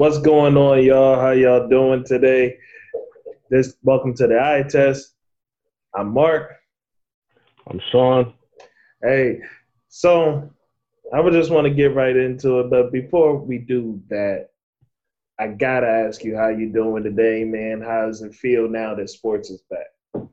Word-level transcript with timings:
What's 0.00 0.16
going 0.16 0.56
on, 0.56 0.82
y'all? 0.82 1.20
How 1.20 1.32
y'all 1.32 1.68
doing 1.68 2.04
today? 2.04 2.56
This 3.50 3.74
welcome 3.82 4.14
to 4.14 4.26
the 4.26 4.40
eye 4.40 4.64
test. 4.66 5.14
I'm 5.94 6.14
Mark. 6.14 6.52
I'm 7.66 7.78
Shawn. 7.92 8.32
Hey, 9.02 9.42
so 9.88 10.50
I 11.12 11.20
would 11.20 11.34
just 11.34 11.50
want 11.50 11.66
to 11.66 11.70
get 11.74 11.94
right 11.94 12.16
into 12.16 12.60
it, 12.60 12.70
but 12.70 12.90
before 12.92 13.36
we 13.36 13.58
do 13.58 14.00
that, 14.08 14.48
I 15.38 15.48
gotta 15.48 15.88
ask 15.88 16.24
you 16.24 16.34
how 16.34 16.48
you 16.48 16.72
doing 16.72 17.02
today, 17.02 17.44
man. 17.44 17.82
How 17.82 18.06
does 18.06 18.22
it 18.22 18.34
feel 18.34 18.70
now 18.70 18.94
that 18.94 19.10
sports 19.10 19.50
is 19.50 19.62
back? 19.68 20.24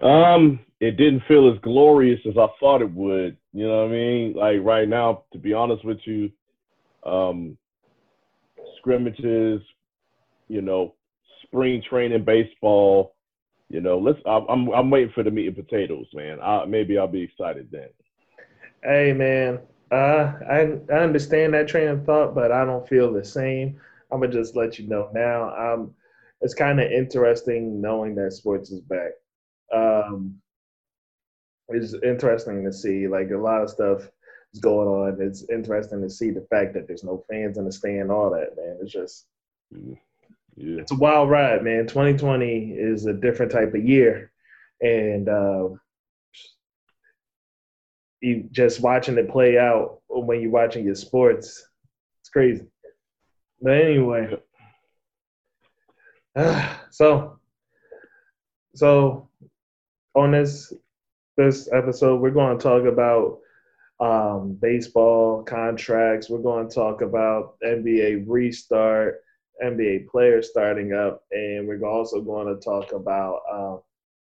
Um, 0.00 0.60
it 0.78 0.92
didn't 0.92 1.24
feel 1.26 1.52
as 1.52 1.58
glorious 1.58 2.20
as 2.24 2.38
I 2.38 2.46
thought 2.60 2.82
it 2.82 2.92
would. 2.92 3.36
You 3.52 3.66
know 3.66 3.78
what 3.78 3.88
I 3.88 3.92
mean? 3.92 4.34
Like 4.34 4.60
right 4.62 4.88
now, 4.88 5.24
to 5.32 5.38
be 5.38 5.52
honest 5.52 5.84
with 5.84 5.98
you, 6.04 6.30
um, 7.04 7.58
scrimmages, 8.84 9.62
you 10.48 10.60
know, 10.60 10.94
spring 11.42 11.82
training 11.88 12.24
baseball. 12.24 13.14
You 13.70 13.80
know, 13.80 13.98
let's. 13.98 14.18
I'm 14.26 14.68
I'm 14.68 14.90
waiting 14.90 15.12
for 15.14 15.22
the 15.22 15.30
meat 15.30 15.46
and 15.46 15.56
potatoes, 15.56 16.06
man. 16.12 16.38
I, 16.42 16.64
maybe 16.66 16.98
I'll 16.98 17.08
be 17.08 17.22
excited 17.22 17.68
then. 17.72 17.88
Hey, 18.82 19.12
man. 19.12 19.58
Uh, 19.90 20.32
I 20.48 20.78
I 20.92 20.98
understand 20.98 21.54
that 21.54 21.68
train 21.68 21.88
of 21.88 22.04
thought, 22.04 22.34
but 22.34 22.52
I 22.52 22.64
don't 22.64 22.86
feel 22.88 23.12
the 23.12 23.24
same. 23.24 23.80
I'm 24.12 24.20
gonna 24.20 24.32
just 24.32 24.54
let 24.54 24.78
you 24.78 24.86
know 24.86 25.08
now. 25.14 25.54
Um, 25.56 25.94
it's 26.42 26.54
kind 26.54 26.78
of 26.78 26.92
interesting 26.92 27.80
knowing 27.80 28.14
that 28.16 28.32
sports 28.32 28.70
is 28.70 28.80
back. 28.80 29.12
Um, 29.74 30.36
it's 31.68 31.94
interesting 31.94 32.64
to 32.64 32.72
see 32.72 33.08
like 33.08 33.30
a 33.30 33.38
lot 33.38 33.62
of 33.62 33.70
stuff 33.70 34.08
going 34.60 34.88
on. 34.88 35.20
It's 35.20 35.44
interesting 35.50 36.00
to 36.02 36.10
see 36.10 36.30
the 36.30 36.46
fact 36.50 36.74
that 36.74 36.86
there's 36.86 37.04
no 37.04 37.24
fans 37.30 37.58
in 37.58 37.64
the 37.64 37.72
stand, 37.72 38.10
all 38.10 38.30
that, 38.30 38.56
man. 38.56 38.78
It's 38.80 38.92
just 38.92 39.26
Yeah. 39.70 39.96
it's 40.80 40.92
a 40.92 40.96
wild 40.96 41.30
ride, 41.30 41.62
man. 41.64 41.86
2020 41.86 42.72
is 42.72 43.06
a 43.06 43.12
different 43.12 43.50
type 43.52 43.74
of 43.74 43.84
year, 43.84 44.30
and 44.80 45.28
uh, 45.28 45.68
you 48.20 48.48
just 48.52 48.80
watching 48.80 49.18
it 49.18 49.28
play 49.28 49.58
out 49.58 50.00
when 50.08 50.40
you're 50.40 50.50
watching 50.50 50.84
your 50.84 50.94
sports, 50.94 51.68
it's 52.20 52.30
crazy. 52.30 52.66
But 53.60 53.72
anyway, 53.72 54.38
so 56.90 57.38
so 58.74 59.28
on 60.14 60.30
this 60.32 60.72
this 61.36 61.68
episode, 61.72 62.20
we're 62.20 62.30
going 62.30 62.56
to 62.56 62.62
talk 62.62 62.84
about 62.84 63.40
um, 64.00 64.54
baseball 64.60 65.42
contracts. 65.44 66.28
We're 66.28 66.38
going 66.42 66.68
to 66.68 66.74
talk 66.74 67.02
about 67.02 67.56
NBA 67.64 68.24
restart, 68.26 69.20
NBA 69.62 70.08
players 70.08 70.50
starting 70.50 70.92
up, 70.92 71.22
and 71.30 71.66
we're 71.66 71.84
also 71.84 72.20
going 72.20 72.48
to 72.54 72.60
talk 72.64 72.92
about 72.92 73.40
uh, 73.50 73.76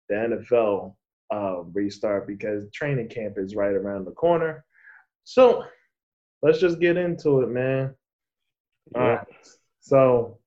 the 0.07 0.15
NFL 0.15 0.95
uh, 1.33 1.63
restart 1.73 2.27
because 2.27 2.69
training 2.71 3.09
camp 3.09 3.37
is 3.37 3.55
right 3.55 3.73
around 3.73 4.05
the 4.05 4.11
corner. 4.11 4.65
So 5.25 5.65
let's 6.41 6.59
just 6.59 6.79
get 6.79 6.97
into 6.97 7.41
it, 7.41 7.49
man. 7.49 7.93
All 8.95 9.01
Yeah. 9.01 9.07
right. 9.15 9.27
So, 9.81 10.39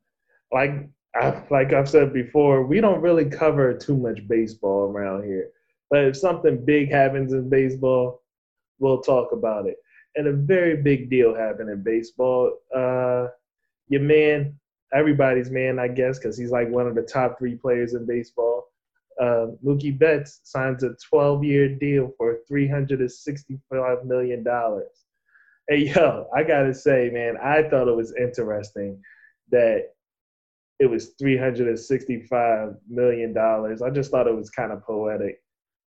like 0.52 0.88
I 1.14 1.42
like 1.50 1.72
I've 1.72 1.88
said 1.88 2.12
before, 2.12 2.64
we 2.66 2.80
don't 2.80 3.00
really 3.02 3.26
cover 3.26 3.74
too 3.74 3.96
much 3.96 4.26
baseball 4.26 4.90
around 4.90 5.24
here. 5.24 5.50
But 5.90 6.04
if 6.04 6.16
something 6.16 6.64
big 6.64 6.90
happens 6.90 7.32
in 7.34 7.50
baseball, 7.50 8.21
we'll 8.82 9.00
talk 9.00 9.32
about 9.32 9.66
it. 9.66 9.76
And 10.16 10.26
a 10.26 10.32
very 10.32 10.82
big 10.82 11.08
deal 11.08 11.34
happened 11.34 11.70
in 11.70 11.82
baseball. 11.82 12.58
Uh, 12.74 13.28
your 13.88 14.02
man, 14.02 14.58
everybody's 14.92 15.50
man, 15.50 15.78
I 15.78 15.88
guess, 15.88 16.18
because 16.18 16.36
he's 16.36 16.50
like 16.50 16.68
one 16.68 16.86
of 16.86 16.94
the 16.94 17.02
top 17.02 17.38
three 17.38 17.54
players 17.54 17.94
in 17.94 18.04
baseball. 18.04 18.66
Uh, 19.20 19.46
Mookie 19.64 19.96
Betts 19.98 20.40
signs 20.42 20.82
a 20.82 20.94
12-year 21.14 21.76
deal 21.76 22.12
for 22.18 22.38
365 22.48 24.04
million 24.04 24.42
dollars. 24.42 25.04
Hey, 25.68 25.92
yo, 25.94 26.26
I 26.34 26.42
gotta 26.42 26.74
say, 26.74 27.08
man, 27.12 27.36
I 27.42 27.62
thought 27.62 27.88
it 27.88 27.96
was 27.96 28.14
interesting 28.18 29.00
that 29.50 29.90
it 30.80 30.86
was 30.86 31.10
365 31.20 32.74
million 32.88 33.32
dollars. 33.32 33.80
I 33.80 33.90
just 33.90 34.10
thought 34.10 34.26
it 34.26 34.36
was 34.36 34.50
kind 34.50 34.72
of 34.72 34.82
poetic 34.82 35.42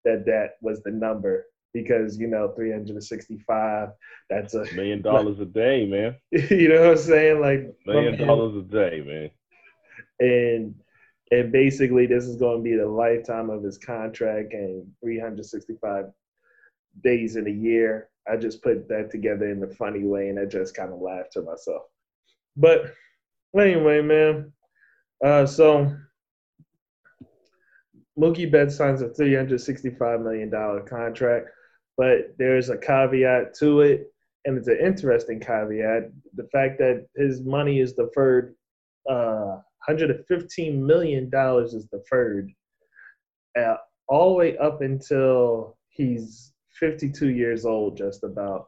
that 0.06 0.26
that 0.26 0.52
was 0.62 0.82
the 0.84 0.92
number 0.92 1.46
because 1.74 2.18
you 2.20 2.28
know 2.28 2.54
365 2.56 3.90
that's 4.30 4.54
a 4.54 4.66
Million 4.74 5.02
dollars 5.02 5.40
a 5.40 5.46
day, 5.46 5.86
man. 5.86 6.16
you 6.50 6.70
know 6.70 6.82
what 6.82 6.92
I'm 6.92 6.98
saying 6.98 7.42
like 7.42 7.76
my 7.86 7.94
Million 7.94 8.18
man- 8.18 8.28
dollars 8.28 8.56
a 8.56 8.62
day, 8.62 9.02
man. 9.06 9.30
and 10.20 10.76
and 11.32 11.52
basically 11.52 12.06
this 12.06 12.26
is 12.26 12.36
going 12.38 12.58
to 12.60 12.64
be 12.64 12.76
the 12.76 12.86
lifetime 12.88 13.50
of 13.50 13.64
his 13.64 13.78
contract 13.78 14.54
and 14.54 14.86
365 15.02 16.06
days 17.02 17.36
in 17.36 17.48
a 17.48 17.52
year. 17.52 18.10
I 18.32 18.38
just 18.38 18.62
put 18.62 18.88
that 18.90 19.10
together 19.10 19.50
in 19.50 19.64
a 19.64 19.68
funny 19.68 20.04
way 20.04 20.30
and 20.30 20.40
I 20.40 20.46
just 20.46 20.76
kind 20.76 20.94
of 20.94 21.00
laughed 21.00 21.34
to 21.34 21.42
myself. 21.42 21.84
But 22.56 22.94
anyway, 23.60 24.02
man. 24.02 24.54
Uh, 25.24 25.46
so 25.46 25.96
Mookie 28.18 28.52
Betts 28.52 28.76
signs 28.76 29.02
a 29.02 29.10
$365 29.10 30.24
million 30.24 30.52
contract, 30.86 31.50
but 31.98 32.36
there's 32.38 32.70
a 32.70 32.78
caveat 32.78 33.54
to 33.56 33.82
it, 33.82 34.12
and 34.46 34.58
it's 34.58 34.68
an 34.68 34.80
interesting 34.84 35.40
caveat. 35.40 36.12
The 36.36 36.48
fact 36.52 36.80
that 36.80 37.08
his 37.16 37.42
money 37.42 37.80
is 37.80 37.94
deferred 37.94 38.56
uh, 39.10 39.58
$115 39.88 40.80
million 40.80 41.30
is 41.64 41.88
deferred 41.92 42.52
uh, 43.60 43.76
all 44.08 44.30
the 44.30 44.36
way 44.36 44.58
up 44.58 44.82
until 44.82 45.78
he's 45.90 46.54
52 46.80 47.30
years 47.30 47.66
old, 47.66 47.98
just 47.98 48.24
about. 48.24 48.68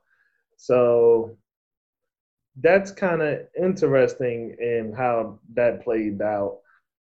So 0.58 1.38
that's 2.62 2.92
kind 2.92 3.22
of 3.22 3.40
interesting 3.62 4.56
in 4.60 4.94
how 4.96 5.40
that 5.54 5.84
played 5.84 6.22
out. 6.22 6.60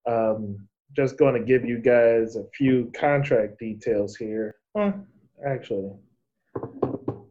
Um, 0.09 0.69
just 0.95 1.19
going 1.19 1.35
to 1.35 1.41
give 1.41 1.65
you 1.65 1.79
guys 1.79 2.37
a 2.37 2.45
few 2.57 2.91
contract 2.97 3.59
details 3.59 4.17
here. 4.17 4.55
Well, 4.75 4.95
actually, 5.45 5.93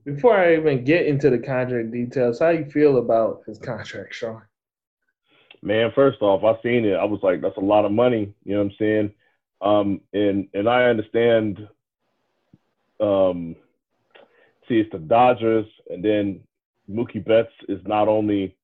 before 0.05 0.38
I 0.38 0.55
even 0.55 0.83
get 0.83 1.05
into 1.05 1.29
the 1.29 1.39
contract 1.39 1.91
details, 1.91 2.39
how 2.39 2.49
you 2.49 2.66
feel 2.66 2.97
about 2.97 3.41
his 3.47 3.57
contract, 3.57 4.13
Shawn? 4.13 4.41
Man, 5.61 5.91
first 5.95 6.21
off, 6.21 6.43
I 6.43 6.61
seen 6.61 6.85
it. 6.85 6.93
I 6.93 7.05
was 7.05 7.21
like, 7.23 7.41
that's 7.41 7.57
a 7.57 7.61
lot 7.61 7.85
of 7.85 7.91
money. 7.91 8.33
You 8.43 8.53
know 8.53 8.63
what 8.63 8.71
I'm 8.71 8.75
saying? 8.77 9.13
Um, 9.61 10.01
and 10.13 10.47
and 10.53 10.69
I 10.69 10.83
understand. 10.83 11.67
Um, 12.99 13.55
see, 14.67 14.79
it's 14.79 14.91
the 14.91 14.99
Dodgers, 14.99 15.66
and 15.89 16.03
then 16.03 16.41
Mookie 16.89 17.25
Betts 17.25 17.51
is 17.67 17.79
not 17.85 18.07
only 18.07 18.55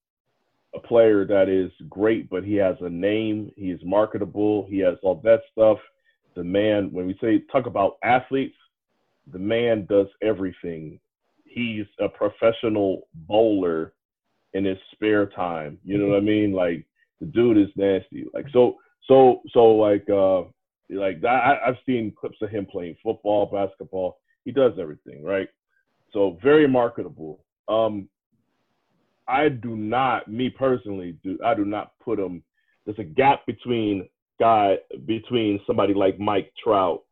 a 0.76 0.80
player 0.80 1.26
that 1.26 1.50
is 1.50 1.72
great, 1.90 2.30
but 2.30 2.44
he 2.44 2.56
has 2.56 2.76
a 2.82 2.90
name. 2.90 3.52
He 3.56 3.72
is 3.72 3.82
marketable. 3.84 4.68
He 4.70 4.80
has 4.80 4.98
all 5.02 5.20
that 5.24 5.42
stuff. 5.52 5.80
The 6.36 6.44
man, 6.44 6.92
when 6.92 7.08
we 7.08 7.18
say 7.20 7.44
talk 7.52 7.66
about 7.66 7.98
athletes, 8.04 8.56
the 9.32 9.40
man 9.40 9.86
does 9.90 10.08
everything. 10.22 11.00
He's 11.44 11.86
a 12.00 12.08
professional 12.08 13.08
bowler 13.14 13.94
in 14.54 14.66
his 14.66 14.78
spare 14.92 15.26
time. 15.28 15.78
You 15.84 15.98
know 15.98 16.08
what 16.08 16.18
I 16.18 16.22
mean? 16.22 16.54
Like 16.54 16.86
the 17.20 17.28
dude 17.28 17.58
is 17.58 17.70
nasty. 17.76 18.26
Like 18.34 18.46
so, 18.52 18.78
so, 19.08 19.42
so 19.52 19.66
like, 19.66 20.10
uh, 20.10 20.44
like 20.90 21.24
I, 21.24 21.60
I've 21.66 21.78
seen 21.86 22.14
clips 22.20 22.38
of 22.42 22.50
him 22.50 22.66
playing 22.66 22.98
football, 23.04 23.46
basketball. 23.46 24.20
He 24.46 24.52
does 24.52 24.74
everything, 24.80 25.24
right? 25.24 25.48
So 26.14 26.38
very 26.42 26.68
marketable. 26.68 27.40
Um, 27.68 28.10
I 29.28 29.50
do 29.50 29.76
not, 29.76 30.28
me 30.28 30.50
personally, 30.50 31.18
do 31.24 31.38
I 31.46 31.54
do 31.54 31.64
not 31.64 31.94
put 32.04 32.20
him. 32.20 32.44
There's 32.86 33.00
a 33.00 33.04
gap 33.04 33.46
between 33.46 34.10
guy 34.40 34.78
between 35.06 35.60
somebody 35.66 35.94
like 35.94 36.20
Mike 36.20 36.52
Trout 36.62 37.04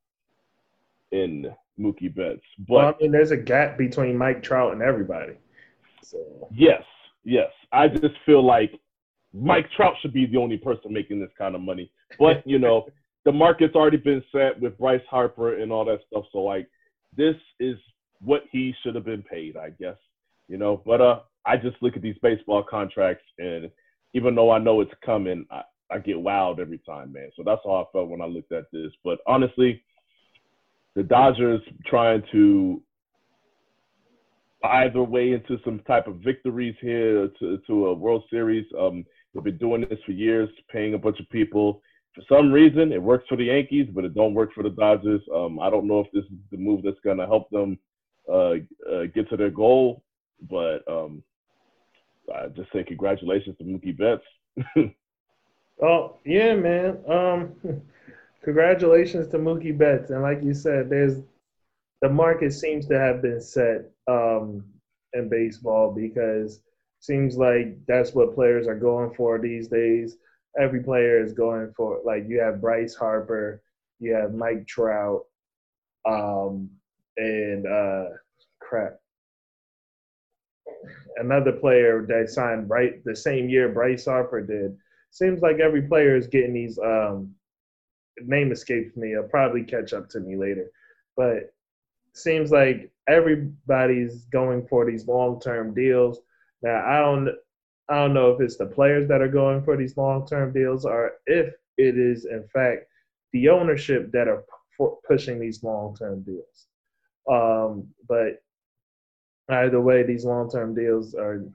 and 1.12 1.48
Mookie 1.80 2.14
Betts, 2.14 2.42
but 2.68 2.74
well, 2.74 2.88
I 2.88 3.02
mean, 3.02 3.12
there's 3.12 3.32
a 3.32 3.38
gap 3.38 3.78
between 3.78 4.18
Mike 4.18 4.44
Trout 4.44 4.74
and 4.74 4.82
everybody. 4.82 5.34
So 6.04 6.48
Yes, 6.52 6.84
yes. 7.24 7.52
I 7.72 7.88
just 7.88 8.16
feel 8.26 8.44
like 8.44 8.80
Mike 9.34 9.70
Trout 9.76 9.96
should 10.02 10.14
be 10.14 10.26
the 10.26 10.38
only 10.38 10.58
person 10.58 10.92
making 10.92 11.20
this 11.20 11.32
kind 11.38 11.56
of 11.56 11.62
money. 11.62 11.92
But 12.18 12.46
you 12.46 12.60
know, 12.60 12.88
the 13.26 13.32
market's 13.32 13.76
already 13.76 13.98
been 13.98 14.24
set 14.32 14.60
with 14.60 14.78
Bryce 14.78 15.02
Harper 15.10 15.60
and 15.60 15.72
all 15.72 15.86
that 15.86 16.00
stuff. 16.08 16.26
So 16.32 16.40
like, 16.40 16.68
this 17.16 17.36
is 17.60 17.78
what 18.22 18.44
he 18.52 18.74
should 18.82 18.96
have 18.96 19.06
been 19.06 19.24
paid, 19.24 19.56
I 19.58 19.70
guess. 19.70 19.98
You 20.48 20.58
know, 20.58 20.82
but 20.86 21.00
uh, 21.00 21.20
I 21.46 21.58
just 21.58 21.78
look 21.82 21.96
at 21.96 22.02
these 22.02 22.18
baseball 22.22 22.64
contracts, 22.64 23.26
and 23.38 23.70
even 24.14 24.34
though 24.34 24.52
I 24.52 24.58
know 24.58 24.82
it's 24.82 24.92
coming, 25.06 25.46
I, 25.52 25.62
I 25.92 26.00
get 26.00 26.18
wowed 26.18 26.60
every 26.60 26.80
time, 26.80 27.14
man. 27.14 27.30
So 27.36 27.44
that's 27.46 27.62
how 27.64 27.76
I 27.76 27.84
felt 27.92 28.10
when 28.10 28.22
I 28.22 28.26
looked 28.26 28.52
at 28.52 28.66
this. 28.72 28.92
But 29.04 29.20
honestly, 29.28 29.84
the 31.00 31.04
Dodgers 31.04 31.62
trying 31.86 32.22
to 32.34 32.82
buy 34.62 34.90
their 34.90 35.04
way 35.04 35.32
into 35.32 35.58
some 35.64 35.80
type 35.88 36.08
of 36.08 36.18
victories 36.18 36.76
here 36.82 37.30
to, 37.40 37.58
to 37.68 37.86
a 37.86 37.94
World 37.94 38.26
Series. 38.30 38.66
Um, 38.78 39.06
we've 39.34 39.46
been 39.46 39.58
doing 39.58 39.86
this 39.90 40.00
for 40.06 40.12
years, 40.12 40.50
paying 40.70 40.96
a 40.96 40.98
bunch 40.98 41.22
of 41.22 41.30
people. 41.30 41.82
For 42.16 42.22
some 42.28 42.52
reason, 42.52 42.92
it 42.92 43.02
works 43.02 43.24
for 43.30 43.38
the 43.38 43.46
Yankees, 43.46 43.88
but 43.96 44.04
it 44.04 44.14
don't 44.14 44.34
work 44.34 44.54
for 44.54 44.62
the 44.62 44.72
Dodgers. 44.72 45.22
Um, 45.34 45.58
I 45.62 45.70
don't 45.70 45.88
know 45.88 46.02
if 46.02 46.12
this 46.12 46.26
is 46.26 46.38
the 46.52 46.58
move 46.58 46.82
that's 46.84 47.00
going 47.02 47.20
to 47.20 47.28
help 47.28 47.50
them 47.50 47.80
uh, 48.30 48.56
uh, 48.92 49.06
get 49.16 49.30
to 49.30 49.38
their 49.38 49.52
goal, 49.52 50.04
but 50.50 50.80
um, 50.86 51.24
I 52.36 52.48
just 52.48 52.74
say 52.74 52.84
congratulations 52.84 53.58
to 53.60 53.64
Mookie 53.64 53.98
Betts. 53.98 54.94
oh 55.82 56.18
yeah, 56.26 56.56
man. 56.56 56.98
Um, 57.08 57.82
congratulations 58.44 59.28
to 59.30 59.38
Mookie 59.38 59.78
Betts, 59.78 60.12
and 60.12 60.22
like 60.22 60.42
you 60.44 60.54
said, 60.54 60.90
there's 60.90 61.22
the 62.02 62.10
market 62.10 62.54
seems 62.54 62.88
to 62.88 62.98
have 62.98 63.22
been 63.22 63.42
set 63.42 63.92
um, 64.08 64.64
in 65.14 65.28
baseball 65.30 65.94
because 65.94 66.62
seems 67.02 67.38
like 67.38 67.78
that's 67.88 68.14
what 68.14 68.36
players 68.36 68.68
are 68.68 68.76
going 68.76 69.14
for 69.16 69.40
these 69.40 69.68
days. 69.68 70.18
Every 70.60 70.82
player 70.82 71.22
is 71.22 71.34
going 71.34 71.74
for 71.76 72.00
like 72.06 72.26
you 72.28 72.40
have 72.40 72.62
Bryce 72.62 72.96
Harper, 72.96 73.62
you 74.00 74.14
have 74.14 74.34
Mike 74.34 74.68
Trout, 74.68 75.26
um, 76.06 76.70
and 77.18 77.68
uh, 77.68 78.06
crap, 78.60 79.00
another 81.18 81.52
player 81.52 82.06
that 82.08 82.30
signed 82.30 82.70
right 82.70 83.04
the 83.04 83.16
same 83.16 83.50
year 83.50 83.70
Bryce 83.70 84.06
Harper 84.06 84.42
did. 84.42 84.78
Seems 85.12 85.42
like 85.42 85.60
every 85.60 85.82
player 85.84 86.16
is 86.16 86.28
getting 86.28 86.54
these. 86.54 86.80
Um, 86.80 87.36
name 88.26 88.52
escapes 88.52 88.96
me. 88.96 89.16
I'll 89.16 89.24
probably 89.24 89.64
catch 89.64 89.94
up 89.94 90.10
to 90.10 90.20
me 90.20 90.36
later, 90.36 90.72
but 91.16 91.54
seems 92.14 92.52
like 92.52 92.92
everybody's 93.08 94.26
going 94.26 94.68
for 94.68 94.86
these 94.86 95.08
long 95.08 95.40
term 95.40 95.74
deals. 95.74 96.20
Now 96.62 96.84
I 96.86 97.00
don't 97.00 97.30
I 97.90 97.96
don't 97.96 98.14
know 98.14 98.32
if 98.32 98.42
it's 98.42 98.58
the 98.58 98.66
players 98.66 99.08
that 99.08 99.22
are 99.22 99.28
going 99.28 99.64
for 99.64 99.76
these 99.76 99.98
long 99.98 100.28
term 100.28 100.54
deals 100.54 100.86
or 100.86 101.14
if 101.26 101.54
it 101.78 101.98
is 101.98 102.26
in 102.26 102.48
fact 102.54 102.86
the 103.34 103.50
ownership 103.50 104.12
that 104.12 104.28
are 104.28 104.44
pushing 105.08 105.40
these 105.40 105.64
long 105.64 105.96
term 105.96 106.24
deals. 106.24 106.68
Um, 107.30 107.88
but 108.08 108.42
either 109.50 109.82
way, 109.82 110.04
these 110.04 110.26
long 110.26 110.50
term 110.50 110.74
deals 110.74 111.16
are 111.16 111.46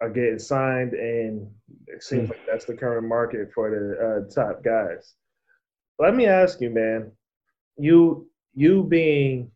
are 0.00 0.10
getting 0.10 0.38
signed, 0.38 0.92
and 0.92 1.48
it 1.86 2.02
seems 2.02 2.26
hmm. 2.26 2.32
like 2.32 2.46
that's 2.46 2.64
the 2.64 2.74
current 2.74 3.06
market 3.06 3.50
for 3.54 3.70
the 3.70 4.26
uh, 4.26 4.30
top 4.32 4.62
guys. 4.62 5.14
Let 5.98 6.14
me 6.14 6.26
ask 6.26 6.60
you, 6.60 6.70
man. 6.70 7.12
You 7.76 8.28
you 8.54 8.84
being 8.84 9.50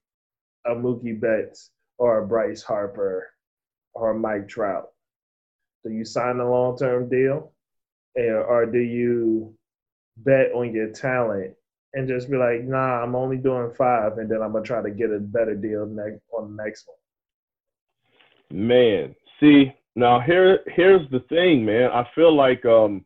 a 0.66 0.70
Mookie 0.70 1.20
Betts 1.20 1.70
or 1.98 2.18
a 2.18 2.26
Bryce 2.26 2.62
Harper 2.62 3.28
or 3.94 4.10
a 4.10 4.18
Mike 4.18 4.48
Trout, 4.48 4.88
do 5.84 5.90
you 5.90 6.04
sign 6.04 6.40
a 6.40 6.50
long 6.50 6.76
term 6.76 7.08
deal, 7.08 7.52
or 8.16 8.66
do 8.66 8.78
you 8.78 9.54
bet 10.18 10.52
on 10.52 10.74
your 10.74 10.90
talent 10.90 11.54
and 11.94 12.08
just 12.08 12.30
be 12.30 12.36
like, 12.36 12.64
nah, 12.64 13.02
I'm 13.02 13.14
only 13.14 13.36
doing 13.36 13.72
five, 13.76 14.18
and 14.18 14.30
then 14.30 14.42
I'm 14.42 14.52
gonna 14.52 14.64
try 14.64 14.82
to 14.82 14.90
get 14.90 15.10
a 15.10 15.18
better 15.18 15.54
deal 15.54 15.86
next 15.86 16.22
on 16.36 16.56
the 16.56 16.62
next 16.62 16.86
one. 16.86 18.68
Man, 18.68 19.14
see 19.40 19.72
now 19.94 20.20
here 20.20 20.60
here's 20.66 21.08
the 21.10 21.20
thing, 21.28 21.64
man. 21.64 21.90
I 21.90 22.06
feel 22.14 22.34
like 22.34 22.64
um 22.64 23.04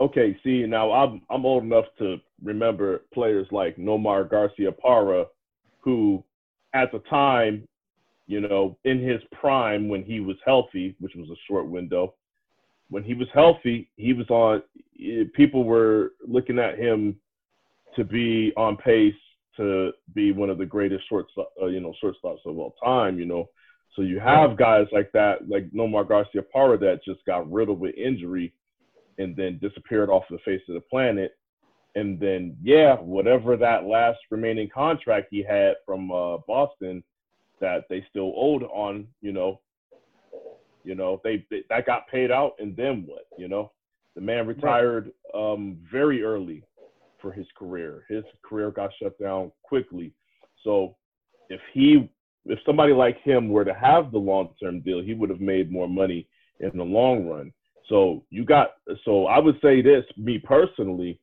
okay, 0.00 0.36
see 0.42 0.66
now 0.66 0.92
I'm 0.92 1.22
I'm 1.30 1.46
old 1.46 1.64
enough 1.64 1.86
to 1.98 2.16
remember 2.42 3.02
players 3.12 3.46
like 3.50 3.76
Nomar 3.76 4.28
Garciaparra, 4.28 5.26
who 5.80 6.22
at 6.74 6.90
the 6.92 6.98
time, 7.10 7.66
you 8.26 8.40
know, 8.40 8.76
in 8.84 9.00
his 9.00 9.20
prime 9.32 9.88
when 9.88 10.02
he 10.02 10.20
was 10.20 10.36
healthy, 10.44 10.96
which 11.00 11.14
was 11.14 11.30
a 11.30 11.40
short 11.46 11.68
window, 11.68 12.14
when 12.90 13.04
he 13.04 13.14
was 13.14 13.28
healthy, 13.32 13.90
he 13.96 14.12
was 14.12 14.28
on. 14.30 14.62
Eh, 15.00 15.24
people 15.34 15.64
were 15.64 16.12
looking 16.26 16.58
at 16.58 16.78
him 16.78 17.16
to 17.96 18.04
be 18.04 18.52
on 18.56 18.76
pace 18.76 19.14
to 19.56 19.92
be 20.14 20.32
one 20.32 20.50
of 20.50 20.58
the 20.58 20.66
greatest 20.66 21.08
shortstop, 21.08 21.52
uh, 21.62 21.66
you 21.66 21.80
know, 21.80 21.94
shortstops 22.02 22.44
of 22.44 22.58
all 22.58 22.74
time. 22.82 23.18
You 23.18 23.26
know, 23.26 23.48
so 23.94 24.02
you 24.02 24.18
have 24.18 24.56
guys 24.56 24.86
like 24.92 25.10
that, 25.12 25.48
like 25.48 25.70
Nomar 25.70 26.04
Garciaparra, 26.04 26.80
that 26.80 27.04
just 27.04 27.24
got 27.26 27.50
riddled 27.50 27.80
with 27.80 27.94
injury 27.94 28.52
and 29.18 29.36
then 29.36 29.58
disappeared 29.62 30.10
off 30.10 30.24
the 30.30 30.38
face 30.44 30.62
of 30.68 30.74
the 30.74 30.80
planet. 30.80 31.36
And 31.94 32.18
then, 32.18 32.56
yeah, 32.60 32.96
whatever 32.96 33.56
that 33.56 33.84
last 33.84 34.18
remaining 34.30 34.68
contract 34.74 35.28
he 35.30 35.44
had 35.44 35.74
from 35.86 36.10
uh, 36.10 36.38
Boston 36.48 37.04
that 37.60 37.84
they 37.88 38.04
still 38.10 38.32
owed 38.36 38.64
on, 38.64 39.06
you 39.20 39.32
know, 39.32 39.60
you 40.82 40.94
know, 40.94 41.20
they, 41.22 41.46
they, 41.50 41.62
that 41.70 41.86
got 41.86 42.08
paid 42.08 42.30
out, 42.30 42.54
and 42.58 42.76
then 42.76 43.04
what? 43.06 43.26
You 43.38 43.48
know, 43.48 43.70
the 44.14 44.20
man 44.20 44.46
retired 44.46 45.12
um, 45.34 45.78
very 45.90 46.22
early 46.22 46.62
for 47.22 47.32
his 47.32 47.46
career. 47.56 48.04
His 48.08 48.24
career 48.42 48.70
got 48.70 48.90
shut 49.00 49.18
down 49.18 49.50
quickly. 49.62 50.12
So 50.62 50.96
if 51.48 51.60
he, 51.72 52.10
if 52.46 52.58
somebody 52.66 52.92
like 52.92 53.20
him 53.22 53.48
were 53.48 53.64
to 53.64 53.74
have 53.74 54.12
the 54.12 54.18
long 54.18 54.50
term 54.62 54.80
deal, 54.80 55.02
he 55.02 55.14
would 55.14 55.30
have 55.30 55.40
made 55.40 55.70
more 55.70 55.88
money 55.88 56.26
in 56.60 56.70
the 56.76 56.84
long 56.84 57.26
run. 57.26 57.52
So 57.88 58.24
you 58.30 58.44
got, 58.44 58.72
so 59.04 59.26
I 59.26 59.38
would 59.38 59.56
say 59.62 59.82
this, 59.82 60.04
me 60.16 60.38
personally, 60.38 61.20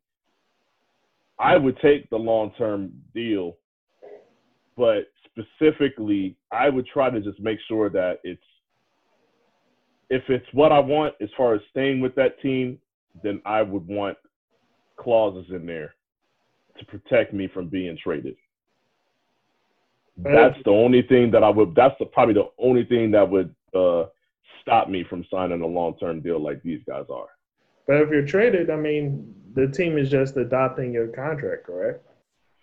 I 1.40 1.58
would 1.58 1.78
take 1.82 2.10
the 2.10 2.18
long 2.18 2.52
term 2.58 2.92
deal, 3.14 3.58
but 4.78 5.12
specifically, 5.26 6.38
I 6.52 6.70
would 6.70 6.86
try 6.88 7.10
to 7.10 7.20
just 7.20 7.40
make 7.40 7.60
sure 7.68 7.90
that 7.90 8.20
it's 8.24 8.42
if 10.10 10.24
it's 10.28 10.46
what 10.52 10.74
I 10.74 10.80
want 10.80 11.16
as 11.22 11.30
far 11.38 11.56
as 11.56 11.62
staying 11.72 12.02
with 12.02 12.14
that 12.16 12.40
team, 12.42 12.78
then 13.24 13.42
I 13.46 13.62
would 13.62 13.88
want 13.88 14.18
clauses 14.98 15.50
in 15.52 15.66
there 15.66 15.96
to 16.78 16.86
protect 16.86 17.34
me 17.34 17.48
from 17.54 17.70
being 17.70 17.98
traded. 18.04 18.36
That's 20.18 20.58
the 20.66 20.72
only 20.72 21.02
thing 21.04 21.32
that 21.32 21.44
I 21.44 21.50
would. 21.50 21.76
That's 21.76 21.96
the, 22.00 22.06
probably 22.06 22.36
the 22.36 22.50
only 22.60 22.86
thing 22.86 23.12
that 23.12 23.30
would 23.30 23.56
uh, 23.74 24.06
stop 24.62 24.90
me 24.90 25.04
from 25.04 25.26
signing 25.32 25.62
a 25.62 25.68
long 25.68 25.98
term 25.98 26.22
deal 26.22 26.40
like 26.40 26.62
these 26.64 26.82
guys 26.88 27.06
are. 27.10 27.28
But 27.88 28.02
if 28.02 28.10
you're 28.10 28.26
traded, 28.26 28.70
I 28.70 28.76
mean, 28.76 29.34
the 29.54 29.68
team 29.68 29.98
is 29.98 30.10
just 30.10 30.38
adopting 30.38 30.94
your 30.94 31.08
contract, 31.08 31.66
correct? 31.66 32.06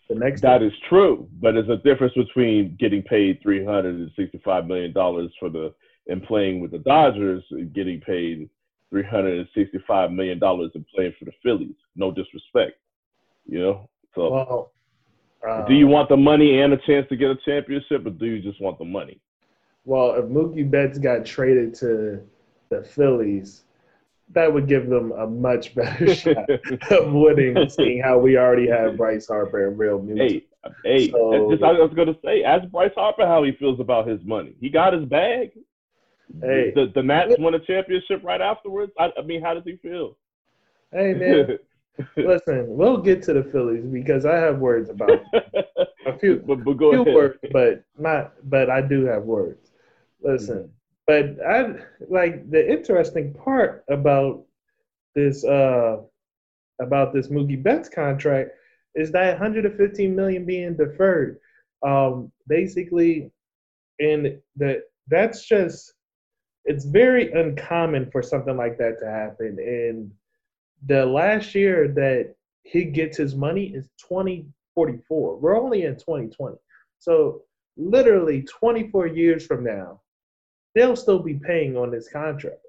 The 0.09 0.15
next 0.15 0.41
that 0.41 0.63
is 0.63 0.73
true, 0.89 1.29
but 1.41 1.53
there's 1.53 1.69
a 1.69 1.77
difference 1.77 2.15
between 2.15 2.77
getting 2.81 3.03
paid 3.03 3.43
three 3.43 3.63
hundred 3.63 3.97
and 3.97 4.11
sixty-five 4.17 4.67
million 4.67 4.93
dollars 4.93 5.31
for 5.39 5.51
the 5.51 5.75
and 6.07 6.23
playing 6.23 6.61
with 6.61 6.71
the 6.71 6.79
Dodgers, 6.79 7.45
and 7.51 7.75
getting 7.75 8.01
paid 8.01 8.49
three 8.89 9.03
hundred 9.03 9.39
and 9.39 9.49
sixty-five 9.55 10.11
million 10.11 10.39
dollars 10.39 10.71
and 10.75 10.87
playing 10.95 11.13
for 11.19 11.27
the 11.27 11.33
Phillies. 11.43 11.75
No 11.95 12.11
disrespect, 12.11 12.79
you 13.45 13.61
know. 13.61 13.91
So, 14.15 14.31
well, 14.31 14.73
uh, 15.47 15.67
do 15.67 15.75
you 15.75 15.87
want 15.87 16.09
the 16.09 16.17
money 16.17 16.61
and 16.61 16.73
a 16.73 16.79
chance 16.79 17.07
to 17.09 17.17
get 17.17 17.31
a 17.31 17.37
championship, 17.45 18.07
or 18.07 18.11
do 18.11 18.27
you 18.27 18.41
just 18.41 18.61
want 18.61 18.79
the 18.79 18.85
money? 18.85 19.21
Well, 19.85 20.15
if 20.15 20.25
Mookie 20.27 20.69
Betts 20.69 20.99
got 20.99 21.25
traded 21.25 21.75
to 21.77 22.23
the 22.69 22.83
Phillies, 22.83 23.65
that 24.31 24.53
would 24.53 24.69
give 24.69 24.89
them 24.89 25.13
a 25.13 25.27
much 25.27 25.75
better 25.75 26.15
shot 26.15 26.49
of 26.91 27.13
winning, 27.13 27.69
seeing 27.69 28.03
how 28.03 28.19
we 28.19 28.37
already 28.37 28.69
have 28.69 28.97
Bryce 28.97 29.29
Harper 29.29 29.69
and 29.69 29.79
Real 29.79 30.05
Hey, 30.15 30.45
hey, 30.85 31.11
so, 31.11 31.51
just, 31.51 31.63
I 31.63 31.73
was 31.73 31.93
going 31.95 32.09
to 32.09 32.19
say, 32.25 32.43
ask 32.43 32.69
Bryce 32.69 32.93
Harper 32.95 33.27
how 33.27 33.43
he 33.45 33.53
feels 33.53 33.81
about 33.81 34.07
his 34.07 34.21
money. 34.25 34.55
He 34.61 34.69
got 34.69 34.93
his 34.93 35.05
bag. 35.05 35.53
Hey, 36.43 36.73
the 36.75 36.93
the 36.95 37.03
Nats 37.03 37.37
won 37.39 37.55
a 37.55 37.59
championship 37.61 38.23
right 38.23 38.43
afterwards. 38.43 38.93
I, 38.99 39.11
I 39.19 39.23
mean, 39.23 39.43
how 39.43 39.55
does 39.55 39.65
he 39.65 39.77
feel? 39.77 40.19
Hey 40.93 41.15
man, 41.15 41.59
listen, 42.17 42.67
we'll 42.69 42.99
get 42.99 43.23
to 43.25 43.33
the 43.33 43.45
Phillies 43.45 43.85
because 43.85 44.25
I 44.27 44.37
have 44.37 44.59
words 44.59 44.91
about 44.91 45.21
a 46.07 46.19
few, 46.19 46.43
but, 46.47 46.65
but 46.65 46.75
go 46.75 46.93
few 46.93 47.03
ahead. 47.03 47.15
words, 47.15 47.39
but 47.53 47.85
not. 47.99 48.33
But 48.45 48.71
I 48.71 48.81
do 48.81 49.05
have 49.07 49.25
words. 49.25 49.71
Listen, 50.23 50.57
mm-hmm 50.57 50.73
but 51.09 51.37
I 51.45 51.75
like 52.09 52.49
the 52.51 52.71
interesting 52.71 53.33
part 53.33 53.83
about 53.89 54.45
this 55.17 55.43
uh 55.43 55.97
about 56.81 57.13
this 57.13 57.29
Mookie 57.29 57.61
Betts 57.61 57.89
contract 57.89 58.51
is 58.95 59.11
that 59.13 59.41
115 59.41 60.15
million 60.15 60.45
being 60.45 60.77
deferred. 60.77 61.39
Um, 61.85 62.31
basically, 62.47 63.33
and 63.99 64.39
that 64.57 64.83
that's 65.09 65.47
just 65.47 65.95
it's 66.67 66.85
very 66.85 67.33
uncommon 67.33 68.11
for 68.11 68.23
something 68.23 68.57
like 68.57 68.77
that 68.79 69.01
to 69.01 69.07
happen. 69.07 69.57
And 69.59 70.11
the 70.87 71.05
last 71.05 71.55
year 71.55 71.89
that 71.89 72.35
he 72.63 72.85
gets 72.85 73.17
his 73.17 73.35
money 73.35 73.67
is 73.75 73.89
2044. 74.09 75.37
We're 75.39 75.59
only 75.61 75.83
in 75.85 75.95
2020, 75.95 76.57
so 76.99 77.43
literally 77.77 78.43
24 78.43 79.07
years 79.07 79.47
from 79.47 79.65
now, 79.65 80.01
they'll 80.75 80.97
still 80.97 81.21
be 81.21 81.35
paying 81.35 81.77
on 81.77 81.91
this 81.91 82.09
contract, 82.09 82.61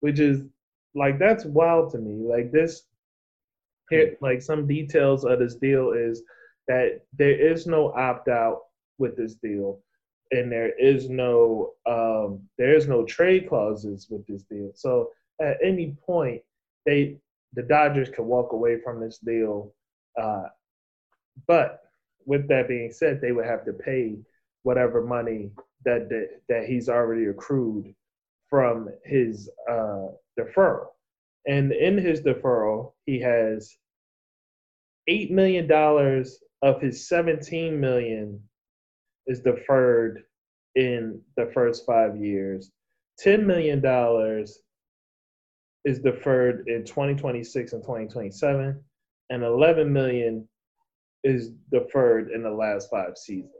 which 0.00 0.20
is 0.20 0.42
like 0.94 1.18
that's 1.18 1.44
wild 1.44 1.92
to 1.92 1.98
me. 1.98 2.26
Like 2.28 2.52
this, 2.52 2.82
here, 3.90 4.16
like 4.20 4.42
some 4.42 4.66
details 4.66 5.24
of 5.24 5.38
this 5.38 5.54
deal 5.54 5.92
is 5.92 6.22
that 6.68 7.00
there 7.16 7.38
is 7.38 7.66
no 7.66 7.92
opt 7.92 8.28
out 8.28 8.62
with 8.98 9.16
this 9.16 9.34
deal. 9.34 9.80
and 10.32 10.50
there 10.50 10.72
is 10.78 11.08
no 11.10 11.72
um, 11.86 12.40
there 12.58 12.74
is 12.74 12.86
no 12.86 13.04
trade 13.04 13.48
clauses 13.48 14.08
with 14.10 14.26
this 14.26 14.42
deal. 14.44 14.70
So 14.74 15.10
at 15.40 15.56
any 15.64 15.96
point, 16.06 16.42
they 16.86 17.18
the 17.54 17.62
Dodgers 17.62 18.10
could 18.10 18.24
walk 18.24 18.52
away 18.52 18.80
from 18.80 19.00
this 19.00 19.18
deal. 19.18 19.74
Uh, 20.20 20.44
but 21.46 21.80
with 22.26 22.48
that 22.48 22.68
being 22.68 22.92
said, 22.92 23.20
they 23.20 23.32
would 23.32 23.46
have 23.46 23.64
to 23.64 23.72
pay 23.72 24.16
whatever 24.62 25.02
money 25.02 25.50
that 25.84 26.08
that, 26.08 26.40
that 26.48 26.66
he's 26.66 26.88
already 26.88 27.26
accrued 27.26 27.94
from 28.48 28.88
his 29.04 29.48
uh, 29.68 30.08
deferral. 30.38 30.86
And 31.46 31.72
in 31.72 31.96
his 31.96 32.20
deferral, 32.20 32.92
he 33.06 33.20
has 33.20 33.76
eight 35.08 35.30
million 35.30 35.66
dollars 35.66 36.38
of 36.62 36.80
his 36.80 37.08
seventeen 37.08 37.80
million 37.80 38.40
is 39.26 39.40
deferred 39.40 40.24
in 40.74 41.20
the 41.36 41.50
first 41.54 41.86
five 41.86 42.16
years. 42.16 42.70
$10 43.24 43.44
million 43.44 43.84
is 45.84 46.00
deferred 46.00 46.64
in 46.68 46.84
2026 46.84 47.72
and 47.72 47.82
2027, 47.82 48.82
and 49.30 49.42
11 49.42 49.92
million 49.92 50.48
is 51.24 51.50
deferred 51.72 52.30
in 52.30 52.42
the 52.42 52.50
last 52.50 52.90
five 52.90 53.16
seasons. 53.16 53.50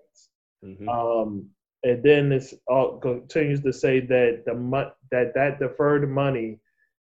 Mm-hmm. 0.64 0.88
Um, 0.88 1.48
and 1.82 2.02
then 2.02 2.28
this 2.28 2.54
all 2.66 2.98
continues 2.98 3.62
to 3.62 3.72
say 3.72 4.00
that 4.00 4.42
the 4.44 4.92
that 5.10 5.34
that 5.34 5.58
deferred 5.58 6.10
money 6.10 6.58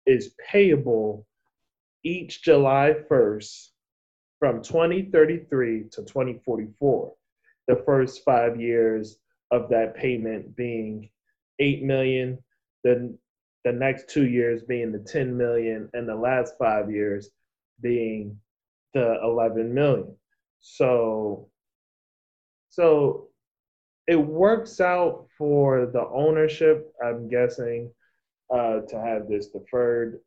is 0.05 0.35
payable 0.51 1.25
each 2.03 2.43
July 2.43 2.95
1st 3.09 3.69
from 4.39 4.61
2033 4.61 5.85
to 5.91 6.03
2044 6.03 7.13
the 7.69 7.83
first 7.85 8.23
five 8.25 8.59
years 8.59 9.17
of 9.51 9.69
that 9.69 9.95
payment 9.95 10.55
being 10.55 11.09
eight 11.59 11.83
million, 11.83 12.37
then 12.83 13.17
the 13.69 13.77
next 13.77 14.09
two 14.09 14.25
years 14.25 14.63
being 14.63 14.91
the 14.91 14.97
10 14.97 15.37
million, 15.37 15.89
and 15.93 16.09
the 16.09 16.15
last 16.15 16.55
five 16.57 16.89
years 16.91 17.29
being 17.81 18.35
the 18.95 19.19
11 19.23 19.71
million. 19.71 20.15
So, 20.59 21.49
so 22.69 23.27
it 24.07 24.15
works 24.15 24.81
out 24.81 25.27
for 25.37 25.85
the 25.85 26.03
ownership, 26.11 26.91
I'm 27.05 27.29
guessing, 27.29 27.91
uh, 28.51 28.79
to 28.89 28.99
have 28.99 29.29
this 29.29 29.49
deferred 29.49 30.19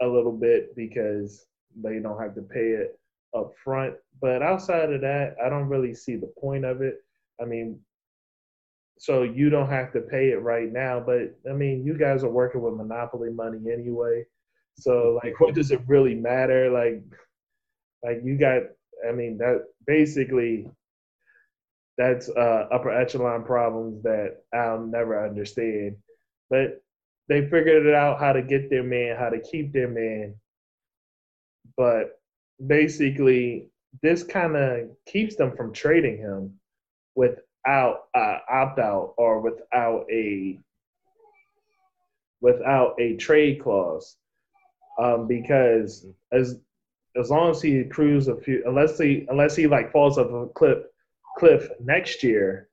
a 0.00 0.06
little 0.06 0.32
bit 0.32 0.76
because 0.76 1.46
they 1.82 1.98
don't 1.98 2.22
have 2.22 2.36
to 2.36 2.42
pay 2.42 2.70
it 2.70 2.96
up 3.36 3.54
front. 3.64 3.94
But 4.20 4.40
outside 4.40 4.92
of 4.92 5.00
that, 5.00 5.34
I 5.44 5.48
don't 5.48 5.68
really 5.68 5.94
see 5.94 6.14
the 6.14 6.32
point 6.40 6.64
of 6.64 6.80
it. 6.80 6.98
I 7.42 7.44
mean, 7.44 7.80
so 8.98 9.22
you 9.22 9.48
don't 9.50 9.70
have 9.70 9.92
to 9.92 10.00
pay 10.00 10.30
it 10.30 10.42
right 10.42 10.70
now, 10.70 11.00
but 11.00 11.34
I 11.48 11.54
mean, 11.54 11.84
you 11.84 11.96
guys 11.96 12.24
are 12.24 12.30
working 12.30 12.60
with 12.60 12.74
monopoly 12.74 13.30
money 13.30 13.72
anyway. 13.72 14.24
So 14.78 15.18
like 15.22 15.40
what 15.40 15.54
does 15.54 15.70
it 15.70 15.80
really 15.86 16.14
matter? 16.14 16.70
Like 16.70 17.02
like 18.04 18.20
you 18.24 18.38
got 18.38 18.62
I 19.08 19.12
mean 19.12 19.38
that 19.38 19.64
basically 19.86 20.68
that's 21.96 22.28
uh, 22.28 22.68
upper 22.72 22.90
echelon 22.90 23.44
problems 23.44 24.02
that 24.04 24.36
I'll 24.54 24.86
never 24.86 25.26
understand. 25.26 25.96
But 26.48 26.80
they 27.28 27.42
figured 27.42 27.86
it 27.86 27.94
out 27.94 28.20
how 28.20 28.32
to 28.32 28.42
get 28.42 28.70
their 28.70 28.84
man, 28.84 29.16
how 29.16 29.30
to 29.30 29.40
keep 29.40 29.72
their 29.72 29.88
man. 29.88 30.36
But 31.76 32.20
basically 32.64 33.68
this 34.02 34.22
kind 34.22 34.56
of 34.56 34.90
keeps 35.06 35.36
them 35.36 35.56
from 35.56 35.72
trading 35.72 36.18
him 36.18 36.58
without 37.68 38.04
uh, 38.14 38.38
opt 38.50 38.78
out 38.78 39.14
or 39.18 39.40
without 39.40 40.06
a 40.10 40.58
without 42.40 42.94
a 42.98 43.16
trade 43.16 43.60
clause 43.62 44.16
um, 44.98 45.26
because 45.26 46.06
as 46.32 46.60
as 47.16 47.30
long 47.30 47.50
as 47.50 47.60
he 47.60 47.78
accrues 47.78 48.28
a 48.28 48.36
few 48.36 48.62
unless 48.66 48.98
he 48.98 49.26
unless 49.28 49.56
he 49.56 49.66
like 49.66 49.92
falls 49.92 50.18
off 50.18 50.30
a 50.30 50.46
cliff 50.54 50.78
cliff 51.36 51.68
next 51.80 52.22
year 52.22 52.68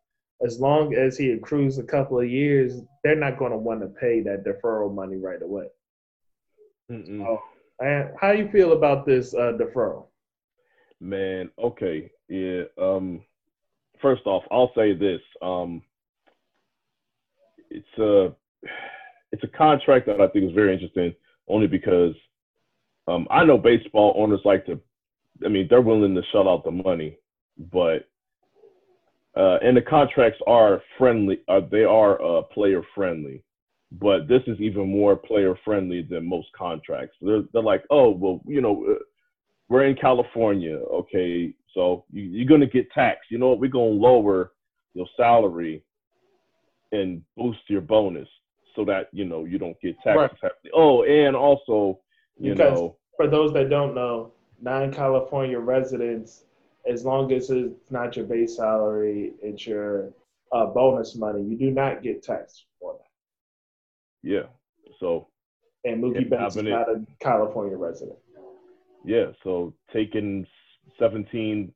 as 0.45 0.59
long 0.59 0.93
as 0.93 1.17
he 1.17 1.31
accrues 1.31 1.77
a 1.77 1.83
couple 1.83 2.19
of 2.19 2.29
years 2.29 2.81
they're 3.03 3.15
not 3.15 3.37
going 3.37 3.51
to 3.51 3.57
want 3.57 3.81
to 3.81 3.87
pay 3.87 4.21
that 4.21 4.45
deferral 4.45 4.93
money 4.93 5.17
right 5.17 5.41
away 5.41 5.67
so, 6.89 7.41
and 7.81 8.11
how 8.21 8.31
you 8.31 8.47
feel 8.49 8.73
about 8.73 9.07
this 9.07 9.33
uh, 9.33 9.53
deferral? 9.59 10.05
Man, 11.01 11.49
okay, 11.57 12.11
yeah. 12.29 12.63
Um, 12.79 13.23
first 14.05 14.27
off, 14.27 14.43
I'll 14.51 14.71
say 14.75 14.93
this. 14.93 15.21
Um, 15.41 15.81
it's 17.71 17.97
a 17.97 18.35
it's 19.31 19.43
a 19.43 19.57
contract 19.57 20.05
that 20.05 20.21
I 20.21 20.27
think 20.27 20.45
is 20.45 20.53
very 20.53 20.73
interesting, 20.73 21.11
only 21.47 21.65
because 21.65 22.13
um, 23.07 23.27
I 23.31 23.43
know 23.43 23.57
baseball 23.57 24.13
owners 24.15 24.41
like 24.45 24.63
to. 24.67 24.79
I 25.43 25.49
mean, 25.49 25.65
they're 25.67 25.81
willing 25.81 26.13
to 26.13 26.21
shut 26.31 26.45
out 26.45 26.63
the 26.63 26.71
money, 26.71 27.17
but 27.71 28.07
uh, 29.35 29.57
and 29.63 29.75
the 29.75 29.81
contracts 29.81 30.39
are 30.45 30.83
friendly. 30.99 31.39
Uh, 31.47 31.61
they 31.71 31.83
are 31.83 32.21
uh, 32.21 32.43
player 32.43 32.83
friendly 32.93 33.43
but 33.99 34.27
this 34.27 34.41
is 34.47 34.59
even 34.59 34.89
more 34.89 35.15
player 35.15 35.55
friendly 35.63 36.01
than 36.01 36.27
most 36.27 36.47
contracts. 36.57 37.15
They're, 37.21 37.43
they're 37.53 37.61
like, 37.61 37.83
oh, 37.91 38.09
well, 38.09 38.41
you 38.45 38.59
know, 38.59 38.83
uh, 38.89 38.95
we're 39.69 39.85
in 39.85 39.95
California, 39.95 40.75
okay, 40.75 41.53
so 41.73 42.05
you, 42.11 42.43
are 42.43 42.47
going 42.47 42.61
to 42.61 42.67
get 42.67 42.91
taxed. 42.91 43.31
You 43.31 43.37
know 43.37 43.49
what? 43.49 43.59
We're 43.59 43.69
going 43.69 43.97
to 43.97 43.99
lower 43.99 44.53
your 44.93 45.07
salary 45.17 45.83
and 46.91 47.21
boost 47.35 47.59
your 47.67 47.81
bonus 47.81 48.27
so 48.75 48.85
that 48.85 49.07
you 49.11 49.25
know 49.25 49.45
you 49.45 49.57
don't 49.57 49.79
get 49.81 49.95
taxed. 50.01 50.41
Right. 50.41 50.51
Oh, 50.73 51.03
and 51.03 51.35
also, 51.35 51.99
you 52.37 52.53
because 52.53 52.79
know, 52.79 52.97
for 53.17 53.27
those 53.27 53.53
that 53.53 53.69
don't 53.69 53.95
know, 53.95 54.31
non-California 54.61 55.59
residents, 55.59 56.45
as 56.89 57.03
long 57.03 57.31
as 57.31 57.49
it's 57.49 57.91
not 57.91 58.15
your 58.15 58.25
base 58.25 58.57
salary, 58.57 59.33
it's 59.41 59.65
your 59.65 60.13
uh, 60.51 60.65
bonus 60.67 61.15
money, 61.15 61.43
you 61.43 61.57
do 61.57 61.71
not 61.71 62.03
get 62.03 62.23
taxed 62.23 62.65
for 62.79 62.93
that. 62.93 64.29
Yeah. 64.29 64.43
So. 64.99 65.27
And 65.83 66.03
Mookie 66.03 66.29
Betts 66.29 66.55
is 66.55 66.63
not 66.63 66.89
a 66.89 67.05
California 67.19 67.77
resident. 67.77 68.17
Yeah. 69.05 69.27
So 69.43 69.73
taking 69.93 70.45
17, 70.99 71.71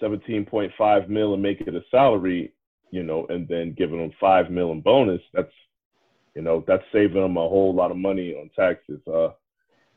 17.5 0.00 1.08
mil 1.08 1.34
and 1.34 1.42
make 1.42 1.60
it 1.60 1.74
a 1.74 1.80
salary, 1.90 2.52
you 2.90 3.02
know, 3.02 3.26
and 3.28 3.46
then 3.48 3.74
giving 3.76 3.98
them 3.98 4.12
five 4.20 4.50
mil 4.50 4.72
in 4.72 4.80
bonus, 4.80 5.22
that's, 5.32 5.52
you 6.34 6.42
know, 6.42 6.64
that's 6.66 6.84
saving 6.92 7.22
them 7.22 7.36
a 7.36 7.48
whole 7.48 7.74
lot 7.74 7.90
of 7.90 7.96
money 7.96 8.34
on 8.34 8.50
taxes. 8.56 9.00
Uh, 9.06 9.30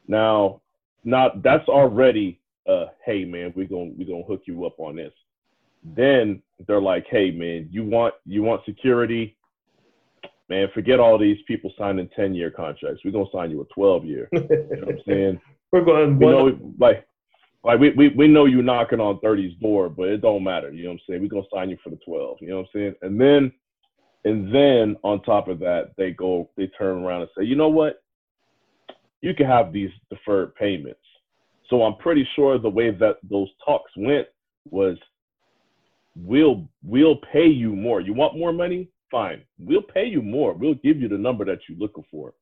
now, 0.07 0.61
not 1.03 1.43
that's 1.43 1.67
already, 1.69 2.39
uh, 2.67 2.87
hey 3.05 3.25
man, 3.25 3.53
we're 3.55 3.67
gonna 3.67 3.91
we're 3.97 4.07
gonna 4.07 4.23
hook 4.23 4.41
you 4.45 4.65
up 4.65 4.79
on 4.79 4.95
this. 4.95 5.13
Then 5.83 6.41
they're 6.67 6.81
like, 6.81 7.05
hey 7.09 7.31
man, 7.31 7.69
you 7.71 7.83
want 7.83 8.15
you 8.25 8.43
want 8.43 8.65
security, 8.65 9.37
man, 10.49 10.67
forget 10.73 10.99
all 10.99 11.17
these 11.17 11.37
people 11.47 11.71
signing 11.77 12.09
10 12.15 12.33
year 12.33 12.51
contracts. 12.51 13.01
We're 13.03 13.11
going 13.11 13.25
to 13.25 13.31
sign 13.31 13.51
you 13.51 13.61
a 13.61 13.65
12 13.73 14.05
year. 14.05 14.29
you 14.31 14.39
know 14.41 14.87
what 14.87 14.89
I'm 14.89 15.01
saying? 15.07 15.41
We're 15.71 15.83
going, 15.83 16.17
we 16.19 16.25
know, 16.25 16.73
like, 16.79 17.05
like 17.63 17.79
we, 17.79 17.91
we, 17.91 18.09
we 18.09 18.27
know 18.27 18.45
you're 18.45 18.63
knocking 18.63 18.99
on 18.99 19.19
30's 19.19 19.55
door, 19.59 19.89
but 19.89 20.07
it 20.07 20.21
don't 20.21 20.43
matter. 20.43 20.71
You 20.71 20.83
know 20.83 20.89
what 20.91 20.93
I'm 20.93 20.99
saying? 21.09 21.21
We're 21.21 21.29
going 21.29 21.43
to 21.43 21.49
sign 21.53 21.69
you 21.69 21.77
for 21.83 21.89
the 21.89 21.99
12. 22.05 22.37
You 22.41 22.49
know 22.49 22.57
what 22.57 22.61
I'm 22.61 22.67
saying? 22.73 22.95
And 23.01 23.19
then, 23.19 23.51
and 24.23 24.53
then 24.53 24.95
on 25.03 25.21
top 25.23 25.47
of 25.47 25.59
that, 25.59 25.91
they 25.97 26.11
go, 26.11 26.49
they 26.57 26.67
turn 26.67 27.03
around 27.03 27.21
and 27.21 27.29
say, 27.37 27.43
you 27.43 27.55
know 27.55 27.69
what? 27.69 28.01
You 29.21 29.33
can 29.33 29.47
have 29.47 29.73
these 29.73 29.91
deferred 30.09 30.55
payments. 30.55 30.99
So 31.69 31.83
I'm 31.83 31.95
pretty 31.97 32.27
sure 32.35 32.59
the 32.59 32.69
way 32.69 32.91
that 32.91 33.17
those 33.29 33.49
talks 33.65 33.91
went 33.97 34.27
was 34.69 34.97
we'll 36.15 36.69
we'll 36.83 37.17
pay 37.33 37.47
you 37.47 37.75
more. 37.75 38.01
You 38.01 38.13
want 38.13 38.37
more 38.37 38.53
money? 38.53 38.87
fine. 39.15 39.43
We'll 39.59 39.81
pay 39.81 40.05
you 40.05 40.21
more. 40.21 40.53
We'll 40.53 40.75
give 40.75 40.99
you 40.99 41.07
the 41.07 41.17
number 41.17 41.45
that 41.45 41.59
you're 41.67 41.77
looking 41.77 42.03
for, 42.11 42.33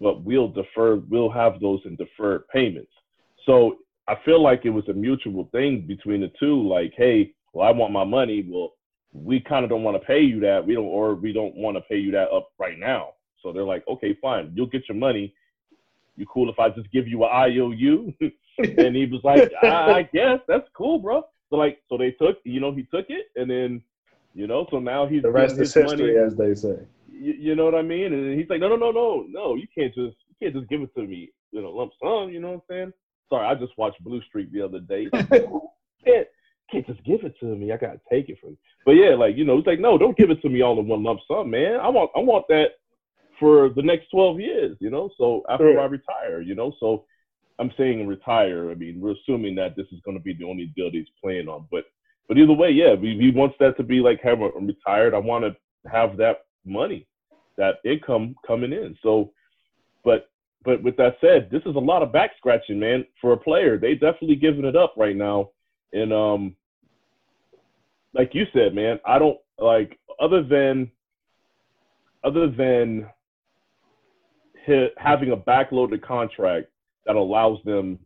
but 0.00 0.22
we'll 0.22 0.48
defer. 0.48 0.96
We'll 0.96 1.30
have 1.30 1.60
those 1.60 1.80
in 1.84 1.96
deferred 1.96 2.48
payments. 2.48 2.92
So 3.44 3.76
I 4.08 4.16
feel 4.24 4.42
like 4.42 4.64
it 4.64 4.70
was 4.70 4.88
a 4.88 4.92
mutual 4.92 5.48
thing 5.52 5.86
between 5.86 6.20
the 6.20 6.30
two. 6.38 6.66
Like, 6.68 6.92
hey, 6.96 7.32
well, 7.52 7.66
I 7.66 7.70
want 7.70 7.92
my 7.92 8.04
money. 8.04 8.46
Well, 8.48 8.72
we 9.12 9.40
kind 9.40 9.64
of 9.64 9.70
don't 9.70 9.82
want 9.82 10.00
to 10.00 10.06
pay 10.06 10.20
you 10.20 10.40
that. 10.40 10.66
We 10.66 10.74
don't, 10.74 10.84
or 10.84 11.14
we 11.14 11.32
don't 11.32 11.56
want 11.56 11.76
to 11.76 11.80
pay 11.82 11.96
you 11.96 12.10
that 12.12 12.30
up 12.30 12.50
right 12.58 12.78
now. 12.78 13.10
So 13.42 13.52
they're 13.52 13.64
like, 13.64 13.84
okay, 13.88 14.16
fine. 14.20 14.52
You'll 14.54 14.66
get 14.66 14.88
your 14.88 14.96
money. 14.96 15.34
You 16.16 16.26
cool 16.26 16.50
if 16.50 16.58
I 16.58 16.70
just 16.70 16.90
give 16.92 17.06
you 17.06 17.24
an 17.24 17.30
IOU? 17.32 18.12
and 18.58 18.96
he 18.96 19.06
was 19.06 19.20
like, 19.22 19.50
I, 19.62 19.92
I 19.92 20.02
guess 20.02 20.40
that's 20.48 20.68
cool, 20.74 20.98
bro. 20.98 21.22
So 21.50 21.56
like, 21.56 21.80
so 21.88 21.96
they 21.96 22.10
took, 22.12 22.38
you 22.44 22.60
know, 22.60 22.72
he 22.72 22.82
took 22.84 23.06
it, 23.08 23.26
and 23.36 23.48
then 23.48 23.82
you 24.34 24.46
know, 24.46 24.66
so 24.70 24.78
now 24.78 25.06
he's 25.06 25.22
the 25.22 25.30
rest 25.30 25.58
is 25.58 25.72
history, 25.72 26.14
money. 26.14 26.18
as 26.18 26.36
they 26.36 26.54
say. 26.54 26.76
You, 27.18 27.34
you, 27.38 27.54
know 27.54 27.64
what 27.64 27.74
I 27.74 27.82
mean? 27.82 28.12
And 28.12 28.38
he's 28.38 28.48
like, 28.48 28.60
no, 28.60 28.68
no, 28.68 28.76
no, 28.76 28.90
no, 28.90 29.26
no. 29.28 29.54
You 29.54 29.66
can't 29.76 29.94
just 29.94 30.16
you 30.28 30.34
can't 30.40 30.54
just 30.54 30.68
give 30.68 30.82
it 30.82 30.94
to 30.94 31.06
me, 31.06 31.30
you 31.50 31.62
know, 31.62 31.70
lump 31.70 31.92
sum. 32.02 32.30
You 32.30 32.40
know 32.40 32.48
what 32.48 32.54
I'm 32.54 32.62
saying? 32.68 32.92
Sorry, 33.28 33.46
I 33.46 33.54
just 33.54 33.76
watched 33.76 34.02
Blue 34.02 34.22
Streak 34.22 34.52
the 34.52 34.62
other 34.62 34.80
day. 34.80 35.06
can't 36.04 36.26
can't 36.70 36.86
just 36.86 37.04
give 37.04 37.22
it 37.22 37.34
to 37.40 37.46
me. 37.46 37.72
I 37.72 37.76
gotta 37.76 38.00
take 38.10 38.28
it 38.28 38.38
from 38.40 38.50
you. 38.50 38.58
But 38.84 38.92
yeah, 38.92 39.14
like 39.14 39.36
you 39.36 39.44
know, 39.44 39.58
it's 39.58 39.66
like 39.66 39.80
no, 39.80 39.98
don't 39.98 40.16
give 40.16 40.30
it 40.30 40.42
to 40.42 40.48
me 40.48 40.62
all 40.62 40.78
in 40.78 40.88
one 40.88 41.02
lump 41.02 41.20
sum, 41.28 41.50
man. 41.50 41.80
I 41.80 41.88
want 41.88 42.10
I 42.16 42.20
want 42.20 42.46
that 42.48 42.70
for 43.40 43.70
the 43.70 43.82
next 43.82 44.08
twelve 44.10 44.40
years, 44.40 44.76
you 44.80 44.90
know. 44.90 45.10
So 45.18 45.42
after. 45.48 45.78
I 45.80 45.84
retire, 45.86 46.40
you 46.40 46.54
know, 46.54 46.72
so 46.80 47.04
I'm 47.58 47.72
saying 47.76 48.06
retire. 48.06 48.70
I 48.70 48.74
mean, 48.74 49.00
we're 49.00 49.12
assuming 49.12 49.54
that 49.56 49.76
this 49.76 49.86
is 49.92 50.00
going 50.04 50.16
to 50.16 50.22
be 50.22 50.34
the 50.34 50.44
only 50.44 50.72
deal 50.76 50.90
he's 50.90 51.06
playing 51.22 51.48
on, 51.48 51.66
but 51.70 51.84
but 52.28 52.38
either 52.38 52.52
way, 52.52 52.70
yeah, 52.70 52.96
he, 52.96 53.18
he 53.18 53.30
wants 53.30 53.56
that 53.60 53.76
to 53.76 53.82
be 53.82 54.00
like, 54.00 54.20
have 54.22 54.40
a, 54.40 54.50
retired. 54.60 55.14
I 55.14 55.18
want 55.18 55.44
to 55.44 55.90
have 55.90 56.16
that 56.16 56.38
money, 56.66 57.06
that 57.56 57.76
income 57.84 58.34
coming 58.46 58.72
in. 58.72 58.96
So, 59.02 59.32
but 60.04 60.30
but 60.64 60.82
with 60.82 60.96
that 60.96 61.16
said, 61.20 61.48
this 61.50 61.62
is 61.64 61.76
a 61.76 61.80
lot 61.80 62.02
of 62.02 62.12
back 62.12 62.32
scratching, 62.36 62.78
man, 62.78 63.04
for 63.20 63.32
a 63.32 63.36
player. 63.36 63.78
They 63.78 63.94
definitely 63.94 64.36
giving 64.36 64.64
it 64.64 64.76
up 64.76 64.94
right 64.96 65.16
now, 65.16 65.50
and 65.92 66.12
um, 66.12 66.56
like 68.14 68.34
you 68.34 68.44
said, 68.52 68.74
man, 68.74 68.98
I 69.06 69.18
don't 69.18 69.38
like 69.58 69.98
other 70.20 70.42
than 70.42 70.90
other 72.24 72.50
than 72.50 73.08
hi- 74.66 74.90
having 74.96 75.32
a 75.32 75.36
backloaded 75.36 76.02
contract 76.02 76.68
that 77.06 77.16
allows 77.16 77.58
them 77.64 77.98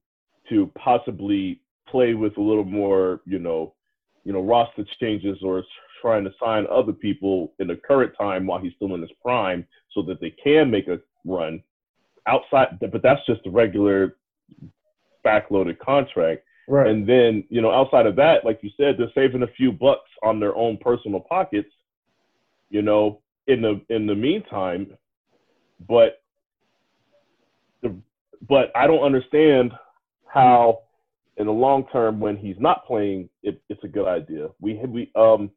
to 0.49 0.71
possibly 0.76 1.61
play 1.88 2.14
with 2.14 2.37
a 2.37 2.43
little 2.43 2.64
more, 2.64 3.21
you 3.25 3.38
know, 3.38 3.75
you 4.25 4.33
know, 4.33 4.43
roster 4.43 4.85
changes 5.00 5.38
or 5.43 5.62
trying 6.00 6.25
to 6.25 6.33
sign 6.42 6.66
other 6.71 6.92
people 6.92 7.52
in 7.59 7.69
the 7.69 7.76
current 7.76 8.12
time 8.19 8.47
while 8.47 8.61
he's 8.61 8.73
still 8.76 8.95
in 8.95 9.00
his 9.00 9.11
prime 9.23 9.66
so 9.92 10.02
that 10.02 10.21
they 10.21 10.30
can 10.42 10.71
make 10.71 10.88
a 10.88 10.99
run 11.25 11.62
outside 12.26 12.78
but 12.80 13.02
that's 13.02 13.25
just 13.26 13.40
a 13.47 13.50
regular 13.50 14.16
backloaded 15.25 15.78
contract 15.78 16.42
Right. 16.71 16.87
and 16.87 17.04
then, 17.04 17.42
you 17.49 17.61
know, 17.61 17.73
outside 17.73 18.07
of 18.07 18.14
that, 18.14 18.45
like 18.45 18.61
you 18.62 18.71
said, 18.76 18.95
they're 18.97 19.11
saving 19.12 19.42
a 19.42 19.49
few 19.57 19.73
bucks 19.73 20.09
on 20.23 20.38
their 20.38 20.54
own 20.54 20.76
personal 20.76 21.19
pockets, 21.19 21.69
you 22.69 22.80
know, 22.80 23.23
in 23.49 23.61
the 23.61 23.80
in 23.88 24.07
the 24.07 24.14
meantime. 24.14 24.97
But 25.88 26.23
the 27.83 27.97
but 28.49 28.71
I 28.76 28.87
don't 28.87 29.02
understand 29.02 29.73
how 30.26 30.83
in 31.38 31.47
the 31.47 31.52
long 31.52 31.87
term 31.90 32.21
when 32.21 32.37
he's 32.37 32.61
not 32.61 32.87
playing, 32.87 33.28
it, 33.42 33.61
it's 33.69 33.83
a 33.83 33.88
good 33.88 34.07
idea. 34.07 34.50
We 34.61 34.75
we 34.75 35.11
um 35.16 35.50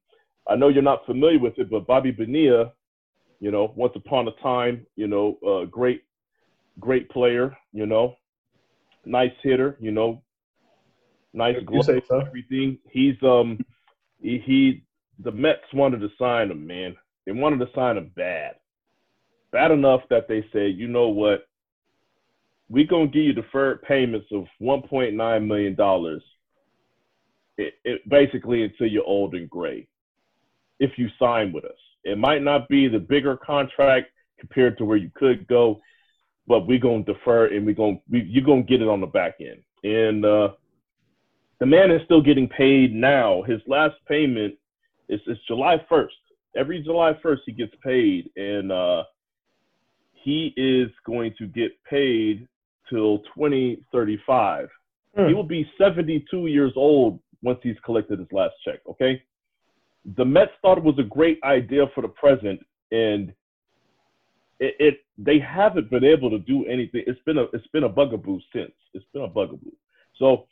I 0.48 0.56
know 0.56 0.68
you're 0.68 0.84
not 0.84 1.06
familiar 1.06 1.40
with 1.40 1.58
it, 1.58 1.70
but 1.70 1.88
Bobby 1.88 2.12
Bonilla, 2.12 2.74
you 3.40 3.52
know, 3.52 3.74
once 3.76 3.94
upon 3.96 4.28
a 4.28 4.32
time, 4.42 4.86
you 4.96 5.08
know, 5.08 5.38
uh, 5.46 5.66
great 5.66 6.04
great 6.80 7.10
player, 7.10 7.56
you 7.72 7.86
know, 7.86 8.16
nice 9.06 9.32
hitter, 9.44 9.78
you 9.80 9.92
know, 9.92 10.22
nice 11.34 11.56
You 11.60 11.66
glove, 11.66 11.86
so. 12.08 12.20
everything. 12.20 12.78
He's 12.90 13.16
um 13.24 13.60
he, 14.22 14.42
he 14.46 14.84
the 15.20 15.32
Mets 15.32 15.62
wanted 15.74 16.00
to 16.00 16.10
sign 16.18 16.52
him, 16.52 16.66
man. 16.66 16.96
They 17.26 17.32
wanted 17.32 17.60
to 17.60 17.72
sign 17.76 17.98
him 17.98 18.12
bad. 18.16 18.56
Bad 19.52 19.72
enough 19.72 20.02
that 20.10 20.28
they 20.28 20.46
said, 20.52 20.76
you 20.76 20.88
know 20.88 21.10
what? 21.10 21.48
We're 22.70 22.88
gonna 22.88 23.08
give 23.08 23.24
you 23.24 23.34
deferred 23.34 23.84
payments 23.84 24.28
of 24.32 24.46
one 24.60 24.82
point 24.82 25.14
nine 25.16 25.48
million 25.48 25.76
dollars. 25.76 26.24
It, 27.58 27.76
it 27.84 28.10
basically 28.10 28.64
until 28.64 28.88
you're 28.88 29.06
old 29.06 29.36
and 29.36 29.50
gray. 29.50 29.88
If 30.84 30.98
you 30.98 31.08
sign 31.18 31.54
with 31.54 31.66
us. 31.66 31.72
It 32.04 32.18
might 32.18 32.42
not 32.42 32.68
be 32.68 32.90
the 32.90 33.00
bigger 33.00 33.38
contract 33.38 34.08
compared 34.38 34.78
to 34.78 34.86
where 34.86 34.98
you 34.98 35.10
could 35.16 35.48
go, 35.48 35.80
but 36.48 36.68
we're 36.68 36.80
gonna 36.80 37.04
defer 37.04 37.48
and 37.48 37.66
we're 37.66 37.76
gonna 37.76 38.00
we, 38.10 38.24
you're 38.24 38.44
gonna 38.44 38.64
get 38.64 38.82
it 38.82 38.90
on 38.90 39.00
the 39.00 39.08
back 39.08 39.36
end. 39.40 39.64
And 39.84 40.26
uh 40.26 40.50
the 41.60 41.66
man 41.66 41.92
is 41.92 42.02
still 42.04 42.22
getting 42.22 42.50
paid 42.50 42.94
now. 42.94 43.42
His 43.44 43.62
last 43.68 43.96
payment 44.06 44.56
is, 45.08 45.22
is 45.28 45.38
July 45.48 45.78
1st. 45.90 46.08
Every 46.58 46.82
July 46.84 47.14
1st, 47.24 47.38
he 47.46 47.52
gets 47.54 47.74
paid, 47.82 48.30
and 48.36 48.70
uh, 48.70 49.04
he 50.12 50.54
is 50.58 50.90
going 51.06 51.34
to 51.38 51.48
get 51.48 51.72
paid 51.90 52.50
till 52.90 53.20
2035. 53.36 54.68
Hmm. 55.16 55.28
He 55.28 55.34
will 55.34 55.44
be 55.44 55.66
72 55.78 56.48
years 56.48 56.74
old 56.76 57.22
once 57.42 57.60
he's 57.64 57.78
collected 57.86 58.20
his 58.20 58.28
last 58.34 58.56
check. 58.66 58.80
Okay. 58.90 59.24
The 60.18 60.26
Mets 60.26 60.52
thought 60.62 60.78
it 60.78 60.84
was 60.84 61.00
a 61.00 61.04
great 61.04 61.40
idea 61.44 61.86
for 61.96 62.02
the 62.02 62.10
present, 62.10 62.60
and 62.92 63.34
it, 64.60 64.76
it 64.80 64.96
they 65.18 65.40
haven't 65.40 65.90
been 65.90 66.04
able 66.04 66.30
to 66.30 66.40
do 66.40 66.66
anything. 66.66 67.04
It's 67.08 67.20
been 67.26 67.38
a 67.38 67.44
it's 67.54 67.68
been 67.68 67.84
a 67.84 67.90
bugaboo 67.90 68.40
since. 68.54 68.74
It's 68.94 69.06
been 69.14 69.24
a 69.24 69.28
bugaboo. 69.28 69.72
So 70.18 70.46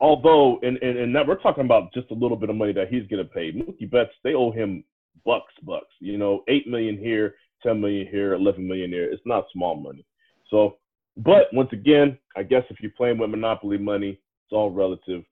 although 0.00 0.58
and, 0.62 0.78
and 0.78 0.98
and 0.98 1.14
that 1.14 1.26
we're 1.26 1.40
talking 1.40 1.64
about 1.64 1.92
just 1.92 2.10
a 2.10 2.14
little 2.14 2.36
bit 2.36 2.50
of 2.50 2.56
money 2.56 2.72
that 2.72 2.88
he's 2.88 3.06
getting 3.08 3.26
paid. 3.26 3.56
Mookie 3.56 3.90
Betts, 3.90 4.12
they 4.22 4.34
owe 4.34 4.50
him 4.50 4.84
bucks, 5.24 5.52
bucks. 5.62 5.92
You 6.00 6.18
know, 6.18 6.44
eight 6.48 6.66
million 6.66 6.96
here, 6.96 7.34
ten 7.62 7.80
million 7.80 8.06
here, 8.06 8.34
eleven 8.34 8.66
million 8.66 8.90
there. 8.90 9.10
It's 9.10 9.22
not 9.26 9.44
small 9.52 9.76
money. 9.76 10.04
So, 10.50 10.76
but 11.16 11.52
once 11.52 11.70
again, 11.72 12.18
I 12.36 12.42
guess 12.42 12.62
if 12.70 12.80
you're 12.80 12.92
playing 12.96 13.18
with 13.18 13.30
monopoly 13.30 13.78
money, 13.78 14.10
it's 14.10 14.52
all 14.52 14.70
relative. 14.70 15.24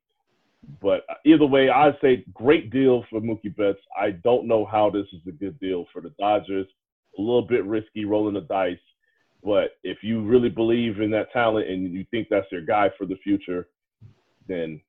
But 0.80 1.04
either 1.24 1.46
way, 1.46 1.68
I'd 1.70 1.96
say 2.00 2.24
great 2.34 2.70
deal 2.70 3.04
for 3.10 3.20
Mookie 3.20 3.54
Betts. 3.56 3.78
I 4.00 4.10
don't 4.10 4.46
know 4.46 4.64
how 4.64 4.90
this 4.90 5.06
is 5.12 5.20
a 5.28 5.32
good 5.32 5.58
deal 5.60 5.86
for 5.92 6.00
the 6.02 6.10
Dodgers. 6.18 6.66
A 7.18 7.20
little 7.20 7.42
bit 7.46 7.64
risky 7.64 8.04
rolling 8.04 8.34
the 8.34 8.40
dice. 8.42 8.76
But 9.44 9.72
if 9.84 9.98
you 10.02 10.22
really 10.22 10.48
believe 10.48 11.00
in 11.00 11.10
that 11.12 11.32
talent 11.32 11.68
and 11.68 11.92
you 11.92 12.04
think 12.10 12.28
that's 12.28 12.50
your 12.50 12.62
guy 12.62 12.90
for 12.98 13.06
the 13.06 13.16
future, 13.16 13.68
then 14.48 14.80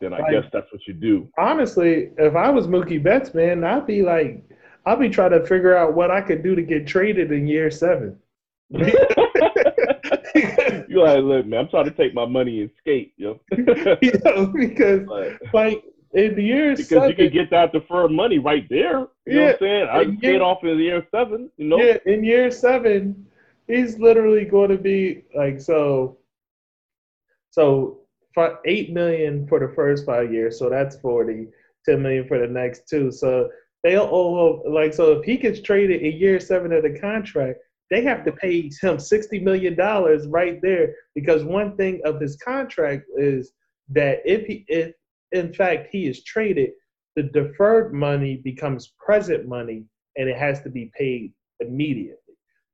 then 0.00 0.14
I 0.14 0.20
Like- 0.20 0.30
guess 0.32 0.44
that's 0.50 0.72
what 0.72 0.86
you 0.86 0.94
do. 0.94 1.28
Honestly, 1.36 2.10
if 2.16 2.34
I 2.34 2.48
was 2.48 2.66
Mookie 2.66 3.02
Betts, 3.02 3.34
man, 3.34 3.62
I'd 3.64 3.86
be 3.86 4.00
like, 4.02 4.42
I'd 4.86 4.98
be 4.98 5.10
trying 5.10 5.32
to 5.32 5.44
figure 5.44 5.76
out 5.76 5.92
what 5.94 6.10
I 6.10 6.22
could 6.22 6.42
do 6.42 6.54
to 6.54 6.62
get 6.62 6.86
traded 6.86 7.32
in 7.32 7.46
year 7.46 7.70
seven. 7.70 8.18
you 10.90 11.02
like, 11.04 11.22
look, 11.22 11.46
man, 11.46 11.60
I'm 11.60 11.68
trying 11.68 11.84
to 11.84 11.92
take 11.92 12.14
my 12.14 12.26
money 12.26 12.62
and 12.62 12.70
skate, 12.78 13.12
yo. 13.16 13.38
you 13.56 14.12
know, 14.24 14.46
because 14.46 15.06
But- 15.06 15.38
like 15.54 15.84
in 16.12 16.34
the 16.34 16.42
year 16.42 16.70
because 16.70 16.88
seven, 16.88 17.10
you 17.10 17.14
can 17.14 17.32
get 17.32 17.50
that 17.50 17.72
deferred 17.72 18.10
money 18.10 18.38
right 18.40 18.68
there. 18.68 19.06
You 19.24 19.34
know 19.34 19.44
what 19.44 19.52
I'm 19.52 19.58
saying? 19.60 19.88
I 19.88 20.00
and 20.02 20.20
paid 20.20 20.40
off 20.40 20.64
in 20.64 20.76
year 20.80 21.06
seven, 21.12 21.48
you 21.56 21.68
know? 21.68 21.78
yeah, 21.78 21.98
in 22.06 22.24
year 22.24 22.50
seven, 22.50 23.24
he's 23.68 24.00
literally 24.00 24.44
going 24.44 24.70
to 24.70 24.78
be 24.78 25.22
like 25.36 25.60
so. 25.60 26.18
So 27.50 28.00
eight 28.64 28.92
million 28.92 29.46
for 29.46 29.60
the 29.60 29.72
first 29.74 30.04
five 30.04 30.32
years, 30.32 30.58
so 30.58 30.68
that's 30.68 30.96
40, 30.96 31.46
10 31.84 32.02
million 32.02 32.26
for 32.26 32.40
the 32.40 32.52
next 32.52 32.88
two. 32.88 33.12
So 33.12 33.48
they'll 33.84 34.08
owe 34.10 34.62
like 34.68 34.92
so 34.92 35.12
if 35.12 35.24
he 35.24 35.36
gets 35.36 35.60
traded 35.60 36.02
in 36.02 36.18
year 36.18 36.40
seven 36.40 36.72
of 36.72 36.82
the 36.82 36.98
contract, 36.98 37.60
they 37.90 38.02
have 38.02 38.24
to 38.24 38.32
pay 38.32 38.70
him 38.80 38.98
sixty 38.98 39.40
million 39.40 39.74
dollars 39.74 40.26
right 40.28 40.60
there 40.62 40.94
because 41.14 41.44
one 41.44 41.76
thing 41.76 42.00
of 42.04 42.20
his 42.20 42.36
contract 42.36 43.04
is 43.16 43.52
that 43.88 44.20
if 44.24 44.46
he 44.46 44.64
if 44.68 44.92
in 45.32 45.52
fact 45.52 45.88
he 45.90 46.06
is 46.06 46.24
traded, 46.24 46.70
the 47.16 47.24
deferred 47.24 47.92
money 47.92 48.36
becomes 48.36 48.92
present 49.04 49.48
money 49.48 49.84
and 50.16 50.28
it 50.28 50.36
has 50.36 50.62
to 50.62 50.70
be 50.70 50.90
paid 50.96 51.32
immediately. 51.60 52.16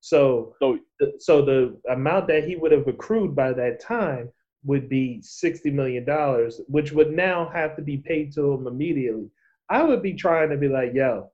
So, 0.01 0.55
So 0.61 0.79
so 1.19 1.43
the 1.43 1.79
amount 1.91 2.29
that 2.29 2.45
he 2.45 2.57
would 2.57 2.73
have 2.73 2.87
accrued 2.87 3.35
by 3.35 3.53
that 3.55 3.81
time 3.81 4.31
would 4.65 4.89
be 4.89 5.21
sixty 5.23 5.71
million 5.71 6.05
dollars, 6.05 6.61
which 6.69 6.93
would 6.93 7.13
now 7.13 7.49
have 7.55 7.75
to 7.77 7.83
be 7.83 7.99
paid 7.99 8.33
to 8.35 8.53
him 8.53 8.67
immediately. 8.67 9.31
I 9.71 9.83
would 9.83 10.03
be 10.03 10.15
trying 10.15 10.51
to 10.51 10.57
be 10.57 10.69
like, 10.69 10.93
yo, 10.95 11.31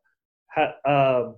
ha, 0.54 0.72
um, 0.86 1.36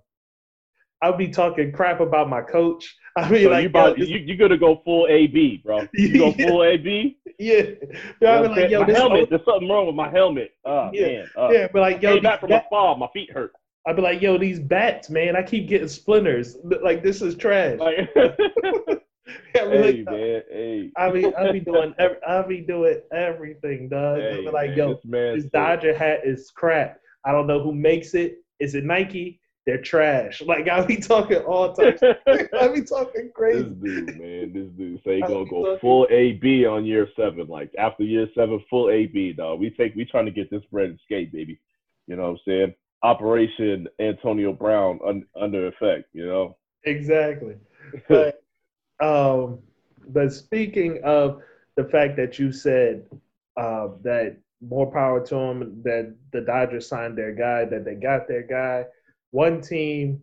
I'll 1.05 1.17
be 1.17 1.29
talking 1.29 1.71
crap 1.73 2.01
about 2.01 2.29
my 2.31 2.41
coach. 2.41 2.97
I 3.17 3.29
mean, 3.31 3.45
So 3.45 3.51
like, 3.51 3.63
you 3.63 3.69
about 3.69 3.99
yo, 3.99 4.05
you 4.07 4.17
you 4.19 4.37
gonna 4.37 4.57
go 4.57 4.81
full 4.85 5.07
AB, 5.09 5.61
bro? 5.65 5.87
You 5.95 6.19
go 6.19 6.35
Yeah. 6.37 6.47
full 6.49 6.65
AB? 6.65 7.19
yeah, 7.39 7.55
You 7.55 7.77
yeah, 7.91 8.07
know 8.23 8.29
I'll 8.31 8.43
be 8.43 8.49
like, 8.49 8.71
yo, 8.71 8.81
my 8.81 8.91
helmet. 8.93 9.29
There's 9.31 9.45
something 9.45 9.69
wrong 9.69 9.87
with 9.87 9.95
my 9.95 10.11
helmet. 10.11 10.51
Oh 10.65 10.91
Yeah. 10.93 11.07
man. 11.07 11.31
Uh, 11.37 11.49
yeah, 11.53 11.69
but 11.73 11.81
like, 11.81 12.03
yo, 12.03 12.21
back 12.21 12.41
from 12.41 12.51
a 12.51 12.55
bat- 12.55 12.67
fall. 12.71 12.97
My 12.97 13.09
feet 13.13 13.31
hurt. 13.31 13.53
I'd 13.87 13.97
be 13.97 14.03
like, 14.03 14.23
yo, 14.23 14.39
these 14.39 14.59
bats, 14.59 15.11
man, 15.11 15.37
I 15.37 15.43
keep 15.43 15.69
getting 15.69 15.89
splinters. 15.89 16.57
Like, 16.83 17.03
this 17.05 17.21
is 17.21 17.37
trash. 17.37 17.79
Like, 17.79 17.97
be 18.17 18.99
hey 19.55 19.93
like, 20.05 20.07
man, 20.07 20.43
hey. 20.51 20.91
I 20.97 21.11
be 21.11 21.35
I 21.35 21.53
be 21.53 21.61
doing 21.61 21.95
every, 21.99 22.17
I 22.27 22.43
be 22.43 22.61
doing 22.61 23.01
everything, 23.13 23.89
dog. 23.91 24.19
I 24.19 24.21
Hey, 24.23 24.45
be 24.45 24.51
like, 24.51 24.71
man, 24.71 24.79
yo, 24.79 24.89
this 25.35 25.45
this 25.45 25.45
Dodger 25.53 25.95
hat 25.97 26.21
is 26.25 26.51
crap. 26.55 26.99
I 27.25 27.33
don't 27.33 27.47
know 27.47 27.61
who 27.63 27.73
makes 27.75 28.15
it. 28.15 28.39
Is 28.61 28.75
it 28.75 28.85
Nike? 28.85 29.41
They're 29.67 29.81
trash. 29.81 30.43
Like 30.43 30.69
I 30.69 30.85
be 30.85 30.97
talking 30.97 31.39
all 31.39 31.73
types. 31.73 32.03
I 32.27 32.69
be 32.69 32.83
talking 32.83 33.31
crazy. 33.35 33.63
this 33.63 33.73
dude, 33.73 34.21
man, 34.21 34.53
this 34.53 34.69
dude 34.77 35.01
say 35.05 35.17
he 35.17 35.21
gonna 35.23 35.47
go 35.47 35.65
talking- 35.65 35.79
full 35.81 36.07
AB 36.11 36.67
on 36.67 36.85
year 36.85 37.09
seven. 37.17 37.47
Like 37.49 37.71
after 37.79 38.03
year 38.03 38.29
seven, 38.35 38.63
full 38.69 38.91
AB, 38.91 39.33
dog. 39.33 39.61
We 39.61 39.71
take 39.71 39.95
we 39.95 40.05
trying 40.05 40.27
to 40.27 40.31
get 40.31 40.51
this 40.51 40.65
bread 40.71 40.91
and 40.91 41.01
skate, 41.05 41.33
baby. 41.33 41.59
You 42.07 42.17
know 42.17 42.25
what 42.25 42.31
I'm 42.31 42.39
saying? 42.47 42.75
Operation 43.03 43.87
Antonio 43.99 44.53
Brown 44.53 44.99
un, 45.07 45.25
under 45.41 45.67
effect. 45.69 46.09
You 46.13 46.27
know. 46.27 46.57
Exactly. 46.85 47.57
But 48.09 48.43
um, 49.01 49.59
but 50.09 50.33
speaking 50.33 51.01
of 51.05 51.43
the 51.77 51.85
fact 51.85 52.17
that 52.17 52.39
you 52.39 52.51
said 52.51 53.07
um, 53.57 53.97
that 54.03 54.37
more 54.61 54.91
power 54.91 55.25
to 55.27 55.35
them 55.35 55.83
that 55.85 56.15
the 56.33 56.41
Dodgers 56.41 56.89
signed 56.89 57.17
their 57.17 57.33
guy, 57.33 57.65
that 57.67 57.85
they 57.85 57.95
got 57.95 58.27
their 58.29 58.43
guy. 58.43 58.87
One 59.35 59.61
team 59.61 60.21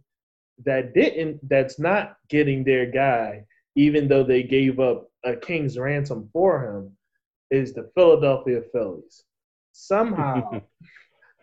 that 0.64 0.94
didn't, 0.94 1.50
that's 1.50 1.78
not 1.78 2.16
getting 2.30 2.64
their 2.64 2.86
guy, 2.86 3.44
even 3.76 4.08
though 4.08 4.24
they 4.24 4.42
gave 4.42 4.80
up 4.80 5.10
a 5.26 5.36
king's 5.36 5.78
ransom 5.78 6.30
for 6.32 6.64
him, 6.64 6.96
is 7.50 7.74
the 7.74 7.92
Philadelphia 7.94 8.62
Phillies. 8.72 9.26
Somehow, 9.74 10.62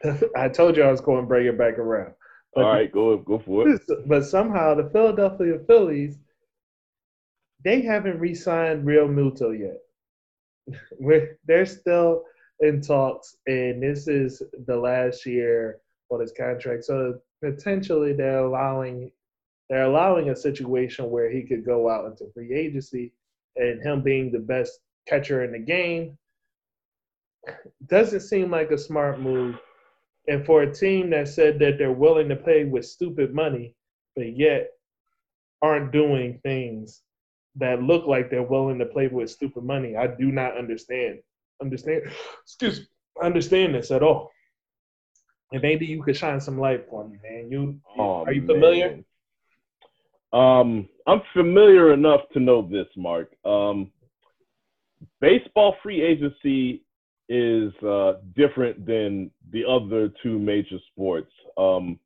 I 0.35 0.49
told 0.49 0.79
you 0.79 0.83
I 0.83 0.91
was 0.91 1.03
going 1.03 1.21
to 1.21 1.27
bring 1.27 1.47
it 1.47 1.59
back 1.59 1.79
around. 1.79 2.15
But 2.55 2.65
All 2.65 2.73
right, 2.73 2.91
go 2.91 3.19
go 3.19 3.39
for 3.39 3.69
it. 3.69 3.83
But 4.07 4.25
somehow 4.25 4.75
the 4.75 4.89
Philadelphia 4.89 5.59
Phillies, 5.67 6.17
they 7.67 7.83
haven't 7.83 8.19
re-signed 8.19 8.87
Realmuto 8.87 9.53
yet. 9.53 10.79
We're, 10.99 11.39
they're 11.45 11.67
still 11.67 12.23
in 12.61 12.81
talks, 12.81 13.37
and 13.47 13.83
this 13.83 14.09
is 14.09 14.43
the 14.67 14.77
last 14.77 15.27
year 15.27 15.81
for 16.09 16.23
his 16.23 16.33
contract. 16.33 16.85
So 16.87 17.21
potentially 17.43 18.13
they're 18.13 18.45
allowing 18.45 19.11
they're 19.69 19.85
allowing 19.85 20.31
a 20.31 20.37
situation 20.37 21.11
where 21.11 21.31
he 21.31 21.43
could 21.43 21.65
go 21.65 21.91
out 21.91 22.07
into 22.07 22.33
free 22.33 22.55
agency, 22.55 23.13
and 23.57 23.83
him 23.83 24.03
being 24.03 24.33
the 24.33 24.39
best 24.39 24.81
catcher 25.07 25.45
in 25.45 25.53
the 25.53 25.59
game 25.59 26.17
doesn't 27.87 28.21
seem 28.21 28.51
like 28.51 28.71
a 28.71 28.79
smart 28.79 29.21
move. 29.21 29.57
And 30.27 30.45
for 30.45 30.63
a 30.63 30.75
team 30.75 31.11
that 31.11 31.29
said 31.29 31.59
that 31.59 31.79
they're 31.79 31.93
willing 31.93 32.29
to 32.29 32.37
pay 32.37 32.65
with 32.65 32.87
stupid 32.87 33.35
money, 33.35 33.75
but 34.17 34.37
yet 34.37 34.71
aren't 35.63 35.93
doing 35.93 36.41
things 36.43 37.03
that 37.57 37.83
look 37.83 38.07
like 38.07 38.31
they're 38.31 38.43
willing 38.43 38.79
to 38.79 38.87
play 38.87 39.09
with 39.09 39.31
stupid 39.31 39.65
money, 39.65 39.97
I 39.97 40.07
do 40.07 40.31
not 40.31 40.57
understand. 40.57 41.19
Understand? 41.61 42.03
Excuse. 42.45 42.81
me. 42.81 42.87
Understand 43.23 43.75
this 43.75 43.91
at 43.91 44.03
all? 44.03 44.31
And 45.53 45.63
maybe 45.63 45.87
you 45.87 46.03
could 46.03 46.17
shine 46.17 46.41
some 46.41 46.59
light 46.59 46.87
for 46.91 47.09
me, 47.09 47.19
man. 47.23 47.51
You 47.51 47.81
oh, 47.99 48.25
are 48.25 48.33
you 48.33 48.47
familiar? 48.47 48.91
Man. 48.91 49.05
Um, 50.33 50.89
I'm 51.07 51.23
familiar 51.33 51.95
enough 51.95 52.21
to 52.35 52.41
know 52.41 52.69
this, 52.69 52.87
Mark. 52.97 53.33
Um, 53.47 53.91
baseball 55.21 55.77
free 55.83 56.03
agency 56.03 56.83
is 57.29 57.73
uh, 57.83 58.15
different 58.37 58.85
than 58.87 59.31
the 59.51 59.65
other 59.65 60.13
two 60.23 60.39
major 60.39 60.77
sports, 60.93 61.33
um, 61.57 61.99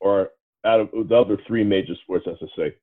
or 0.00 0.30
out 0.64 0.80
of 0.80 1.08
the 1.08 1.14
other 1.14 1.38
three 1.46 1.64
major 1.64 1.94
sports, 2.02 2.26
as 2.28 2.36
I 2.42 2.46
say. 2.56 2.76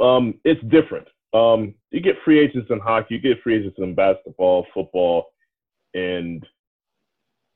Um, 0.00 0.34
it's 0.44 0.62
different. 0.68 1.06
Um, 1.32 1.74
you 1.90 2.00
get 2.00 2.16
free 2.24 2.40
agents 2.40 2.68
in 2.70 2.80
hockey, 2.80 3.14
you 3.14 3.20
get 3.20 3.42
free 3.42 3.56
agents 3.58 3.78
in 3.78 3.94
basketball, 3.94 4.66
football, 4.74 5.26
and 5.94 6.44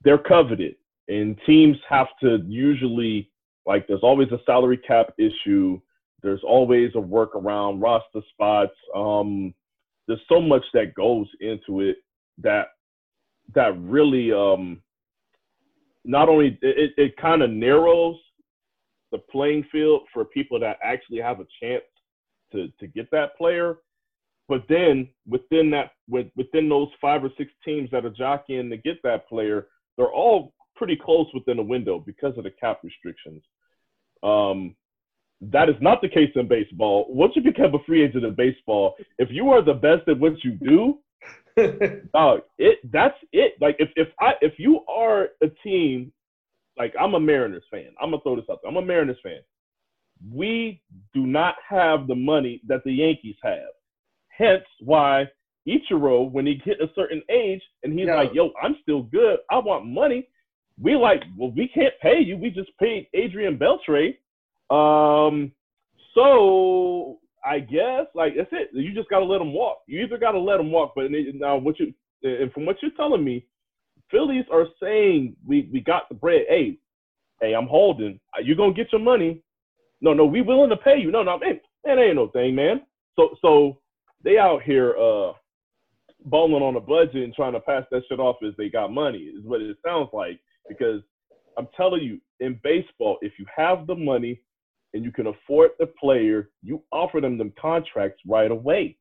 they're 0.02 0.18
coveted. 0.18 0.76
And 1.08 1.38
teams 1.46 1.76
have 1.88 2.08
to 2.22 2.38
usually, 2.46 3.30
like, 3.66 3.86
there's 3.86 4.02
always 4.02 4.30
a 4.32 4.40
salary 4.46 4.78
cap 4.78 5.12
issue. 5.18 5.80
There's 6.22 6.42
always 6.42 6.90
a 6.94 6.98
workaround 6.98 7.82
roster 7.82 8.22
spots. 8.32 8.72
Um, 8.94 9.54
there's 10.06 10.20
so 10.28 10.40
much 10.40 10.64
that 10.72 10.94
goes 10.94 11.26
into 11.40 11.80
it 11.80 11.96
that 12.38 12.68
that 13.54 13.78
really 13.80 14.32
um, 14.32 14.82
not 16.04 16.28
only 16.28 16.58
it, 16.62 16.92
it 16.96 17.16
kind 17.16 17.42
of 17.42 17.50
narrows 17.50 18.16
the 19.12 19.18
playing 19.18 19.64
field 19.70 20.02
for 20.12 20.24
people 20.24 20.58
that 20.60 20.78
actually 20.82 21.20
have 21.20 21.40
a 21.40 21.46
chance 21.62 21.84
to 22.52 22.68
to 22.80 22.86
get 22.86 23.10
that 23.10 23.36
player. 23.36 23.78
But 24.48 24.64
then 24.68 25.08
within 25.26 25.70
that 25.70 25.92
with, 26.08 26.26
within 26.36 26.68
those 26.68 26.88
five 27.00 27.24
or 27.24 27.30
six 27.38 27.50
teams 27.64 27.90
that 27.92 28.04
are 28.04 28.10
jockeying 28.10 28.70
to 28.70 28.76
get 28.76 29.02
that 29.02 29.28
player, 29.28 29.68
they're 29.96 30.12
all 30.12 30.52
pretty 30.76 30.96
close 30.96 31.26
within 31.34 31.58
a 31.58 31.62
window 31.62 31.98
because 31.98 32.36
of 32.36 32.44
the 32.44 32.50
cap 32.50 32.80
restrictions. 32.82 33.42
Um, 34.22 34.74
that 35.40 35.68
is 35.68 35.76
not 35.80 36.00
the 36.00 36.08
case 36.08 36.30
in 36.36 36.48
baseball. 36.48 37.06
Once 37.08 37.32
you 37.36 37.42
become 37.42 37.74
a 37.74 37.82
free 37.84 38.04
agent 38.04 38.24
in 38.24 38.34
baseball, 38.34 38.94
if 39.18 39.28
you 39.30 39.50
are 39.50 39.62
the 39.62 39.74
best 39.74 40.08
at 40.08 40.18
what 40.18 40.42
you 40.42 40.52
do, 40.52 40.98
dog, 42.12 42.40
it 42.58 42.78
that's 42.92 43.16
it. 43.32 43.54
Like 43.60 43.76
if 43.78 43.90
if 43.96 44.08
I 44.20 44.32
if 44.40 44.54
you 44.58 44.80
are 44.88 45.28
a 45.42 45.48
team, 45.62 46.12
like 46.78 46.94
I'm 47.00 47.14
a 47.14 47.20
Mariners 47.20 47.64
fan. 47.70 47.88
I'm 48.00 48.10
gonna 48.10 48.22
throw 48.22 48.36
this 48.36 48.46
up. 48.50 48.60
I'm 48.66 48.76
a 48.76 48.82
Mariners 48.82 49.18
fan. 49.22 49.40
We 50.32 50.82
do 51.12 51.26
not 51.26 51.56
have 51.68 52.06
the 52.06 52.14
money 52.14 52.60
that 52.66 52.82
the 52.84 52.92
Yankees 52.92 53.36
have. 53.42 53.72
Hence 54.28 54.64
why 54.80 55.28
Ichiro, 55.66 56.30
when 56.30 56.46
he 56.46 56.60
hit 56.64 56.80
a 56.80 56.90
certain 56.94 57.22
age 57.30 57.62
and 57.82 57.98
he's 57.98 58.08
like, 58.08 58.30
yo, 58.34 58.50
I'm 58.62 58.76
still 58.82 59.02
good. 59.02 59.38
I 59.50 59.58
want 59.58 59.86
money. 59.86 60.28
We 60.80 60.96
like, 60.96 61.22
well, 61.36 61.52
we 61.52 61.68
can't 61.68 61.94
pay 62.02 62.20
you. 62.20 62.36
We 62.36 62.50
just 62.50 62.70
paid 62.78 63.08
Adrian 63.14 63.58
Beltre. 63.58 64.16
Um, 64.70 65.52
so 66.14 67.18
I 67.44 67.60
guess 67.60 68.06
like 68.14 68.34
that's 68.36 68.48
it. 68.52 68.70
You 68.72 68.94
just 68.94 69.10
gotta 69.10 69.24
let 69.24 69.38
them 69.38 69.52
walk. 69.52 69.78
You 69.86 70.02
either 70.02 70.18
gotta 70.18 70.38
let 70.38 70.56
them 70.56 70.72
walk, 70.72 70.92
but 70.96 71.10
now 71.10 71.56
what 71.56 71.78
you 71.78 71.92
and 72.22 72.52
from 72.52 72.64
what 72.66 72.76
you're 72.80 72.90
telling 72.96 73.22
me, 73.22 73.44
Phillies 74.10 74.46
are 74.50 74.66
saying 74.82 75.36
we 75.46 75.68
we 75.72 75.80
got 75.80 76.08
the 76.08 76.14
bread. 76.14 76.44
Hey, 76.48 76.78
hey, 77.40 77.54
I'm 77.54 77.66
holding. 77.66 78.18
You 78.42 78.56
gonna 78.56 78.72
get 78.72 78.92
your 78.92 79.00
money? 79.00 79.42
No, 80.00 80.12
no, 80.12 80.24
we 80.24 80.42
willing 80.42 80.70
to 80.70 80.76
pay 80.76 80.98
you. 80.98 81.10
No, 81.10 81.22
no, 81.22 81.38
man, 81.38 81.60
ain't 81.86 82.16
no 82.16 82.28
thing, 82.28 82.54
man. 82.54 82.82
So 83.16 83.36
so 83.42 83.78
they 84.22 84.38
out 84.38 84.62
here 84.62 84.96
uh 84.98 85.32
bowling 86.24 86.62
on 86.62 86.76
a 86.76 86.80
budget 86.80 87.22
and 87.22 87.34
trying 87.34 87.52
to 87.52 87.60
pass 87.60 87.84
that 87.90 88.02
shit 88.08 88.18
off 88.18 88.36
as 88.46 88.54
they 88.56 88.70
got 88.70 88.90
money 88.90 89.18
is 89.18 89.44
what 89.44 89.60
it 89.60 89.76
sounds 89.84 90.08
like. 90.12 90.40
Because 90.68 91.02
I'm 91.58 91.68
telling 91.76 92.02
you, 92.02 92.20
in 92.40 92.60
baseball, 92.62 93.18
if 93.20 93.32
you 93.38 93.46
have 93.54 93.86
the 93.86 93.94
money 93.94 94.40
and 94.92 95.04
you 95.04 95.12
can 95.12 95.26
afford 95.26 95.70
the 95.78 95.86
player, 95.86 96.50
you 96.62 96.82
offer 96.92 97.20
them 97.20 97.38
them 97.38 97.52
contracts 97.60 98.20
right 98.26 98.50
away. 98.50 98.96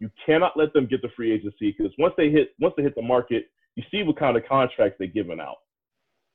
You 0.00 0.10
cannot 0.24 0.56
let 0.56 0.72
them 0.72 0.86
get 0.86 1.02
the 1.02 1.08
free 1.16 1.32
agency 1.32 1.74
because 1.76 1.92
once 1.98 2.14
they 2.16 2.30
hit 2.30 2.50
once 2.58 2.74
they 2.76 2.82
hit 2.82 2.94
the 2.94 3.02
market, 3.02 3.46
you 3.76 3.82
see 3.90 4.02
what 4.02 4.18
kind 4.18 4.36
of 4.36 4.44
contracts 4.48 4.96
they're 4.98 5.08
giving 5.08 5.40
out. 5.40 5.56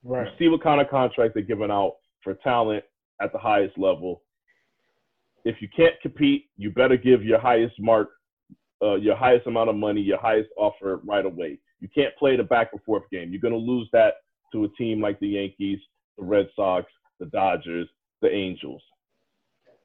Right. 0.04 0.26
You 0.26 0.32
see 0.40 0.48
what 0.50 0.64
kind 0.64 0.80
of 0.80 0.90
contracts 0.90 1.34
they're 1.34 1.44
giving 1.44 1.72
out 1.72 1.96
for 2.24 2.34
talent 2.36 2.84
at 3.22 3.34
the 3.34 3.40
highest 3.40 3.78
level. 3.78 4.22
If 5.46 5.62
you 5.62 5.68
can't 5.76 5.96
compete, 6.02 6.50
you 6.58 6.72
better 6.72 6.98
give 6.98 7.24
your 7.24 7.40
highest 7.40 7.76
mark, 7.80 8.10
uh, 8.82 8.96
your 8.96 9.16
highest 9.16 9.48
amount 9.48 9.70
of 9.70 9.76
money, 9.76 10.02
your 10.02 10.20
highest 10.20 10.50
offer 10.58 11.02
right 11.06 11.26
away. 11.26 11.60
You 11.80 11.88
can't 11.94 12.16
play 12.18 12.36
the 12.36 12.44
back 12.44 12.70
and 12.74 12.82
forth 12.84 13.04
game. 13.12 13.32
You're 13.32 13.42
going 13.42 13.54
to 13.54 13.60
lose 13.60 13.90
that 13.94 14.16
to 14.54 14.66
a 14.66 14.70
team 14.70 15.02
like 15.02 15.20
the 15.20 15.28
Yankees, 15.28 15.80
the 16.18 16.24
Red 16.24 16.50
Sox, 16.56 16.92
the 17.20 17.28
Dodgers, 17.28 17.88
the 18.22 18.32
Angels. 18.32 18.82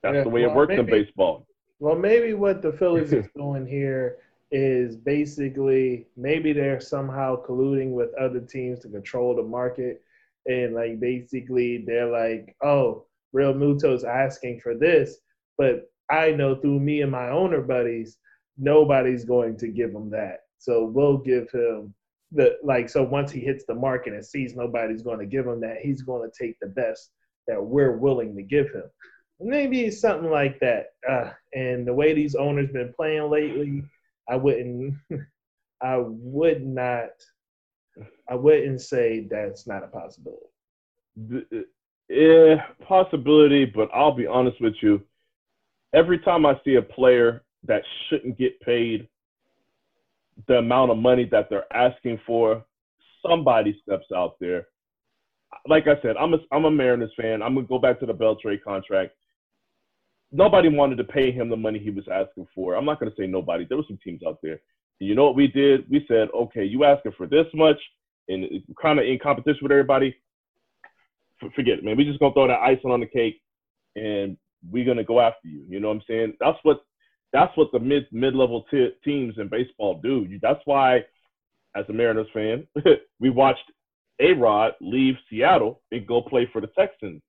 That's 0.02 0.16
yeah, 0.16 0.22
the 0.22 0.28
way 0.28 0.42
well, 0.42 0.50
it 0.50 0.56
works 0.56 0.70
maybe, 0.70 0.80
in 0.80 1.04
baseball. 1.04 1.46
Well, 1.78 1.96
maybe 1.96 2.34
what 2.34 2.62
the 2.62 2.72
Phillies 2.72 3.12
is 3.12 3.26
doing 3.36 3.66
here 3.66 4.18
is 4.50 4.96
basically 4.96 6.06
maybe 6.16 6.52
they're 6.52 6.80
somehow 6.80 7.44
colluding 7.44 7.92
with 7.92 8.14
other 8.14 8.40
teams 8.40 8.80
to 8.80 8.88
control 8.88 9.34
the 9.34 9.42
market. 9.42 10.02
And 10.46 10.74
like 10.74 11.00
basically 11.00 11.84
they're 11.86 12.10
like, 12.10 12.54
oh, 12.62 13.06
Realmuto's 13.34 14.04
asking 14.04 14.60
for 14.60 14.76
this, 14.76 15.16
but 15.58 15.90
I 16.10 16.30
know 16.30 16.54
through 16.54 16.80
me 16.80 17.00
and 17.00 17.10
my 17.10 17.30
owner 17.30 17.60
buddies, 17.62 18.18
nobody's 18.56 19.24
going 19.24 19.56
to 19.58 19.68
give 19.68 19.90
him 19.90 20.10
that. 20.10 20.40
So 20.58 20.84
we'll 20.84 21.18
give 21.18 21.50
him 21.50 21.94
the 22.34 22.56
like 22.62 22.88
so 22.88 23.02
once 23.02 23.30
he 23.30 23.40
hits 23.40 23.64
the 23.64 23.74
market 23.74 24.12
and 24.12 24.24
sees 24.24 24.54
nobody's 24.54 25.02
going 25.02 25.20
to 25.20 25.26
give 25.26 25.46
him 25.46 25.60
that, 25.60 25.78
he's 25.82 26.02
going 26.02 26.28
to 26.28 26.44
take 26.44 26.58
the 26.60 26.66
best 26.66 27.10
that 27.46 27.62
we're 27.62 27.96
willing 27.96 28.34
to 28.36 28.42
give 28.42 28.70
him. 28.72 28.84
Maybe 29.40 29.90
something 29.90 30.30
like 30.30 30.60
that. 30.60 30.86
Uh, 31.08 31.30
and 31.54 31.86
the 31.86 31.92
way 31.92 32.14
these 32.14 32.34
owners 32.34 32.70
been 32.72 32.92
playing 32.94 33.30
lately, 33.30 33.82
I 34.28 34.36
wouldn't, 34.36 34.94
I 35.82 35.98
would 35.98 36.66
not, 36.66 37.10
I 38.28 38.34
wouldn't 38.34 38.80
say 38.80 39.26
that's 39.30 39.66
not 39.66 39.84
a 39.84 39.88
possibility. 39.88 40.46
Yeah, 42.08 42.66
possibility, 42.86 43.64
but 43.64 43.88
I'll 43.92 44.14
be 44.14 44.26
honest 44.26 44.60
with 44.60 44.74
you. 44.80 45.02
Every 45.94 46.18
time 46.18 46.44
I 46.46 46.60
see 46.64 46.74
a 46.76 46.82
player 46.82 47.44
that 47.64 47.82
shouldn't 48.08 48.38
get 48.38 48.60
paid 48.60 49.08
the 50.48 50.58
amount 50.58 50.90
of 50.90 50.98
money 50.98 51.28
that 51.30 51.48
they're 51.50 51.72
asking 51.72 52.20
for, 52.26 52.64
somebody 53.26 53.80
steps 53.82 54.06
out 54.14 54.36
there. 54.40 54.66
Like 55.68 55.86
I 55.86 56.00
said, 56.02 56.16
I'm 56.16 56.34
a 56.34 56.38
I'm 56.52 56.64
a 56.64 56.70
Mariners 56.70 57.12
fan. 57.16 57.42
I'm 57.42 57.54
gonna 57.54 57.66
go 57.66 57.78
back 57.78 58.00
to 58.00 58.06
the 58.06 58.14
Beltre 58.14 58.62
contract 58.62 59.12
nobody 60.34 60.68
wanted 60.68 60.96
to 60.96 61.04
pay 61.04 61.30
him 61.30 61.48
the 61.48 61.56
money 61.56 61.78
he 61.78 61.90
was 61.90 62.06
asking 62.12 62.46
for. 62.54 62.74
I'm 62.74 62.84
not 62.84 62.98
going 62.98 63.10
to 63.10 63.16
say 63.16 63.26
nobody. 63.26 63.64
There 63.66 63.78
were 63.78 63.84
some 63.86 63.98
teams 64.04 64.20
out 64.26 64.38
there. 64.42 64.60
And 65.00 65.08
you 65.08 65.14
know 65.14 65.24
what 65.24 65.36
we 65.36 65.46
did? 65.46 65.88
We 65.88 66.04
said, 66.08 66.28
okay, 66.34 66.64
you 66.64 66.84
asking 66.84 67.12
for 67.16 67.26
this 67.26 67.46
much, 67.54 67.78
and 68.28 68.44
kind 68.80 68.98
of 68.98 69.06
in 69.06 69.18
competition 69.22 69.60
with 69.62 69.72
everybody. 69.72 70.16
Forget 71.54 71.78
it, 71.78 71.84
man. 71.84 71.96
We 71.96 72.04
just 72.04 72.20
gonna 72.20 72.32
throw 72.32 72.48
that 72.48 72.60
icing 72.60 72.90
on 72.90 73.00
the 73.00 73.06
cake, 73.06 73.40
and 73.96 74.36
we're 74.70 74.86
gonna 74.86 75.04
go 75.04 75.20
after 75.20 75.46
you. 75.46 75.64
You 75.68 75.78
know 75.78 75.88
what 75.88 75.96
I'm 75.96 76.02
saying? 76.08 76.34
That's 76.40 76.58
what 76.62 76.84
that's 77.34 77.54
what 77.56 77.72
the 77.72 77.80
mid 77.80 78.06
mid 78.12 78.34
level 78.34 78.64
t- 78.70 78.92
teams 79.04 79.34
in 79.38 79.48
baseball 79.48 80.00
do. 80.02 80.26
That's 80.40 80.60
why, 80.66 80.98
as 81.76 81.84
a 81.88 81.92
Mariners 81.92 82.28
fan, 82.32 82.66
we 83.20 83.28
watched 83.28 83.70
A 84.20 84.32
Rod 84.32 84.72
leave 84.80 85.16
Seattle 85.28 85.82
and 85.90 86.06
go 86.06 86.22
play 86.22 86.48
for 86.52 86.60
the 86.60 86.68
Texans. 86.78 87.20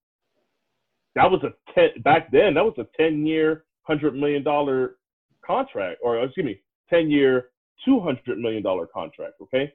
That 1.16 1.30
was 1.30 1.42
a 1.44 1.74
ten 1.74 2.02
back 2.04 2.32
then. 2.32 2.54
That 2.54 2.64
was 2.64 2.76
a 2.78 2.86
ten 2.96 3.26
year, 3.26 3.66
hundred 3.82 4.16
million 4.16 4.44
dollar 4.44 4.98
contract, 5.44 6.00
or 6.04 6.24
excuse 6.24 6.46
me, 6.46 6.62
ten 6.88 7.10
year, 7.10 7.48
two 7.84 8.00
hundred 8.00 8.38
million 8.38 8.62
dollar 8.62 8.86
contract. 8.86 9.34
Okay, 9.42 9.74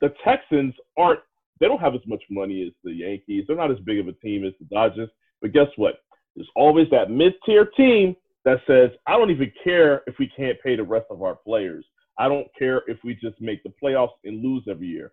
the 0.00 0.14
Texans 0.24 0.74
aren't. 0.96 1.20
They 1.60 1.68
don't 1.68 1.80
have 1.80 1.94
as 1.94 2.00
much 2.06 2.22
money 2.30 2.66
as 2.66 2.72
the 2.82 2.92
Yankees. 2.92 3.44
They're 3.46 3.56
not 3.56 3.70
as 3.70 3.78
big 3.80 3.98
of 3.98 4.08
a 4.08 4.12
team 4.12 4.46
as 4.46 4.54
the 4.58 4.64
Dodgers. 4.74 5.10
But 5.42 5.52
guess 5.52 5.68
what? 5.76 5.96
There's 6.34 6.48
always 6.56 6.88
that 6.90 7.10
mid 7.10 7.34
tier 7.44 7.66
team 7.76 8.16
that 8.44 8.58
says, 8.66 8.90
I 9.06 9.16
don't 9.16 9.30
even 9.30 9.52
care 9.62 10.02
if 10.06 10.14
we 10.18 10.30
can't 10.36 10.60
pay 10.62 10.76
the 10.76 10.82
rest 10.82 11.06
of 11.10 11.22
our 11.22 11.36
players. 11.36 11.84
I 12.18 12.28
don't 12.28 12.48
care 12.58 12.82
if 12.86 12.98
we 13.04 13.14
just 13.14 13.40
make 13.40 13.62
the 13.62 13.72
playoffs 13.82 14.10
and 14.24 14.42
lose 14.42 14.64
every 14.68 14.88
year. 14.88 15.12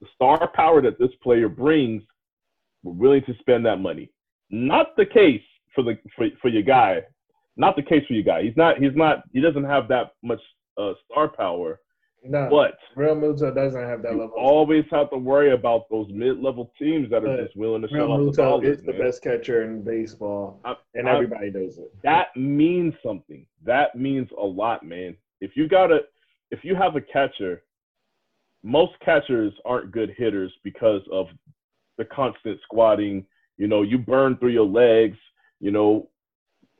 The 0.00 0.06
star 0.14 0.50
power 0.54 0.80
that 0.82 0.98
this 0.98 1.10
player 1.22 1.48
brings, 1.48 2.02
we're 2.82 2.92
willing 2.92 3.22
to 3.26 3.34
spend 3.40 3.66
that 3.66 3.78
money. 3.78 4.10
Not 4.50 4.96
the 4.96 5.06
case 5.06 5.42
for 5.74 5.84
the 5.84 5.98
for, 6.16 6.26
for 6.40 6.48
your 6.48 6.62
guy. 6.62 7.02
Not 7.56 7.76
the 7.76 7.82
case 7.82 8.04
for 8.06 8.14
your 8.14 8.24
guy. 8.24 8.42
He's 8.42 8.56
not. 8.56 8.78
He's 8.78 8.96
not. 8.96 9.24
He 9.32 9.40
doesn't 9.40 9.64
have 9.64 9.88
that 9.88 10.12
much 10.22 10.40
uh, 10.78 10.92
star 11.10 11.28
power. 11.28 11.80
No, 12.24 12.48
But 12.48 12.78
Realmuto 12.96 13.52
doesn't 13.54 13.82
have 13.82 14.02
that 14.02 14.12
you 14.12 14.20
level. 14.20 14.36
always 14.36 14.84
have 14.90 15.10
to 15.10 15.16
worry 15.18 15.52
about 15.52 15.88
those 15.90 16.06
mid-level 16.12 16.72
teams 16.78 17.10
that 17.10 17.24
are 17.24 17.36
But 17.36 17.44
just 17.44 17.56
willing 17.56 17.82
to 17.82 17.88
shell 17.88 18.12
out 18.12 18.18
the 18.18 18.22
Realmuto 18.30 18.36
dollars. 18.36 18.78
is 18.78 18.84
the 18.84 18.92
best 18.92 19.22
catcher 19.22 19.62
in 19.64 19.82
baseball, 19.82 20.60
I- 20.64 20.76
and 20.94 21.08
I- 21.08 21.14
everybody 21.14 21.50
knows 21.50 21.78
it. 21.78 21.90
that 22.02 22.28
means 22.36 22.94
something. 23.02 23.46
That 23.64 23.94
means 23.96 24.30
a 24.38 24.44
lot, 24.44 24.84
man. 24.84 25.16
If 25.40 25.56
you 25.56 25.66
got 25.66 25.90
a, 25.90 26.04
if 26.52 26.64
you 26.64 26.74
have 26.76 26.94
a 26.96 27.00
catcher, 27.00 27.64
most 28.62 28.98
catchers 29.00 29.52
aren't 29.64 29.90
good 29.90 30.10
hitters 30.10 30.52
because 30.62 31.02
of 31.10 31.28
the 31.98 32.04
constant 32.04 32.60
squatting. 32.62 33.26
You 33.58 33.66
know, 33.66 33.82
you 33.82 33.98
burn 33.98 34.36
through 34.36 34.50
your 34.50 34.66
legs. 34.66 35.18
You 35.60 35.70
know, 35.72 36.08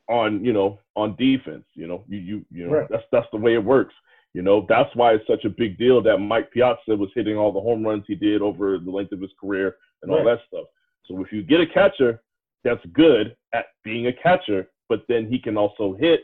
on 0.09 0.45
you 0.45 0.53
know 0.53 0.79
on 0.97 1.17
defense. 1.17 1.65
You 1.75 1.87
know, 1.89 2.05
you 2.09 2.19
you 2.19 2.45
you 2.51 2.67
know 2.67 2.73
Right. 2.75 2.89
that's 2.89 3.05
that's 3.11 3.31
the 3.33 3.39
way 3.39 3.55
it 3.55 3.65
works. 3.65 3.95
You 4.35 4.43
know, 4.43 4.65
that's 4.69 4.95
why 4.95 5.13
it's 5.13 5.27
such 5.27 5.45
a 5.45 5.51
big 5.51 5.77
deal 5.79 6.03
that 6.03 6.19
Mike 6.19 6.51
Piazza 6.53 6.97
was 6.97 7.11
hitting 7.15 7.37
all 7.37 7.53
the 7.53 7.61
home 7.61 7.85
runs 7.87 8.05
he 8.07 8.15
did 8.15 8.41
over 8.41 8.79
the 8.79 8.91
length 8.91 9.13
of 9.13 9.21
his 9.21 9.33
career 9.39 9.77
and 10.03 10.11
all 10.11 10.25
Right. 10.25 10.37
that 10.39 10.47
stuff. 10.47 10.67
So 11.05 11.21
if 11.23 11.33
you 11.33 11.43
get 11.43 11.61
a 11.61 11.67
catcher 11.67 12.23
that's 12.65 12.85
good 12.93 13.37
at 13.53 13.67
being 13.85 14.07
a 14.07 14.13
catcher, 14.13 14.71
but 14.89 15.05
then 15.09 15.27
he 15.27 15.39
can 15.39 15.57
also 15.57 15.95
hit, 15.95 16.21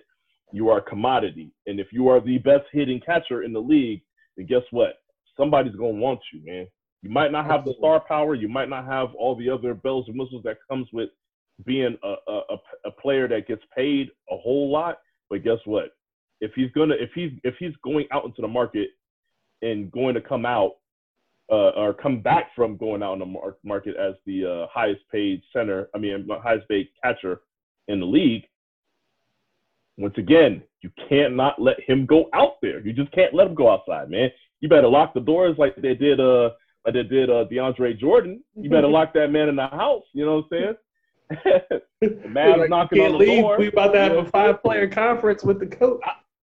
you 0.53 0.71
are 0.71 0.79
a 0.79 0.83
commodity. 0.83 1.53
And 1.67 1.79
if 1.79 1.93
you 1.93 2.09
are 2.09 2.21
the 2.21 2.39
best 2.39 2.65
hitting 2.73 3.01
catcher 3.01 3.43
in 3.43 3.53
the 3.53 3.61
league, 3.61 4.03
then 4.37 4.47
guess 4.47 4.63
what? 4.71 4.95
Somebody's 5.37 5.75
gonna 5.77 5.99
want 5.99 6.21
you, 6.33 6.41
man. 6.45 6.67
You 7.03 7.11
might 7.11 7.31
not 7.31 7.45
have 7.47 7.65
the 7.65 7.75
star 7.75 8.01
power, 8.01 8.35
you 8.35 8.49
might 8.49 8.69
not 8.69 8.87
have 8.87 9.15
all 9.15 9.37
the 9.37 9.51
other 9.51 9.75
bells 9.75 10.09
and 10.09 10.19
whistles 10.19 10.43
that 10.45 10.59
comes 10.69 10.89
with 10.93 11.11
being 11.65 11.97
a, 12.03 12.15
a, 12.27 12.41
a, 12.51 12.57
a 12.87 12.91
player 12.93 13.29
that 13.29 13.47
gets 13.47 13.63
paid 13.77 14.11
a 14.31 14.37
whole 14.37 14.71
lot. 14.71 14.99
But 15.29 15.45
guess 15.45 15.59
what? 15.65 15.91
If 16.41 16.53
he's 16.55 16.71
gonna 16.73 16.95
if 16.99 17.11
he's 17.15 17.33
if 17.45 17.55
he's 17.59 17.75
going 17.85 18.07
out 18.13 18.25
into 18.25 18.43
the 18.43 18.49
market 18.49 18.91
and 19.63 19.91
going 19.91 20.15
to 20.15 20.21
come 20.21 20.47
out 20.47 20.73
uh, 21.51 21.71
or 21.71 21.95
come 21.95 22.21
back 22.21 22.51
from 22.55 22.77
going 22.77 23.03
out 23.03 23.15
in 23.15 23.19
the 23.21 23.27
mar- 23.27 23.57
market 23.65 23.97
as 23.97 24.15
the 24.27 24.45
uh, 24.45 24.67
highest 24.73 25.01
paid 25.11 25.43
center, 25.53 25.89
I 25.95 25.99
mean 25.99 26.29
highest 26.43 26.69
paid 26.69 26.89
catcher 27.03 27.41
in 27.89 28.01
the 28.01 28.07
league. 28.07 28.45
Once 29.97 30.15
again, 30.17 30.63
you 30.83 30.91
can't 31.09 31.35
not 31.35 31.61
let 31.61 31.77
him 31.81 32.07
go 32.07 32.29
out 32.33 32.61
there. 32.63 32.79
You 32.87 32.93
just 32.93 33.11
can't 33.11 33.35
let 33.35 33.49
him 33.49 33.55
go 33.57 33.69
outside, 33.71 34.11
man. 34.11 34.31
You 34.61 34.69
better 34.69 34.89
lock 34.89 35.13
the 35.15 35.21
doors 35.21 35.57
like 35.59 35.75
they 35.77 35.95
did 35.95 36.21
uh 36.21 36.51
like 36.85 36.95
they 36.95 37.03
did 37.03 37.31
uh 37.31 37.47
DeAndre 37.51 37.99
Jordan. 37.99 38.45
You 38.55 38.71
better 38.71 38.87
lock 38.89 39.13
that 39.15 39.33
man 39.33 39.49
in 39.49 39.57
the 39.57 39.67
house. 39.67 40.05
You 40.13 40.25
know 40.25 40.37
what 40.49 40.59
I'm 40.59 40.77
saying? 41.51 41.73
The 42.01 42.29
man's 42.29 42.59
Like, 42.61 42.71
knocking 42.71 43.01
on 43.01 43.11
can't 43.11 43.19
the 43.19 43.27
leave. 43.27 43.43
door. 43.43 43.59
We 43.59 43.67
about 43.69 43.93
to 43.93 43.99
have 43.99 44.13
a 44.13 44.15
what 44.15 44.19
I'm 44.19 44.25
saying? 44.27 44.31
five-player 44.55 44.89
conference 44.89 45.43
with 45.43 45.59
the 45.59 45.67
coach. 45.67 46.01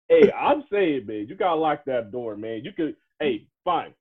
Hey, 0.10 0.32
I'm 0.32 0.64
saying, 0.72 1.06
man, 1.06 1.28
you 1.28 1.36
gotta 1.36 1.60
lock 1.60 1.86
that 1.86 2.12
door, 2.12 2.36
man. 2.36 2.62
You 2.64 2.72
could, 2.72 2.96
hey, 3.20 3.48
fine, 3.64 3.94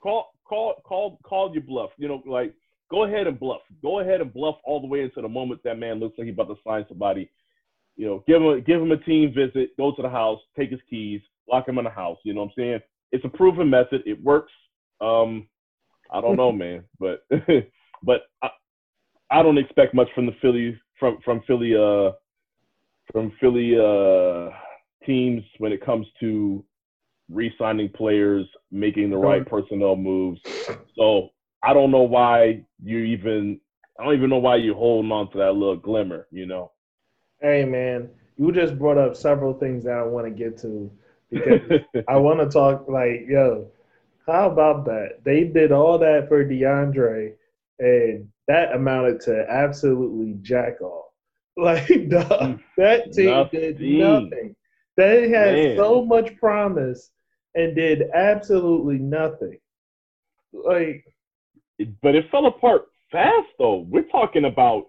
call, 0.00 0.34
call, 0.44 0.82
call, 0.84 1.18
call 1.22 1.52
your 1.52 1.62
bluff. 1.62 1.90
You 1.96 2.08
know, 2.08 2.22
like 2.26 2.54
go 2.90 3.04
ahead 3.04 3.26
and 3.26 3.38
bluff. 3.38 3.60
Go 3.82 4.00
ahead 4.00 4.20
and 4.20 4.32
bluff 4.32 4.56
all 4.64 4.80
the 4.80 4.86
way 4.86 5.02
into 5.02 5.20
the 5.20 5.28
moment 5.28 5.62
that 5.64 5.78
man 5.78 6.00
looks 6.00 6.18
like 6.18 6.26
he's 6.26 6.34
about 6.34 6.48
to 6.48 6.56
sign 6.66 6.84
somebody. 6.88 7.30
You 7.96 8.06
know, 8.06 8.24
give 8.26 8.42
him, 8.42 8.62
give 8.66 8.82
him 8.82 8.92
a 8.92 8.96
team 8.96 9.32
visit, 9.32 9.76
go 9.76 9.94
to 9.94 10.02
the 10.02 10.08
house, 10.08 10.40
take 10.56 10.70
his 10.70 10.80
keys, 10.90 11.20
lock 11.50 11.68
him 11.68 11.78
in 11.78 11.84
the 11.84 11.90
house. 11.90 12.18
You 12.24 12.34
know 12.34 12.42
what 12.42 12.46
I'm 12.46 12.52
saying? 12.56 12.80
It's 13.12 13.24
a 13.24 13.28
proven 13.28 13.70
method. 13.70 14.02
It 14.04 14.22
works. 14.22 14.52
Um, 15.00 15.46
I 16.10 16.20
don't 16.20 16.36
know, 16.36 16.52
man, 16.52 16.84
but 16.98 17.26
but 18.02 18.22
I, 18.42 18.48
I 19.30 19.42
don't 19.42 19.58
expect 19.58 19.94
much 19.94 20.08
from 20.14 20.26
the 20.26 20.34
Philly 20.40 20.78
from 20.98 21.18
from 21.24 21.42
Philly 21.46 21.74
uh 21.74 22.12
from 23.12 23.32
Philly 23.40 23.74
uh 23.76 24.50
teams 25.04 25.42
when 25.58 25.72
it 25.72 25.84
comes 25.84 26.06
to 26.20 26.64
re-signing 27.30 27.88
players, 27.90 28.46
making 28.70 29.10
the 29.10 29.16
right 29.16 29.46
personnel 29.46 29.96
moves. 29.96 30.40
So 30.96 31.30
I 31.62 31.72
don't 31.72 31.90
know 31.90 32.02
why 32.02 32.64
you 32.82 32.98
even 32.98 33.60
I 33.98 34.04
don't 34.04 34.14
even 34.14 34.30
know 34.30 34.38
why 34.38 34.56
you're 34.56 34.74
holding 34.74 35.12
on 35.12 35.30
to 35.32 35.38
that 35.38 35.52
little 35.52 35.76
glimmer, 35.76 36.26
you 36.30 36.46
know. 36.46 36.72
Hey, 37.40 37.64
man, 37.64 38.10
you 38.36 38.50
just 38.50 38.78
brought 38.78 38.98
up 38.98 39.16
several 39.16 39.54
things 39.54 39.84
that 39.84 39.94
I 39.94 40.02
want 40.02 40.26
to 40.26 40.30
get 40.30 40.58
to 40.58 40.90
because 41.30 41.60
I 42.08 42.16
want 42.16 42.40
to 42.40 42.48
talk 42.48 42.88
like, 42.88 43.26
yo, 43.28 43.70
how 44.26 44.50
about 44.50 44.84
that? 44.86 45.20
They 45.24 45.44
did 45.44 45.70
all 45.70 45.98
that 45.98 46.28
for 46.28 46.44
DeAndre, 46.44 47.34
and 47.78 48.28
that 48.48 48.74
amounted 48.74 49.20
to 49.22 49.46
absolutely 49.48 50.38
jack 50.42 50.80
all. 50.80 51.02
Like, 51.56 52.08
dog, 52.08 52.26
mm, 52.28 52.60
that 52.78 53.12
team 53.12 53.48
did 53.52 53.80
Nothing. 53.80 54.56
They 54.96 55.28
had 55.28 55.54
Man. 55.54 55.76
so 55.76 56.04
much 56.04 56.36
promise 56.36 57.10
and 57.54 57.74
did 57.74 58.02
absolutely 58.14 58.98
nothing. 58.98 59.58
Like, 60.52 61.04
but 62.02 62.14
it 62.14 62.30
fell 62.30 62.46
apart 62.46 62.86
fast 63.10 63.48
though. 63.58 63.86
We're 63.88 64.02
talking 64.04 64.44
about 64.44 64.86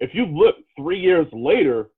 if 0.00 0.14
you 0.14 0.26
look 0.26 0.56
three 0.76 1.00
years 1.00 1.26
later, 1.32 1.90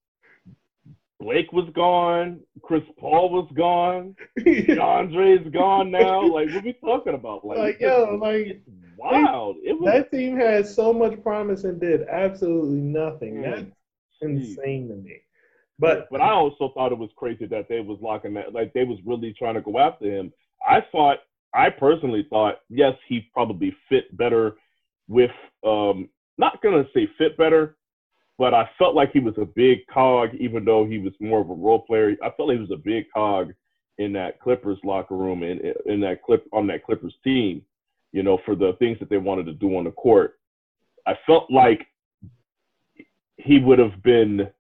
Blake 1.21 1.53
was 1.53 1.69
gone, 1.75 2.41
Chris 2.63 2.83
Paul 2.99 3.31
was 3.31 3.51
gone, 3.55 4.17
DeAndre's 4.39 5.53
gone 5.53 5.91
now. 5.91 6.23
Like 6.23 6.49
what 6.49 6.57
are 6.57 6.67
we 6.67 6.73
talking 6.83 7.15
about? 7.15 7.45
Like, 7.45 7.59
like 7.59 7.81
yo, 7.81 8.19
like 8.21 8.47
it's 8.47 8.69
wild. 8.97 9.57
It 9.63 9.79
was 9.79 9.93
that 9.93 10.11
team 10.11 10.37
had 10.39 10.67
so 10.67 10.93
much 10.93 11.23
promise 11.23 11.65
and 11.65 11.79
did 11.81 12.03
absolutely 12.09 12.81
nothing. 12.81 13.35
Mm. 13.35 13.43
That's 13.43 13.63
Jeez. 14.23 14.57
insane 14.57 14.89
to 14.89 14.95
me. 14.95 15.21
But 15.81 16.09
but 16.11 16.21
I 16.21 16.31
also 16.31 16.71
thought 16.75 16.93
it 16.93 16.99
was 16.99 17.11
crazy 17.17 17.47
that 17.47 17.69
they 17.69 17.81
was 17.81 17.99
locking 18.03 18.35
that 18.35 18.53
like 18.53 18.73
they 18.75 18.85
was 18.85 18.99
really 19.05 19.35
trying 19.37 19.55
to 19.55 19.63
go 19.63 19.79
after 19.79 20.05
him. 20.05 20.33
I 20.69 20.85
thought 20.93 21.19
I 21.55 21.71
personally 21.71 22.27
thought 22.29 22.61
yes 22.69 22.93
he 23.09 23.29
probably 23.33 23.75
fit 23.89 24.15
better 24.17 24.57
with 25.09 25.31
um 25.67 26.11
not 26.37 26.63
gonna 26.63 26.85
say 26.95 27.09
fit 27.17 27.37
better, 27.39 27.77
but 28.37 28.53
I 28.53 28.69
felt 28.79 28.95
like 28.95 29.11
he 29.13 29.21
was 29.21 29.39
a 29.39 29.47
big 29.47 29.79
cog 29.93 30.31
even 30.39 30.67
though 30.67 30.85
he 30.85 30.99
was 30.99 31.15
more 31.19 31.41
of 31.41 31.49
a 31.49 31.55
role 31.55 31.81
player. 31.81 32.15
I 32.23 32.31
felt 32.37 32.49
like 32.49 32.59
he 32.59 32.63
was 32.63 32.71
a 32.73 32.77
big 32.77 33.07
cog 33.15 33.55
in 33.97 34.13
that 34.13 34.39
Clippers 34.41 34.79
locker 34.85 35.17
room 35.17 35.43
and 35.43 35.61
in 35.87 36.01
that 36.01 36.23
clip 36.23 36.47
on 36.53 36.67
that 36.67 36.85
Clippers 36.85 37.15
team, 37.25 37.63
you 38.13 38.23
know, 38.23 38.39
for 38.45 38.55
the 38.55 38.75
things 38.79 38.99
that 38.99 39.09
they 39.09 39.19
wanted 39.19 39.47
to 39.47 39.55
do 39.55 39.77
on 39.77 39.85
the 39.85 39.91
court. 39.93 40.39
I 41.07 41.15
felt 41.27 41.51
like 41.51 41.87
he 43.37 43.59
would 43.59 43.79
have 43.79 44.03
been 44.03 44.51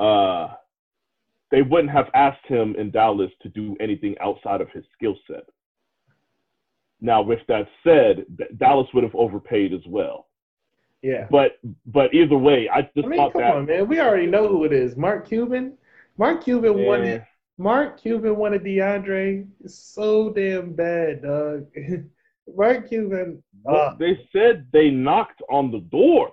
uh, 0.00 0.54
they 1.50 1.62
wouldn't 1.62 1.92
have 1.92 2.08
asked 2.14 2.46
him 2.46 2.74
in 2.76 2.90
Dallas 2.90 3.30
to 3.42 3.48
do 3.48 3.76
anything 3.80 4.16
outside 4.20 4.60
of 4.60 4.70
his 4.70 4.84
skill 4.96 5.16
set. 5.26 5.44
Now, 7.00 7.22
with 7.22 7.40
that 7.48 7.66
said, 7.84 8.24
Dallas 8.58 8.88
would 8.94 9.04
have 9.04 9.14
overpaid 9.14 9.72
as 9.72 9.80
well. 9.86 10.26
yeah. 11.02 11.26
But 11.30 11.58
but 11.86 12.12
either 12.14 12.36
way, 12.36 12.68
I 12.72 12.82
just 12.82 13.06
I 13.06 13.08
mean, 13.08 13.18
thought 13.18 13.32
come 13.32 13.42
that 13.42 13.54
on, 13.56 13.66
man. 13.66 13.88
We 13.88 14.00
already 14.00 14.26
know 14.26 14.48
who 14.48 14.64
it 14.64 14.72
is. 14.72 14.96
Mark 14.96 15.28
Cuban. 15.28 15.76
Mark 16.18 16.44
Cuban 16.44 16.76
man, 16.76 16.86
wanted 16.86 17.26
Mark 17.56 18.00
Cuban 18.00 18.36
wanted 18.36 18.62
DeAndre 18.62 19.46
so 19.66 20.30
damn 20.30 20.72
bad, 20.72 21.22
dog. 21.22 21.66
Mark 22.54 22.88
Cuban. 22.88 23.42
Uh, 23.68 23.94
they 23.98 24.18
said 24.32 24.66
they 24.72 24.90
knocked 24.90 25.42
on 25.50 25.70
the 25.70 25.80
door. 25.80 26.32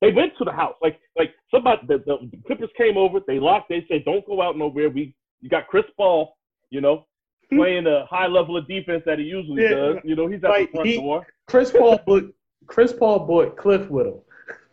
They 0.00 0.12
went 0.12 0.32
to 0.38 0.44
the 0.44 0.52
house, 0.52 0.76
like 0.80 0.98
like 1.16 1.34
somebody. 1.50 1.82
The, 1.86 1.98
the 1.98 2.30
Clippers 2.46 2.70
came 2.76 2.96
over. 2.96 3.20
They 3.26 3.38
locked. 3.38 3.68
They 3.68 3.84
said, 3.88 4.04
"Don't 4.04 4.26
go 4.26 4.40
out 4.40 4.56
nowhere." 4.56 4.88
We 4.88 5.14
you 5.40 5.48
got 5.50 5.66
Chris 5.68 5.84
Paul, 5.96 6.36
you 6.70 6.80
know, 6.80 7.06
playing 7.52 7.84
the 7.84 8.04
high 8.08 8.26
level 8.26 8.56
of 8.56 8.66
defense 8.66 9.02
that 9.06 9.18
he 9.18 9.24
usually 9.26 9.62
Yeah, 9.62 9.70
does. 9.70 9.96
You 10.04 10.16
know, 10.16 10.26
he's 10.26 10.42
at 10.44 10.50
like, 10.50 10.70
the 10.70 10.76
front 10.76 10.88
he- 10.88 10.96
door. 10.96 11.26
Chris 11.48 11.70
Paul 11.70 12.00
bought 12.06 12.24
Chris 12.66 12.92
Paul 12.92 13.26
bought 13.26 13.56
Cliff 13.56 13.88
with 13.90 14.06
him. 14.06 14.20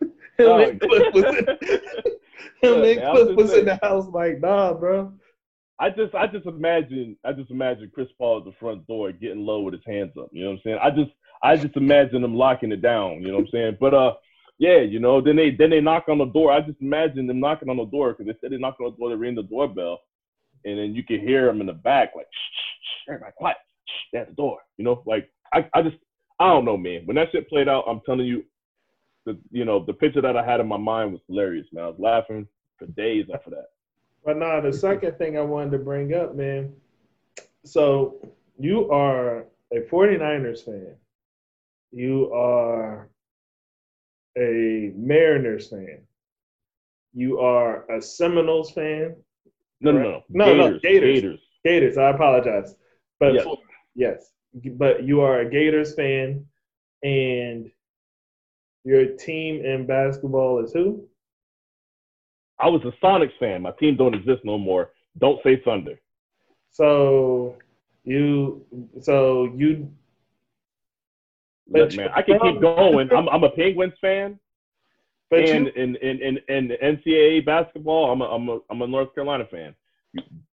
him 0.00 0.10
Oh, 0.40 0.58
and 0.60 0.80
Cliff 0.80 1.14
was 1.14 1.24
in, 1.24 1.34
him 2.62 2.70
Look, 2.80 2.86
and 2.86 2.96
man, 2.96 3.04
I 3.06 3.12
was 3.12 3.22
Cliff 3.24 3.36
was 3.36 3.52
in 3.54 3.64
the 3.66 3.78
house 3.82 4.06
like, 4.12 4.40
nah, 4.40 4.72
bro. 4.72 5.12
I 5.80 5.90
just 5.90 6.14
I 6.14 6.26
just 6.26 6.46
imagine 6.46 7.16
I 7.24 7.32
just 7.32 7.50
imagine 7.50 7.90
Chris 7.94 8.08
Paul 8.18 8.38
at 8.38 8.44
the 8.44 8.52
front 8.58 8.86
door 8.86 9.12
getting 9.12 9.44
low 9.44 9.60
with 9.60 9.74
his 9.74 9.82
hands 9.86 10.12
up. 10.18 10.28
You 10.32 10.44
know 10.44 10.50
what 10.50 10.56
I'm 10.56 10.60
saying? 10.64 10.78
I 10.82 10.90
just 10.90 11.10
I 11.42 11.56
just 11.56 11.76
imagine 11.76 12.22
them 12.22 12.34
locking 12.34 12.72
it 12.72 12.82
down. 12.82 13.20
You 13.20 13.28
know 13.28 13.34
what 13.34 13.44
I'm 13.46 13.50
saying? 13.52 13.76
But 13.80 13.94
uh, 13.94 14.14
yeah, 14.58 14.80
you 14.80 14.98
know, 14.98 15.20
then 15.20 15.36
they 15.36 15.50
then 15.50 15.70
they 15.70 15.80
knock 15.80 16.08
on 16.08 16.18
the 16.18 16.26
door. 16.26 16.52
I 16.52 16.60
just 16.60 16.80
imagine 16.80 17.26
them 17.26 17.40
knocking 17.40 17.68
on 17.68 17.76
the 17.76 17.84
door 17.84 18.12
because 18.12 18.26
they 18.26 18.38
said 18.40 18.52
they 18.52 18.58
knocked 18.58 18.80
on 18.80 18.90
the 18.90 18.96
door, 18.96 19.10
they 19.10 19.14
ring 19.14 19.36
the 19.36 19.42
doorbell, 19.44 20.00
and 20.64 20.78
then 20.78 20.94
you 20.94 21.04
can 21.04 21.20
hear 21.20 21.46
them 21.46 21.60
in 21.60 21.66
the 21.66 21.72
back 21.72 22.10
like, 22.16 22.26
shh, 22.26 23.06
shh, 23.06 23.08
everybody 23.08 23.32
quiet, 23.36 23.56
shh, 23.86 24.16
at 24.16 24.28
the 24.28 24.34
door. 24.34 24.58
You 24.76 24.84
know, 24.84 25.02
like 25.06 25.30
I 25.52 25.68
I 25.74 25.82
just 25.82 25.96
I 26.40 26.48
don't 26.48 26.64
know, 26.64 26.76
man. 26.76 27.02
When 27.04 27.16
that 27.16 27.28
shit 27.30 27.48
played 27.48 27.68
out, 27.68 27.84
I'm 27.86 28.00
telling 28.04 28.26
you, 28.26 28.44
the 29.26 29.38
you 29.52 29.64
know 29.64 29.84
the 29.84 29.92
picture 29.92 30.22
that 30.22 30.36
I 30.36 30.44
had 30.44 30.58
in 30.58 30.66
my 30.66 30.76
mind 30.76 31.12
was 31.12 31.20
hilarious, 31.28 31.68
man. 31.72 31.84
I 31.84 31.88
was 31.88 32.00
laughing 32.00 32.48
for 32.78 32.86
days 32.86 33.26
after 33.32 33.50
that. 33.50 33.66
But 34.24 34.38
now 34.38 34.60
the 34.60 34.72
second 34.72 35.18
thing 35.18 35.38
I 35.38 35.42
wanted 35.42 35.70
to 35.70 35.78
bring 35.78 36.14
up, 36.14 36.34
man. 36.34 36.72
So 37.64 38.16
you 38.58 38.90
are 38.90 39.46
a 39.72 39.80
49ers 39.90 40.64
fan. 40.64 40.94
You 41.92 42.32
are 42.32 43.08
a 44.38 44.92
Mariners 44.96 45.68
fan. 45.68 46.00
You 47.14 47.40
are 47.40 47.90
a 47.90 48.00
Seminoles 48.00 48.70
fan. 48.72 49.16
No, 49.80 49.92
no, 49.92 49.98
Correct. 50.02 50.24
no, 50.30 50.44
No, 50.46 50.54
no, 50.54 50.64
Gators, 50.64 50.82
Gators. 50.82 51.14
Gators. 51.22 51.40
Gators, 51.64 51.98
I 51.98 52.10
apologize. 52.10 52.74
But 53.20 53.34
Yes. 53.34 53.46
yes, 53.94 54.30
but 54.76 55.04
you 55.04 55.20
are 55.20 55.40
a 55.40 55.50
Gators 55.50 55.94
fan, 55.94 56.46
and 57.02 57.70
your 58.84 59.06
team 59.16 59.64
in 59.64 59.86
basketball 59.86 60.64
is 60.64 60.72
who? 60.72 61.04
I 62.60 62.68
was 62.68 62.82
a 62.84 62.92
Sonics 63.04 63.36
fan. 63.38 63.62
My 63.62 63.72
team 63.72 63.96
don't 63.96 64.14
exist 64.14 64.44
no 64.44 64.58
more. 64.58 64.92
Don't 65.18 65.42
say 65.42 65.60
Thunder. 65.64 66.00
So 66.70 67.56
you, 68.04 68.64
so 69.00 69.52
you. 69.56 69.90
Look, 71.70 71.94
man, 71.94 72.08
I 72.14 72.22
can 72.22 72.38
keep 72.40 72.60
going. 72.60 73.10
I'm, 73.12 73.28
I'm 73.28 73.44
a 73.44 73.50
Penguins 73.50 73.94
fan, 74.00 74.38
But 75.30 75.40
and 75.40 75.66
you, 75.66 75.72
in 75.76 75.96
in 75.96 76.20
in 76.22 76.38
in 76.48 76.76
NCAA 76.82 77.44
basketball, 77.44 78.10
I'm 78.10 78.22
a 78.22 78.24
I'm 78.24 78.48
a 78.48 78.58
I'm 78.70 78.82
a 78.82 78.86
North 78.86 79.14
Carolina 79.14 79.44
fan. 79.50 79.74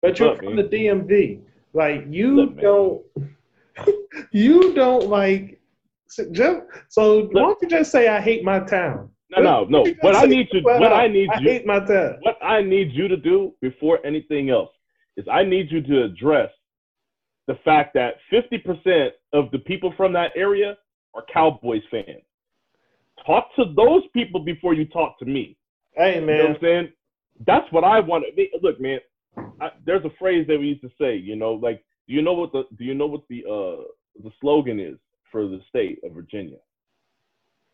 but 0.02 0.18
you're 0.18 0.30
look, 0.30 0.38
from 0.38 0.56
man. 0.56 0.68
the 0.68 0.76
DMV. 0.76 1.40
Like 1.72 2.04
you 2.08 2.36
Look, 2.36 2.60
don't, 2.60 3.02
you 4.32 4.74
don't 4.74 5.08
like. 5.08 5.60
So, 6.08 6.62
so 6.88 7.22
why 7.32 7.40
don't 7.40 7.58
you 7.62 7.68
just 7.68 7.90
say 7.90 8.06
I 8.06 8.20
hate 8.20 8.44
my 8.44 8.60
town? 8.60 9.10
No, 9.30 9.42
no, 9.42 9.64
no. 9.64 9.86
What 10.00 10.14
I 10.14 10.26
need 10.26 10.46
you, 10.52 10.60
what 10.62 10.92
I 10.92 11.08
need 11.08 11.28
I 11.30 11.40
you, 11.40 11.50
hate 11.50 11.66
my 11.66 11.80
town. 11.80 12.18
what 12.20 12.36
I 12.42 12.62
need 12.62 12.92
you 12.92 13.08
to 13.08 13.16
do 13.16 13.52
before 13.60 13.98
anything 14.06 14.50
else 14.50 14.70
is 15.16 15.26
I 15.30 15.42
need 15.42 15.70
you 15.70 15.80
to 15.82 16.04
address 16.04 16.50
the 17.48 17.56
fact 17.64 17.94
that 17.94 18.14
50% 18.32 19.10
of 19.32 19.50
the 19.50 19.58
people 19.58 19.92
from 19.96 20.12
that 20.12 20.30
area 20.36 20.76
are 21.14 21.24
Cowboys 21.32 21.82
fans. 21.90 22.22
Talk 23.26 23.54
to 23.56 23.64
those 23.76 24.02
people 24.12 24.40
before 24.40 24.74
you 24.74 24.86
talk 24.86 25.18
to 25.18 25.24
me. 25.24 25.56
Hey 25.96 26.16
You 26.16 26.20
know 26.20 26.26
what 26.26 26.36
man, 26.42 26.46
I'm 26.46 26.60
saying? 26.60 26.88
That's 27.46 27.72
what 27.72 27.84
I 27.84 28.00
want. 28.00 28.24
to 28.24 28.46
Look, 28.62 28.80
man. 28.80 28.98
I, 29.60 29.70
there's 29.84 30.04
a 30.04 30.10
phrase 30.18 30.46
that 30.48 30.58
we 30.58 30.66
used 30.66 30.82
to 30.82 30.90
say. 31.00 31.16
You 31.16 31.36
know, 31.36 31.54
like, 31.54 31.84
do 32.06 32.14
you 32.14 32.22
know 32.22 32.34
what 32.34 32.52
the 32.52 32.64
do 32.78 32.84
you 32.84 32.94
know 32.94 33.06
what 33.06 33.22
the 33.28 33.44
uh 33.44 33.84
the 34.22 34.30
slogan 34.40 34.78
is 34.78 34.96
for 35.32 35.46
the 35.46 35.60
state 35.68 35.98
of 36.04 36.12
Virginia? 36.12 36.58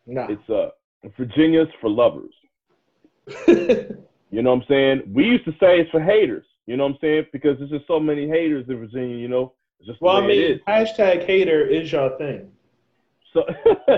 nah. 0.07 0.27
It's 0.29 0.49
uh 0.51 0.71
Virginia's 1.17 1.69
for 1.81 1.91
lovers. 1.91 2.35
You 4.31 4.43
know 4.43 4.51
what 4.55 4.63
I'm 4.63 4.69
saying? 4.69 5.13
We 5.13 5.25
used 5.25 5.45
to 5.47 5.53
say 5.53 5.81
it's 5.81 5.91
for 5.91 6.01
haters. 6.01 6.47
You 6.67 6.77
know 6.77 6.85
what 6.85 6.93
I'm 6.93 6.99
saying? 7.01 7.27
Because 7.33 7.59
there's 7.59 7.71
just 7.71 7.87
so 7.89 7.99
many 7.99 8.29
haters 8.29 8.65
in 8.69 8.79
Virginia. 8.79 9.17
You 9.17 9.29
know, 9.29 9.55
it's 9.79 9.89
just 9.89 10.01
well, 10.01 10.17
I 10.17 10.27
mean, 10.27 10.61
hashtag 10.69 11.27
hater 11.27 11.67
is 11.67 11.91
your 11.91 12.17
thing. 12.17 12.51
So, 13.33 13.45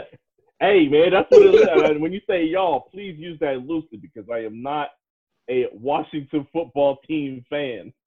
hey, 0.61 0.89
man, 0.89 1.11
that's 1.13 1.31
what 1.31 1.47
it 1.47 1.55
is. 1.55 1.69
And 1.73 2.01
when 2.03 2.13
you 2.13 2.21
say 2.29 2.45
y'all, 2.45 2.89
please 2.93 3.17
use 3.19 3.39
that 3.41 3.67
loosely 3.67 3.99
because 3.99 4.29
I 4.33 4.39
am 4.39 4.63
not 4.63 4.91
a 5.51 5.67
Washington 5.73 6.47
football 6.53 6.99
team 7.07 7.45
fan. 7.49 7.93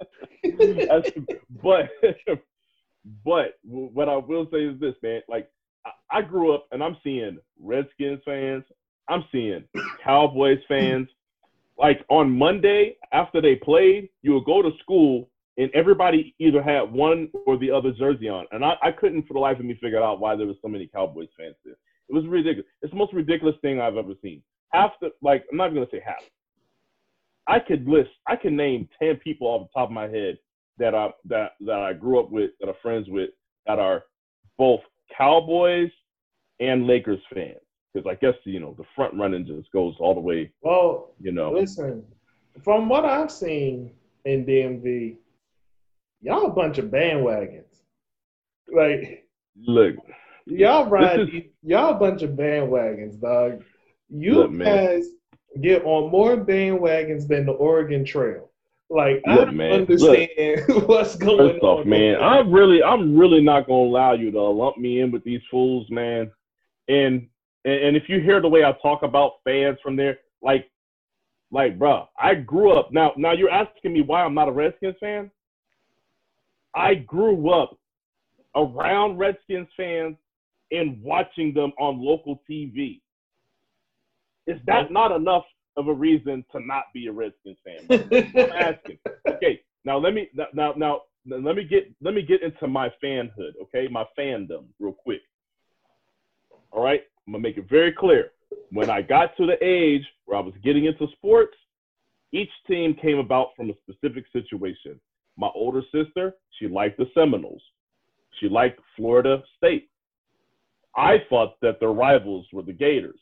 But, 1.64 1.90
but 3.26 3.54
what 3.64 4.10
I 4.10 4.18
will 4.18 4.48
say 4.52 4.66
is 4.66 4.80
this, 4.80 4.96
man. 5.02 5.22
Like, 5.28 5.50
I, 5.86 6.20
I 6.20 6.22
grew 6.22 6.54
up 6.54 6.68
and 6.72 6.84
I'm 6.84 6.98
seeing 7.04 7.40
Redskins 7.60 8.22
fans. 8.26 8.64
I'm 9.10 9.24
seeing 9.32 9.64
Cowboys 10.04 10.60
fans. 10.68 11.08
Like 11.78 12.06
on 12.10 12.32
Monday 12.32 12.98
after 13.12 13.42
they 13.42 13.56
played, 13.56 14.10
you 14.22 14.34
would 14.34 14.46
go 14.46 14.62
to 14.62 14.72
school 14.82 15.30
and 15.58 15.72
everybody 15.74 16.36
either 16.40 16.62
had 16.62 16.92
one 16.92 17.30
or 17.46 17.58
the 17.58 17.72
other 17.72 17.92
jersey 17.92 18.28
on. 18.28 18.46
And 18.52 18.64
I, 18.66 18.74
I 18.82 18.92
couldn't 18.92 19.26
for 19.28 19.34
the 19.34 19.40
life 19.40 19.60
of 19.60 19.66
me 19.66 19.78
figure 19.82 20.02
out 20.04 20.20
why 20.20 20.36
there 20.36 20.48
was 20.48 20.58
so 20.62 20.68
many 20.68 20.88
Cowboys 20.88 21.30
fans 21.38 21.56
there. 21.64 21.76
It 22.10 22.14
was 22.14 22.26
ridiculous. 22.28 22.68
It's 22.82 22.92
the 22.92 22.98
most 22.98 23.14
ridiculous 23.14 23.56
thing 23.62 23.80
I've 23.80 23.98
ever 23.98 24.14
seen. 24.22 24.44
Half 24.74 24.92
the 25.02 25.12
like 25.22 25.44
I'm 25.52 25.58
not 25.58 25.66
even 25.72 25.76
gonna 25.78 25.88
say 25.92 26.04
half. 26.06 26.24
I 27.48 27.60
could 27.60 27.88
list 27.88 28.10
I 28.28 28.36
can 28.36 28.56
name 28.56 28.90
ten 29.02 29.16
people 29.18 29.48
off 29.48 29.68
the 29.68 29.80
top 29.80 29.90
of 29.90 29.94
my 29.94 30.08
head 30.08 30.38
that 30.78 30.94
I 30.94 31.10
that 31.26 31.52
that 31.62 31.80
I 31.80 31.94
grew 31.94 32.20
up 32.20 32.32
with, 32.32 32.52
that 32.60 32.68
are 32.70 32.76
friends 32.82 33.08
with, 33.10 33.30
that 33.66 33.80
are 33.80 34.04
both 34.58 34.82
Cowboys 35.18 35.90
and 36.60 36.86
Lakers 36.88 37.22
fans. 37.34 37.60
Because 37.94 38.10
I 38.10 38.16
guess 38.16 38.34
you 38.44 38.60
know 38.60 38.76
the 38.78 38.84
front 38.96 39.14
running 39.16 39.46
just 39.46 39.72
goes 39.72 39.96
all 40.00 40.14
the 40.14 40.20
way, 40.20 40.52
Well, 40.62 41.14
you 41.20 41.32
know. 41.32 41.52
listen, 41.54 42.04
from 42.64 42.90
what 42.90 43.06
I've 43.06 43.32
seen 43.32 43.92
in 44.26 44.46
DMV, 44.46 45.16
y'all 46.22 46.46
a 46.48 46.52
bunch 46.52 46.78
of 46.78 46.86
bandwagons. 46.86 47.64
Like 48.74 49.28
Look, 49.56 49.96
y'all 50.46 50.88
ride, 50.88 51.20
is- 51.22 51.30
y'all 51.64 51.96
a 51.96 52.00
bunch 52.00 52.22
of 52.24 52.32
bandwagons, 52.32 53.20
dog. 53.20 53.64
You 54.10 54.36
Look, 54.36 54.52
man. 54.52 54.66
guys 54.98 55.06
get 55.62 55.84
on 55.86 56.12
more 56.12 56.36
bandwagons 56.38 57.28
than 57.28 57.46
the 57.46 57.54
Oregon 57.54 58.04
Trail. 58.06 58.50
Like 58.90 59.22
I 59.28 59.36
don't 59.36 59.56
man, 59.58 59.82
understand 59.82 60.30
what's 60.88 61.16
going 61.16 61.54
First 61.54 61.64
off, 61.64 61.80
on. 61.82 61.90
man, 61.90 62.18
I'm 62.22 62.52
really, 62.52 62.84
I'm 62.84 63.18
really 63.18 63.42
not 63.42 63.66
gonna 63.68 63.80
allow 63.90 64.14
you 64.14 64.30
to 64.32 64.42
lump 64.42 64.78
me 64.78 65.02
in 65.02 65.12
with 65.12 65.24
these 65.24 65.42
fools, 65.50 65.88
man. 65.90 66.32
And 66.88 67.28
and, 67.66 67.74
and 67.84 67.98
if 67.98 68.08
you 68.10 68.20
hear 68.20 68.42
the 68.42 68.48
way 68.48 68.64
I 68.64 68.74
talk 68.84 69.02
about 69.02 69.34
fans 69.44 69.80
from 69.82 69.96
there, 69.96 70.20
like, 70.44 70.70
like, 71.52 71.80
bruh, 71.80 72.06
I 72.20 72.36
grew 72.36 72.74
up. 72.74 72.92
Now, 72.92 73.14
now 73.18 73.32
you're 73.32 73.50
asking 73.50 73.94
me 73.94 74.02
why 74.02 74.22
I'm 74.24 74.36
not 74.36 74.50
a 74.50 74.52
Redskins 74.52 74.96
fan. 75.00 75.32
I 76.76 76.96
grew 76.96 77.50
up 77.52 77.78
around 78.56 79.18
Redskins 79.18 79.68
fans 79.78 80.18
and 80.72 81.02
watching 81.02 81.54
them 81.54 81.72
on 81.80 82.02
local 82.02 82.42
TV. 82.50 83.02
Is 84.48 84.60
that 84.68 84.92
not 84.92 85.12
enough 85.12 85.46
of 85.78 85.88
a 85.88 85.94
reason 85.94 86.46
to 86.52 86.60
not 86.66 86.86
be 86.94 87.08
a 87.08 87.12
Redskins 87.12 87.58
fan? 87.64 87.88
I'm 88.36 88.52
asking. 88.52 89.00
Okay, 89.28 89.62
now 89.86 89.98
let 89.98 90.14
me 90.14 90.30
now 90.54 90.74
now 90.76 91.02
let 91.26 91.56
me 91.56 91.64
get 91.64 91.92
let 92.02 92.14
me 92.14 92.22
get 92.22 92.44
into 92.44 92.68
my 92.68 92.90
fanhood. 93.04 93.54
Okay, 93.62 93.88
my 93.90 94.06
fandom 94.18 94.66
real 94.80 94.94
quick. 94.94 95.22
All 96.72 96.84
right, 96.84 97.02
I'm 97.26 97.34
gonna 97.34 97.42
make 97.42 97.58
it 97.58 97.70
very 97.70 97.92
clear. 97.92 98.32
When 98.72 98.90
I 98.90 99.02
got 99.02 99.36
to 99.38 99.46
the 99.46 99.58
age 99.64 100.04
where 100.26 100.38
I 100.38 100.42
was 100.42 100.54
getting 100.64 100.86
into 100.86 101.08
sports, 101.14 101.56
each 102.32 102.50
team 102.68 102.96
came 103.02 103.18
about 103.18 103.50
from 103.56 103.70
a 103.70 103.74
specific 103.84 104.26
situation. 104.34 105.00
My 105.38 105.50
older 105.54 105.82
sister, 105.94 106.36
she 106.60 106.68
liked 106.68 106.98
the 106.98 107.06
Seminoles. 107.14 107.62
She 108.40 108.48
liked 108.50 108.80
Florida 108.96 109.44
State. 109.58 109.90
I 110.96 111.18
thought 111.30 111.60
that 111.62 111.80
their 111.80 111.92
rivals 111.92 112.48
were 112.54 112.62
the 112.62 112.74
Gators. 112.74 113.20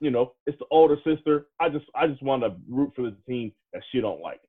You 0.00 0.10
know, 0.10 0.34
it's 0.46 0.58
the 0.58 0.64
older 0.70 0.96
sister. 1.04 1.46
I 1.60 1.68
just 1.68 1.86
I 1.94 2.06
just 2.06 2.22
want 2.22 2.42
to 2.42 2.54
root 2.68 2.92
for 2.94 3.02
the 3.02 3.16
team 3.28 3.52
that 3.72 3.82
she 3.90 4.00
don't 4.00 4.20
like. 4.20 4.40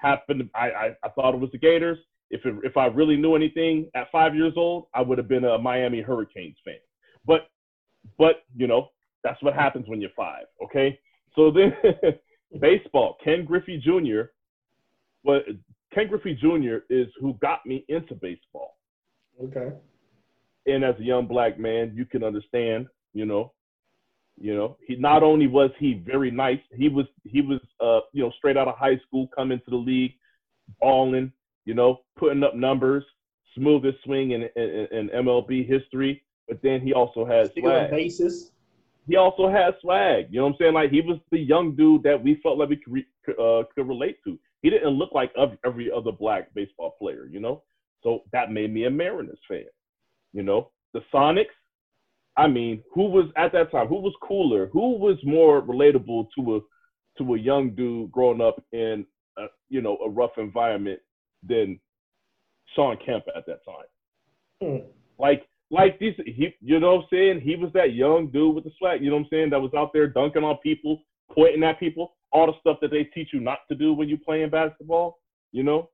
Happened. 0.00 0.48
I, 0.54 0.70
I 0.70 0.96
I 1.02 1.08
thought 1.10 1.34
it 1.34 1.40
was 1.40 1.50
the 1.50 1.58
Gators. 1.58 1.98
If 2.30 2.44
it, 2.44 2.54
if 2.62 2.76
I 2.76 2.86
really 2.86 3.16
knew 3.16 3.36
anything 3.36 3.90
at 3.94 4.10
five 4.10 4.34
years 4.34 4.54
old, 4.56 4.86
I 4.94 5.02
would 5.02 5.18
have 5.18 5.28
been 5.28 5.44
a 5.44 5.58
Miami 5.58 6.00
Hurricanes 6.00 6.56
fan. 6.64 6.74
But 7.26 7.48
but 8.18 8.44
you 8.54 8.66
know 8.66 8.88
that's 9.22 9.42
what 9.42 9.54
happens 9.54 9.88
when 9.88 10.00
you're 10.00 10.10
five. 10.16 10.44
Okay. 10.62 10.98
So 11.34 11.50
then 11.50 11.74
baseball. 12.60 13.16
Ken 13.24 13.44
Griffey 13.44 13.78
Jr. 13.78 14.30
But 15.24 15.44
Ken 15.94 16.08
Griffey 16.08 16.34
Jr. 16.34 16.78
is 16.90 17.06
who 17.20 17.34
got 17.34 17.64
me 17.64 17.84
into 17.88 18.14
baseball 18.14 18.76
okay. 19.42 19.72
and 20.66 20.84
as 20.84 20.94
a 20.98 21.02
young 21.02 21.26
black 21.26 21.58
man, 21.58 21.92
you 21.94 22.04
can 22.04 22.24
understand, 22.24 22.86
you 23.12 23.26
know, 23.26 23.52
you 24.36 24.54
know, 24.54 24.76
he 24.86 24.96
not 24.96 25.22
only 25.22 25.46
was 25.46 25.70
he 25.78 26.02
very 26.04 26.30
nice, 26.30 26.58
he 26.74 26.88
was 26.88 27.06
he 27.22 27.40
was 27.40 27.60
uh, 27.80 28.00
you 28.12 28.22
know, 28.22 28.32
straight 28.36 28.56
out 28.56 28.66
of 28.66 28.76
high 28.76 28.98
school, 29.06 29.28
coming 29.28 29.60
to 29.60 29.70
the 29.70 29.76
league, 29.76 30.14
balling, 30.80 31.32
you 31.64 31.74
know, 31.74 32.00
putting 32.16 32.42
up 32.42 32.56
numbers, 32.56 33.04
smoothest 33.54 33.98
swing 34.04 34.32
in, 34.32 34.48
in, 34.56 34.88
in 34.90 35.08
MLB 35.10 35.66
history. 35.68 36.22
But 36.48 36.60
then 36.62 36.80
he 36.80 36.92
also 36.92 37.24
has 37.24 37.50
Stealing 37.50 37.70
swag. 37.70 37.90
bases. 37.90 38.50
He 39.06 39.16
also 39.16 39.48
has 39.48 39.74
swag. 39.80 40.26
You 40.30 40.40
know 40.40 40.46
what 40.46 40.52
I'm 40.52 40.56
saying? 40.58 40.74
Like 40.74 40.90
he 40.90 41.00
was 41.00 41.18
the 41.30 41.38
young 41.38 41.76
dude 41.76 42.02
that 42.02 42.22
we 42.22 42.40
felt 42.42 42.58
like 42.58 42.70
we 42.70 42.76
could 42.76 42.92
re- 42.92 43.06
could, 43.24 43.38
uh, 43.38 43.64
could 43.74 43.86
relate 43.86 44.18
to. 44.24 44.38
He 44.64 44.70
didn't 44.70 44.94
look 44.94 45.12
like 45.12 45.30
every 45.66 45.92
other 45.94 46.10
black 46.10 46.48
baseball 46.54 46.96
player, 46.98 47.28
you 47.30 47.38
know. 47.38 47.62
So 48.02 48.22
that 48.32 48.50
made 48.50 48.72
me 48.72 48.86
a 48.86 48.90
Mariners 48.90 49.38
fan. 49.46 49.64
You 50.32 50.42
know, 50.42 50.70
the 50.94 51.02
Sonics. 51.12 51.54
I 52.38 52.48
mean, 52.48 52.82
who 52.94 53.10
was 53.10 53.26
at 53.36 53.52
that 53.52 53.70
time? 53.70 53.88
Who 53.88 54.00
was 54.00 54.14
cooler? 54.26 54.70
Who 54.72 54.96
was 54.96 55.18
more 55.22 55.60
relatable 55.60 56.28
to 56.36 56.56
a 56.56 56.60
to 57.18 57.34
a 57.34 57.38
young 57.38 57.74
dude 57.74 58.10
growing 58.10 58.40
up 58.40 58.64
in 58.72 59.04
a, 59.36 59.44
you 59.68 59.82
know 59.82 59.98
a 59.98 60.08
rough 60.08 60.38
environment 60.38 60.98
than 61.46 61.78
Shawn 62.74 62.96
Kemp 63.04 63.24
at 63.36 63.44
that 63.44 63.60
time? 63.66 63.86
Hmm. 64.62 64.86
Like 65.18 65.46
like 65.70 65.98
these, 65.98 66.14
he, 66.24 66.54
you 66.62 66.80
know 66.80 66.94
what 66.94 67.02
I'm 67.02 67.08
saying? 67.12 67.40
He 67.42 67.54
was 67.54 67.70
that 67.74 67.92
young 67.92 68.30
dude 68.30 68.54
with 68.54 68.64
the 68.64 68.70
swag, 68.78 69.02
you 69.02 69.10
know 69.10 69.16
what 69.16 69.24
I'm 69.24 69.28
saying? 69.30 69.50
That 69.50 69.60
was 69.60 69.74
out 69.76 69.92
there 69.92 70.06
dunking 70.06 70.42
on 70.42 70.56
people, 70.62 71.02
pointing 71.34 71.64
at 71.64 71.78
people, 71.78 72.16
all 72.34 72.46
the 72.46 72.52
stuff 72.60 72.78
that 72.82 72.90
they 72.90 73.04
teach 73.04 73.28
you 73.32 73.40
not 73.40 73.60
to 73.70 73.76
do 73.76 73.94
when 73.94 74.08
you're 74.08 74.18
playing 74.18 74.50
basketball, 74.50 75.20
you 75.52 75.62
know? 75.62 75.88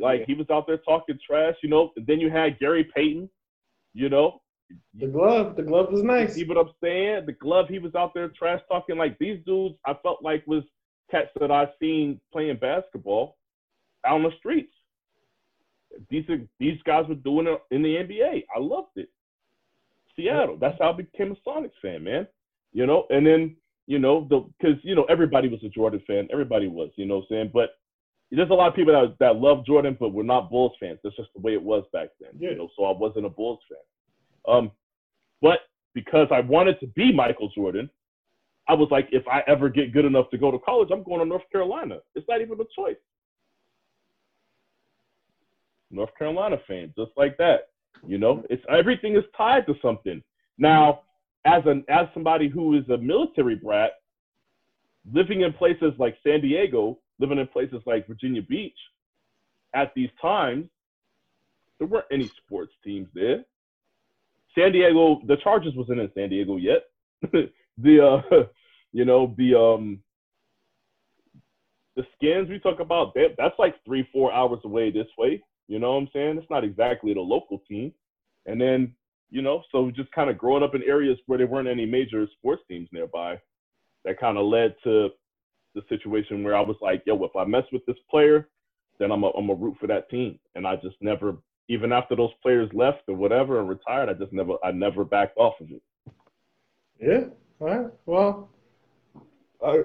Like 0.00 0.20
yeah. 0.20 0.26
he 0.26 0.34
was 0.34 0.46
out 0.50 0.66
there 0.66 0.78
talking 0.78 1.18
trash, 1.24 1.54
you 1.62 1.68
know. 1.68 1.92
And 1.96 2.06
then 2.06 2.18
you 2.18 2.30
had 2.30 2.58
Gary 2.58 2.90
Payton, 2.94 3.28
you 3.92 4.08
know. 4.08 4.40
The 4.98 5.06
glove, 5.06 5.56
the 5.56 5.62
glove 5.62 5.90
was 5.90 6.02
nice. 6.02 6.36
You 6.36 6.44
See 6.44 6.48
what 6.48 6.58
I'm 6.58 6.72
saying? 6.82 7.26
The 7.26 7.32
glove, 7.32 7.66
he 7.68 7.78
was 7.78 7.94
out 7.94 8.12
there 8.14 8.28
trash 8.28 8.60
talking. 8.68 8.96
Like 8.96 9.18
these 9.18 9.38
dudes, 9.46 9.76
I 9.86 9.94
felt 10.02 10.22
like 10.22 10.46
was 10.46 10.64
cats 11.10 11.30
that 11.40 11.50
I've 11.50 11.68
seen 11.80 12.20
playing 12.32 12.58
basketball 12.58 13.36
out 14.06 14.16
on 14.16 14.22
the 14.22 14.30
streets. 14.38 14.72
These 16.10 16.28
are, 16.28 16.38
these 16.60 16.78
guys 16.84 17.06
were 17.08 17.14
doing 17.14 17.46
it 17.46 17.60
in 17.70 17.82
the 17.82 17.96
NBA. 17.96 18.44
I 18.54 18.58
loved 18.58 18.96
it. 18.96 19.08
Seattle. 20.16 20.58
That's 20.60 20.76
how 20.80 20.92
I 20.92 20.96
became 20.96 21.32
a 21.32 21.48
Sonics 21.48 21.72
fan, 21.80 22.04
man. 22.04 22.26
You 22.72 22.86
know, 22.86 23.06
and 23.10 23.26
then 23.26 23.56
you 23.88 23.98
know 23.98 24.26
the 24.28 24.44
because 24.60 24.78
you 24.84 24.94
know 24.94 25.04
everybody 25.04 25.48
was 25.48 25.64
a 25.64 25.68
Jordan 25.70 26.02
fan. 26.06 26.28
Everybody 26.30 26.68
was, 26.68 26.90
you 26.96 27.06
know, 27.06 27.16
what 27.16 27.22
I'm 27.22 27.28
saying. 27.30 27.50
But 27.54 27.70
there's 28.30 28.50
a 28.50 28.54
lot 28.54 28.68
of 28.68 28.74
people 28.74 28.92
that 28.92 29.16
that 29.18 29.40
love 29.40 29.64
Jordan, 29.64 29.96
but 29.98 30.10
we're 30.10 30.24
not 30.24 30.50
Bulls 30.50 30.72
fans. 30.78 30.98
That's 31.02 31.16
just 31.16 31.30
the 31.34 31.40
way 31.40 31.54
it 31.54 31.62
was 31.62 31.84
back 31.90 32.10
then. 32.20 32.30
Yeah. 32.38 32.50
You 32.50 32.56
know, 32.58 32.68
so 32.76 32.84
I 32.84 32.96
wasn't 32.96 33.24
a 33.24 33.30
Bulls 33.30 33.60
fan. 33.66 34.54
Um, 34.54 34.70
but 35.40 35.60
because 35.94 36.28
I 36.30 36.40
wanted 36.40 36.78
to 36.80 36.86
be 36.88 37.12
Michael 37.12 37.50
Jordan, 37.54 37.88
I 38.68 38.74
was 38.74 38.88
like, 38.90 39.08
if 39.10 39.26
I 39.26 39.40
ever 39.46 39.70
get 39.70 39.94
good 39.94 40.04
enough 40.04 40.28
to 40.30 40.38
go 40.38 40.50
to 40.50 40.58
college, 40.58 40.90
I'm 40.92 41.02
going 41.02 41.20
to 41.20 41.24
North 41.24 41.50
Carolina. 41.50 41.96
It's 42.14 42.28
not 42.28 42.42
even 42.42 42.60
a 42.60 42.64
choice. 42.76 42.96
North 45.90 46.10
Carolina 46.18 46.58
fan, 46.68 46.92
just 46.94 47.12
like 47.16 47.38
that. 47.38 47.70
You 48.06 48.18
know, 48.18 48.44
it's 48.50 48.62
everything 48.68 49.16
is 49.16 49.24
tied 49.34 49.66
to 49.66 49.74
something. 49.80 50.22
Now, 50.58 51.00
as 51.54 51.62
an 51.66 51.84
as 51.88 52.06
somebody 52.14 52.48
who 52.48 52.76
is 52.76 52.88
a 52.88 52.98
military 52.98 53.56
brat, 53.56 53.92
living 55.12 55.42
in 55.42 55.52
places 55.52 55.92
like 55.98 56.16
San 56.24 56.40
Diego, 56.40 56.98
living 57.18 57.38
in 57.38 57.46
places 57.48 57.80
like 57.86 58.06
Virginia 58.06 58.42
Beach, 58.42 58.78
at 59.74 59.92
these 59.94 60.10
times, 60.20 60.66
there 61.78 61.88
weren't 61.88 62.06
any 62.12 62.30
sports 62.44 62.72
teams 62.84 63.08
there. 63.14 63.44
San 64.54 64.72
Diego, 64.72 65.20
the 65.26 65.36
Chargers 65.36 65.74
wasn't 65.76 66.00
in 66.00 66.10
San 66.14 66.30
Diego 66.30 66.56
yet. 66.56 66.84
the 67.32 68.22
uh, 68.32 68.44
you 68.92 69.04
know 69.04 69.34
the 69.36 69.54
um 69.54 70.00
the 71.96 72.06
skins 72.14 72.48
we 72.48 72.58
talk 72.60 72.78
about 72.78 73.12
that 73.14 73.34
that's 73.36 73.58
like 73.58 73.74
three 73.84 74.08
four 74.12 74.32
hours 74.32 74.60
away 74.64 74.90
this 74.90 75.08
way 75.18 75.42
you 75.68 75.78
know 75.78 75.92
what 75.92 75.98
I'm 75.98 76.08
saying? 76.12 76.38
It's 76.38 76.50
not 76.50 76.64
exactly 76.64 77.14
the 77.14 77.20
local 77.20 77.62
team. 77.68 77.92
And 78.46 78.60
then, 78.60 78.94
you 79.30 79.42
know, 79.42 79.62
so 79.70 79.90
just 79.90 80.10
kind 80.12 80.30
of 80.30 80.38
growing 80.38 80.62
up 80.62 80.74
in 80.74 80.82
areas 80.82 81.18
where 81.26 81.38
there 81.38 81.46
weren't 81.46 81.68
any 81.68 81.86
major 81.86 82.26
sports 82.38 82.62
teams 82.68 82.88
nearby, 82.92 83.38
that 84.04 84.20
kind 84.20 84.38
of 84.38 84.46
led 84.46 84.74
to 84.84 85.10
the 85.74 85.82
situation 85.88 86.42
where 86.42 86.56
I 86.56 86.60
was 86.60 86.76
like, 86.80 87.02
yo, 87.06 87.22
if 87.24 87.36
I 87.36 87.44
mess 87.44 87.64
with 87.72 87.84
this 87.86 87.96
player, 88.10 88.48
then 88.98 89.12
I'm 89.12 89.22
a, 89.22 89.28
I'm 89.30 89.50
a 89.50 89.54
root 89.54 89.76
for 89.80 89.86
that 89.86 90.08
team. 90.10 90.38
And 90.54 90.66
I 90.66 90.76
just 90.76 90.96
never, 91.00 91.36
even 91.68 91.92
after 91.92 92.16
those 92.16 92.32
players 92.42 92.70
left 92.72 93.02
or 93.08 93.16
whatever 93.16 93.60
and 93.60 93.68
retired, 93.68 94.08
I 94.08 94.14
just 94.14 94.32
never, 94.32 94.54
I 94.64 94.72
never 94.72 95.04
backed 95.04 95.36
off 95.36 95.54
of 95.60 95.70
it. 95.70 95.82
Yeah. 97.00 97.24
All 97.60 97.66
right. 97.66 97.90
Well, 98.06 98.48
I, 99.64 99.82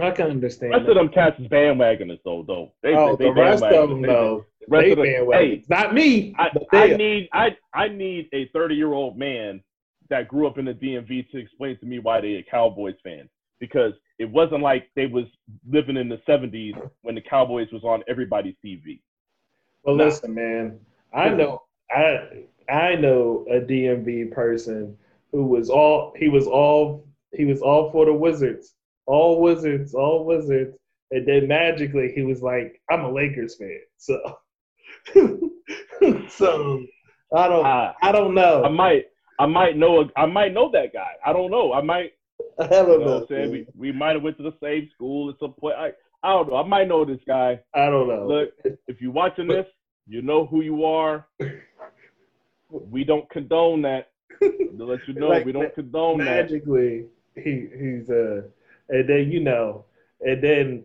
I 0.00 0.10
can 0.10 0.26
understand. 0.26 0.72
The 0.72 0.76
rest 0.78 0.86
that. 0.86 0.92
of 0.92 0.96
them 0.96 1.08
cats 1.10 1.40
is 1.40 1.46
bandwagoners 1.46 2.18
though. 2.24 2.44
Though 2.46 2.72
they, 2.82 2.94
oh, 2.94 3.16
they, 3.16 3.24
the 3.24 3.32
rest 3.32 3.62
of 3.62 3.90
them 3.90 4.02
though. 4.02 4.44
The 4.60 4.66
rest 4.68 4.84
they 4.84 4.90
of 4.92 5.28
the, 5.28 5.36
hey, 5.36 5.64
not 5.68 5.94
me. 5.94 6.34
I, 6.38 6.50
I 6.72 6.96
need 6.96 7.28
I 7.32 7.56
I 7.72 7.88
need 7.88 8.28
a 8.32 8.48
30 8.48 8.74
year 8.74 8.92
old 8.92 9.16
man 9.16 9.62
that 10.10 10.28
grew 10.28 10.46
up 10.46 10.58
in 10.58 10.64
the 10.64 10.74
DMV 10.74 11.30
to 11.30 11.38
explain 11.38 11.78
to 11.78 11.86
me 11.86 11.98
why 11.98 12.20
they 12.20 12.34
a 12.34 12.42
Cowboys 12.42 12.96
fan 13.04 13.28
because 13.60 13.92
it 14.18 14.28
wasn't 14.28 14.62
like 14.62 14.90
they 14.96 15.06
was 15.06 15.24
living 15.68 15.96
in 15.96 16.08
the 16.08 16.20
70s 16.28 16.74
when 17.02 17.14
the 17.14 17.20
Cowboys 17.20 17.68
was 17.72 17.82
on 17.84 18.02
everybody's 18.08 18.54
TV. 18.64 19.00
Well, 19.84 19.96
nah. 19.96 20.04
listen, 20.04 20.34
man. 20.34 20.78
I 21.12 21.28
know 21.28 21.62
I 21.90 22.44
I 22.68 22.96
know 22.96 23.46
a 23.48 23.60
DMV 23.60 24.32
person 24.32 24.96
who 25.30 25.44
was 25.44 25.70
all 25.70 26.12
he 26.16 26.28
was 26.28 26.48
all 26.48 27.06
he 27.32 27.44
was 27.44 27.60
all 27.60 27.92
for 27.92 28.06
the 28.06 28.12
Wizards 28.12 28.74
all 29.06 29.40
Wizards, 29.40 29.94
all 29.94 30.24
Wizards. 30.24 30.76
And 31.10 31.26
then 31.28 31.48
magically 31.48 32.12
he 32.14 32.22
was 32.22 32.42
like, 32.42 32.80
I'm 32.90 33.04
a 33.04 33.12
Lakers 33.12 33.56
fan. 33.56 33.80
So 33.98 34.38
so 36.28 36.82
I 37.34 37.48
don't 37.48 37.66
uh, 37.66 37.92
I 38.02 38.12
don't 38.12 38.34
know. 38.34 38.64
I 38.64 38.68
might 38.68 39.06
I 39.38 39.46
might 39.46 39.76
know 39.76 40.00
a, 40.02 40.10
I 40.16 40.26
might 40.26 40.52
know 40.52 40.70
that 40.72 40.92
guy. 40.92 41.12
I 41.24 41.32
don't 41.32 41.50
know. 41.50 41.72
I 41.72 41.82
might 41.82 42.12
I 42.60 42.66
don't 42.66 43.00
you 43.00 43.06
know. 43.06 43.18
know 43.20 43.26
saying? 43.28 43.50
We, 43.50 43.66
we 43.76 43.92
might 43.92 44.14
have 44.14 44.22
went 44.22 44.36
to 44.38 44.42
the 44.42 44.56
same 44.62 44.88
school 44.94 45.30
at 45.30 45.38
some 45.38 45.52
point. 45.52 45.76
I 45.76 45.92
I 46.22 46.30
don't 46.30 46.48
know. 46.48 46.56
I 46.56 46.66
might 46.66 46.88
know 46.88 47.04
this 47.04 47.20
guy. 47.26 47.60
I 47.74 47.86
don't 47.86 48.08
know. 48.08 48.26
Look, 48.26 48.76
if 48.88 49.00
you're 49.00 49.12
watching 49.12 49.46
this, 49.46 49.66
you 50.06 50.22
know 50.22 50.46
who 50.46 50.62
you 50.62 50.84
are. 50.84 51.26
We 52.70 53.04
don't 53.04 53.28
condone 53.30 53.82
that. 53.82 54.08
To 54.40 54.52
let 54.84 55.06
you 55.06 55.14
know, 55.14 55.28
like, 55.28 55.44
we 55.44 55.52
don't 55.52 55.74
condone 55.74 56.18
magically, 56.18 57.06
that. 57.36 57.44
Magically, 57.44 57.68
he 57.68 57.68
he's 57.78 58.10
uh 58.10 58.42
and 58.88 59.08
then 59.08 59.30
you 59.30 59.40
know, 59.40 59.84
and 60.20 60.42
then 60.42 60.84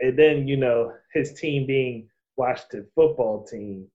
and 0.00 0.18
then 0.18 0.48
you 0.48 0.56
know 0.56 0.92
his 1.12 1.34
team 1.34 1.66
being 1.66 2.08
Washington 2.36 2.86
football 2.94 3.44
team 3.44 3.86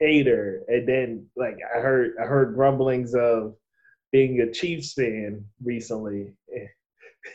hater, 0.00 0.62
and 0.68 0.88
then 0.88 1.26
like 1.36 1.56
I 1.74 1.80
heard 1.80 2.12
I 2.20 2.26
heard 2.26 2.54
grumblings 2.54 3.14
of 3.14 3.54
being 4.12 4.40
a 4.40 4.52
Chiefs 4.52 4.92
fan 4.94 5.44
recently, 5.62 6.32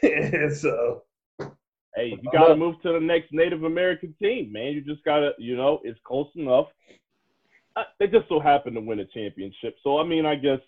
and 0.03 0.55
so. 0.55 1.03
Hey, 1.95 2.13
you 2.21 2.31
gotta 2.31 2.55
move 2.55 2.79
to 2.83 2.93
the 2.93 2.99
next 2.99 3.33
Native 3.33 3.63
American 3.63 4.15
team, 4.21 4.51
man. 4.51 4.73
You 4.73 4.81
just 4.81 5.03
gotta, 5.03 5.31
you 5.39 5.57
know, 5.57 5.79
it's 5.83 5.99
close 6.05 6.29
enough. 6.35 6.67
They 7.99 8.07
just 8.07 8.29
so 8.29 8.39
happen 8.39 8.73
to 8.75 8.81
win 8.81 8.99
a 8.99 9.05
championship, 9.05 9.75
so 9.83 9.97
I 9.97 10.03
mean, 10.05 10.25
I 10.25 10.35
guess 10.35 10.59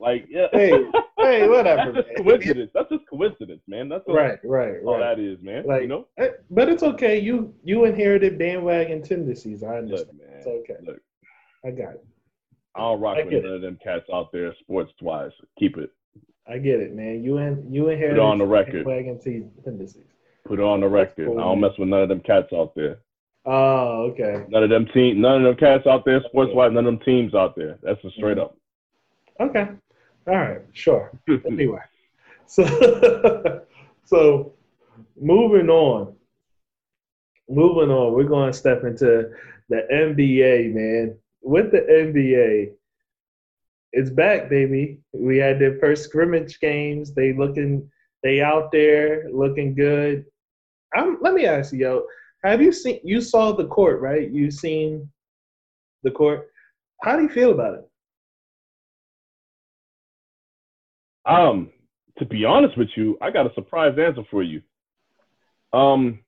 like, 0.00 0.26
yeah. 0.28 0.46
Hey, 0.52 0.70
hey, 1.18 1.48
whatever. 1.48 1.92
That's 1.92 2.08
just 2.08 2.16
coincidence. 2.16 2.70
That's 2.74 2.88
just 2.88 3.06
coincidence, 3.08 3.62
man. 3.68 3.88
That's 3.88 4.04
all, 4.08 4.16
right, 4.16 4.38
right, 4.44 4.76
all 4.84 4.98
right. 4.98 5.16
that 5.16 5.22
is, 5.22 5.40
man. 5.42 5.64
Like, 5.66 5.82
you 5.82 5.88
know. 5.88 6.06
Eh, 6.18 6.28
but 6.50 6.68
it's 6.68 6.82
okay. 6.82 7.18
You 7.18 7.54
you 7.62 7.84
inherited 7.84 8.38
bandwagon 8.38 9.02
tendencies. 9.02 9.62
I 9.62 9.76
understand. 9.76 10.18
Look, 10.18 10.28
man. 10.28 10.38
It's 10.38 10.46
okay. 10.46 10.76
Look, 10.84 11.00
I 11.64 11.70
got 11.70 11.94
it. 11.94 12.06
I 12.74 12.80
don't 12.80 13.00
rock 13.00 13.18
with 13.24 13.44
none 13.44 13.52
of 13.52 13.60
them 13.60 13.78
cats 13.82 14.06
out 14.12 14.32
there 14.32 14.54
sports 14.60 14.92
twice. 14.98 15.32
Keep 15.58 15.76
it. 15.76 15.90
I 16.48 16.58
get 16.58 16.80
it, 16.80 16.94
man. 16.94 17.22
You 17.22 17.38
in 17.38 17.66
you 17.70 17.88
inherited 17.90 18.16
Put 18.16 18.22
it 18.22 18.30
on 18.30 18.38
the 18.38 18.46
record. 18.46 18.86
bandwagon 18.86 19.20
tendencies. 19.64 20.04
Put 20.46 20.58
it 20.58 20.64
on 20.64 20.80
the 20.80 20.88
record. 20.88 21.26
Cool, 21.26 21.38
I 21.38 21.42
don't 21.42 21.60
mess 21.60 21.72
with 21.78 21.88
none 21.88 22.02
of 22.02 22.08
them 22.08 22.20
cats 22.20 22.52
out 22.52 22.74
there. 22.74 23.00
Oh, 23.44 24.10
okay. 24.10 24.44
None 24.48 24.62
of 24.62 24.70
them 24.70 24.86
team, 24.86 25.20
none 25.20 25.36
of 25.36 25.42
them 25.44 25.56
cats 25.56 25.86
out 25.86 26.04
there, 26.04 26.22
sports 26.28 26.52
wise, 26.54 26.72
none 26.72 26.86
of 26.86 26.92
them 26.92 27.04
teams 27.04 27.34
out 27.34 27.56
there. 27.56 27.78
That's 27.82 28.02
a 28.04 28.10
straight 28.10 28.38
up. 28.38 28.56
Okay. 29.40 29.68
All 30.26 30.34
right, 30.34 30.60
sure. 30.72 31.10
anyway, 31.46 31.80
so 32.46 33.62
so 34.04 34.52
moving 35.20 35.68
on, 35.68 36.14
moving 37.48 37.90
on, 37.90 38.12
we're 38.12 38.24
going 38.24 38.52
to 38.52 38.56
step 38.56 38.84
into 38.84 39.30
the 39.68 39.86
NBA, 39.92 40.74
man. 40.74 41.16
With 41.42 41.72
the 41.72 41.80
NBA, 41.80 42.72
it's 43.92 44.10
back, 44.10 44.50
baby. 44.50 45.00
We 45.12 45.38
had 45.38 45.58
their 45.58 45.78
first 45.78 46.04
scrimmage 46.04 46.60
games. 46.60 47.14
They 47.14 47.32
looking, 47.32 47.90
they 48.22 48.40
out 48.40 48.70
there 48.72 49.28
looking 49.32 49.74
good. 49.74 50.26
I'm, 50.94 51.18
let 51.20 51.34
me 51.34 51.46
ask 51.46 51.72
you, 51.72 51.78
yo, 51.78 52.02
have 52.44 52.62
you 52.62 52.72
seen? 52.72 53.00
You 53.04 53.20
saw 53.20 53.52
the 53.52 53.66
court, 53.66 54.00
right? 54.00 54.30
You 54.30 54.50
seen 54.50 55.08
the 56.02 56.10
court. 56.10 56.48
How 57.02 57.16
do 57.16 57.22
you 57.22 57.28
feel 57.28 57.52
about 57.52 57.74
it? 57.74 57.89
Um, 61.30 61.70
to 62.18 62.24
be 62.24 62.44
honest 62.44 62.76
with 62.76 62.88
you, 62.96 63.16
I 63.20 63.30
got 63.30 63.50
a 63.50 63.54
surprise 63.54 63.96
answer 63.98 64.22
for 64.30 64.42
you. 64.42 64.62
Um, 65.72 66.20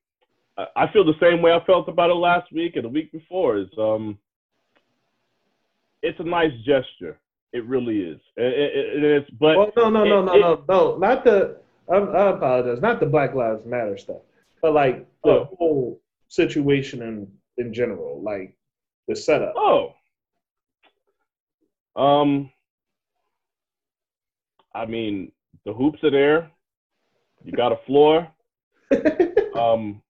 I 0.77 0.91
feel 0.93 1.05
the 1.05 1.19
same 1.21 1.43
way 1.43 1.53
I 1.53 1.65
felt 1.65 1.89
about 1.89 2.11
it 2.11 2.15
last 2.15 2.53
week 2.53 2.77
and 2.77 2.85
the 2.85 2.89
week 2.89 3.11
before. 3.11 3.59
Is 3.59 3.69
um, 3.79 4.19
it's 6.03 6.21
a 6.21 6.25
nice 6.25 6.53
gesture. 6.65 7.19
It 7.53 7.67
really 7.67 8.01
is. 8.01 8.21
It, 8.37 8.53
it, 8.53 9.03
it 9.03 9.05
is. 9.05 9.31
But 9.41 9.57
well, 9.57 9.73
no, 9.77 9.91
no, 9.91 10.05
no, 10.05 10.25
no, 10.25 10.35
no, 10.35 10.65
no, 10.69 10.99
not 10.99 11.25
the. 11.25 11.57
I, 11.91 11.97
I 11.97 12.31
apologize. 12.31 12.81
Not 12.81 13.01
the 13.01 13.07
Black 13.07 13.35
Lives 13.35 13.67
Matter 13.67 13.99
stuff, 13.99 14.23
but 14.61 14.73
like 14.73 15.07
the 15.25 15.31
oh. 15.31 15.57
whole 15.59 16.01
situation 16.29 17.03
in 17.03 17.29
in 17.59 17.75
general, 17.75 18.23
like 18.23 18.57
the 19.09 19.17
setup. 19.17 19.55
Oh. 19.57 19.95
Um 21.97 22.51
I 24.75 24.87
mean, 24.87 25.33
the 25.65 25.73
hoops 25.73 26.03
are 26.03 26.11
there. 26.11 26.51
You 27.45 27.53
got 27.53 27.73
a 27.73 27.79
floor. 27.87 28.29
Um 29.55 30.03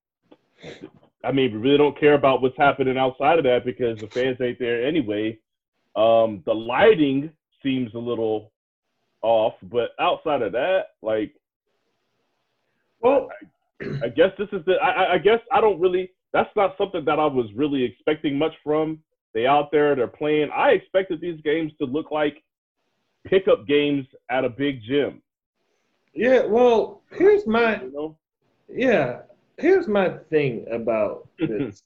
I 1.23 1.31
mean, 1.31 1.53
we 1.53 1.57
really 1.57 1.77
don't 1.77 1.99
care 1.99 2.15
about 2.15 2.41
what's 2.41 2.57
happening 2.57 2.97
outside 2.97 3.37
of 3.37 3.45
that 3.45 3.63
because 3.65 3.97
the 3.99 4.07
fans 4.07 4.37
ain't 4.41 4.59
there 4.59 4.85
anyway. 4.85 5.37
Um, 5.95 6.43
the 6.45 6.53
lighting 6.53 7.31
seems 7.61 7.93
a 7.93 7.99
little 7.99 8.51
off, 9.21 9.53
but 9.63 9.91
outside 9.99 10.41
of 10.41 10.51
that, 10.51 10.87
like, 11.01 11.33
well, 12.99 13.29
I 14.03 14.09
guess 14.09 14.31
this 14.37 14.49
is 14.51 14.65
the. 14.65 14.73
I, 14.75 15.13
I 15.13 15.17
guess 15.17 15.39
I 15.51 15.61
don't 15.61 15.79
really. 15.79 16.11
That's 16.33 16.49
not 16.55 16.75
something 16.77 17.05
that 17.05 17.19
I 17.19 17.25
was 17.25 17.47
really 17.55 17.83
expecting 17.83 18.37
much 18.37 18.53
from. 18.63 18.99
They 19.33 19.45
out 19.45 19.71
there, 19.71 19.95
they're 19.95 20.07
playing. 20.07 20.49
I 20.55 20.69
expected 20.71 21.21
these 21.21 21.39
games 21.41 21.71
to 21.79 21.85
look 21.85 22.11
like 22.11 22.43
pickup 23.25 23.65
games 23.67 24.07
at 24.29 24.45
a 24.45 24.49
big 24.49 24.81
gym. 24.81 25.21
Yeah, 26.13 26.45
well, 26.45 27.01
here's 27.11 27.47
my. 27.47 27.81
You 27.81 27.91
know? 27.91 28.17
Yeah, 28.69 29.21
here's 29.57 29.87
my 29.87 30.17
thing 30.29 30.65
about 30.71 31.27
this. 31.39 31.83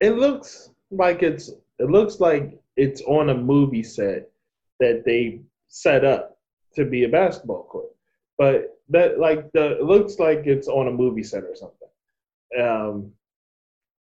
it 0.00 0.16
looks 0.16 0.70
like 0.90 1.22
it's. 1.22 1.50
It 1.78 1.90
looks 1.90 2.20
like 2.20 2.58
it's 2.76 3.02
on 3.02 3.30
a 3.30 3.34
movie 3.34 3.82
set 3.82 4.30
that 4.80 5.04
they 5.04 5.40
set 5.68 6.04
up 6.04 6.38
to 6.74 6.84
be 6.84 7.04
a 7.04 7.08
basketball 7.08 7.64
court, 7.64 7.88
but 8.38 8.78
that 8.88 9.18
like 9.18 9.50
the 9.52 9.78
it 9.78 9.82
looks 9.82 10.18
like 10.18 10.42
it's 10.46 10.68
on 10.68 10.88
a 10.88 10.92
movie 10.92 11.22
set 11.22 11.44
or 11.44 11.54
something. 11.54 11.88
Um, 12.60 13.12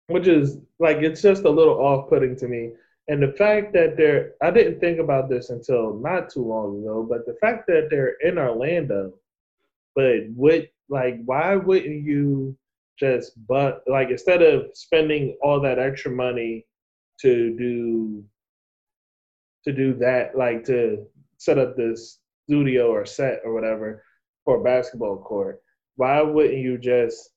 which 0.08 0.28
is 0.28 0.58
like 0.80 0.98
it's 0.98 1.22
just 1.22 1.44
a 1.44 1.50
little 1.50 1.76
off-putting 1.76 2.36
to 2.38 2.48
me. 2.48 2.72
And 3.10 3.24
the 3.24 3.34
fact 3.34 3.74
that 3.74 3.98
they're, 3.98 4.34
I 4.40 4.52
didn't 4.52 4.80
think 4.80 5.00
about 5.00 5.30
this 5.30 5.50
until 5.50 5.96
not 5.96 6.30
too 6.30 6.46
long 6.46 6.80
ago, 6.80 7.04
but 7.10 7.26
the 7.26 7.36
fact 7.42 7.66
that 7.66 7.88
they're 7.90 8.16
in 8.22 8.38
Orlando, 8.38 9.14
but 9.96 10.30
what, 10.36 10.68
like, 10.90 11.20
why 11.26 11.56
wouldn't 11.56 12.04
you 12.06 12.56
just, 13.00 13.32
but 13.48 13.82
like, 13.88 14.12
instead 14.12 14.44
of 14.44 14.68
spending 14.76 15.36
all 15.42 15.60
that 15.60 15.80
extra 15.80 16.12
money 16.12 16.68
to 17.22 17.58
do, 17.58 18.24
to 19.64 19.74
do 19.74 19.96
that, 19.96 20.38
like 20.38 20.64
to 20.66 21.04
set 21.38 21.58
up 21.58 21.76
this 21.76 22.20
studio 22.48 22.92
or 22.92 23.08
set 23.08 23.42
or 23.44 23.56
whatever 23.56 24.04
for 24.46 24.62
a 24.62 24.64
basketball 24.64 25.18
court, 25.18 25.64
why 25.96 26.22
wouldn't 26.22 26.60
you 26.60 26.78
just, 26.78 27.32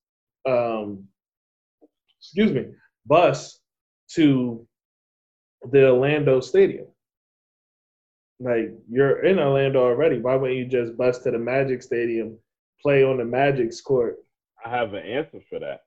um, 0.47 1.03
excuse 2.21 2.53
me, 2.53 2.67
bus 3.07 3.59
to 4.11 4.67
the 5.71 5.91
Orlando 5.91 6.41
Stadium. 6.41 6.87
Like 8.41 8.73
you're 8.91 9.25
in 9.25 9.39
Orlando 9.39 9.85
already. 9.85 10.19
Why 10.19 10.35
wouldn't 10.35 10.59
you 10.59 10.67
just 10.67 10.97
bust 10.97 11.23
to 11.25 11.31
the 11.31 11.39
Magic 11.39 11.83
Stadium, 11.83 12.37
play 12.81 13.05
on 13.05 13.19
the 13.19 13.25
Magic's 13.25 13.81
court? 13.81 14.17
I 14.65 14.71
have 14.71 14.95
an 14.95 15.05
answer 15.05 15.41
for 15.49 15.61
that. 15.61 15.83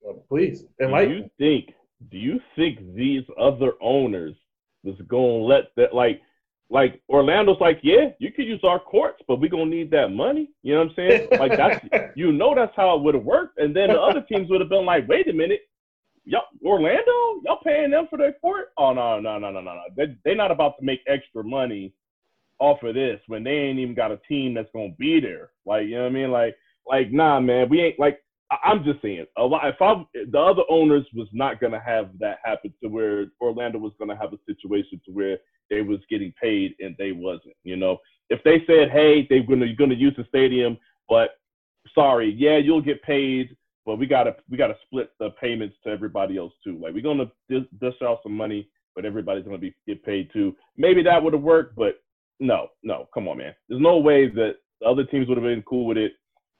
Well, 0.00 0.24
please, 0.28 0.64
do 0.78 0.86
you 0.88 1.30
think? 1.38 1.74
Do 2.10 2.18
you 2.18 2.40
think 2.56 2.94
these 2.94 3.22
other 3.38 3.72
owners 3.80 4.34
was 4.82 4.96
gonna 5.08 5.44
let 5.44 5.64
that 5.76 5.94
like? 5.94 6.20
Like 6.72 7.02
Orlando's 7.08 7.60
like, 7.60 7.80
yeah, 7.82 8.10
you 8.20 8.30
could 8.30 8.46
use 8.46 8.60
our 8.62 8.78
courts, 8.78 9.20
but 9.26 9.40
we're 9.40 9.50
gonna 9.50 9.66
need 9.66 9.90
that 9.90 10.12
money. 10.12 10.50
You 10.62 10.74
know 10.74 10.84
what 10.84 10.90
I'm 10.90 10.94
saying? 10.94 11.28
Like 11.32 11.56
that's 11.56 11.84
you 12.16 12.32
know 12.32 12.54
that's 12.54 12.74
how 12.76 12.96
it 12.96 13.02
would 13.02 13.14
have 13.14 13.24
worked. 13.24 13.58
And 13.58 13.74
then 13.74 13.88
the 13.88 14.00
other 14.00 14.22
teams 14.22 14.48
would 14.50 14.60
have 14.60 14.70
been 14.70 14.86
like, 14.86 15.08
wait 15.08 15.28
a 15.28 15.32
minute, 15.32 15.62
y'all 16.30 16.44
Orlando, 16.64 17.40
y'all 17.44 17.58
paying 17.64 17.90
them 17.90 18.06
for 18.08 18.16
their 18.16 18.34
court? 18.34 18.68
Oh 18.78 18.92
no, 18.92 19.20
no, 19.20 19.38
no, 19.38 19.50
no, 19.50 19.60
no, 19.60 19.74
no. 19.74 19.82
They 19.96 20.16
they're 20.24 20.36
not 20.36 20.50
about 20.50 20.78
to 20.78 20.84
make 20.84 21.00
extra 21.06 21.42
money 21.42 21.92
off 22.60 22.82
of 22.82 22.94
this 22.94 23.20
when 23.26 23.42
they 23.42 23.50
ain't 23.50 23.78
even 23.78 23.94
got 23.94 24.12
a 24.12 24.20
team 24.28 24.54
that's 24.54 24.70
gonna 24.72 24.94
be 24.98 25.20
there. 25.20 25.50
Like 25.66 25.86
you 25.86 25.96
know 25.96 26.04
what 26.04 26.10
I 26.10 26.14
mean? 26.14 26.30
Like 26.30 26.56
like 26.86 27.12
nah, 27.12 27.40
man, 27.40 27.68
we 27.68 27.80
ain't 27.82 27.98
like. 27.98 28.20
I'm 28.64 28.82
just 28.82 29.00
saying, 29.00 29.26
a 29.38 29.44
lot. 29.44 29.68
If 29.68 29.80
I 29.80 30.02
the 30.32 30.38
other 30.38 30.62
owners 30.68 31.06
was 31.14 31.28
not 31.32 31.60
gonna 31.60 31.80
have 31.84 32.10
that 32.18 32.38
happen 32.44 32.74
to 32.82 32.88
where 32.88 33.26
Orlando 33.40 33.78
was 33.78 33.92
gonna 33.96 34.16
have 34.16 34.32
a 34.32 34.38
situation 34.44 35.00
to 35.06 35.12
where 35.12 35.38
they 35.70 35.82
was 35.82 36.00
getting 36.10 36.34
paid 36.40 36.74
and 36.80 36.96
they 36.98 37.12
wasn't. 37.12 37.54
You 37.62 37.76
know, 37.76 37.98
if 38.28 38.42
they 38.42 38.64
said, 38.66 38.90
hey, 38.90 39.24
they're 39.30 39.44
gonna 39.44 39.72
gonna 39.74 39.94
use 39.94 40.14
the 40.16 40.24
stadium, 40.28 40.78
but 41.08 41.30
sorry, 41.94 42.34
yeah, 42.36 42.56
you'll 42.56 42.80
get 42.80 43.00
paid 43.02 43.56
but 43.86 43.96
we 43.96 44.06
gotta 44.06 44.36
we 44.50 44.56
gotta 44.56 44.76
split 44.86 45.10
the 45.18 45.30
payments 45.40 45.76
to 45.84 45.90
everybody 45.90 46.36
else 46.36 46.52
too. 46.62 46.78
Like 46.80 46.94
we're 46.94 47.02
gonna 47.02 47.30
dish, 47.48 47.64
dish 47.80 47.94
out 48.02 48.20
some 48.22 48.36
money, 48.36 48.68
but 48.94 49.04
everybody's 49.04 49.44
gonna 49.44 49.58
be 49.58 49.74
get 49.86 50.04
paid 50.04 50.30
too. 50.32 50.54
Maybe 50.76 51.02
that 51.02 51.22
would 51.22 51.32
have 51.32 51.42
worked, 51.42 51.76
but 51.76 52.02
no, 52.38 52.68
no, 52.82 53.08
come 53.12 53.28
on, 53.28 53.38
man. 53.38 53.54
There's 53.68 53.82
no 53.82 53.98
way 53.98 54.28
that 54.28 54.56
the 54.80 54.86
other 54.86 55.04
teams 55.04 55.28
would 55.28 55.36
have 55.36 55.44
been 55.44 55.62
cool 55.62 55.86
with 55.86 55.98
it. 55.98 56.12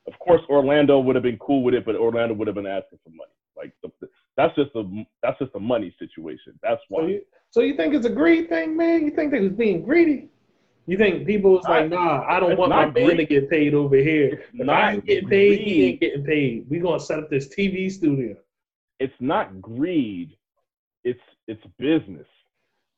Of 0.07 0.19
course, 0.19 0.43
Orlando 0.49 0.99
would 0.99 1.15
have 1.17 1.23
been 1.23 1.39
cool 1.39 1.63
with 1.63 1.75
it, 1.75 1.85
but 1.85 1.97
Orlando 1.97 2.35
would 2.35 2.49
have 2.49 2.57
been 2.57 2.67
asking 2.67 2.99
for 3.05 3.11
money. 3.11 3.33
Like 3.57 3.73
the, 3.83 4.09
that's 4.37 4.55
just 4.57 4.71
a 4.75 5.05
that's 5.23 5.39
just 5.39 5.53
a 5.55 5.61
money 5.61 5.95
situation. 5.99 6.59
That's 6.63 6.81
why. 6.89 7.03
So 7.03 7.07
you, 7.07 7.23
so 7.51 7.61
you 7.61 7.77
think 7.77 7.95
it's 7.95 8.07
a 8.07 8.11
greed 8.11 8.49
thing, 8.49 8.77
man? 8.77 9.05
You 9.05 9.11
think 9.11 9.31
they 9.31 9.41
was 9.41 9.53
being 9.53 9.83
greedy? 9.83 10.31
You 10.91 10.99
think 10.99 11.25
people 11.25 11.53
was 11.53 11.63
like, 11.69 11.89
nah, 11.89 12.25
I 12.29 12.41
don't 12.41 12.59
want 12.59 12.71
my 12.71 12.91
band 12.91 13.19
to 13.19 13.25
get 13.25 13.49
paid 13.49 13.75
over 13.75 13.95
here. 13.95 14.43
If 14.53 14.69
I 14.69 14.95
ain't 14.95 15.07
getting 15.07 15.29
paid, 15.29 15.59
greed. 15.59 15.69
he 15.69 15.85
ain't 15.85 16.01
getting 16.01 16.25
paid. 16.25 16.67
we 16.69 16.81
gonna 16.81 16.99
set 16.99 17.21
up 17.21 17.31
this 17.31 17.47
TV 17.47 17.93
studio. 17.93 18.35
It's 18.99 19.15
not 19.21 19.63
greed. 19.63 20.37
It's 21.05 21.21
it's 21.47 21.63
business. 21.79 22.27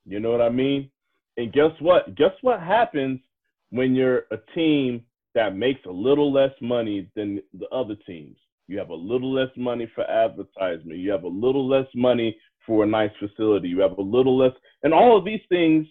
You 0.06 0.20
know 0.20 0.30
what 0.30 0.40
I 0.40 0.48
mean? 0.48 0.90
And 1.36 1.52
guess 1.52 1.72
what? 1.80 2.14
Guess 2.14 2.32
what 2.40 2.60
happens 2.60 3.20
when 3.68 3.94
you're 3.94 4.24
a 4.30 4.38
team 4.54 5.02
that 5.34 5.54
makes 5.54 5.84
a 5.84 5.92
little 5.92 6.32
less 6.32 6.54
money 6.62 7.10
than 7.14 7.42
the 7.52 7.68
other 7.68 7.96
teams? 8.06 8.38
You 8.68 8.78
have 8.78 8.88
a 8.88 8.94
little 8.94 9.34
less 9.34 9.50
money 9.54 9.86
for 9.94 10.10
advertisement. 10.10 10.98
You 10.98 11.10
have 11.10 11.24
a 11.24 11.28
little 11.28 11.68
less 11.68 11.88
money 11.94 12.38
for 12.66 12.84
a 12.84 12.86
nice 12.86 13.12
facility. 13.20 13.68
You 13.68 13.80
have 13.80 13.98
a 13.98 14.02
little 14.02 14.38
less, 14.38 14.52
and 14.82 14.94
all 14.94 15.18
of 15.18 15.26
these 15.26 15.42
things 15.50 15.86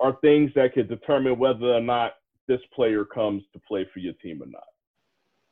are 0.00 0.16
things 0.20 0.50
that 0.54 0.74
could 0.74 0.88
determine 0.88 1.38
whether 1.38 1.74
or 1.74 1.80
not 1.80 2.14
this 2.48 2.60
player 2.74 3.04
comes 3.04 3.42
to 3.52 3.60
play 3.66 3.86
for 3.92 4.00
your 4.00 4.14
team 4.14 4.42
or 4.42 4.46
not. 4.46 4.62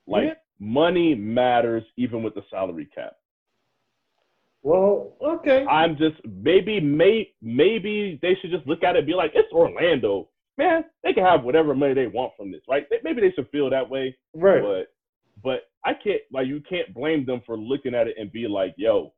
Like 0.06 0.24
yeah. 0.24 0.34
money 0.58 1.14
matters 1.14 1.84
even 1.96 2.22
with 2.22 2.34
the 2.34 2.42
salary 2.50 2.88
cap. 2.94 3.12
Well, 4.62 5.14
okay. 5.20 5.64
I'm 5.66 5.96
just 5.96 6.16
maybe 6.24 6.80
may 6.80 7.30
maybe 7.40 8.18
they 8.22 8.36
should 8.40 8.50
just 8.50 8.66
look 8.66 8.82
at 8.82 8.94
it 8.94 9.00
and 9.00 9.06
be 9.06 9.14
like, 9.14 9.32
it's 9.34 9.52
Orlando. 9.52 10.28
Man, 10.58 10.84
they 11.02 11.12
can 11.12 11.24
have 11.24 11.44
whatever 11.44 11.74
money 11.74 11.94
they 11.94 12.06
want 12.06 12.32
from 12.36 12.52
this, 12.52 12.60
right? 12.68 12.86
Maybe 13.02 13.20
they 13.20 13.32
should 13.32 13.48
feel 13.50 13.70
that 13.70 13.88
way. 13.88 14.16
Right. 14.34 14.62
But 14.62 14.92
but 15.42 15.60
I 15.84 15.94
can't 15.94 16.20
like 16.30 16.46
you 16.46 16.62
can't 16.68 16.94
blame 16.94 17.26
them 17.26 17.42
for 17.44 17.56
looking 17.56 17.94
at 17.94 18.06
it 18.06 18.16
and 18.18 18.30
be 18.30 18.46
like, 18.46 18.74
yo, 18.76 19.12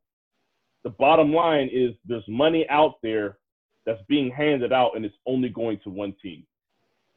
the 0.83 0.91
bottom 0.91 1.33
line 1.33 1.69
is 1.71 1.91
there's 2.05 2.27
money 2.27 2.65
out 2.69 2.95
there 3.03 3.37
that's 3.85 4.01
being 4.07 4.31
handed 4.31 4.73
out 4.73 4.91
and 4.95 5.05
it's 5.05 5.15
only 5.25 5.49
going 5.49 5.79
to 5.83 5.89
one 5.89 6.15
team. 6.21 6.45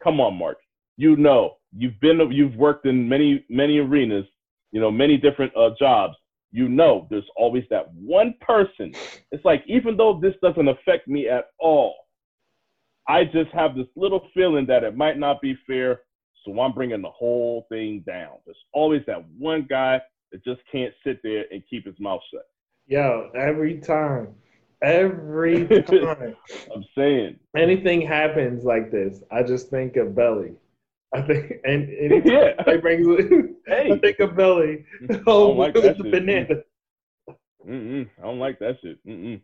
Come 0.03 0.21
on, 0.21 0.35
Mark. 0.35 0.59
You 0.97 1.17
know, 1.17 1.57
you've 1.77 1.99
been 2.01 2.21
you've 2.33 2.57
worked 2.57 2.87
in 2.87 3.09
many 3.09 3.45
many 3.49 3.79
arenas, 3.79 4.27
you 4.73 4.81
know, 4.81 4.91
many 4.91 5.17
different 5.17 5.57
uh, 5.57 5.71
jobs. 5.79 6.17
You 6.51 6.69
know, 6.69 7.07
there's 7.11 7.29
always 7.37 7.65
that 7.71 7.93
one 7.95 8.35
person. 8.41 8.93
It's 9.31 9.45
like 9.45 9.63
even 9.67 9.97
though 9.97 10.19
this 10.21 10.35
doesn't 10.43 10.69
affect 10.69 11.07
me 11.07 11.29
at 11.29 11.47
all, 11.59 11.95
I 13.07 13.25
just 13.25 13.51
have 13.53 13.75
this 13.75 13.87
little 13.97 14.29
feeling 14.35 14.67
that 14.67 14.85
it 14.85 14.97
might 14.97 15.19
not 15.19 15.41
be 15.41 15.57
fair, 15.67 16.01
so 16.45 16.59
I'm 16.61 16.73
bringing 16.73 17.03
the 17.03 17.11
whole 17.11 17.67
thing 17.69 18.03
down. 18.07 18.37
There's 18.45 18.57
always 18.73 19.03
that 19.07 19.25
one 19.39 19.67
guy 19.69 20.01
that 20.33 20.45
just 20.45 20.61
can't 20.71 20.93
sit 21.05 21.21
there 21.23 21.45
and 21.51 21.63
keep 21.69 21.87
his 21.87 21.99
mouth 21.99 22.21
shut. 22.33 22.47
Yo, 22.87 23.31
every 23.35 23.79
time 23.79 24.35
Every 24.83 25.67
time. 25.83 26.37
I'm 26.75 26.85
saying. 26.97 27.39
Anything 27.57 28.01
happens 28.01 28.65
like 28.65 28.91
this, 28.91 29.23
I 29.31 29.43
just 29.43 29.69
think 29.71 29.97
of 29.97 30.15
Belly. 30.15 30.53
I 31.15 31.23
think, 31.23 31.53
and 31.65 31.89
anytime 31.89 32.23
yeah. 32.33 32.63
they 32.67 32.77
brings 32.77 33.07
hey. 33.67 33.93
I 33.93 33.99
think 33.99 34.21
of 34.21 34.37
Belly. 34.37 34.85
Oh, 35.27 35.51
like 35.51 35.75
the 35.75 35.95
shit. 35.97 36.11
banana. 36.11 36.55
Mm-mm. 37.67 38.09
I 38.19 38.23
don't 38.23 38.39
like 38.39 38.59
that 38.61 38.79
shit. 38.83 39.05
Mm-mm. 39.07 39.41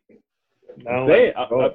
I 0.87 0.93
don't 0.93 1.09
saying, 1.09 1.33
like 1.37 1.53
I, 1.53 1.55
I, 1.55 1.71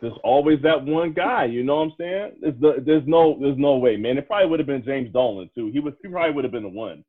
there's 0.00 0.18
always 0.24 0.60
that 0.62 0.82
one 0.82 1.12
guy. 1.12 1.44
You 1.44 1.62
know 1.62 1.76
what 1.76 1.82
I'm 1.82 1.92
saying? 1.98 2.32
There's, 2.40 2.60
the, 2.60 2.82
there's 2.84 3.06
no, 3.06 3.38
there's 3.40 3.58
no 3.58 3.76
way, 3.76 3.96
man. 3.96 4.18
It 4.18 4.26
probably 4.26 4.48
would 4.48 4.60
have 4.60 4.66
been 4.66 4.84
James 4.84 5.12
Dolan 5.12 5.50
too. 5.54 5.70
He 5.72 5.80
was, 5.80 5.94
he 6.02 6.08
probably 6.08 6.34
would 6.34 6.44
have 6.44 6.52
been 6.52 6.62
the 6.62 6.68
one. 6.68 7.04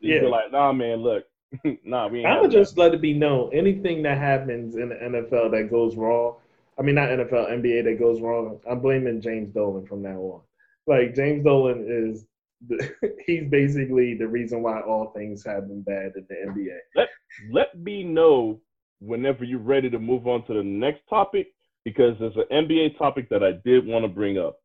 He'd 0.00 0.22
yeah. 0.22 0.28
like, 0.28 0.50
nah, 0.50 0.72
man, 0.72 0.98
look, 0.98 1.24
nah, 1.84 2.08
we. 2.08 2.24
I 2.24 2.40
would 2.40 2.50
just 2.50 2.78
let 2.78 2.94
it 2.94 3.00
be 3.00 3.14
known. 3.14 3.50
Anything 3.52 4.02
that 4.02 4.18
happens 4.18 4.76
in 4.76 4.90
the 4.90 4.94
NFL 4.94 5.50
that 5.52 5.70
goes 5.70 5.96
wrong, 5.96 6.36
I 6.78 6.82
mean 6.82 6.94
not 6.94 7.08
NFL, 7.08 7.50
NBA 7.50 7.84
that 7.84 7.98
goes 7.98 8.20
wrong, 8.20 8.60
I'm 8.68 8.80
blaming 8.80 9.20
James 9.20 9.52
Dolan 9.52 9.86
from 9.86 10.02
now 10.02 10.18
on. 10.18 10.40
Like 10.86 11.14
James 11.14 11.44
Dolan 11.44 11.84
is 11.88 12.26
he's 13.26 13.48
basically 13.48 14.14
the 14.14 14.26
reason 14.26 14.62
why 14.62 14.80
all 14.80 15.12
things 15.14 15.44
have 15.44 15.68
been 15.68 15.82
bad 15.82 16.12
in 16.16 16.26
the 16.28 16.34
NBA. 16.34 16.78
Let 16.94 17.08
let 17.50 17.78
me 17.78 18.04
know 18.04 18.60
whenever 19.00 19.44
you're 19.44 19.58
ready 19.58 19.90
to 19.90 19.98
move 19.98 20.26
on 20.26 20.44
to 20.46 20.54
the 20.54 20.62
next 20.62 21.02
topic 21.08 21.48
because 21.84 22.16
there's 22.20 22.36
an 22.36 22.44
NBA 22.52 22.98
topic 22.98 23.28
that 23.30 23.42
I 23.42 23.52
did 23.64 23.86
want 23.86 24.04
to 24.04 24.08
bring 24.08 24.38
up. 24.38 24.58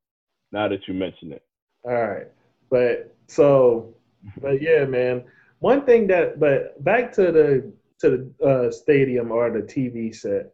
Now 0.51 0.67
that 0.67 0.87
you 0.87 0.93
mention 0.93 1.33
it. 1.33 1.43
All 1.83 1.91
right, 1.91 2.27
but 2.69 3.15
so, 3.27 3.93
but 4.41 4.61
yeah, 4.61 4.85
man. 4.85 5.23
One 5.59 5.85
thing 5.85 6.07
that, 6.07 6.39
but 6.39 6.83
back 6.83 7.11
to 7.13 7.31
the 7.31 7.73
to 7.99 8.31
the 8.39 8.45
uh, 8.45 8.71
stadium 8.71 9.31
or 9.31 9.49
the 9.49 9.61
TV 9.61 10.13
set 10.13 10.51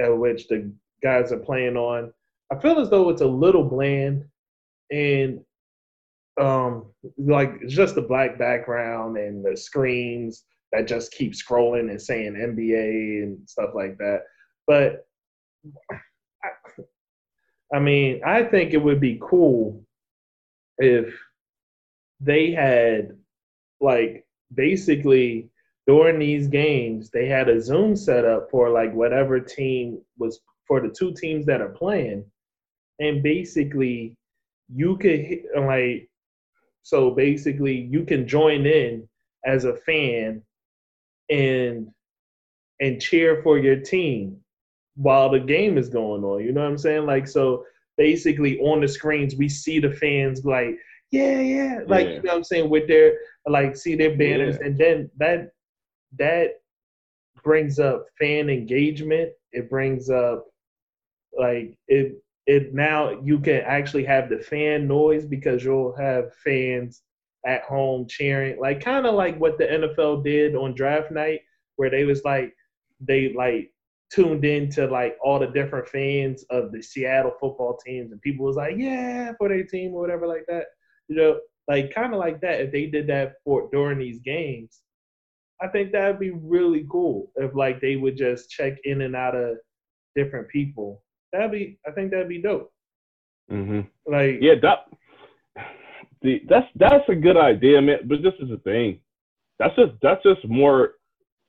at 0.00 0.16
which 0.16 0.46
the 0.48 0.72
guys 1.02 1.32
are 1.32 1.38
playing 1.38 1.76
on. 1.76 2.12
I 2.52 2.58
feel 2.58 2.78
as 2.78 2.90
though 2.90 3.08
it's 3.10 3.22
a 3.22 3.26
little 3.26 3.64
bland, 3.64 4.24
and 4.90 5.40
um, 6.40 6.86
like 7.18 7.66
just 7.66 7.94
the 7.94 8.02
black 8.02 8.38
background 8.38 9.16
and 9.16 9.44
the 9.44 9.56
screens 9.56 10.44
that 10.72 10.86
just 10.86 11.12
keep 11.12 11.32
scrolling 11.32 11.90
and 11.90 12.00
saying 12.00 12.34
NBA 12.34 13.22
and 13.22 13.38
stuff 13.48 13.70
like 13.74 13.98
that. 13.98 14.22
But 14.66 15.06
I, 15.90 16.48
I 17.74 17.78
mean, 17.80 18.20
I 18.24 18.44
think 18.44 18.72
it 18.72 18.82
would 18.82 19.00
be 19.00 19.20
cool 19.20 19.84
if 20.78 21.14
they 22.20 22.52
had 22.52 23.16
like 23.80 24.24
basically 24.54 25.48
during 25.86 26.18
these 26.18 26.48
games 26.48 27.10
they 27.10 27.26
had 27.26 27.48
a 27.48 27.60
zoom 27.60 27.96
set 27.96 28.24
up 28.24 28.50
for 28.50 28.70
like 28.70 28.92
whatever 28.94 29.40
team 29.40 30.00
was 30.18 30.40
for 30.66 30.80
the 30.80 30.88
two 30.88 31.12
teams 31.14 31.46
that 31.46 31.60
are 31.60 31.70
playing 31.70 32.24
and 33.00 33.22
basically 33.22 34.16
you 34.72 34.96
could 34.98 35.20
hit, 35.20 35.44
like 35.58 36.08
so 36.82 37.10
basically 37.10 37.88
you 37.90 38.04
can 38.04 38.26
join 38.26 38.66
in 38.66 39.08
as 39.44 39.64
a 39.64 39.76
fan 39.76 40.42
and 41.30 41.88
and 42.80 43.00
cheer 43.00 43.42
for 43.42 43.58
your 43.58 43.76
team 43.76 44.36
while 44.96 45.30
the 45.30 45.40
game 45.40 45.76
is 45.76 45.88
going 45.88 46.24
on. 46.24 46.42
You 46.42 46.52
know 46.52 46.62
what 46.62 46.70
I'm 46.70 46.78
saying? 46.78 47.06
Like 47.06 47.26
so 47.26 47.64
basically 47.96 48.58
on 48.60 48.80
the 48.80 48.88
screens 48.88 49.36
we 49.36 49.48
see 49.48 49.78
the 49.78 49.92
fans 49.92 50.44
like 50.44 50.78
yeah 51.10 51.40
yeah 51.40 51.78
like 51.86 52.06
yeah. 52.06 52.12
you 52.12 52.22
know 52.22 52.30
what 52.30 52.36
I'm 52.36 52.44
saying 52.44 52.70
with 52.70 52.86
their 52.86 53.14
like 53.46 53.76
see 53.76 53.94
their 53.94 54.16
banners 54.16 54.56
yeah. 54.60 54.66
and 54.66 54.78
then 54.78 55.10
that 55.18 55.50
that 56.18 56.60
brings 57.42 57.78
up 57.78 58.06
fan 58.18 58.48
engagement. 58.50 59.30
It 59.52 59.70
brings 59.70 60.10
up 60.10 60.46
like 61.38 61.76
it 61.88 62.22
it 62.46 62.74
now 62.74 63.20
you 63.22 63.38
can 63.38 63.60
actually 63.60 64.04
have 64.04 64.28
the 64.28 64.38
fan 64.38 64.88
noise 64.88 65.24
because 65.24 65.64
you'll 65.64 65.96
have 65.96 66.34
fans 66.44 67.02
at 67.46 67.62
home 67.62 68.06
cheering, 68.08 68.60
like 68.60 68.82
kind 68.82 69.06
of 69.06 69.14
like 69.14 69.38
what 69.38 69.58
the 69.58 69.64
NFL 69.64 70.24
did 70.24 70.54
on 70.54 70.74
draft 70.74 71.10
night, 71.10 71.40
where 71.76 71.90
they 71.90 72.04
was 72.04 72.24
like 72.24 72.54
they 73.00 73.32
like 73.32 73.72
tuned 74.12 74.44
into 74.44 74.86
like 74.86 75.16
all 75.24 75.38
the 75.38 75.46
different 75.46 75.88
fans 75.88 76.44
of 76.50 76.72
the 76.72 76.82
Seattle 76.82 77.32
football 77.40 77.78
teams, 77.84 78.12
and 78.12 78.20
people 78.20 78.46
was 78.46 78.56
like, 78.56 78.74
yeah, 78.76 79.32
for 79.38 79.48
their 79.48 79.64
team 79.64 79.94
or 79.94 80.00
whatever 80.00 80.26
like 80.26 80.44
that. 80.48 80.66
You 81.10 81.16
know, 81.16 81.40
like 81.68 81.94
kind 81.94 82.14
of 82.14 82.18
like 82.18 82.40
that. 82.40 82.62
If 82.62 82.72
they 82.72 82.86
did 82.86 83.06
that 83.08 83.34
for 83.44 83.68
during 83.70 83.98
these 83.98 84.20
games, 84.20 84.80
I 85.60 85.68
think 85.68 85.92
that'd 85.92 86.18
be 86.18 86.30
really 86.30 86.86
cool. 86.90 87.30
If 87.36 87.54
like 87.54 87.82
they 87.82 87.96
would 87.96 88.16
just 88.16 88.48
check 88.48 88.78
in 88.84 89.02
and 89.02 89.14
out 89.14 89.34
of 89.34 89.58
different 90.16 90.48
people 90.48 91.02
that'd 91.32 91.50
be 91.50 91.78
I 91.86 91.92
think 91.92 92.10
that'd 92.10 92.28
be 92.28 92.42
dope. 92.42 92.72
Mm-hmm. 93.50 93.80
Like 94.12 94.38
yeah, 94.40 94.54
that 94.62 94.86
the 96.22 96.42
that's 96.48 96.66
that's 96.76 97.08
a 97.08 97.14
good 97.14 97.36
idea, 97.36 97.80
man. 97.80 98.00
But 98.04 98.22
this 98.22 98.34
is 98.40 98.48
the 98.48 98.58
thing. 98.58 99.00
That's 99.58 99.74
just 99.76 99.92
that's 100.02 100.22
just 100.22 100.46
more 100.46 100.94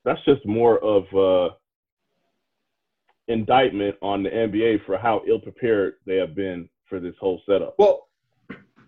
that's 0.04 0.24
just 0.24 0.44
more 0.46 0.78
of 0.78 1.04
uh 1.14 1.54
indictment 3.28 3.96
on 4.02 4.22
the 4.22 4.30
NBA 4.30 4.84
for 4.84 4.98
how 4.98 5.22
ill 5.28 5.38
prepared 5.38 5.94
they 6.06 6.16
have 6.16 6.34
been 6.34 6.68
for 6.88 6.98
this 7.00 7.14
whole 7.20 7.40
setup. 7.48 7.76
Well, 7.78 8.08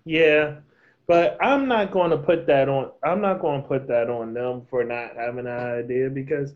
yeah, 0.04 0.56
but 1.06 1.36
I'm 1.40 1.68
not 1.68 1.92
going 1.92 2.10
to 2.10 2.18
put 2.18 2.46
that 2.46 2.68
on. 2.68 2.90
I'm 3.02 3.20
not 3.20 3.40
going 3.40 3.62
to 3.62 3.68
put 3.68 3.86
that 3.88 4.08
on 4.10 4.34
them 4.34 4.66
for 4.70 4.84
not 4.84 5.16
having 5.16 5.46
an 5.46 5.48
idea 5.48 6.10
because 6.10 6.54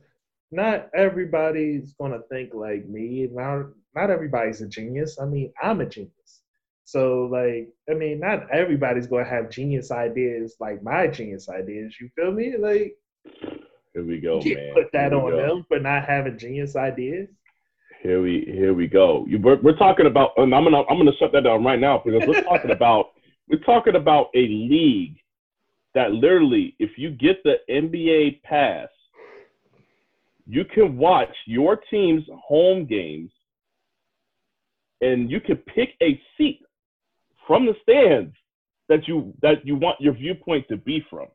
not 0.51 0.89
everybody's 0.95 1.93
going 1.95 2.13
to 2.13 2.23
think 2.31 2.55
like 2.55 2.89
me. 2.89 3.29
Not 3.31 3.67
not 3.95 4.11
everybody's 4.11 4.61
a 4.61 4.69
genius. 4.69 5.19
I 5.21 5.25
mean, 5.25 5.53
I'm 5.63 5.81
a 5.81 5.87
genius. 5.87 6.13
So 6.89 7.29
like, 7.31 7.69
I 7.91 7.93
mean, 7.93 8.21
not 8.21 8.51
everybody's 8.51 9.07
gonna 9.07 9.29
have 9.29 9.51
genius 9.51 9.91
ideas 9.91 10.57
like 10.59 10.83
my 10.83 11.07
genius 11.07 11.51
ideas. 11.51 11.95
You 12.01 12.09
feel 12.17 12.33
me? 12.33 12.55
Like, 12.57 12.97
here 13.93 14.05
we 14.05 14.21
go, 14.21 14.41
man. 14.41 14.73
Put 14.73 14.91
that 14.95 15.13
on 15.13 15.37
them 15.37 15.67
for 15.69 15.79
not 15.79 16.07
having 16.07 16.39
genius 16.39 16.77
ideas. 16.77 17.29
Here 18.03 18.23
we 18.23 18.43
here 18.47 18.73
we 18.73 18.87
go. 18.87 19.27
You, 19.29 19.39
we're, 19.39 19.61
we're 19.61 19.77
talking 19.77 20.07
about, 20.07 20.31
and 20.39 20.55
I'm 20.55 20.65
gonna 20.65 20.83
I'm 20.89 20.97
gonna 20.97 21.17
shut 21.19 21.31
that 21.33 21.45
down 21.45 21.63
right 21.63 21.79
now 21.79 22.01
because 22.03 22.27
we're 22.27 22.43
talking 22.43 22.71
about 22.79 23.08
we're 23.49 23.59
talking 23.61 23.97
about 23.97 24.29
a 24.35 24.47
league 24.49 25.17
that 25.95 26.13
literally, 26.13 26.77
if 26.79 26.91
you 26.97 27.11
get 27.11 27.43
the 27.43 27.57
NBA 27.71 28.43
pass, 28.43 28.89
you 30.47 30.65
can 30.65 30.97
watch 30.97 31.35
your 31.47 31.77
team's 31.91 32.25
home 32.47 32.87
games 32.87 33.31
and 35.01 35.31
you 35.31 35.41
can 35.41 35.57
pick 35.57 35.91
a 36.03 36.21
seat 36.37 36.61
from 37.47 37.67
the 37.67 37.75
stands 37.83 38.35
that 38.89 39.07
you 39.07 39.35
that 39.43 39.65
you 39.65 39.77
want 39.77 40.01
your 40.01 40.15
viewpoint 40.15 40.67
to 40.69 40.77
be 40.77 41.05
from. 41.11 41.27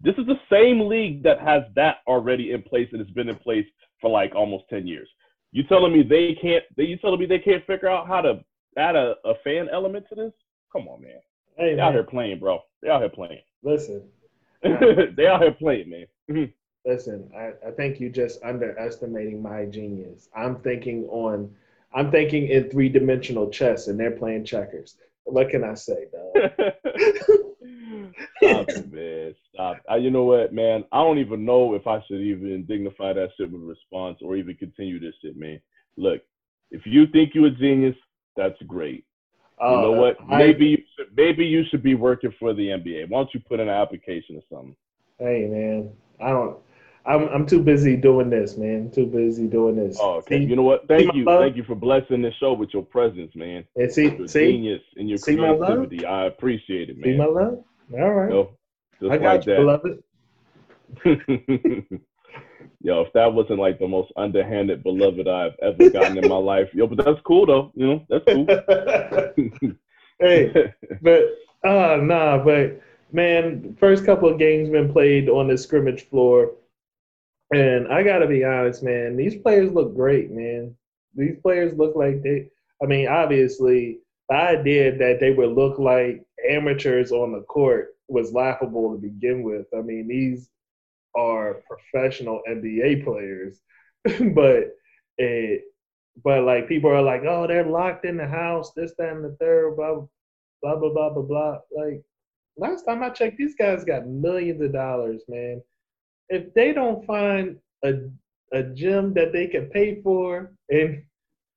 This 0.00 0.14
is 0.18 0.26
the 0.26 0.40
same 0.50 0.88
league 0.88 1.22
that 1.22 1.40
has 1.40 1.62
that 1.76 1.98
already 2.06 2.52
in 2.52 2.62
place 2.62 2.88
and 2.92 3.00
it's 3.00 3.10
been 3.10 3.28
in 3.28 3.36
place 3.36 3.66
for 4.00 4.10
like 4.10 4.34
almost 4.34 4.64
10 4.68 4.86
years. 4.86 5.08
You 5.52 5.62
telling 5.64 5.92
me 5.92 6.02
they 6.02 6.36
can't 6.40 6.64
they 6.76 6.84
you 6.84 6.96
telling 6.98 7.20
me 7.20 7.26
they 7.26 7.38
can't 7.38 7.66
figure 7.66 7.88
out 7.88 8.06
how 8.06 8.20
to 8.20 8.40
add 8.76 8.96
a, 8.96 9.14
a 9.24 9.34
fan 9.44 9.68
element 9.72 10.06
to 10.08 10.14
this? 10.14 10.32
Come 10.72 10.88
on, 10.88 11.02
man. 11.02 11.20
Hey, 11.56 11.74
they 11.74 11.80
out 11.80 11.92
here 11.92 12.02
playing, 12.02 12.38
bro. 12.38 12.60
They 12.82 12.88
out 12.88 13.00
here 13.00 13.10
playing. 13.10 13.42
Listen. 13.62 14.08
they 14.62 15.26
out 15.26 15.42
here 15.42 15.52
playing, 15.52 15.90
man. 15.90 16.06
Mm-hmm. 16.30 16.90
Listen, 16.90 17.30
I, 17.36 17.68
I 17.68 17.70
think 17.72 18.00
you 18.00 18.10
just 18.10 18.42
underestimating 18.42 19.40
my 19.40 19.66
genius. 19.66 20.28
I'm 20.34 20.56
thinking 20.56 21.04
on 21.10 21.54
I'm 21.94 22.10
thinking 22.10 22.48
in 22.48 22.70
three 22.70 22.88
dimensional 22.88 23.50
chess, 23.50 23.88
and 23.88 24.00
they're 24.00 24.12
playing 24.12 24.44
checkers. 24.44 24.96
What 25.24 25.50
can 25.50 25.62
I 25.62 25.74
say, 25.74 26.06
dog? 26.10 26.32
Stop 28.42 28.68
it, 28.68 28.92
man. 28.92 29.34
Stop. 29.54 29.76
I, 29.88 29.96
you 29.96 30.10
know 30.10 30.24
what, 30.24 30.52
man? 30.52 30.84
I 30.90 30.98
don't 30.98 31.18
even 31.18 31.44
know 31.44 31.74
if 31.74 31.86
I 31.86 32.02
should 32.06 32.20
even 32.20 32.64
dignify 32.64 33.12
that 33.12 33.30
shit 33.36 33.50
with 33.52 33.62
a 33.62 33.64
response 33.64 34.18
or 34.22 34.36
even 34.36 34.56
continue 34.56 34.98
this 34.98 35.14
shit, 35.22 35.36
man. 35.36 35.60
Look, 35.96 36.22
if 36.70 36.82
you 36.86 37.06
think 37.06 37.34
you're 37.34 37.46
a 37.46 37.50
genius, 37.50 37.96
that's 38.36 38.60
great. 38.66 39.04
Uh, 39.62 39.70
you 39.70 39.82
know 39.82 39.92
what? 39.92 40.16
Maybe 40.28 40.66
I, 40.66 40.68
you 40.70 40.78
should, 40.96 41.16
maybe 41.16 41.44
you 41.44 41.64
should 41.70 41.82
be 41.82 41.94
working 41.94 42.32
for 42.38 42.52
the 42.52 42.68
NBA. 42.68 43.08
Why 43.08 43.18
don't 43.20 43.32
you 43.32 43.40
put 43.40 43.60
in 43.60 43.68
an 43.68 43.74
application 43.74 44.36
or 44.36 44.42
something? 44.50 44.76
Hey, 45.18 45.46
man. 45.46 45.92
I 46.20 46.30
don't. 46.30 46.56
I'm 47.04 47.28
I'm 47.28 47.46
too 47.46 47.60
busy 47.60 47.96
doing 47.96 48.30
this, 48.30 48.56
man. 48.56 48.90
Too 48.90 49.06
busy 49.06 49.46
doing 49.46 49.74
this. 49.76 49.98
Oh, 50.00 50.14
okay. 50.18 50.38
See, 50.38 50.44
you 50.44 50.54
know 50.54 50.62
what? 50.62 50.86
Thank 50.86 51.14
you, 51.14 51.24
thank 51.24 51.56
you 51.56 51.64
for 51.64 51.74
blessing 51.74 52.22
this 52.22 52.34
show 52.38 52.52
with 52.52 52.70
your 52.72 52.84
presence, 52.84 53.34
man. 53.34 53.64
And 53.74 53.90
see, 53.90 54.14
your 54.14 54.28
see, 54.28 54.52
genius 54.52 54.82
and 54.96 55.08
your 55.08 55.18
see 55.18 55.36
creativity. 55.36 56.06
I 56.06 56.26
appreciate 56.26 56.90
it, 56.90 56.98
man. 56.98 57.12
See 57.12 57.16
my 57.16 57.24
love. 57.24 57.64
All 57.92 58.12
right. 58.12 58.48
I 59.10 59.18
got 59.18 59.34
like 59.34 59.46
you, 59.46 59.56
beloved. 59.56 60.02
yo, 62.82 63.02
if 63.02 63.12
that 63.12 63.32
wasn't 63.32 63.60
like 63.60 63.78
the 63.78 63.86
most 63.86 64.12
underhanded 64.16 64.82
beloved 64.82 65.28
I've 65.28 65.54
ever 65.62 65.90
gotten 65.90 66.18
in 66.18 66.28
my 66.28 66.36
life, 66.52 66.68
yo, 66.74 66.86
but 66.86 67.04
that's 67.04 67.20
cool 67.22 67.46
though. 67.46 67.72
You 67.74 67.86
know, 67.86 68.06
that's 68.08 68.24
cool. 68.24 69.76
hey, 70.18 70.74
but 71.00 71.22
uh 71.64 71.96
nah, 72.02 72.42
but 72.42 72.80
man, 73.12 73.76
first 73.78 74.04
couple 74.04 74.28
of 74.28 74.38
games 74.38 74.68
been 74.68 74.92
played 74.92 75.28
on 75.28 75.48
the 75.48 75.56
scrimmage 75.56 76.08
floor 76.08 76.52
and 77.54 77.88
I 77.88 78.02
gotta 78.02 78.26
be 78.26 78.44
honest, 78.44 78.82
man, 78.82 79.16
these 79.16 79.36
players 79.36 79.72
look 79.72 79.94
great, 79.94 80.30
man. 80.30 80.74
These 81.14 81.36
players 81.42 81.76
look 81.76 81.94
like 81.94 82.22
they 82.22 82.48
I 82.82 82.86
mean, 82.86 83.06
obviously 83.06 84.00
the 84.28 84.36
idea 84.36 84.96
that 84.96 85.20
they 85.20 85.30
would 85.30 85.52
look 85.52 85.78
like 85.78 86.24
amateurs 86.50 87.12
on 87.12 87.32
the 87.32 87.42
court 87.42 87.94
was 88.08 88.32
laughable 88.32 88.92
to 88.92 89.00
begin 89.00 89.42
with. 89.42 89.66
I 89.76 89.82
mean, 89.82 90.08
these 90.08 90.48
are 91.14 91.62
professional 91.68 92.40
NBA 92.48 93.04
players, 93.04 93.60
but 94.34 94.70
it, 95.18 95.62
but 96.24 96.44
like 96.44 96.68
people 96.68 96.90
are 96.90 97.02
like, 97.02 97.22
oh, 97.26 97.46
they're 97.46 97.64
locked 97.64 98.04
in 98.04 98.16
the 98.16 98.26
house, 98.26 98.72
this, 98.74 98.92
that, 98.98 99.10
and 99.12 99.24
the 99.24 99.36
third, 99.40 99.76
blah, 99.76 99.94
blah, 100.62 100.76
blah, 100.76 100.90
blah, 100.90 101.10
blah, 101.10 101.22
blah. 101.22 101.58
Like 101.76 102.02
last 102.56 102.84
time 102.84 103.02
I 103.02 103.10
checked, 103.10 103.38
these 103.38 103.54
guys 103.54 103.84
got 103.84 104.06
millions 104.06 104.60
of 104.60 104.72
dollars, 104.72 105.22
man 105.28 105.62
if 106.32 106.52
they 106.54 106.72
don't 106.72 107.04
find 107.06 107.56
a 107.84 107.92
a 108.52 108.62
gym 108.62 109.14
that 109.14 109.32
they 109.32 109.46
can 109.46 109.66
pay 109.66 110.00
for 110.02 110.52
and 110.70 111.02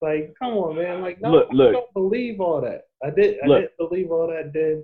like 0.02 0.34
come 0.38 0.54
on 0.54 0.76
man 0.76 1.02
like 1.02 1.20
no 1.22 1.32
look, 1.32 1.48
I 1.52 1.56
look. 1.56 1.74
don't 1.74 1.94
believe 1.94 2.40
all 2.40 2.62
that 2.62 2.82
I 3.04 3.10
did 3.10 3.38
I 3.44 3.48
look. 3.48 3.62
didn't 3.62 3.78
believe 3.78 4.12
all 4.12 4.28
that 4.28 4.52
then 4.54 4.84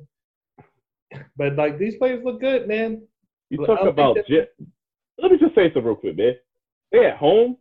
but 1.36 1.56
like 1.56 1.78
these 1.78 1.96
players 1.98 2.24
look 2.24 2.40
good, 2.40 2.70
man. 2.70 3.02
You 3.52 3.66
talk 3.66 3.86
about 3.86 4.18
jet. 4.30 4.54
Let 5.18 5.32
me 5.32 5.38
just 5.38 5.54
say 5.54 5.66
something 5.66 5.84
real 5.84 5.96
quick, 5.96 6.18
man. 6.18 6.36
They 6.92 7.06
at 7.06 7.18
home. 7.18 7.58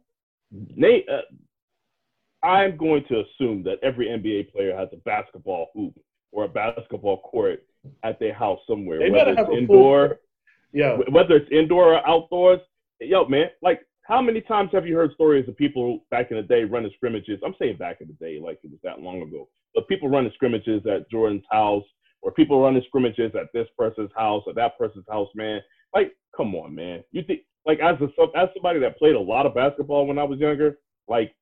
Nate, 0.52 1.06
uh, 1.08 2.46
I'm 2.46 2.76
going 2.76 3.04
to 3.08 3.22
assume 3.22 3.64
that 3.64 3.78
every 3.82 4.06
NBA 4.06 4.52
player 4.52 4.76
has 4.76 4.88
a 4.92 4.96
basketball 4.98 5.68
hoop 5.74 5.94
or 6.32 6.44
a 6.44 6.48
basketball 6.48 7.18
court 7.22 7.64
at 8.04 8.20
their 8.20 8.32
house 8.32 8.60
somewhere, 8.68 9.00
They 9.00 9.10
whether 9.10 9.32
it's 9.32 9.50
indoor. 9.52 10.20
Yo, 10.72 11.02
whether 11.10 11.36
it's 11.36 11.50
indoor 11.50 11.94
or 11.94 12.08
outdoors. 12.08 12.60
Yo, 13.00 13.26
man, 13.26 13.46
like 13.60 13.80
how 14.02 14.22
many 14.22 14.40
times 14.40 14.70
have 14.72 14.86
you 14.86 14.94
heard 14.94 15.12
stories 15.14 15.48
of 15.48 15.56
people 15.56 16.04
back 16.10 16.30
in 16.30 16.36
the 16.36 16.42
day 16.42 16.64
running 16.64 16.92
scrimmages? 16.94 17.40
I'm 17.44 17.54
saying 17.60 17.78
back 17.78 18.00
in 18.00 18.06
the 18.06 18.24
day, 18.24 18.38
like 18.40 18.60
it 18.62 18.70
was 18.70 18.80
that 18.84 19.00
long 19.00 19.22
ago. 19.22 19.48
But 19.74 19.88
people 19.88 20.08
running 20.08 20.32
scrimmages 20.34 20.86
at 20.86 21.10
Jordan's 21.10 21.44
house, 21.50 21.84
or 22.22 22.32
people 22.32 22.60
running 22.60 22.82
scrimmages 22.86 23.32
at 23.34 23.46
this 23.54 23.68
person's 23.78 24.10
house 24.16 24.42
or 24.46 24.54
that 24.54 24.78
person's 24.78 25.06
house, 25.08 25.28
man. 25.34 25.60
Like, 25.94 26.12
come 26.36 26.54
on, 26.54 26.74
man. 26.74 27.02
You 27.12 27.22
think 27.26 27.40
like 27.66 27.78
as 27.80 27.96
a 28.00 28.38
as 28.38 28.48
somebody 28.54 28.80
that 28.80 28.98
played 28.98 29.14
a 29.14 29.20
lot 29.20 29.46
of 29.46 29.54
basketball 29.54 30.06
when 30.06 30.18
I 30.18 30.24
was 30.24 30.38
younger, 30.38 30.78
like, 31.08 31.34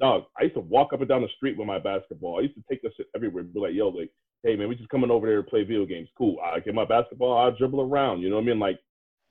dog, 0.00 0.24
I 0.38 0.44
used 0.44 0.54
to 0.54 0.60
walk 0.60 0.92
up 0.92 1.00
and 1.00 1.08
down 1.08 1.22
the 1.22 1.28
street 1.36 1.56
with 1.56 1.66
my 1.66 1.78
basketball. 1.78 2.38
I 2.38 2.42
used 2.42 2.54
to 2.54 2.64
take 2.68 2.82
this 2.82 2.92
shit 2.96 3.06
everywhere, 3.14 3.42
be 3.42 3.60
like, 3.60 3.74
yo, 3.74 3.88
like, 3.88 4.10
hey 4.42 4.56
man, 4.56 4.68
we 4.68 4.74
just 4.74 4.88
coming 4.88 5.10
over 5.10 5.26
there 5.26 5.42
to 5.42 5.48
play 5.48 5.64
video 5.64 5.86
games. 5.86 6.08
Cool. 6.16 6.36
I 6.40 6.60
get 6.60 6.74
my 6.74 6.84
basketball, 6.84 7.36
I 7.36 7.56
dribble 7.56 7.80
around. 7.80 8.20
You 8.20 8.30
know 8.30 8.36
what 8.36 8.42
I 8.42 8.46
mean? 8.46 8.58
Like, 8.58 8.78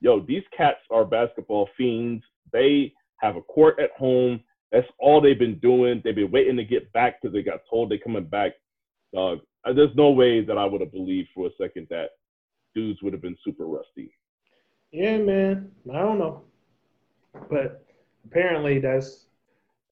yo, 0.00 0.20
these 0.20 0.42
cats 0.56 0.80
are 0.90 1.04
basketball 1.04 1.68
fiends. 1.76 2.22
They 2.52 2.92
have 3.20 3.36
a 3.36 3.42
court 3.42 3.80
at 3.80 3.90
home. 3.96 4.40
That's 4.72 4.86
all 4.98 5.20
they've 5.20 5.38
been 5.38 5.58
doing. 5.60 6.02
They've 6.04 6.14
been 6.14 6.30
waiting 6.30 6.56
to 6.56 6.64
get 6.64 6.92
back 6.92 7.20
because 7.20 7.32
they 7.32 7.42
got 7.42 7.60
told 7.70 7.90
they're 7.90 7.98
coming 7.98 8.24
back. 8.24 8.52
Dog, 9.14 9.38
there's 9.64 9.94
no 9.94 10.10
way 10.10 10.44
that 10.44 10.58
I 10.58 10.64
would 10.64 10.80
have 10.80 10.92
believed 10.92 11.28
for 11.34 11.46
a 11.46 11.50
second 11.60 11.86
that 11.90 12.10
dudes 12.74 13.00
would 13.02 13.12
have 13.12 13.22
been 13.22 13.36
super 13.44 13.64
rusty. 13.66 14.12
Yeah, 14.92 15.18
man. 15.18 15.72
I 15.92 15.98
don't 15.98 16.18
know, 16.18 16.42
but 17.50 17.84
apparently 18.24 18.78
that's 18.78 19.26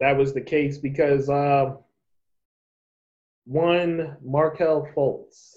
that 0.00 0.16
was 0.16 0.32
the 0.32 0.40
case 0.40 0.78
because 0.78 1.28
uh, 1.28 1.74
one 3.46 4.16
Markelle 4.24 4.88
Fultz, 4.94 5.56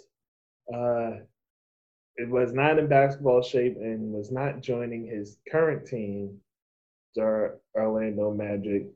uh, 0.74 1.22
it 2.18 2.30
was 2.30 2.54
not 2.54 2.78
in 2.80 2.88
basketball 2.88 3.42
shape 3.42 3.78
and 3.78 4.12
was 4.12 4.32
not 4.32 4.62
joining 4.62 5.06
his 5.06 5.38
current 5.52 5.88
team, 5.88 6.38
the 7.16 7.58
Orlando 7.76 8.34
Magic, 8.34 8.88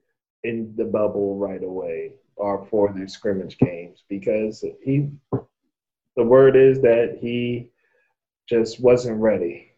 in 0.44 0.74
the 0.76 0.86
bubble 0.86 1.38
right 1.38 1.64
away 1.64 2.14
or 2.36 2.66
for 2.70 2.92
their 2.94 3.08
scrimmage 3.08 3.58
games 3.60 4.04
because 4.10 4.66
he, 4.84 5.10
the 6.16 6.24
word 6.24 6.56
is 6.56 6.82
that 6.82 7.18
he 7.22 7.70
just 8.50 8.80
wasn't 8.82 9.20
ready. 9.20 9.71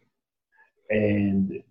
And 0.90 1.62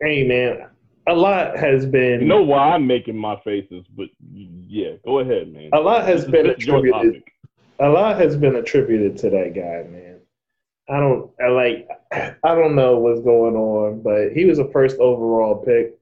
hey, 0.00 0.26
man, 0.26 0.68
a 1.06 1.14
lot 1.14 1.56
has 1.56 1.86
been 1.86 2.20
You 2.20 2.26
know 2.26 2.42
why 2.42 2.70
I'm 2.70 2.86
making 2.86 3.16
my 3.16 3.36
faces, 3.40 3.84
but 3.96 4.08
yeah, 4.32 4.92
go 5.04 5.18
ahead, 5.20 5.52
man. 5.52 5.70
a 5.72 5.80
lot 5.80 6.06
has 6.06 6.24
been 6.24 6.46
this 6.46 6.58
is 6.58 6.66
your 6.66 6.78
attributed. 6.78 7.22
A 7.80 7.88
lot 7.88 8.18
has 8.20 8.36
been 8.36 8.56
attributed 8.56 9.16
to 9.18 9.30
that 9.30 9.54
guy, 9.54 9.88
man. 9.90 10.20
I 10.88 11.00
don't 11.00 11.30
I 11.40 11.48
like. 11.48 11.88
I 12.12 12.54
don't 12.54 12.74
know 12.74 12.98
what's 12.98 13.20
going 13.20 13.56
on, 13.56 14.02
but 14.02 14.32
he 14.32 14.44
was 14.44 14.58
a 14.58 14.70
first 14.70 14.98
overall 14.98 15.64
pick. 15.64 15.98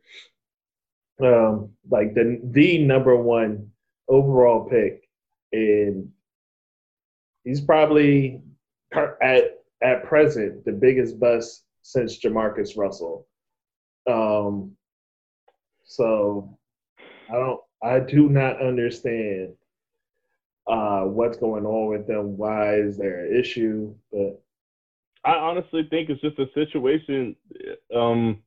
Um, 1.23 1.71
like 1.89 2.15
the 2.15 2.41
the 2.43 2.79
number 2.79 3.17
one 3.17 3.71
overall 4.09 4.69
pick, 4.69 5.09
and 5.53 6.11
he's 7.45 7.61
probably 7.61 8.43
at 8.93 9.62
at 9.83 10.05
present 10.05 10.65
the 10.65 10.73
biggest 10.73 11.19
bust 11.19 11.65
since 11.83 12.19
Jamarcus 12.19 12.77
Russell. 12.77 13.27
Um, 14.09 14.73
so 15.85 16.57
I 17.31 17.35
don't. 17.35 17.61
I 17.85 17.99
do 17.99 18.29
not 18.29 18.63
understand 18.63 19.55
uh, 20.69 21.03
what's 21.03 21.37
going 21.37 21.67
on 21.67 21.89
with 21.91 22.07
them. 22.07 22.37
Why 22.37 22.77
is 22.77 22.97
there 22.97 23.27
an 23.27 23.39
issue? 23.39 23.95
But 24.13 24.41
I 25.25 25.35
honestly 25.35 25.87
think 25.91 26.09
it's 26.09 26.21
just 26.21 26.39
a 26.39 26.47
situation. 26.55 27.35
Um, 27.95 28.43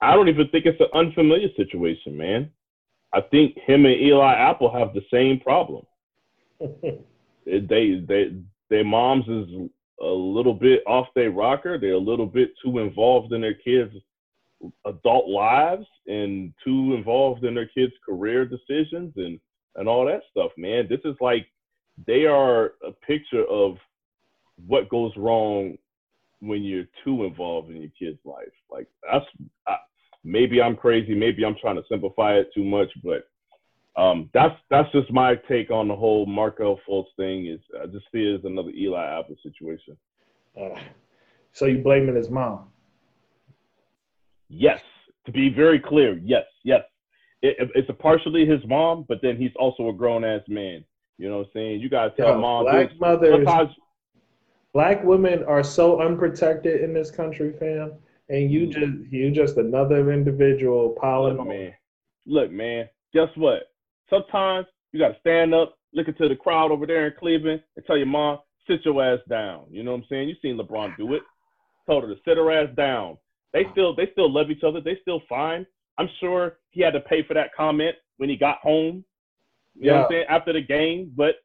I 0.00 0.14
don't 0.14 0.28
even 0.28 0.48
think 0.48 0.66
it's 0.66 0.80
an 0.80 0.86
unfamiliar 0.94 1.48
situation, 1.56 2.16
man. 2.16 2.50
I 3.12 3.20
think 3.20 3.58
him 3.58 3.86
and 3.86 4.00
Eli 4.00 4.34
Apple 4.34 4.72
have 4.72 4.94
the 4.94 5.02
same 5.10 5.40
problem. 5.40 5.84
They 7.46 8.04
they 8.06 8.36
their 8.68 8.84
moms 8.84 9.26
is 9.26 9.70
a 10.00 10.06
little 10.06 10.54
bit 10.54 10.82
off 10.86 11.08
their 11.14 11.30
rocker. 11.30 11.78
They're 11.78 11.92
a 11.92 11.98
little 11.98 12.26
bit 12.26 12.50
too 12.64 12.78
involved 12.78 13.32
in 13.32 13.40
their 13.40 13.54
kids' 13.54 13.94
adult 14.86 15.28
lives 15.28 15.86
and 16.06 16.52
too 16.64 16.94
involved 16.94 17.44
in 17.44 17.54
their 17.54 17.68
kids' 17.68 17.92
career 18.04 18.44
decisions 18.44 19.12
and 19.16 19.40
and 19.76 19.88
all 19.88 20.04
that 20.04 20.22
stuff, 20.30 20.50
man. 20.56 20.86
This 20.88 21.00
is 21.04 21.14
like 21.20 21.46
they 22.06 22.26
are 22.26 22.72
a 22.86 22.92
picture 23.06 23.44
of 23.44 23.76
what 24.66 24.88
goes 24.88 25.12
wrong 25.16 25.76
when 26.40 26.62
you're 26.62 26.88
too 27.04 27.24
involved 27.24 27.70
in 27.70 27.76
your 27.76 27.90
kid's 27.98 28.18
life. 28.24 28.52
Like 28.70 28.88
that's 29.10 29.26
I, 29.66 29.76
maybe 30.24 30.60
I'm 30.60 30.76
crazy, 30.76 31.14
maybe 31.14 31.44
I'm 31.44 31.56
trying 31.60 31.76
to 31.76 31.84
simplify 31.88 32.34
it 32.34 32.50
too 32.54 32.64
much, 32.64 32.88
but 33.04 33.28
um, 33.96 34.30
that's 34.32 34.54
that's 34.70 34.90
just 34.92 35.10
my 35.12 35.34
take 35.48 35.70
on 35.70 35.88
the 35.88 35.96
whole 35.96 36.26
Markelle 36.26 36.80
Fultz 36.88 37.06
thing. 37.16 37.46
Is 37.46 37.60
I 37.82 37.86
just 37.86 38.06
see 38.12 38.20
it 38.22 38.36
as 38.38 38.44
another 38.44 38.70
Eli 38.70 39.04
Apple 39.18 39.36
situation. 39.42 39.96
uh, 40.60 40.78
so 41.52 41.66
you 41.66 41.78
blaming 41.78 42.14
his 42.14 42.30
mom? 42.30 42.68
Yes, 44.48 44.80
to 45.26 45.32
be 45.32 45.48
very 45.48 45.78
clear, 45.80 46.18
yes, 46.22 46.44
yes. 46.64 46.82
It, 47.42 47.56
it- 47.58 47.70
it's 47.74 47.88
a 47.88 47.92
partially 47.94 48.46
his 48.46 48.60
mom, 48.66 49.04
but 49.08 49.20
then 49.22 49.36
he's 49.36 49.52
also 49.56 49.88
a 49.88 49.92
grown 49.92 50.24
ass 50.24 50.42
man. 50.48 50.84
You 51.18 51.28
know 51.28 51.38
what 51.38 51.46
I'm 51.46 51.52
saying? 51.54 51.80
You 51.80 51.88
gotta 51.88 52.10
tell 52.16 52.28
Yo, 52.28 52.40
mom. 52.40 52.64
black 52.64 52.90
dude, 52.90 53.00
mothers, 53.00 53.32
sometimes 53.46 53.70
black 54.72 55.04
women 55.04 55.42
are 55.44 55.62
so 55.62 56.00
unprotected 56.00 56.82
in 56.82 56.94
this 56.94 57.10
country, 57.10 57.52
fam. 57.58 57.92
And 58.28 58.50
you 58.50 58.66
just 58.68 59.12
you 59.12 59.30
just 59.32 59.56
another 59.56 60.12
individual 60.12 60.90
piling 61.00 61.36
Look, 61.38 61.40
on. 61.40 61.48
man. 61.48 61.74
Look, 62.26 62.50
man. 62.52 62.88
Guess 63.12 63.28
what? 63.36 63.64
Sometimes 64.10 64.66
you 64.92 65.00
got 65.00 65.08
to 65.08 65.20
stand 65.20 65.54
up, 65.54 65.76
look 65.94 66.08
into 66.08 66.28
the 66.28 66.36
crowd 66.36 66.70
over 66.70 66.86
there 66.86 67.06
in 67.06 67.14
Cleveland, 67.18 67.62
and 67.76 67.86
tell 67.86 67.96
your 67.96 68.06
mom, 68.06 68.38
sit 68.68 68.84
your 68.84 69.02
ass 69.02 69.20
down. 69.28 69.66
You 69.70 69.82
know 69.82 69.92
what 69.92 69.98
I'm 69.98 70.06
saying? 70.10 70.28
You 70.28 70.34
seen 70.42 70.58
LeBron 70.58 70.96
do 70.96 71.14
it. 71.14 71.22
Told 71.86 72.04
her 72.04 72.14
to 72.14 72.20
sit 72.26 72.36
her 72.36 72.50
ass 72.50 72.68
down. 72.76 73.16
They 73.52 73.64
still, 73.72 73.94
they 73.94 74.08
still 74.12 74.32
love 74.32 74.50
each 74.50 74.62
other. 74.62 74.80
They 74.80 74.98
still 75.02 75.22
fine. 75.28 75.66
I'm 75.98 76.08
sure 76.20 76.58
he 76.70 76.82
had 76.82 76.92
to 76.92 77.00
pay 77.00 77.22
for 77.26 77.34
that 77.34 77.54
comment 77.56 77.94
when 78.18 78.28
he 78.28 78.36
got 78.36 78.58
home. 78.58 79.04
You 79.78 79.90
know 79.90 79.96
what 79.96 80.04
I'm 80.04 80.10
saying? 80.10 80.24
After 80.28 80.52
the 80.52 80.62
game, 80.62 81.12
but 81.16 81.36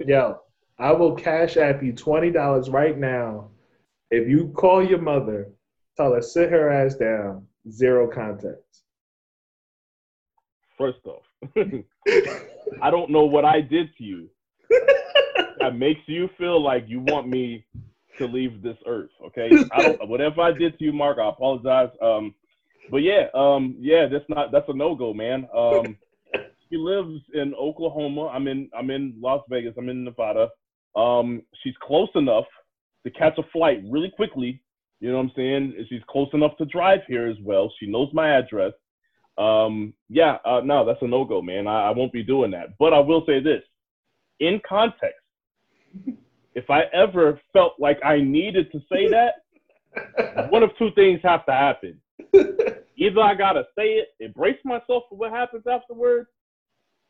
Yo, 0.00 0.40
I 0.78 0.92
will 0.92 1.14
cash 1.14 1.56
app 1.56 1.82
you 1.82 1.92
twenty 1.92 2.30
dollars 2.30 2.70
right 2.70 2.96
now 2.96 3.50
if 4.10 4.28
you 4.28 4.48
call 4.56 4.84
your 4.84 5.00
mother, 5.00 5.48
tell 5.96 6.14
her 6.14 6.22
sit 6.22 6.50
her 6.50 6.70
ass 6.70 6.94
down, 6.94 7.46
zero 7.70 8.08
context. 8.08 8.84
first 10.78 11.04
off, 11.04 11.24
I 12.82 12.90
don't 12.90 13.10
know 13.10 13.24
what 13.24 13.44
I 13.44 13.60
did 13.60 13.88
to 13.98 14.04
you 14.04 14.28
that 15.60 15.76
makes 15.76 16.00
you 16.06 16.28
feel 16.38 16.62
like 16.62 16.84
you 16.86 17.00
want 17.00 17.28
me 17.28 17.64
to 18.18 18.26
leave 18.26 18.62
this 18.62 18.76
earth. 18.86 19.10
Okay. 19.26 19.50
Whatever 20.02 20.42
I 20.42 20.52
did 20.52 20.78
to 20.78 20.84
you, 20.84 20.92
Mark, 20.92 21.18
I 21.18 21.28
apologize. 21.28 21.90
Um, 22.02 22.34
but 22.90 22.98
yeah, 22.98 23.26
um, 23.34 23.76
yeah, 23.78 24.06
that's 24.10 24.28
not 24.28 24.50
that's 24.50 24.68
a 24.68 24.74
no 24.74 24.94
go, 24.94 25.12
man. 25.12 25.46
Um, 25.54 25.96
she 26.68 26.76
lives 26.76 27.20
in 27.34 27.54
Oklahoma. 27.54 28.28
I'm 28.28 28.48
in 28.48 28.70
I'm 28.76 28.90
in 28.90 29.14
Las 29.20 29.42
Vegas. 29.48 29.74
I'm 29.78 29.88
in 29.88 30.04
Nevada. 30.04 30.48
Um, 30.96 31.42
she's 31.62 31.74
close 31.82 32.08
enough 32.14 32.46
to 33.04 33.10
catch 33.12 33.38
a 33.38 33.42
flight 33.52 33.82
really 33.88 34.10
quickly. 34.10 34.62
You 35.00 35.10
know 35.10 35.18
what 35.18 35.24
I'm 35.24 35.32
saying? 35.36 35.86
She's 35.88 36.02
close 36.08 36.28
enough 36.32 36.56
to 36.58 36.64
drive 36.64 37.00
here 37.06 37.28
as 37.28 37.36
well. 37.42 37.72
She 37.78 37.86
knows 37.86 38.08
my 38.12 38.36
address. 38.36 38.72
Um, 39.38 39.94
yeah, 40.08 40.38
uh, 40.44 40.60
no, 40.64 40.84
that's 40.84 41.02
a 41.02 41.06
no 41.06 41.24
go, 41.24 41.40
man. 41.40 41.66
I, 41.66 41.88
I 41.88 41.90
won't 41.90 42.12
be 42.12 42.24
doing 42.24 42.50
that. 42.50 42.76
But 42.78 42.92
I 42.92 42.98
will 42.98 43.24
say 43.26 43.40
this 43.40 43.62
in 44.40 44.60
context, 44.68 45.20
if 46.54 46.70
I 46.70 46.82
ever 46.92 47.40
felt 47.52 47.74
like 47.78 47.98
I 48.04 48.20
needed 48.20 48.70
to 48.72 48.80
say 48.90 49.08
that, 49.08 50.50
one 50.50 50.62
of 50.62 50.70
two 50.78 50.90
things 50.94 51.20
have 51.22 51.46
to 51.46 51.52
happen. 51.52 52.00
Either 52.96 53.20
I 53.20 53.34
gotta 53.34 53.64
say 53.76 53.94
it, 53.94 54.08
embrace 54.20 54.58
myself 54.64 55.04
for 55.08 55.16
what 55.16 55.30
happens 55.30 55.64
afterwards, 55.70 56.28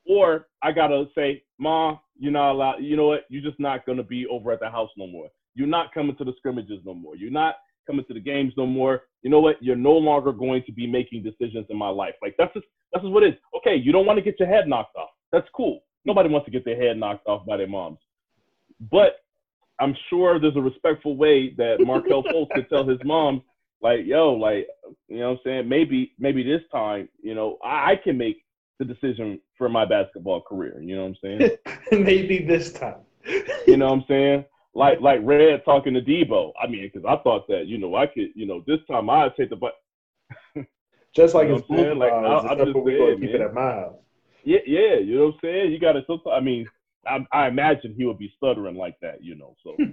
or 0.07 0.49
I 0.63 0.73
gotta 0.73 1.07
say, 1.15 1.43
Ma, 1.59 1.97
you're 2.19 2.33
not 2.33 2.53
allowed. 2.53 2.79
You 2.81 2.97
know 2.97 3.07
what? 3.07 3.25
You're 3.31 3.43
just 3.43 3.59
not 3.59 3.87
gonna 3.87 4.03
be 4.03 4.27
over 4.27 4.53
at 4.53 4.61
the 4.61 4.71
house 4.71 4.91
no 4.97 5.07
more. 5.07 5.29
You're 5.55 5.67
not 5.67 5.93
coming 5.95 6.15
to 6.17 6.25
the 6.25 6.35
scrimmages 6.37 6.81
no 6.85 6.95
more. 6.95 7.17
You're 7.17 7.31
not 7.31 7.57
coming 7.89 8.05
to 8.07 8.15
the 8.15 8.21
games 8.21 8.53
no 8.57 8.67
more. 8.67 9.03
You 9.23 9.31
know 9.31 9.41
what? 9.41 9.57
You're 9.61 9.77
no 9.77 9.93
longer 9.93 10.33
going 10.33 10.63
to 10.67 10.73
be 10.73 10.87
making 10.87 11.25
decisions 11.25 11.67
in 11.71 11.77
my 11.77 11.89
life. 11.89 12.15
Like 12.23 12.35
that's 12.39 12.55
just 12.55 12.67
that's 12.93 13.03
just 13.03 13.13
what 13.13 13.23
it 13.23 13.35
is. 13.35 13.41
Okay, 13.57 13.77
you 13.77 13.93
don't 13.93 14.07
want 14.07 14.19
to 14.19 14.23
get 14.23 14.39
your 14.39 14.49
head 14.49 14.69
knocked 14.69 14.97
off. 14.97 15.11
That's 15.33 15.49
cool. 15.55 15.81
Nobody 16.05 16.29
wants 16.29 16.45
to 16.47 16.51
get 16.51 16.65
their 16.65 16.81
head 16.81 16.97
knocked 16.97 17.27
off 17.27 17.45
by 17.47 17.57
their 17.57 17.67
moms. 17.67 17.99
But 18.91 19.17
I'm 19.81 19.95
sure 20.09 20.41
there's 20.41 20.57
a 20.57 20.61
respectful 20.61 21.17
way 21.17 21.55
that 21.57 21.79
Markelle 21.87 22.23
Fultz 22.23 22.51
could 22.55 22.69
tell 22.69 22.87
his 22.87 22.99
mom, 23.05 23.43
like, 23.83 24.01
yo, 24.05 24.33
like, 24.33 24.67
you 25.09 25.19
know 25.19 25.31
what 25.31 25.33
I'm 25.33 25.41
saying? 25.45 25.69
Maybe, 25.69 26.13
maybe 26.19 26.43
this 26.43 26.63
time, 26.73 27.09
you 27.23 27.35
know, 27.35 27.59
I, 27.65 27.93
I 27.93 27.97
can 28.03 28.17
make 28.17 28.45
the 28.79 28.85
decision 28.85 29.41
for 29.57 29.69
my 29.69 29.85
basketball 29.85 30.41
career. 30.41 30.81
You 30.81 30.97
know 30.97 31.03
what 31.07 31.17
I'm 31.25 31.39
saying? 31.39 31.51
Maybe 32.05 32.45
this 32.45 32.73
time. 32.73 33.01
you 33.67 33.77
know 33.77 33.87
what 33.87 33.95
I'm 33.95 34.05
saying? 34.09 34.45
Like, 34.79 35.01
like 35.01 35.21
Red 35.25 35.65
talking 35.65 35.95
to 35.95 36.01
Debo. 36.01 36.53
I 36.63 36.69
mean, 36.69 36.89
because 36.93 37.05
I 37.07 37.17
thought 37.23 37.47
that, 37.49 37.67
you 37.67 37.79
know, 37.79 37.97
I 37.97 38.07
could, 38.07 38.29
you 38.35 38.47
know, 38.47 38.63
this 38.67 38.79
time 38.89 39.11
I'd 39.11 39.35
take 39.37 39.51
the 39.51 39.57
but. 39.57 39.73
Just 41.17 41.35
like 41.35 41.49
You 41.49 41.55
know 41.55 41.59
it's 41.59 41.69
what 41.69 41.79
I'm 41.79 41.85
saying? 41.85 41.99
Like, 41.99 42.13
I- 42.13 42.49
I'm 42.49 42.59
just 42.59 42.75
we 42.77 42.93
saying, 42.93 43.21
keep 43.21 43.31
it 43.31 43.41
at 43.41 43.55
my 43.55 43.73
house. 43.73 43.97
Yeah, 44.45 44.59
yeah, 44.67 44.95
you 44.99 45.17
know 45.17 45.27
what 45.27 45.35
I'm 45.35 45.41
saying? 45.43 45.73
You 45.73 45.79
got 45.81 45.93
to. 45.95 46.31
I 46.31 46.41
mean, 46.41 46.71
I, 47.07 47.19
I 47.33 47.49
imagine 47.49 47.95
he 47.97 48.05
would 48.05 48.19
be 48.19 48.33
stuttering 48.37 48.77
like 48.77 48.97
that, 49.03 49.23
you 49.23 49.35
know. 49.35 49.57
So, 49.65 49.75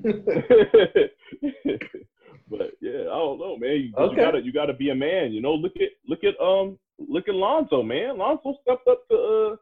but 2.50 2.72
yeah, 2.82 3.02
I 3.02 3.18
don't 3.18 3.40
know, 3.40 3.58
man. 3.58 3.72
You, 3.72 3.94
Okay. 3.98 4.16
you 4.16 4.22
gotta 4.22 4.42
you 4.42 4.54
gotta 4.54 4.74
be 4.74 4.90
a 4.92 4.96
man, 4.96 5.32
you 5.32 5.42
know. 5.42 5.54
Look 5.54 5.74
at 5.78 5.90
look 6.08 6.24
at 6.24 6.40
um 6.40 6.78
look 7.00 7.28
at 7.28 7.36
Lonzo, 7.36 7.82
man. 7.82 8.18
Lonzo 8.18 8.56
stepped 8.62 8.88
up 8.88 9.08
to 9.10 9.16
uh 9.16 9.56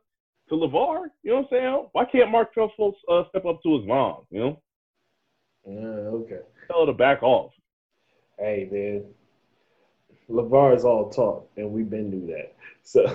to 0.50 0.56
LaVar. 0.56 1.06
You 1.24 1.32
know 1.32 1.38
what 1.38 1.44
I'm 1.44 1.48
saying? 1.52 1.88
Why 1.94 2.06
can't 2.06 2.32
Mark 2.32 2.54
Truffle 2.54 2.96
uh, 3.10 3.24
step 3.30 3.46
up 3.46 3.62
to 3.64 3.78
his 3.78 3.88
mom? 3.88 4.24
You 4.32 4.40
know, 4.40 4.62
okay. 5.68 6.40
tell 6.68 6.82
her 6.82 6.86
to 6.88 6.94
back 6.94 7.24
off. 7.24 7.52
Hey 8.40 8.68
man, 8.72 9.06
LaVar 10.30 10.76
is 10.76 10.86
all 10.86 11.10
talk, 11.10 11.50
and 11.58 11.72
we've 11.72 11.90
been 11.90 12.10
through 12.12 12.28
that. 12.36 12.56
So, 12.84 13.06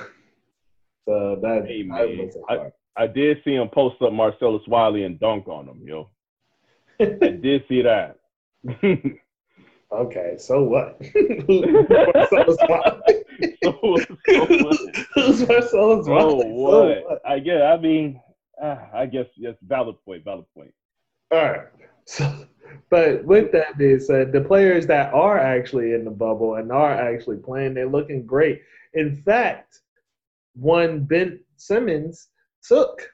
so 1.07 1.39
that, 1.43 1.67
Hey, 1.67 1.83
man, 1.83 2.31
I- 2.49 2.73
I 2.97 3.07
did 3.07 3.39
see 3.45 3.55
him 3.55 3.69
post 3.69 4.03
up 4.03 4.13
Marcellus 4.13 4.67
Wiley 4.67 5.05
and 5.05 5.21
dunk 5.21 5.47
on 5.47 5.69
him, 5.69 5.83
yo. 5.87 6.11
I 7.01 7.05
did 7.43 7.63
see 7.69 7.83
that. 7.83 8.17
okay, 9.93 10.35
so 10.39 10.65
what? 10.65 11.01
Marcellus 11.49 12.59
Wiley? 12.69 13.25
so, 13.63 13.97
so 14.27 14.47
what? 14.65 14.79
Who's 15.15 15.47
Marcellus 15.47 16.07
So 16.07 16.13
Wiley? 16.13 16.41
So 16.41 17.05
what? 17.09 17.21
I 17.25 17.39
guess. 17.39 17.63
I 17.63 17.77
mean, 17.81 18.21
ah, 18.61 18.89
I 18.93 19.07
guess 19.07 19.27
yes. 19.37 19.55
Valid 19.63 19.97
point. 20.05 20.25
Valid 20.25 20.47
point. 20.57 20.75
All 21.31 21.39
right. 21.39 21.67
So, 22.09 22.47
but 22.91 23.23
with 23.25 23.53
that 23.53 23.77
being 23.77 24.01
said, 24.01 24.33
the 24.33 24.41
players 24.41 24.87
that 24.87 25.13
are 25.13 25.39
actually 25.39 25.93
in 25.93 26.07
the 26.07 26.11
bubble 26.11 26.55
and 26.55 26.73
are 26.73 26.93
actually 26.93 27.37
playing, 27.37 27.75
they're 27.75 27.87
looking 27.87 28.25
great. 28.25 28.63
In 28.95 29.15
fact, 29.15 29.81
one 30.55 31.05
Ben 31.05 31.41
Simmons 31.57 32.29
took 32.67 33.07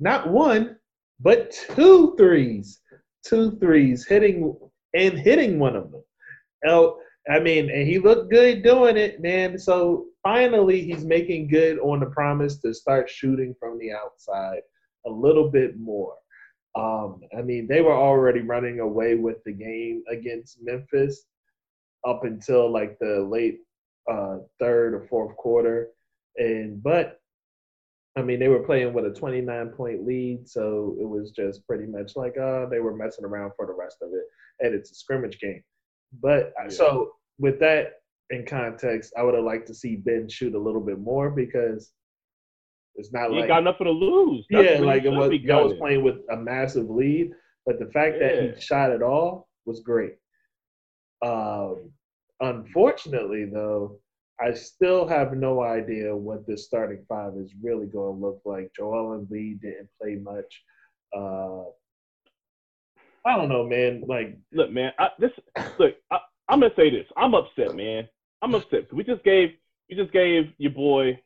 not 0.00 0.30
one, 0.30 0.76
but 1.20 1.52
two 1.76 2.16
threes, 2.16 2.80
two 3.24 3.56
threes, 3.58 4.04
hitting 4.04 4.56
and 4.94 5.16
hitting 5.16 5.60
one 5.60 5.76
of 5.76 5.92
them. 5.92 6.02
I 7.30 7.38
mean, 7.38 7.70
and 7.70 7.86
he 7.86 8.00
looked 8.00 8.32
good 8.32 8.64
doing 8.64 8.96
it, 8.96 9.20
man. 9.20 9.58
So 9.58 10.06
finally, 10.24 10.82
he's 10.82 11.04
making 11.04 11.48
good 11.48 11.78
on 11.78 12.00
the 12.00 12.06
promise 12.06 12.56
to 12.62 12.74
start 12.74 13.08
shooting 13.08 13.54
from 13.60 13.78
the 13.78 13.92
outside 13.92 14.62
a 15.06 15.10
little 15.10 15.50
bit 15.50 15.78
more. 15.78 16.14
Um, 16.78 17.20
I 17.36 17.42
mean, 17.42 17.66
they 17.66 17.82
were 17.82 17.96
already 17.96 18.40
running 18.40 18.80
away 18.80 19.14
with 19.16 19.42
the 19.44 19.52
game 19.52 20.04
against 20.10 20.62
Memphis 20.62 21.26
up 22.06 22.24
until 22.24 22.70
like 22.70 22.98
the 23.00 23.26
late 23.28 23.60
uh, 24.10 24.38
third 24.60 24.94
or 24.94 25.06
fourth 25.08 25.36
quarter, 25.36 25.88
and 26.36 26.82
but 26.82 27.20
I 28.16 28.22
mean, 28.22 28.38
they 28.40 28.48
were 28.48 28.62
playing 28.62 28.92
with 28.94 29.06
a 29.06 29.10
29 29.10 29.68
point 29.70 30.06
lead, 30.06 30.48
so 30.48 30.96
it 31.00 31.08
was 31.08 31.30
just 31.32 31.66
pretty 31.66 31.86
much 31.86 32.16
like 32.16 32.36
uh, 32.38 32.66
they 32.66 32.80
were 32.80 32.96
messing 32.96 33.24
around 33.24 33.52
for 33.56 33.66
the 33.66 33.72
rest 33.72 33.98
of 34.02 34.10
it, 34.12 34.24
and 34.64 34.74
it's 34.74 34.90
a 34.90 34.94
scrimmage 34.94 35.38
game. 35.40 35.62
But 36.22 36.52
Yeah. 36.58 36.68
so 36.68 37.12
with 37.38 37.58
that 37.60 37.94
in 38.30 38.44
context, 38.44 39.12
I 39.16 39.22
would 39.22 39.34
have 39.34 39.44
liked 39.44 39.66
to 39.68 39.74
see 39.74 39.96
Ben 39.96 40.28
shoot 40.28 40.54
a 40.54 40.58
little 40.58 40.80
bit 40.80 40.98
more 40.98 41.30
because 41.30 41.92
it's 42.98 43.12
not 43.12 43.30
He 43.30 43.40
like 43.40 43.48
got 43.48 43.64
nothing 43.64 43.86
to 43.86 43.92
lose. 43.92 44.44
That's 44.50 44.80
yeah, 44.80 44.80
like 44.80 45.04
it 45.04 45.10
was. 45.10 45.32
Y'all 45.42 45.68
was 45.68 45.78
playing 45.78 46.02
with 46.02 46.16
a 46.30 46.36
massive 46.36 46.90
lead, 46.90 47.30
but 47.64 47.78
the 47.78 47.86
fact 47.86 48.18
that 48.20 48.54
he 48.56 48.60
shot 48.60 48.90
it 48.90 49.02
all 49.02 49.48
was 49.64 49.80
great. 49.80 50.16
Um, 51.24 51.90
unfortunately, 52.40 53.46
though, 53.46 53.98
I 54.40 54.52
still 54.54 55.06
have 55.06 55.32
no 55.32 55.62
idea 55.62 56.14
what 56.14 56.46
this 56.46 56.64
starting 56.64 57.04
five 57.08 57.34
is 57.36 57.52
really 57.62 57.86
going 57.86 58.20
to 58.20 58.26
look 58.26 58.40
like. 58.44 58.70
Joel 58.76 59.14
and 59.14 59.30
Lee 59.30 59.58
didn't 59.60 59.88
play 60.00 60.16
much. 60.16 60.62
Uh, 61.16 61.70
I 63.24 63.36
don't 63.36 63.48
know, 63.48 63.66
man. 63.66 64.04
Like, 64.06 64.36
Look, 64.52 64.70
man. 64.70 64.92
I, 64.98 65.08
this 65.18 65.32
look. 65.78 65.94
I, 66.10 66.18
I'm 66.48 66.60
gonna 66.60 66.72
say 66.76 66.90
this. 66.90 67.06
I'm 67.16 67.34
upset, 67.34 67.74
man. 67.76 68.08
I'm 68.42 68.54
upset. 68.54 68.92
We 68.92 69.04
just 69.04 69.22
gave 69.22 69.50
we 69.90 69.96
just 69.96 70.12
gave 70.12 70.52
your 70.58 70.72
boy, 70.72 71.20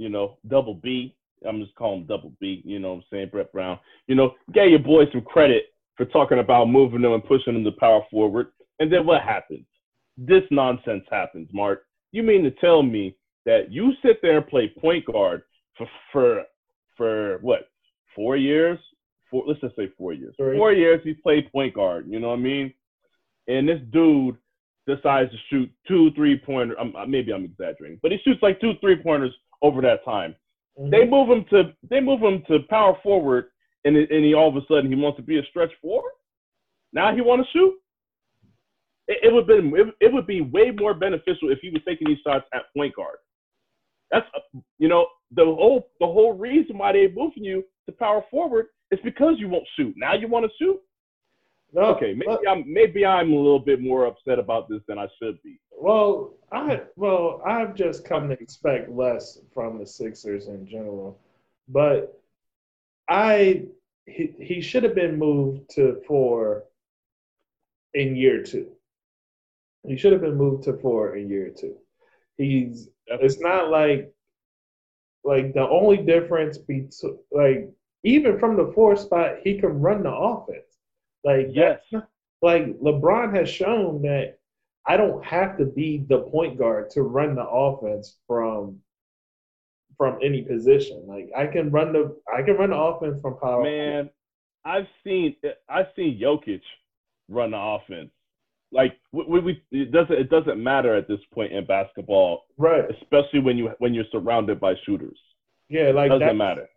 you 0.00 0.08
know, 0.08 0.38
double 0.48 0.74
B. 0.74 1.14
I'm 1.46 1.60
just 1.60 1.74
calling 1.74 2.00
him 2.00 2.06
double 2.06 2.32
B. 2.40 2.62
You 2.64 2.78
know 2.78 2.94
what 2.94 2.96
I'm 2.96 3.04
saying, 3.12 3.28
Brett 3.30 3.52
Brown. 3.52 3.78
You 4.06 4.14
know, 4.14 4.32
gave 4.54 4.70
your 4.70 4.78
boy 4.78 5.04
some 5.12 5.20
credit 5.20 5.64
for 5.96 6.06
talking 6.06 6.38
about 6.38 6.70
moving 6.70 7.02
them 7.02 7.12
and 7.12 7.24
pushing 7.24 7.52
them 7.52 7.64
to 7.64 7.72
power 7.72 8.00
forward. 8.10 8.48
And 8.78 8.90
then 8.90 9.04
what 9.04 9.20
happens? 9.20 9.66
This 10.16 10.42
nonsense 10.50 11.04
happens, 11.10 11.50
Mark. 11.52 11.84
You 12.12 12.22
mean 12.22 12.42
to 12.44 12.50
tell 12.50 12.82
me 12.82 13.14
that 13.44 13.70
you 13.70 13.92
sit 14.02 14.20
there 14.22 14.38
and 14.38 14.46
play 14.46 14.72
point 14.80 15.04
guard 15.04 15.42
for 15.76 15.86
for 16.12 16.42
for 16.96 17.38
what? 17.42 17.68
Four 18.16 18.36
years? 18.36 18.78
Four, 19.30 19.44
let's 19.46 19.60
just 19.60 19.76
say 19.76 19.90
four 19.98 20.14
years. 20.14 20.34
Three. 20.38 20.56
Four 20.56 20.72
years 20.72 21.00
he's 21.04 21.16
played 21.22 21.52
point 21.52 21.74
guard. 21.74 22.06
You 22.08 22.20
know 22.20 22.28
what 22.28 22.38
I 22.38 22.42
mean? 22.42 22.72
And 23.48 23.68
this 23.68 23.80
dude 23.92 24.36
decides 24.86 25.30
to 25.30 25.36
shoot 25.50 25.70
two 25.86 26.10
three 26.12 26.38
pointer. 26.38 26.78
Um, 26.80 26.94
maybe 27.06 27.32
I'm 27.34 27.44
exaggerating, 27.44 28.00
but 28.02 28.12
he 28.12 28.18
shoots 28.24 28.42
like 28.42 28.60
two 28.62 28.72
three 28.80 28.96
pointers 28.96 29.34
over 29.62 29.80
that 29.82 30.04
time. 30.04 30.34
They 30.90 31.04
move 31.04 31.28
him 31.28 31.44
to 31.50 31.74
they 31.88 32.00
move 32.00 32.20
him 32.20 32.42
to 32.48 32.60
power 32.70 32.96
forward, 33.02 33.46
and 33.84 33.96
it- 33.96 34.10
and 34.10 34.24
he 34.24 34.34
all 34.34 34.48
of 34.48 34.56
a 34.56 34.66
sudden 34.66 34.88
he 34.90 34.94
wants 34.96 35.16
to 35.16 35.22
be 35.22 35.38
a 35.38 35.44
stretch 35.46 35.72
forward. 35.82 36.12
Now 36.92 37.14
he 37.14 37.20
want 37.20 37.44
to 37.44 37.50
shoot. 37.52 37.74
It, 39.08 39.18
it 39.24 39.32
would 39.32 39.46
been 39.46 39.72
it, 39.76 39.94
it 40.00 40.12
would 40.12 40.26
be 40.26 40.40
way 40.40 40.70
more 40.70 40.94
beneficial 40.94 41.50
if 41.50 41.58
he 41.60 41.70
was 41.70 41.82
taking 41.86 42.08
these 42.08 42.18
shots 42.26 42.46
at 42.54 42.62
point 42.74 42.94
guard. 42.94 43.16
That's 44.10 44.26
uh, 44.34 44.58
you 44.78 44.88
know 44.88 45.06
the 45.32 45.44
whole 45.44 45.90
the 46.00 46.06
whole 46.06 46.32
reason 46.32 46.78
why 46.78 46.92
they 46.92 47.08
moving 47.08 47.44
you 47.44 47.64
to 47.86 47.92
power 47.92 48.24
forward 48.30 48.66
is 48.90 48.98
because 49.04 49.34
you 49.38 49.48
won't 49.48 49.68
shoot. 49.76 49.94
Now 49.96 50.14
you 50.14 50.28
want 50.28 50.46
to 50.46 50.52
shoot. 50.58 50.80
No, 51.72 51.94
Okay, 51.94 52.14
maybe 52.14 52.30
look, 52.30 52.42
I'm 52.48 52.64
maybe 52.66 53.06
I'm 53.06 53.32
a 53.32 53.36
little 53.36 53.60
bit 53.60 53.80
more 53.80 54.06
upset 54.06 54.38
about 54.38 54.68
this 54.68 54.82
than 54.88 54.98
I 54.98 55.06
should 55.18 55.42
be. 55.42 55.60
Well, 55.70 56.34
I 56.52 56.82
well, 56.96 57.42
I've 57.44 57.74
just 57.74 58.04
come 58.04 58.28
to 58.28 58.40
expect 58.40 58.90
less 58.90 59.38
from 59.54 59.78
the 59.78 59.86
Sixers 59.86 60.48
in 60.48 60.66
general, 60.66 61.18
but 61.68 62.20
I 63.08 63.66
he, 64.06 64.34
he 64.38 64.60
should 64.60 64.82
have 64.82 64.94
been 64.94 65.18
moved 65.18 65.70
to 65.70 66.02
four 66.06 66.64
in 67.94 68.16
year 68.16 68.42
two. 68.42 68.70
He 69.86 69.96
should 69.96 70.12
have 70.12 70.20
been 70.20 70.36
moved 70.36 70.64
to 70.64 70.74
four 70.74 71.16
in 71.16 71.28
year 71.28 71.50
two. 71.50 71.76
He's 72.36 72.88
it's 73.06 73.40
not 73.40 73.70
like 73.70 74.12
like 75.24 75.54
the 75.54 75.68
only 75.68 75.98
difference 75.98 76.58
between 76.58 76.90
like 77.30 77.70
even 78.04 78.38
from 78.38 78.56
the 78.56 78.72
four 78.74 78.96
spot 78.96 79.36
he 79.42 79.58
can 79.58 79.80
run 79.80 80.02
the 80.02 80.12
offense. 80.12 80.69
Like 81.24 81.48
Yes. 81.50 81.80
like 82.42 82.66
LeBron 82.80 83.34
has 83.36 83.48
shown 83.48 84.02
that 84.02 84.38
I 84.86 84.96
don't 84.96 85.24
have 85.24 85.58
to 85.58 85.66
be 85.66 86.04
the 86.08 86.20
point 86.20 86.58
guard 86.58 86.90
to 86.90 87.02
run 87.02 87.34
the 87.34 87.46
offense 87.46 88.18
from 88.26 88.80
from 89.96 90.18
any 90.22 90.42
position. 90.42 91.04
Like 91.06 91.30
I 91.36 91.46
can 91.46 91.70
run 91.70 91.92
the 91.92 92.16
I 92.34 92.42
can 92.42 92.56
run 92.56 92.70
the 92.70 92.76
offense 92.76 93.20
from 93.20 93.38
power. 93.38 93.62
Man, 93.62 94.10
I've 94.64 94.86
seen 95.04 95.36
I've 95.68 95.88
seen 95.94 96.18
Jokic 96.18 96.62
run 97.28 97.50
the 97.50 97.58
offense. 97.58 98.10
Like 98.72 98.98
we, 99.12 99.40
we, 99.40 99.62
it 99.72 99.90
doesn't 99.90 100.12
it 100.14 100.30
doesn't 100.30 100.62
matter 100.62 100.94
at 100.94 101.08
this 101.08 101.20
point 101.34 101.52
in 101.52 101.66
basketball, 101.66 102.44
right? 102.56 102.84
especially 102.90 103.40
when 103.40 103.58
you 103.58 103.72
when 103.78 103.92
you're 103.92 104.04
surrounded 104.12 104.60
by 104.60 104.74
shooters. 104.86 105.18
Yeah, 105.68 105.90
like 105.90 106.10
doesn't 106.10 106.36
matter. 106.36 106.68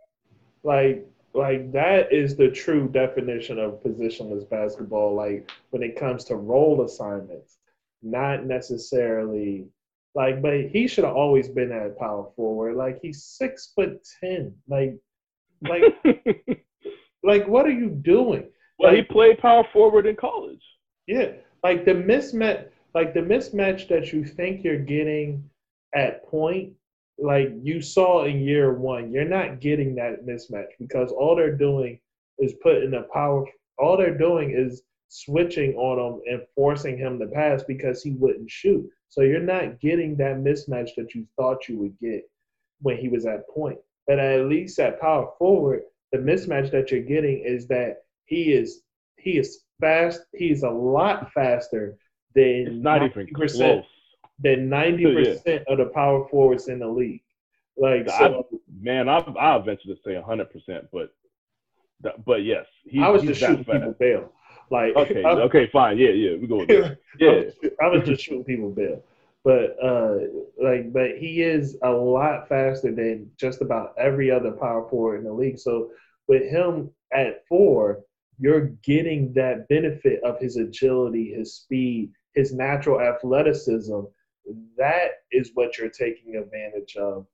Like 0.63 1.07
like 1.33 1.71
that 1.71 2.13
is 2.13 2.35
the 2.35 2.49
true 2.49 2.87
definition 2.87 3.59
of 3.59 3.81
positionless 3.83 4.47
basketball. 4.49 5.15
Like 5.15 5.49
when 5.71 5.81
it 5.81 5.99
comes 5.99 6.23
to 6.25 6.35
role 6.35 6.83
assignments, 6.83 7.57
not 8.01 8.45
necessarily 8.45 9.67
like. 10.13 10.41
But 10.41 10.67
he 10.67 10.87
should 10.87 11.05
have 11.05 11.15
always 11.15 11.47
been 11.47 11.71
at 11.71 11.97
power 11.97 12.29
forward. 12.35 12.75
Like 12.75 12.99
he's 13.01 13.23
six 13.23 13.71
foot 13.75 14.05
ten. 14.19 14.53
Like 14.67 14.95
like 15.61 15.83
like 17.23 17.47
what 17.47 17.65
are 17.65 17.71
you 17.71 17.89
doing? 17.89 18.49
well, 18.79 18.93
he 18.93 19.01
played 19.01 19.39
power 19.39 19.63
forward 19.71 20.05
in 20.05 20.15
college. 20.15 20.63
Yeah, 21.07 21.31
like 21.63 21.85
the 21.85 21.93
mismatch, 21.93 22.67
like 22.93 23.13
the 23.13 23.21
mismatch 23.21 23.87
that 23.87 24.13
you 24.13 24.25
think 24.25 24.63
you're 24.63 24.77
getting 24.77 25.49
at 25.95 26.25
point, 26.25 26.73
like 27.17 27.49
you 27.61 27.81
saw 27.81 28.25
in 28.25 28.41
year 28.41 28.73
one, 28.73 29.11
you're 29.11 29.23
not 29.23 29.59
getting 29.59 29.95
that 29.95 30.25
mismatch 30.25 30.71
because 30.79 31.11
all 31.11 31.35
they're 31.35 31.55
doing 31.55 31.99
is 32.39 32.53
putting 32.61 32.93
a 32.95 33.03
power 33.13 33.45
all 33.77 33.97
they're 33.97 34.17
doing 34.17 34.51
is 34.51 34.83
switching 35.09 35.75
on 35.75 35.99
him 35.99 36.21
and 36.27 36.41
forcing 36.55 36.97
him 36.97 37.19
to 37.19 37.27
pass 37.27 37.63
because 37.63 38.01
he 38.01 38.11
wouldn't 38.11 38.49
shoot. 38.49 38.87
So 39.09 39.21
you're 39.21 39.39
not 39.39 39.79
getting 39.79 40.15
that 40.17 40.37
mismatch 40.37 40.89
that 40.97 41.13
you 41.13 41.27
thought 41.35 41.67
you 41.67 41.77
would 41.79 41.97
get 41.99 42.23
when 42.81 42.97
he 42.97 43.09
was 43.09 43.25
at 43.25 43.47
point. 43.49 43.77
But 44.07 44.19
at 44.19 44.45
least 44.47 44.79
at 44.79 44.99
power 44.99 45.31
forward, 45.37 45.83
the 46.11 46.17
mismatch 46.17 46.71
that 46.71 46.91
you're 46.91 47.01
getting 47.01 47.43
is 47.45 47.67
that 47.67 48.03
he 48.25 48.53
is 48.53 48.81
he 49.17 49.37
is 49.37 49.61
fast. 49.79 50.21
He's 50.33 50.63
a 50.63 50.69
lot 50.69 51.31
faster 51.31 51.95
than 52.35 52.67
It's 52.67 52.83
not 52.83 53.03
even 53.03 53.27
close. 53.33 53.85
Than 54.39 54.69
ninety 54.69 55.03
percent 55.13 55.63
of 55.67 55.77
the 55.77 55.85
power 55.85 56.27
forwards 56.29 56.67
in 56.67 56.79
the 56.79 56.87
league. 56.87 57.21
Like 57.77 58.07
I- 58.09 58.41
Man, 58.81 59.07
I 59.09 59.17
I 59.39 59.57
venture 59.59 59.87
to 59.89 59.95
say 60.05 60.15
100, 60.15 60.51
percent 60.51 60.87
but 60.91 61.13
but 62.25 62.43
yes, 62.43 62.65
he's, 62.83 63.01
I 63.01 63.09
was 63.09 63.21
he's 63.21 63.29
just 63.31 63.41
shooting 63.41 63.63
fast. 63.63 63.79
people 63.79 63.95
bail. 63.99 64.31
Like 64.69 64.95
Okay, 64.95 65.23
I, 65.23 65.29
okay, 65.31 65.67
fine, 65.71 65.97
yeah, 65.97 66.09
yeah, 66.09 66.35
we 66.37 66.47
go 66.47 66.57
with 66.57 66.67
that. 66.69 66.97
Yeah, 67.19 67.43
I 67.81 67.87
was 67.87 68.03
just 68.07 68.23
shooting 68.23 68.43
people 68.43 68.71
bail. 68.71 69.01
But 69.43 69.77
uh, 69.83 70.19
like, 70.61 70.91
but 70.93 71.17
he 71.17 71.41
is 71.41 71.77
a 71.83 71.89
lot 71.91 72.47
faster 72.49 72.93
than 72.93 73.29
just 73.37 73.61
about 73.61 73.93
every 73.97 74.31
other 74.31 74.51
power 74.51 74.87
forward 74.89 75.17
in 75.17 75.25
the 75.25 75.33
league. 75.33 75.59
So 75.59 75.91
with 76.27 76.43
him 76.43 76.89
at 77.13 77.45
four, 77.47 78.03
you're 78.39 78.67
getting 78.83 79.33
that 79.33 79.67
benefit 79.67 80.23
of 80.23 80.39
his 80.39 80.55
agility, 80.57 81.33
his 81.33 81.55
speed, 81.55 82.11
his 82.35 82.53
natural 82.53 82.99
athleticism. 83.01 83.99
That 84.77 85.23
is 85.31 85.51
what 85.53 85.77
you're 85.77 85.89
taking 85.89 86.35
advantage 86.35 86.95
of 86.97 87.25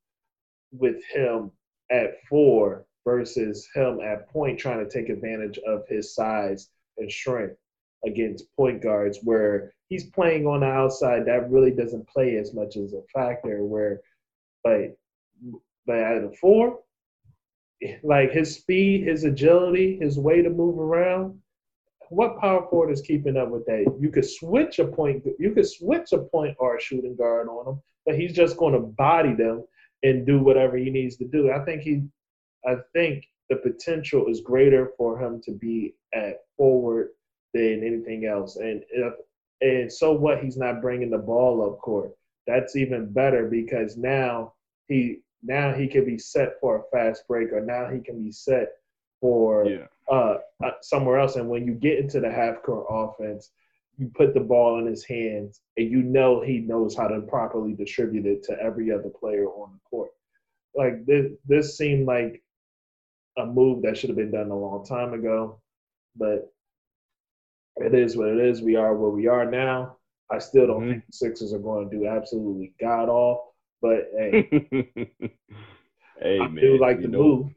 with 0.71 1.03
him 1.05 1.51
at 1.91 2.23
four 2.29 2.85
versus 3.05 3.67
him 3.73 3.99
at 4.01 4.29
point 4.29 4.59
trying 4.59 4.85
to 4.85 4.91
take 4.91 5.09
advantage 5.09 5.57
of 5.59 5.87
his 5.87 6.13
size 6.13 6.69
and 6.97 7.11
strength 7.11 7.57
against 8.05 8.53
point 8.55 8.81
guards 8.81 9.19
where 9.23 9.73
he's 9.87 10.05
playing 10.11 10.45
on 10.45 10.61
the 10.61 10.67
outside. 10.67 11.25
That 11.25 11.49
really 11.49 11.71
doesn't 11.71 12.07
play 12.07 12.37
as 12.37 12.53
much 12.53 12.77
as 12.77 12.93
a 12.93 13.01
factor 13.13 13.63
where 13.63 14.01
but 14.63 14.95
but 15.85 15.97
at 15.97 16.21
the 16.21 16.35
four 16.39 16.79
like 18.03 18.31
his 18.31 18.55
speed 18.55 19.07
his 19.07 19.23
agility 19.23 19.97
his 19.99 20.19
way 20.19 20.41
to 20.41 20.49
move 20.49 20.77
around 20.77 21.39
what 22.09 22.39
power 22.39 22.65
forward 22.69 22.91
is 22.91 23.01
keeping 23.01 23.37
up 23.37 23.49
with 23.49 23.65
that 23.65 23.85
you 23.99 24.09
could 24.09 24.27
switch 24.27 24.79
a 24.79 24.85
point 24.85 25.23
you 25.37 25.51
could 25.51 25.67
switch 25.67 26.11
a 26.11 26.17
point 26.17 26.55
or 26.59 26.75
a 26.75 26.81
shooting 26.81 27.15
guard 27.15 27.47
on 27.47 27.67
him 27.67 27.81
but 28.05 28.15
he's 28.15 28.33
just 28.33 28.57
going 28.57 28.73
to 28.73 28.79
body 28.79 29.33
them 29.33 29.63
and 30.03 30.25
do 30.25 30.39
whatever 30.39 30.77
he 30.77 30.89
needs 30.89 31.17
to 31.17 31.25
do 31.25 31.51
i 31.51 31.59
think 31.65 31.81
he 31.81 32.01
i 32.65 32.75
think 32.93 33.25
the 33.49 33.55
potential 33.57 34.27
is 34.27 34.41
greater 34.41 34.91
for 34.97 35.19
him 35.19 35.41
to 35.43 35.51
be 35.51 35.95
at 36.13 36.41
forward 36.55 37.09
than 37.53 37.83
anything 37.83 38.25
else. 38.25 38.57
And 38.57 38.83
if, 38.89 39.13
and 39.61 39.91
so 39.91 40.13
what? 40.13 40.43
He's 40.43 40.57
not 40.57 40.81
bringing 40.81 41.09
the 41.09 41.17
ball 41.17 41.65
up 41.65 41.79
court. 41.79 42.11
That's 42.47 42.75
even 42.75 43.11
better 43.11 43.47
because 43.47 43.97
now 43.97 44.53
he 44.87 45.19
now 45.43 45.73
he 45.73 45.87
can 45.87 46.05
be 46.05 46.17
set 46.17 46.59
for 46.61 46.77
a 46.77 46.83
fast 46.95 47.27
break, 47.27 47.51
or 47.51 47.61
now 47.61 47.89
he 47.89 47.99
can 48.01 48.23
be 48.23 48.31
set 48.31 48.69
for 49.19 49.65
yeah. 49.65 49.87
Uh, 50.11 50.35
uh, 50.63 50.71
somewhere 50.81 51.19
else. 51.19 51.35
And 51.35 51.49
when 51.49 51.65
you 51.65 51.73
get 51.73 51.99
into 51.99 52.19
the 52.19 52.31
half 52.31 52.61
court 52.63 52.85
offense, 52.89 53.51
you 53.97 54.09
put 54.15 54.33
the 54.33 54.39
ball 54.39 54.79
in 54.79 54.85
his 54.85 55.05
hands, 55.05 55.61
and 55.77 55.89
you 55.91 56.01
know 56.01 56.41
he 56.41 56.59
knows 56.59 56.95
how 56.95 57.07
to 57.07 57.21
properly 57.21 57.73
distribute 57.73 58.25
it 58.25 58.43
to 58.43 58.57
every 58.61 58.91
other 58.91 59.09
player 59.09 59.45
on 59.45 59.71
the 59.73 59.79
court. 59.89 60.11
Like 60.75 61.05
this, 61.05 61.31
this 61.47 61.77
seemed 61.77 62.05
like 62.07 62.41
a 63.37 63.45
move 63.45 63.81
that 63.83 63.97
should 63.97 64.09
have 64.09 64.17
been 64.17 64.31
done 64.31 64.51
a 64.51 64.57
long 64.57 64.85
time 64.85 65.13
ago, 65.13 65.59
but 66.15 66.51
it 67.77 67.93
is 67.93 68.15
what 68.17 68.29
it 68.29 68.39
is. 68.39 68.61
We 68.61 68.75
are 68.75 68.95
where 68.95 69.09
we 69.09 69.27
are 69.27 69.49
now. 69.49 69.97
I 70.31 70.39
still 70.39 70.67
don't 70.67 70.81
Mhm. 70.83 70.89
think 70.91 71.05
the 71.07 71.13
Sixers 71.13 71.53
are 71.53 71.59
going 71.59 71.89
to 71.89 71.97
do 71.97 72.05
absolutely 72.07 72.73
god 72.79 73.09
all, 73.09 73.55
but 73.81 74.09
hey, 74.17 74.47
hey 76.21 76.39
I 76.39 76.47
man, 76.47 76.61
do 76.61 76.77
like 76.77 77.01
the 77.01 77.07
know, 77.07 77.23
move. 77.23 77.55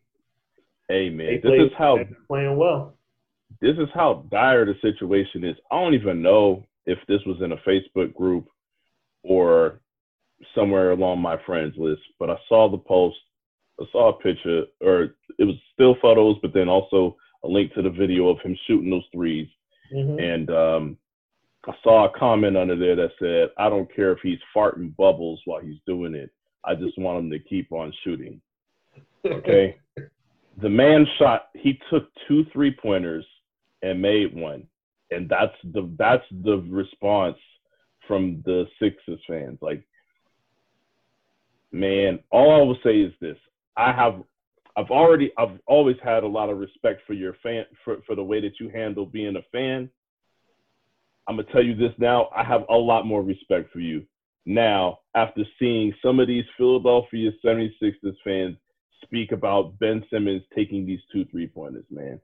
Hey 0.92 1.08
They 1.08 1.36
this 1.38 1.42
played- 1.42 1.60
is 1.62 1.72
how 1.78 1.98
playing 2.28 2.56
well. 2.58 2.94
this 3.62 3.78
is 3.78 3.88
how 3.94 4.26
dire 4.30 4.66
the 4.66 4.74
situation 4.82 5.42
is. 5.42 5.56
I 5.70 5.80
don't 5.80 5.94
even 5.94 6.20
know 6.20 6.66
if 6.84 6.98
this 7.08 7.24
was 7.24 7.40
in 7.40 7.52
a 7.52 7.56
Facebook 7.58 8.12
group 8.14 8.46
or 9.22 9.80
somewhere 10.54 10.90
along 10.90 11.20
my 11.20 11.38
friends 11.46 11.74
list, 11.78 12.02
but 12.18 12.28
I 12.28 12.36
saw 12.46 12.68
the 12.68 12.76
post. 12.76 13.16
I 13.80 13.84
saw 13.90 14.10
a 14.10 14.18
picture, 14.20 14.64
or 14.82 15.14
it 15.38 15.44
was 15.44 15.56
still 15.72 15.94
photos, 16.02 16.36
but 16.42 16.52
then 16.52 16.68
also 16.68 17.16
a 17.42 17.48
link 17.48 17.72
to 17.72 17.80
the 17.80 17.88
video 17.90 18.28
of 18.28 18.38
him 18.40 18.54
shooting 18.66 18.90
those 18.90 19.06
threes. 19.14 19.48
Mhm. 19.94 20.20
And 20.20 20.50
um, 20.50 20.98
I 21.66 21.74
saw 21.82 22.04
a 22.04 22.18
comment 22.18 22.56
under 22.58 22.76
there 22.76 22.96
that 22.96 23.12
said, 23.18 23.50
"I 23.56 23.70
don't 23.70 23.90
care 23.94 24.12
if 24.12 24.20
he's 24.20 24.40
farting 24.54 24.94
bubbles 24.96 25.40
while 25.46 25.60
he's 25.60 25.80
doing 25.86 26.14
it. 26.14 26.30
I 26.64 26.74
just 26.74 26.98
want 26.98 27.18
him 27.20 27.30
to 27.30 27.38
keep 27.38 27.72
on 27.72 27.92
shooting." 28.04 28.42
Okay. 29.24 29.76
The 30.60 30.68
man 30.68 31.06
shot. 31.18 31.48
He 31.54 31.78
took 31.90 32.08
two 32.28 32.44
three 32.52 32.74
pointers 32.74 33.26
and 33.82 34.02
made 34.02 34.34
one, 34.34 34.64
and 35.10 35.28
that's 35.28 35.54
the 35.72 35.90
that's 35.98 36.24
the 36.44 36.58
response 36.68 37.36
from 38.06 38.42
the 38.44 38.66
Sixers 38.80 39.20
fans. 39.26 39.58
Like, 39.62 39.84
man, 41.70 42.18
all 42.30 42.52
I 42.52 42.62
will 42.64 42.78
say 42.84 43.00
is 43.00 43.12
this: 43.20 43.38
I 43.76 43.92
have. 43.92 44.22
I've 44.74 44.90
already, 44.90 45.30
I've 45.36 45.58
always 45.66 45.96
had 46.02 46.22
a 46.22 46.26
lot 46.26 46.48
of 46.48 46.56
respect 46.56 47.02
for 47.06 47.12
your 47.12 47.34
fan, 47.42 47.66
for, 47.84 47.98
for 48.06 48.14
the 48.16 48.24
way 48.24 48.40
that 48.40 48.58
you 48.58 48.70
handle 48.70 49.04
being 49.04 49.36
a 49.36 49.42
fan. 49.52 49.90
I'm 51.28 51.36
gonna 51.36 51.52
tell 51.52 51.62
you 51.62 51.74
this 51.74 51.92
now. 51.98 52.30
I 52.34 52.42
have 52.42 52.62
a 52.70 52.74
lot 52.74 53.06
more 53.06 53.22
respect 53.22 53.70
for 53.70 53.80
you 53.80 54.06
now 54.46 55.00
after 55.14 55.42
seeing 55.58 55.92
some 56.02 56.18
of 56.20 56.26
these 56.26 56.44
Philadelphia 56.56 57.30
76ers 57.44 58.16
fans 58.24 58.56
speak 59.02 59.32
about 59.32 59.78
Ben 59.78 60.04
Simmons 60.10 60.42
taking 60.54 60.86
these 60.86 61.00
two 61.12 61.24
three 61.26 61.46
pointers, 61.46 61.84
man. 61.90 62.20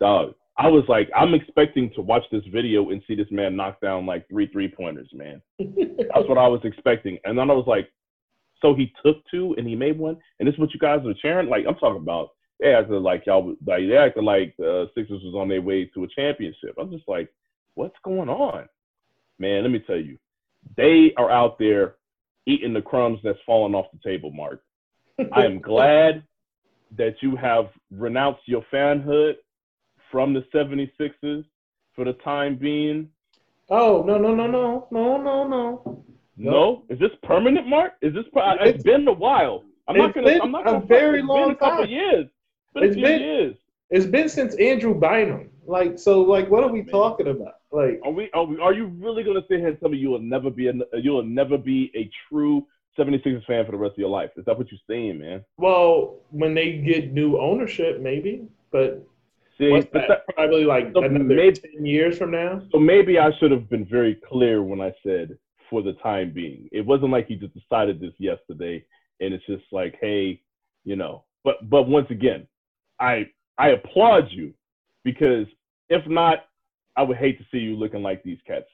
Dog, 0.00 0.34
I 0.58 0.68
was 0.68 0.84
like, 0.88 1.10
I'm 1.14 1.34
expecting 1.34 1.90
to 1.94 2.02
watch 2.02 2.22
this 2.30 2.44
video 2.52 2.90
and 2.90 3.02
see 3.06 3.14
this 3.14 3.30
man 3.30 3.56
knock 3.56 3.80
down 3.80 4.06
like 4.06 4.28
three 4.28 4.46
three 4.48 4.68
pointers, 4.68 5.08
man. 5.12 5.42
That's 5.58 6.28
what 6.28 6.38
I 6.38 6.48
was 6.48 6.60
expecting. 6.64 7.18
And 7.24 7.38
then 7.38 7.50
I 7.50 7.54
was 7.54 7.66
like, 7.66 7.90
so 8.62 8.74
he 8.74 8.92
took 9.04 9.16
two 9.30 9.54
and 9.58 9.66
he 9.66 9.74
made 9.74 9.98
one, 9.98 10.16
and 10.38 10.46
this 10.46 10.54
is 10.54 10.58
what 10.58 10.72
you 10.72 10.80
guys 10.80 11.04
are 11.04 11.14
cheering? 11.20 11.48
Like, 11.48 11.64
I'm 11.68 11.74
talking 11.74 12.02
about 12.02 12.30
they 12.58 12.74
acted 12.74 13.02
like 13.02 13.26
y'all 13.26 13.54
like 13.66 13.86
they 13.86 13.96
acted 13.96 14.24
like 14.24 14.54
the 14.58 14.90
Sixers 14.94 15.22
was 15.22 15.34
on 15.34 15.48
their 15.48 15.60
way 15.60 15.84
to 15.86 16.04
a 16.04 16.08
championship. 16.08 16.74
I'm 16.80 16.90
just 16.90 17.06
like, 17.06 17.30
what's 17.74 17.96
going 18.02 18.28
on? 18.28 18.68
Man, 19.38 19.62
let 19.62 19.70
me 19.70 19.80
tell 19.86 19.98
you, 19.98 20.18
they 20.76 21.12
are 21.18 21.30
out 21.30 21.58
there 21.58 21.96
eating 22.46 22.72
the 22.72 22.80
crumbs 22.80 23.18
that's 23.22 23.38
falling 23.44 23.74
off 23.74 23.86
the 23.92 24.08
table, 24.08 24.30
Mark. 24.30 24.62
I 25.32 25.44
am 25.44 25.60
glad 25.60 26.22
that 26.96 27.16
you 27.22 27.36
have 27.36 27.66
renounced 27.90 28.42
your 28.46 28.64
fanhood 28.72 29.34
from 30.10 30.34
the 30.34 30.42
76ers 30.54 31.44
for 31.94 32.04
the 32.04 32.12
time 32.24 32.56
being. 32.56 33.08
oh 33.70 34.04
no 34.06 34.18
no 34.18 34.34
no 34.34 34.46
no 34.46 34.86
no 34.90 35.16
no 35.22 35.48
no. 35.48 36.02
No, 36.38 36.84
is 36.90 36.98
this 36.98 37.12
permanent, 37.22 37.66
Mark? 37.66 37.92
Is 38.02 38.12
this? 38.12 38.24
Per- 38.30 38.58
it's 38.60 38.82
been 38.82 39.08
a 39.08 39.12
while. 39.12 39.64
I'm 39.88 39.96
not 39.96 40.14
gonna. 40.14 40.38
I'm 40.42 40.52
not 40.52 40.68
a 40.68 40.72
gonna. 40.72 40.86
very 40.86 41.20
it's 41.20 41.28
long 41.28 41.44
been 41.44 41.50
a 41.52 41.54
couple 41.58 41.84
time. 41.84 41.88
years. 41.90 42.26
It's 42.26 42.74
been 42.74 42.82
a 42.82 42.86
It's 42.86 42.96
been- 42.96 43.20
years. 43.20 43.56
It's 43.88 44.06
been 44.06 44.28
since 44.28 44.54
Andrew 44.56 44.92
Bynum. 44.94 45.48
Like 45.66 45.98
so, 45.98 46.20
like 46.20 46.50
what 46.50 46.62
are 46.62 46.68
we 46.70 46.80
oh, 46.80 46.84
Man. 46.84 46.92
talking 46.92 47.28
about? 47.28 47.54
Like 47.72 48.00
Are 48.04 48.10
we? 48.12 48.30
Are 48.34 48.44
we? 48.44 48.58
Are 48.60 48.74
you 48.74 48.86
really 48.86 49.24
gonna 49.24 49.40
sit 49.48 49.60
here 49.60 49.68
and 49.68 49.80
tell 49.80 49.88
me 49.88 49.96
you 49.96 50.10
will 50.10 50.18
never 50.20 50.50
be? 50.50 50.68
A, 50.68 50.74
you 51.00 51.12
will 51.12 51.24
never 51.24 51.56
be 51.56 51.90
a 51.96 52.10
true 52.28 52.66
76ers 52.98 53.44
fan 53.46 53.64
for 53.64 53.72
the 53.72 53.78
rest 53.78 53.92
of 53.92 53.98
your 53.98 54.08
life? 54.10 54.30
Is 54.36 54.44
that 54.46 54.56
what 54.56 54.70
you're 54.70 54.80
saying, 54.88 55.18
man? 55.18 55.44
Well, 55.58 56.16
when 56.30 56.54
they 56.54 56.78
get 56.78 57.12
new 57.12 57.38
ownership, 57.38 58.00
maybe. 58.00 58.48
But 58.70 59.06
See, 59.58 59.70
what's 59.70 59.86
but 59.86 60.06
that? 60.08 60.24
that- 60.26 60.34
Probably 60.36 60.64
like 60.64 60.92
So 60.92 61.02
another 61.02 61.24
maybe- 61.24 61.56
ten 61.58 61.84
years 61.86 62.18
from 62.18 62.30
now. 62.32 62.62
So 62.72 62.78
maybe 62.78 63.18
I 63.18 63.30
should 63.38 63.50
have 63.50 63.68
been 63.70 63.84
very 63.86 64.14
clear 64.14 64.62
when 64.62 64.80
I 64.80 64.92
said 65.02 65.38
for 65.70 65.82
the 65.82 65.94
time 65.94 66.30
being. 66.32 66.68
It 66.72 66.84
wasn't 66.84 67.10
like 67.10 67.26
he 67.26 67.36
just 67.36 67.54
decided 67.54 68.00
this 68.00 68.12
yesterday 68.18 68.84
and 69.20 69.32
it's 69.34 69.44
just 69.46 69.64
like, 69.72 69.96
hey, 70.00 70.40
you 70.84 70.94
know. 70.96 71.24
But 71.44 71.68
but 71.70 71.88
once 71.88 72.10
again, 72.10 72.46
I 73.00 73.28
I 73.58 73.70
applaud 73.70 74.30
you 74.30 74.52
because 75.04 75.46
if 75.88 76.06
not, 76.06 76.44
I 76.96 77.02
would 77.02 77.16
hate 77.16 77.38
to 77.38 77.44
see 77.50 77.58
you 77.58 77.76
looking 77.76 78.02
like 78.02 78.22
these 78.22 78.38
cats. 78.46 78.66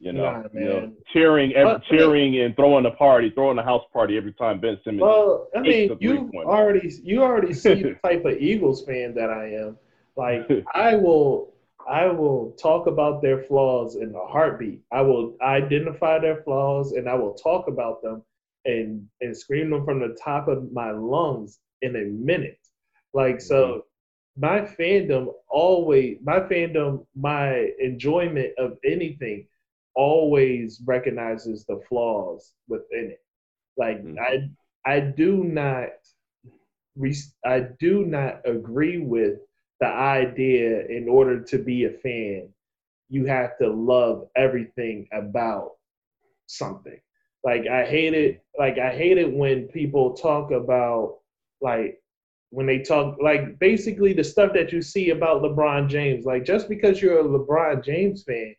You 0.00 0.14
know, 0.14 0.22
Nah, 0.22 0.48
you 0.54 0.60
know 0.60 0.92
cheering, 1.12 1.52
every, 1.52 1.74
But- 1.74 1.84
cheering 1.84 2.40
and 2.40 2.56
throwing 2.56 2.86
a 2.86 2.90
party, 2.90 3.30
throwing 3.30 3.58
a 3.58 3.62
house 3.62 3.84
party 3.92 4.16
every 4.16 4.32
time 4.32 4.58
Ben 4.58 4.78
Simmons. 4.82 5.02
Well, 5.02 5.48
I 5.54 5.60
mean, 5.60 5.94
you 6.00 6.30
already 6.36 6.90
you 7.02 7.22
already 7.22 7.52
see 7.52 7.82
the 7.82 7.94
type 8.04 8.24
of 8.24 8.38
Eagles 8.38 8.82
fan 8.86 9.14
that 9.14 9.28
I 9.28 9.52
am. 9.52 9.76
Like 10.16 10.48
I 10.74 10.96
will 10.96 11.52
I 11.88 12.06
will 12.06 12.52
talk 12.52 12.86
about 12.86 13.20
their 13.20 13.42
flaws 13.44 13.96
in 13.96 14.14
a 14.14 14.26
heartbeat. 14.26 14.80
I 14.90 15.02
will 15.02 15.36
identify 15.42 16.18
their 16.18 16.42
flaws 16.44 16.92
and 16.92 17.06
I 17.06 17.14
will 17.14 17.34
talk 17.34 17.68
about 17.68 18.02
them 18.02 18.22
and 18.64 19.06
and 19.20 19.36
scream 19.36 19.68
them 19.70 19.84
from 19.84 20.00
the 20.00 20.16
top 20.22 20.48
of 20.48 20.72
my 20.72 20.92
lungs 20.92 21.58
in 21.82 21.96
a 21.96 22.04
minute. 22.04 22.58
Like 23.12 23.40
so 23.40 23.84
mm-hmm. 24.38 24.40
my 24.40 24.60
fandom 24.62 25.34
always 25.48 26.18
my 26.22 26.40
fandom 26.40 27.04
my 27.14 27.70
enjoyment 27.78 28.52
of 28.56 28.78
anything 28.82 29.46
always 29.94 30.80
recognizes 30.86 31.64
the 31.66 31.80
flaws 31.88 32.54
within 32.68 33.10
it 33.10 33.22
like 33.76 34.02
Mhm. 34.02 34.18
i 34.18 34.50
i 34.86 35.00
do 35.00 35.44
not 35.44 35.88
i 37.44 37.60
do 37.78 38.04
not 38.04 38.40
agree 38.44 38.98
with 38.98 39.38
the 39.80 39.86
idea 39.86 40.86
in 40.86 41.08
order 41.08 41.40
to 41.40 41.58
be 41.58 41.84
a 41.84 41.90
fan 41.90 42.48
you 43.08 43.24
have 43.26 43.56
to 43.58 43.68
love 43.68 44.28
everything 44.36 45.08
about 45.12 45.72
something 46.46 47.00
like 47.44 47.66
i 47.66 47.84
hate 47.84 48.14
it 48.14 48.42
like 48.58 48.78
i 48.78 48.90
hate 48.94 49.18
it 49.18 49.32
when 49.32 49.68
people 49.68 50.14
talk 50.14 50.50
about 50.50 51.18
like 51.60 52.00
when 52.50 52.66
they 52.66 52.80
talk 52.80 53.16
like 53.22 53.58
basically 53.58 54.12
the 54.12 54.24
stuff 54.24 54.52
that 54.54 54.72
you 54.72 54.82
see 54.82 55.10
about 55.10 55.42
LeBron 55.42 55.88
James. 55.88 56.24
Like 56.24 56.44
just 56.44 56.68
because 56.68 57.00
you're 57.00 57.20
a 57.20 57.24
LeBron 57.24 57.84
James 57.84 58.24
fan 58.24 58.56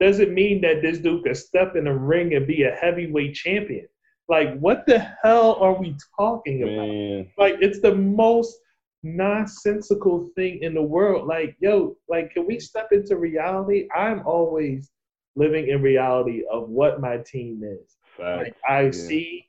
doesn't 0.00 0.34
mean 0.34 0.60
that 0.62 0.82
this 0.82 0.98
dude 0.98 1.24
can 1.24 1.34
step 1.34 1.76
in 1.76 1.84
the 1.84 1.92
ring 1.92 2.34
and 2.34 2.46
be 2.46 2.64
a 2.64 2.70
heavyweight 2.70 3.34
champion. 3.34 3.86
Like 4.28 4.58
what 4.58 4.86
the 4.86 4.98
hell 5.22 5.56
are 5.60 5.74
we 5.74 5.96
talking 6.18 6.62
about? 6.62 6.88
Man, 6.88 7.30
Like 7.38 7.56
it's 7.60 7.80
the 7.80 7.94
most 7.94 8.56
nonsensical 9.02 10.30
thing 10.34 10.62
in 10.62 10.74
the 10.74 10.82
world. 10.82 11.26
Like 11.26 11.56
yo, 11.60 11.96
like 12.08 12.32
can 12.32 12.46
we 12.46 12.58
step 12.58 12.88
into 12.92 13.16
reality? 13.16 13.88
I'm 13.94 14.26
always 14.26 14.90
living 15.36 15.68
in 15.68 15.82
reality 15.82 16.42
of 16.50 16.68
what 16.68 17.00
my 17.00 17.18
team 17.18 17.62
is. 17.64 17.96
Like. 18.18 18.54
I 18.68 18.82
Yeah. 18.84 18.90
see, 18.92 19.48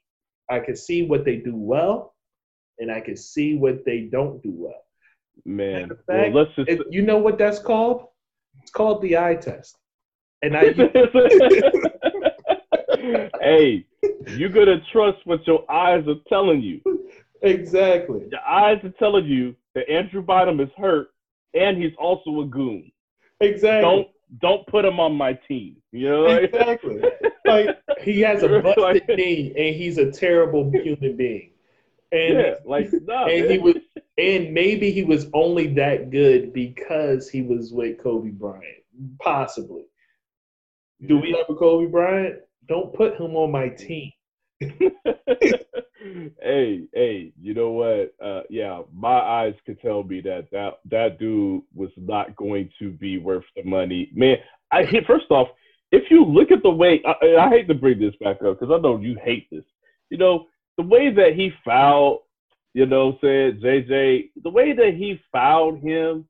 I 0.49 0.59
can 0.59 0.75
see 0.75 1.05
what 1.05 1.25
they 1.25 1.37
do 1.37 1.55
well, 1.55 2.15
and 2.79 2.91
I 2.91 2.99
can 2.99 3.15
see 3.15 3.55
what 3.55 3.85
they 3.85 4.01
don't 4.01 4.41
do 4.41 4.51
well. 4.51 4.85
Man, 5.45 5.91
of 5.91 5.99
well, 6.07 6.29
let's 6.31 6.55
just. 6.55 6.69
It, 6.69 6.81
you 6.89 7.01
know 7.01 7.17
what 7.17 7.37
that's 7.37 7.59
called? 7.59 8.07
It's 8.61 8.71
called 8.71 9.01
the 9.01 9.17
eye 9.17 9.35
test. 9.35 9.77
And 10.45 10.55
I 10.55 10.65
hey, 13.41 13.83
you 14.37 14.49
gotta 14.49 14.77
trust 14.91 15.17
what 15.25 15.45
your 15.47 15.69
eyes 15.71 16.07
are 16.07 16.19
telling 16.29 16.61
you. 16.61 16.81
exactly, 17.41 18.27
Your 18.31 18.41
eyes 18.47 18.77
are 18.83 18.93
telling 18.99 19.25
you 19.25 19.55
that 19.73 19.89
Andrew 19.89 20.21
Bynum 20.21 20.59
is 20.59 20.69
hurt 20.77 21.07
and 21.55 21.81
he's 21.81 21.93
also 21.97 22.41
a 22.41 22.45
goon. 22.45 22.91
exactly, 23.41 23.81
Don't 23.89 24.07
don't 24.41 24.67
put 24.67 24.85
him 24.85 24.99
on 24.99 25.15
my 25.15 25.33
team. 25.47 25.77
You 25.91 26.09
know, 26.09 26.21
like- 26.23 26.43
exactly. 26.53 27.01
Like 27.45 27.69
he 28.01 28.19
has 28.21 28.43
a 28.43 28.49
busted 28.61 28.83
Like- 28.83 29.07
knee, 29.09 29.51
and 29.57 29.75
he's 29.75 29.97
a 29.97 30.11
terrible 30.11 30.69
human 30.71 31.15
being. 31.17 31.51
And 32.11 32.33
yeah, 32.35 32.53
like 32.65 32.89
no, 32.93 33.25
and 33.25 33.47
man. 33.47 33.51
he 33.51 33.57
was, 33.57 33.75
and 34.19 34.53
maybe 34.53 34.91
he 34.91 35.03
was 35.03 35.25
only 35.33 35.67
that 35.73 36.11
good 36.11 36.53
because 36.53 37.29
he 37.29 37.41
was 37.41 37.73
with 37.73 37.97
Kobe 37.97 38.29
Bryant, 38.29 38.83
possibly. 39.19 39.85
Do 41.07 41.17
we 41.17 41.31
have 41.31 41.53
a 41.53 41.57
Kobe 41.57 41.91
Bryant? 41.91 42.39
Don't 42.67 42.93
put 42.93 43.19
him 43.19 43.35
on 43.35 43.51
my 43.51 43.69
team. 43.69 44.11
hey, 46.41 46.83
hey, 46.93 47.33
you 47.41 47.53
know 47.53 47.71
what? 47.71 48.15
Uh, 48.23 48.41
yeah, 48.49 48.81
my 48.93 49.19
eyes 49.19 49.53
could 49.65 49.79
tell 49.81 50.03
me 50.03 50.21
that 50.21 50.47
that 50.51 50.79
that 50.89 51.19
dude 51.19 51.63
was 51.73 51.89
not 51.97 52.35
going 52.35 52.69
to 52.79 52.91
be 52.91 53.17
worth 53.17 53.43
the 53.55 53.63
money. 53.63 54.09
Man, 54.13 54.37
I 54.71 54.85
first 55.05 55.25
off. 55.29 55.49
If 55.91 56.09
you 56.09 56.25
look 56.25 56.51
at 56.51 56.63
the 56.63 56.69
way, 56.69 57.01
I, 57.05 57.35
I 57.37 57.49
hate 57.49 57.67
to 57.67 57.73
bring 57.73 57.99
this 57.99 58.15
back 58.19 58.41
up 58.41 58.59
because 58.59 58.73
I 58.73 58.81
know 58.81 58.97
you 58.97 59.17
hate 59.23 59.47
this. 59.51 59.63
You 60.09 60.17
know 60.17 60.47
the 60.77 60.83
way 60.83 61.11
that 61.13 61.33
he 61.35 61.51
fouled. 61.63 62.21
You 62.73 62.85
know, 62.85 63.17
said 63.21 63.61
JJ, 63.61 64.31
the 64.43 64.49
way 64.49 64.73
that 64.73 64.95
he 64.95 65.21
fouled 65.31 65.79
him, 65.79 66.27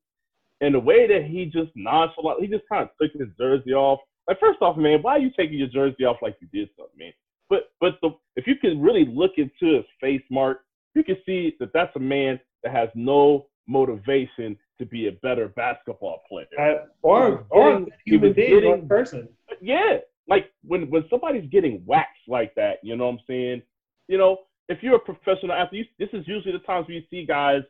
and 0.62 0.76
the 0.76 0.80
way 0.80 1.08
that 1.08 1.26
he 1.26 1.46
just 1.46 1.72
nonchalant, 1.76 2.40
he 2.40 2.48
just 2.48 2.70
kind 2.72 2.84
of 2.84 2.90
took 3.02 3.20
his 3.20 3.30
jersey 3.36 3.74
off. 3.74 4.00
Like, 4.28 4.40
first 4.40 4.62
off, 4.62 4.78
man, 4.78 5.02
why 5.02 5.14
are 5.14 5.20
you 5.20 5.30
taking 5.38 5.58
your 5.60 5.68
jersey 5.68 6.04
off 6.06 6.18
like 6.22 6.36
you 6.42 6.48
did 6.52 6.70
something, 6.78 6.98
man? 6.98 7.14
But 7.50 7.70
but 7.80 8.00
the 8.02 8.10
if 8.36 8.48
you 8.48 8.56
can 8.56 8.82
really 8.82 9.06
look 9.06 9.34
into 9.38 9.76
his 9.76 9.86
face, 10.02 10.24
Mark, 10.32 10.62
you 10.96 11.04
can 11.04 11.18
see 11.26 11.56
that 11.60 11.72
that's 11.74 11.96
a 11.96 12.00
man 12.00 12.40
that 12.64 12.74
has 12.74 12.90
no 12.96 13.46
motivation 13.68 14.58
to 14.80 14.86
be 14.86 15.08
a 15.08 15.12
better 15.24 15.50
basketball 15.50 16.22
player. 16.28 16.48
I, 16.60 16.78
or 17.02 17.46
or 17.50 17.80
getting- 17.80 17.94
human 18.06 18.34
being, 18.34 18.54
or 18.54 18.58
a 18.58 18.62
getting- 18.62 18.88
person. 18.88 19.30
yeah, 19.62 19.98
like 20.28 20.52
when 20.64 20.90
when 20.90 21.06
somebody's 21.10 21.50
getting 21.50 21.84
waxed 21.86 22.28
like 22.28 22.54
that, 22.56 22.80
you 22.84 22.96
know 22.96 23.06
what 23.06 23.14
I'm 23.14 23.20
saying? 23.28 23.62
You 24.08 24.18
know, 24.18 24.40
if 24.70 24.82
you're 24.82 24.96
a 24.96 25.00
professional 25.00 25.54
athlete, 25.54 25.90
this 26.00 26.10
is 26.14 26.28
usually 26.28 26.52
the 26.52 26.60
times 26.60 26.88
where 26.88 26.98
you 26.98 27.04
see 27.12 27.26
guys 27.26 27.62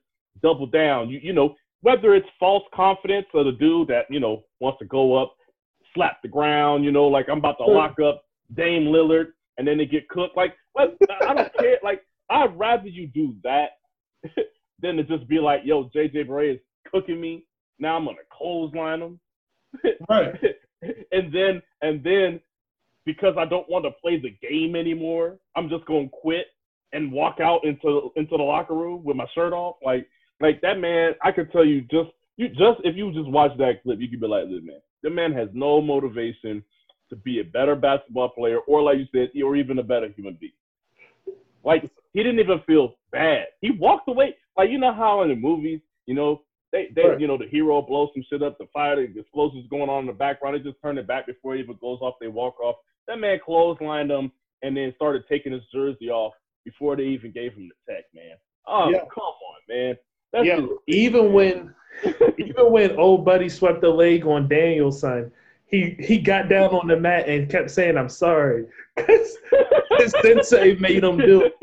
double 0.42 0.68
down. 0.68 1.10
You 1.10 1.20
you 1.22 1.34
know, 1.34 1.56
whether 1.82 2.16
it's 2.16 2.28
false 2.40 2.64
confidence 2.74 3.28
or 3.34 3.44
the 3.44 3.52
dude 3.52 3.90
that 3.90 4.06
you 4.10 4.20
know 4.22 4.46
wants 4.62 4.80
to 4.80 4.86
go 4.86 5.16
up, 5.16 5.36
slap 5.96 6.22
the 6.22 6.28
ground, 6.28 6.86
you 6.86 6.92
know, 6.92 7.06
like 7.08 7.28
I'm 7.30 7.40
about 7.40 7.58
to 7.58 7.66
lock 7.66 8.00
up 8.00 8.26
Dame 8.56 8.86
Lillard, 8.86 9.28
and 9.58 9.68
then 9.68 9.78
they 9.78 9.86
get 9.86 10.08
cooked. 10.10 10.38
Like, 10.38 10.56
what? 10.74 10.96
I 11.22 11.34
don't 11.34 11.54
care. 11.60 11.80
Like, 11.84 12.02
I'd 12.30 12.58
rather 12.58 12.88
you 12.88 13.08
do 13.08 13.36
that 13.44 13.72
than 14.82 14.98
to 14.98 15.04
just 15.04 15.28
be 15.28 15.40
like, 15.40 15.62
yo, 15.64 15.86
JJ 15.96 16.28
Barea 16.28 16.56
is 16.56 16.60
cooking 16.92 17.20
me. 17.20 17.46
Now 17.80 17.98
I'm 17.98 18.06
gonna 18.06 18.18
clothesline 18.32 19.02
him 19.02 19.20
Right. 20.10 20.34
and 21.12 21.34
then 21.34 21.62
and 21.82 22.04
then 22.04 22.40
because 23.06 23.36
I 23.38 23.46
don't 23.46 23.70
want 23.70 23.86
to 23.86 23.92
play 24.02 24.20
the 24.20 24.36
game 24.48 24.76
anymore, 24.76 25.38
I'm 25.56 25.70
just 25.70 25.86
gonna 25.86 26.10
quit 26.10 26.48
and 26.94 27.12
walk 27.12 27.40
out 27.42 27.66
into 27.66 28.12
into 28.16 28.38
the 28.38 28.44
locker 28.44 28.74
room 28.74 29.04
with 29.04 29.18
my 29.18 29.26
shirt 29.36 29.54
off. 29.54 29.76
Like 29.84 30.08
like 30.40 30.62
that 30.62 30.80
man, 30.80 31.14
I 31.24 31.32
could 31.32 31.52
tell 31.52 31.66
you 31.66 31.82
just 31.82 32.10
you 32.38 32.50
just 32.50 32.80
if 32.84 32.96
you 32.96 33.12
just 33.14 33.30
watch 33.30 33.52
that 33.58 33.84
clip, 33.84 34.00
you 34.00 34.10
could 34.10 34.22
be 34.22 34.28
like, 34.28 34.46
"Listen, 34.46 34.66
man, 34.66 34.80
the 35.06 35.10
man 35.12 35.32
has 35.32 35.48
no 35.54 35.80
motivation 35.82 36.62
to 37.10 37.16
be 37.16 37.40
a 37.40 37.44
better 37.44 37.76
basketball 37.76 38.30
player, 38.30 38.60
or 38.68 38.82
like 38.82 38.98
you 38.98 39.06
said, 39.14 39.30
or 39.42 39.56
even 39.56 39.80
a 39.80 39.84
better 39.84 40.10
human 40.10 40.38
being." 40.42 40.52
Like 41.64 41.90
he 42.14 42.24
didn't 42.24 42.40
even 42.40 42.60
feel 42.68 42.96
bad. 43.12 43.46
He 43.62 43.72
walked 43.72 44.10
away. 44.10 44.36
Like 44.58 44.70
you 44.70 44.78
know 44.80 44.94
how 44.94 45.22
in 45.24 45.30
the 45.30 45.36
movies, 45.36 45.80
you 46.06 46.16
know, 46.16 46.42
they, 46.72 46.90
they 46.96 47.08
Right. 47.08 47.20
you 47.20 47.28
know, 47.28 47.38
the 47.38 47.48
hero 47.48 47.82
blows 47.82 48.10
some 48.14 48.24
shit 48.30 48.44
up, 48.44 48.58
the 48.58 48.68
fire, 48.74 48.96
the 48.96 49.20
explosives 49.20 49.68
going 49.70 49.90
on 49.90 50.02
in 50.02 50.08
the 50.08 50.14
background. 50.14 50.56
They 50.56 50.60
just 50.70 50.82
turn 50.82 50.98
it 50.98 51.08
back 51.08 51.26
before 51.28 51.56
it 51.56 51.60
even 51.60 51.78
goes 51.80 52.00
off. 52.02 52.16
They 52.20 52.28
walk 52.28 52.60
off. 52.60 52.76
That 53.08 53.20
man 53.20 53.40
clotheslined 53.48 54.10
them 54.10 54.32
and 54.64 54.76
then 54.76 54.94
started 54.96 55.24
taking 55.30 55.54
his 55.54 55.62
jersey 55.74 56.10
off 56.10 56.34
before 56.64 56.96
they 56.96 57.04
even 57.04 57.32
gave 57.32 57.54
him 57.54 57.70
the 57.70 57.94
tech, 57.94 58.06
man. 58.14 58.36
Oh, 58.68 58.90
Yeah. 58.90 59.02
come 59.14 59.24
on, 59.24 59.60
man. 59.70 59.98
That's 60.34 60.46
yeah. 60.48 60.66
Even 60.88 61.32
when 61.34 61.74
even 62.38 62.72
when 62.72 62.98
old 62.98 63.26
buddy 63.26 63.50
swept 63.50 63.82
the 63.82 63.90
leg 63.90 64.26
on 64.26 64.48
Daniel-san, 64.48 65.32
he 65.68 65.96
he 66.00 66.20
got 66.20 66.50
down 66.50 66.70
on 66.70 66.88
the 66.88 66.96
mat 66.96 67.28
and 67.28 67.50
kept 67.50 67.72
saying, 67.72 67.98
"I'm 67.98 68.10
sorry," 68.10 68.66
because 68.96 69.38
his 69.98 70.14
sensei 70.22 70.76
made 70.76 71.04
him 71.04 71.18
do 71.18 71.50
it. 71.50 71.54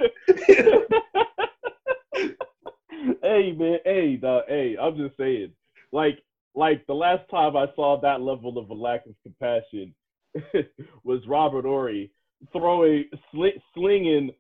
hey 3.23 3.53
man, 3.53 3.79
hey 3.85 4.17
dog, 4.17 4.45
hey, 4.49 4.77
I'm 4.81 4.97
just 4.97 5.17
saying, 5.17 5.53
like, 5.93 6.19
like 6.55 6.87
the 6.87 6.95
last 6.95 7.29
time 7.31 7.57
I 7.57 7.67
saw 7.77 8.01
that 8.01 8.21
level 8.21 8.59
of 8.59 8.71
a 8.71 8.75
lack 8.75 9.07
of 9.07 9.15
compassion 9.23 9.95
was 11.05 11.27
Robert 11.27 11.65
Horry 11.65 12.11
throwing, 12.53 13.05
sli- 13.33 13.61
slinging 13.75 14.31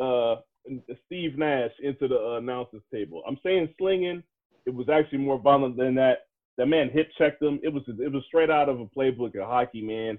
uh, 0.00 0.36
Steve 1.06 1.38
Nash 1.38 1.70
into 1.82 2.08
the 2.08 2.18
uh, 2.18 2.38
announcers 2.38 2.82
table. 2.92 3.22
I'm 3.26 3.38
saying 3.42 3.68
slinging. 3.78 4.22
It 4.66 4.74
was 4.74 4.88
actually 4.88 5.18
more 5.18 5.38
violent 5.38 5.76
than 5.76 5.94
that. 5.96 6.26
That 6.58 6.66
man 6.66 6.90
hip 6.90 7.10
checked 7.16 7.42
him. 7.42 7.58
It 7.62 7.72
was 7.72 7.82
it 7.86 8.12
was 8.12 8.22
straight 8.26 8.50
out 8.50 8.68
of 8.68 8.80
a 8.80 8.86
playbook 8.86 9.34
of 9.40 9.48
hockey, 9.48 9.82
man. 9.82 10.18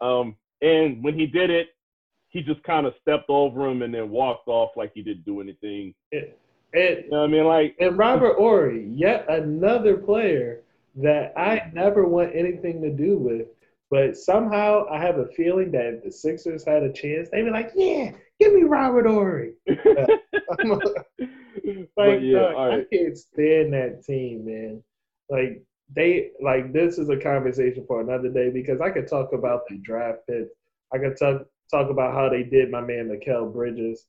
Um, 0.00 0.36
and 0.62 1.02
when 1.04 1.14
he 1.14 1.26
did 1.26 1.50
it, 1.50 1.68
he 2.28 2.42
just 2.42 2.62
kind 2.64 2.86
of 2.86 2.94
stepped 3.00 3.28
over 3.28 3.66
him 3.66 3.82
and 3.82 3.94
then 3.94 4.10
walked 4.10 4.48
off 4.48 4.70
like 4.76 4.92
he 4.94 5.02
didn't 5.02 5.24
do 5.24 5.40
anything. 5.40 5.94
And, 6.12 6.24
You 6.74 7.10
know 7.10 7.24
I 7.24 7.26
mean? 7.26 7.44
Like, 7.44 7.76
and 7.78 7.96
Robert 7.96 8.36
Horry, 8.36 8.86
yet 8.88 9.26
another 9.28 9.96
player 9.96 10.62
that 10.96 11.32
I 11.36 11.70
never 11.72 12.06
want 12.06 12.34
anything 12.34 12.82
to 12.82 12.90
do 12.90 13.18
with. 13.18 13.46
But 13.90 14.16
somehow 14.16 14.86
I 14.90 14.98
have 14.98 15.18
a 15.18 15.28
feeling 15.28 15.70
that 15.72 15.86
if 15.86 16.04
the 16.04 16.10
Sixers 16.10 16.64
had 16.64 16.82
a 16.82 16.92
chance, 16.92 17.28
they'd 17.30 17.44
be 17.44 17.50
like, 17.50 17.70
"Yeah, 17.74 18.10
give 18.40 18.52
me 18.52 18.64
Robert 18.64 19.06
Horry." 19.06 19.52
But 19.68 21.28
Like, 21.96 22.20
yeah, 22.22 22.52
all 22.54 22.68
right. 22.68 22.86
I 22.90 22.96
can't 22.96 23.16
stand 23.16 23.72
that 23.74 24.04
team, 24.04 24.44
man. 24.46 24.82
Like 25.28 25.62
they 25.94 26.30
like 26.40 26.72
this 26.72 26.98
is 26.98 27.08
a 27.08 27.16
conversation 27.16 27.84
for 27.86 28.00
another 28.00 28.28
day 28.28 28.50
because 28.50 28.80
I 28.80 28.90
could 28.90 29.08
talk 29.08 29.32
about 29.32 29.62
the 29.68 29.78
draft 29.78 30.20
picks. 30.28 30.50
I 30.92 30.98
could 30.98 31.16
talk 31.18 31.46
talk 31.70 31.90
about 31.90 32.14
how 32.14 32.28
they 32.28 32.42
did 32.42 32.70
my 32.70 32.80
man 32.80 33.08
Mikal 33.08 33.52
Bridges. 33.52 34.06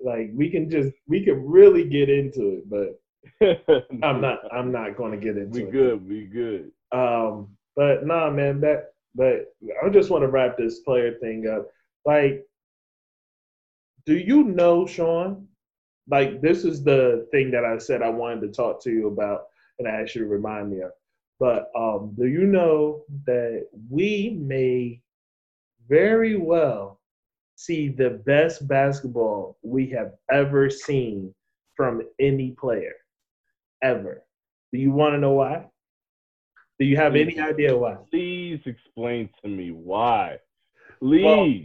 Like 0.00 0.30
we 0.34 0.50
can 0.50 0.70
just 0.70 0.92
we 1.06 1.24
can 1.24 1.44
really 1.46 1.84
get 1.84 2.08
into 2.08 2.62
it, 2.62 2.70
but 2.70 3.00
I'm 4.02 4.20
not 4.20 4.40
I'm 4.52 4.70
not 4.72 4.96
going 4.96 5.12
to 5.12 5.18
get 5.18 5.36
into 5.36 5.60
We 5.60 5.64
it. 5.64 5.72
good. 5.72 6.08
We 6.08 6.24
good. 6.26 6.70
Um, 6.92 7.48
but 7.76 8.06
nah, 8.06 8.30
man, 8.30 8.60
that 8.60 8.92
but 9.14 9.46
I 9.84 9.88
just 9.88 10.10
want 10.10 10.22
to 10.22 10.28
wrap 10.28 10.56
this 10.56 10.80
player 10.80 11.14
thing 11.18 11.48
up. 11.48 11.68
Like, 12.04 12.44
do 14.06 14.16
you 14.16 14.44
know, 14.44 14.86
Shawn? 14.86 15.48
Like, 16.10 16.40
this 16.40 16.64
is 16.64 16.82
the 16.82 17.26
thing 17.30 17.50
that 17.50 17.64
I 17.64 17.78
said 17.78 18.02
I 18.02 18.08
wanted 18.08 18.40
to 18.42 18.48
talk 18.48 18.82
to 18.84 18.90
you 18.90 19.08
about. 19.08 19.46
and 19.78 19.86
I 19.86 19.92
asked 19.92 20.14
you 20.14 20.22
to 20.22 20.28
remind 20.28 20.70
me 20.70 20.80
of. 20.80 20.90
But 21.38 21.70
um, 21.76 22.14
do 22.18 22.26
you 22.26 22.44
know 22.44 23.04
that 23.26 23.68
we 23.88 24.36
may 24.40 25.00
very 25.88 26.36
well 26.36 27.00
see 27.54 27.88
the 27.88 28.10
best 28.10 28.66
basketball 28.66 29.56
we 29.62 29.88
have 29.90 30.12
ever 30.30 30.68
seen 30.70 31.34
from 31.76 32.02
any 32.18 32.52
player 32.52 32.94
ever? 33.82 34.24
Do 34.72 34.78
you 34.78 34.90
want 34.90 35.14
to 35.14 35.18
know 35.18 35.32
why? 35.32 35.66
Do 36.78 36.84
you 36.84 36.96
have 36.96 37.16
any 37.16 37.38
idea 37.38 37.76
why? 37.76 37.96
Please 38.10 38.60
explain 38.66 39.28
to 39.42 39.48
me 39.48 39.70
why. 39.70 40.38
Please. 41.00 41.24
Well, 41.24 41.62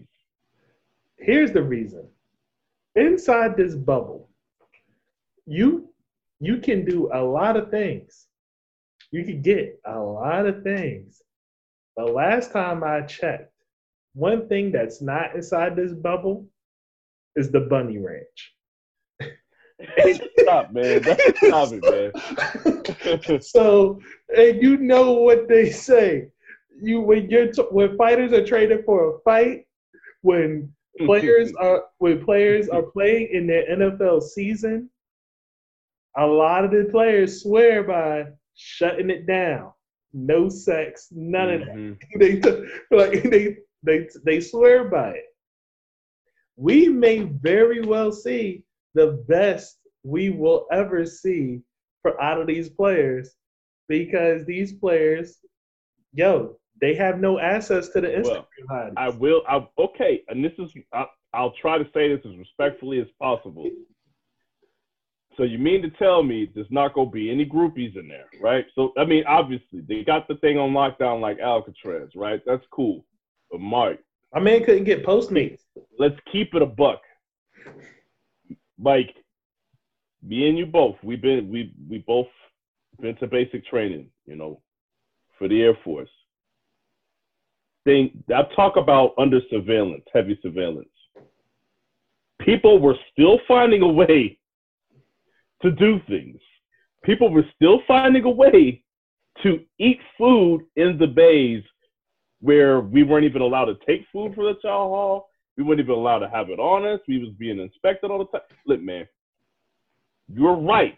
here's 1.18 1.52
the 1.52 1.64
reason. 1.64 2.08
Inside 2.96 3.58
this 3.58 3.76
bubble, 3.76 4.30
you 5.46 5.90
you 6.40 6.58
can 6.58 6.86
do 6.86 7.10
a 7.14 7.22
lot 7.22 7.56
of 7.56 7.70
things. 7.70 8.28
You 9.12 9.24
can 9.24 9.42
get 9.42 9.80
a 9.86 9.98
lot 9.98 10.46
of 10.46 10.64
things. 10.64 11.22
The 11.96 12.04
last 12.04 12.52
time 12.52 12.84
I 12.84 13.02
checked, 13.02 13.54
one 14.14 14.48
thing 14.48 14.72
that's 14.72 15.02
not 15.02 15.36
inside 15.36 15.76
this 15.76 15.94
bubble 15.94 16.48
is 17.36 17.52
the 17.52 17.62
bunny 17.62 17.98
ranch. 17.98 18.54
Stop, 20.40 20.72
man. 20.72 21.04
Stop 21.04 21.70
it, 21.74 22.14
man. 23.16 23.42
so, 23.42 24.00
and 24.36 24.62
you 24.62 24.78
know 24.78 25.14
what 25.14 25.48
they 25.48 25.70
say. 25.70 26.30
You 26.82 27.02
when 27.02 27.30
you're 27.30 27.52
t- 27.52 27.68
when 27.70 27.98
fighters 27.98 28.34
are 28.34 28.46
traded 28.46 28.86
for 28.86 29.16
a 29.16 29.20
fight, 29.22 29.66
when 30.22 30.74
players 31.06 31.54
are 31.60 31.86
when 32.00 32.24
players 32.24 32.70
are 32.70 32.84
playing 32.84 33.30
in 33.32 33.48
their 33.48 33.66
NFL 33.68 34.22
season, 34.24 34.90
a 36.18 36.26
lot 36.26 36.66
of 36.66 36.72
the 36.72 36.88
players 36.92 37.42
swear 37.42 37.84
by 37.84 38.26
shutting 38.56 39.10
it 39.10 39.26
down. 39.26 39.72
No 40.14 40.48
sex, 40.48 41.08
none 41.12 41.48
mm-hmm. 41.50 41.92
of 41.92 42.00
that. 42.20 42.62
they 42.92 42.96
like 42.96 43.24
they 43.30 43.58
they 43.84 44.08
they 44.26 44.40
swear 44.40 44.86
by 44.86 45.12
it. 45.12 45.26
We 46.56 46.88
may 46.88 47.24
very 47.24 47.82
well 47.82 48.12
see 48.12 48.64
the 48.94 49.24
best 49.28 49.80
we 50.04 50.30
will 50.30 50.68
ever 50.72 51.06
see 51.06 51.62
for 52.02 52.22
out 52.22 52.40
of 52.40 52.46
these 52.48 52.70
players 52.70 53.34
because 53.88 54.46
these 54.46 54.74
players, 54.74 55.40
yo, 56.14 56.58
they 56.80 56.94
have 56.96 57.20
no 57.20 57.40
access 57.40 57.90
to 57.90 58.02
the 58.02 58.08
Instagram. 58.08 58.46
Well, 58.70 58.92
I 58.98 59.10
will. 59.10 59.42
I, 59.48 59.66
okay, 59.80 60.24
and 60.28 60.44
this 60.44 60.54
is. 60.60 60.72
I, 60.94 61.06
I'll 61.34 61.54
try 61.54 61.80
to 61.80 61.90
say 61.94 62.10
this 62.10 62.24
as 62.26 62.38
respectfully 62.38 63.00
as 63.02 63.08
possible. 63.20 63.68
So 65.38 65.44
you 65.44 65.58
mean 65.58 65.82
to 65.82 65.90
tell 65.92 66.22
me 66.22 66.50
there's 66.54 66.68
not 66.70 66.94
gonna 66.94 67.10
be 67.10 67.32
any 67.32 67.46
groupies 67.46 67.98
in 67.98 68.08
there, 68.08 68.26
right? 68.42 68.66
So 68.76 68.94
I 68.98 69.06
mean, 69.06 69.24
obviously 69.28 69.82
they 69.82 70.04
got 70.04 70.28
the 70.28 70.36
thing 70.36 70.58
on 70.58 70.72
lockdown 70.72 71.22
like 71.22 71.40
Alcatraz, 71.40 72.10
right? 72.16 72.42
That's 72.46 72.66
cool. 72.72 73.06
But 73.52 73.62
Mark, 73.62 73.98
my 74.34 74.40
man 74.40 74.64
couldn't 74.64 74.84
get 74.84 75.06
Postmates. 75.06 75.62
Let's 75.98 76.16
keep 76.32 76.54
it 76.54 76.62
a 76.62 76.66
buck. 76.66 77.02
Like 78.80 79.16
me 80.22 80.50
and 80.50 80.58
you 80.58 80.66
both, 80.66 80.96
we've 81.04 81.22
been 81.22 81.50
we 81.50 81.74
we 81.90 82.00
both 82.00 82.28
been 83.02 83.16
to 83.18 83.28
basic 83.28 83.66
training, 83.66 84.10
you 84.26 84.36
know, 84.36 84.62
for 85.38 85.48
the 85.48 85.62
Air 85.62 85.78
Force. 85.84 86.10
Thing 87.86 88.24
I 88.34 88.44
talk 88.56 88.78
about 88.78 89.14
under 89.18 89.40
surveillance, 89.50 90.06
heavy 90.14 90.40
surveillance. 90.42 90.88
People 92.40 92.80
were 92.80 92.96
still 93.12 93.40
finding 93.48 93.82
a 93.82 93.88
way 93.88 94.38
to 95.64 95.72
do 95.72 96.00
things. 96.08 96.40
People 97.04 97.30
were 97.32 97.46
still 97.56 97.82
finding 97.88 98.24
a 98.24 98.30
way 98.30 98.84
to 99.42 99.60
eat 99.80 100.00
food 100.18 100.62
in 100.76 100.98
the 101.00 101.08
bays 101.08 101.64
where 102.40 102.82
we 102.82 103.04
weren't 103.04 103.26
even 103.26 103.42
allowed 103.42 103.66
to 103.66 103.76
take 103.88 104.06
food 104.12 104.36
for 104.36 104.44
the 104.44 104.54
chow 104.62 104.88
hall. 104.90 105.30
We 105.58 105.64
weren't 105.64 105.80
even 105.80 105.96
allowed 105.96 106.20
to 106.20 106.30
have 106.30 106.50
it 106.50 106.60
on 106.60 106.86
us. 106.86 107.00
We 107.08 107.20
was 107.20 107.30
being 107.40 107.60
inspected 107.60 108.12
all 108.12 108.20
the 108.20 108.26
time. 108.26 108.48
Look, 108.68 108.82
man, 108.82 109.08
you're 110.28 110.56
right. 110.56 110.98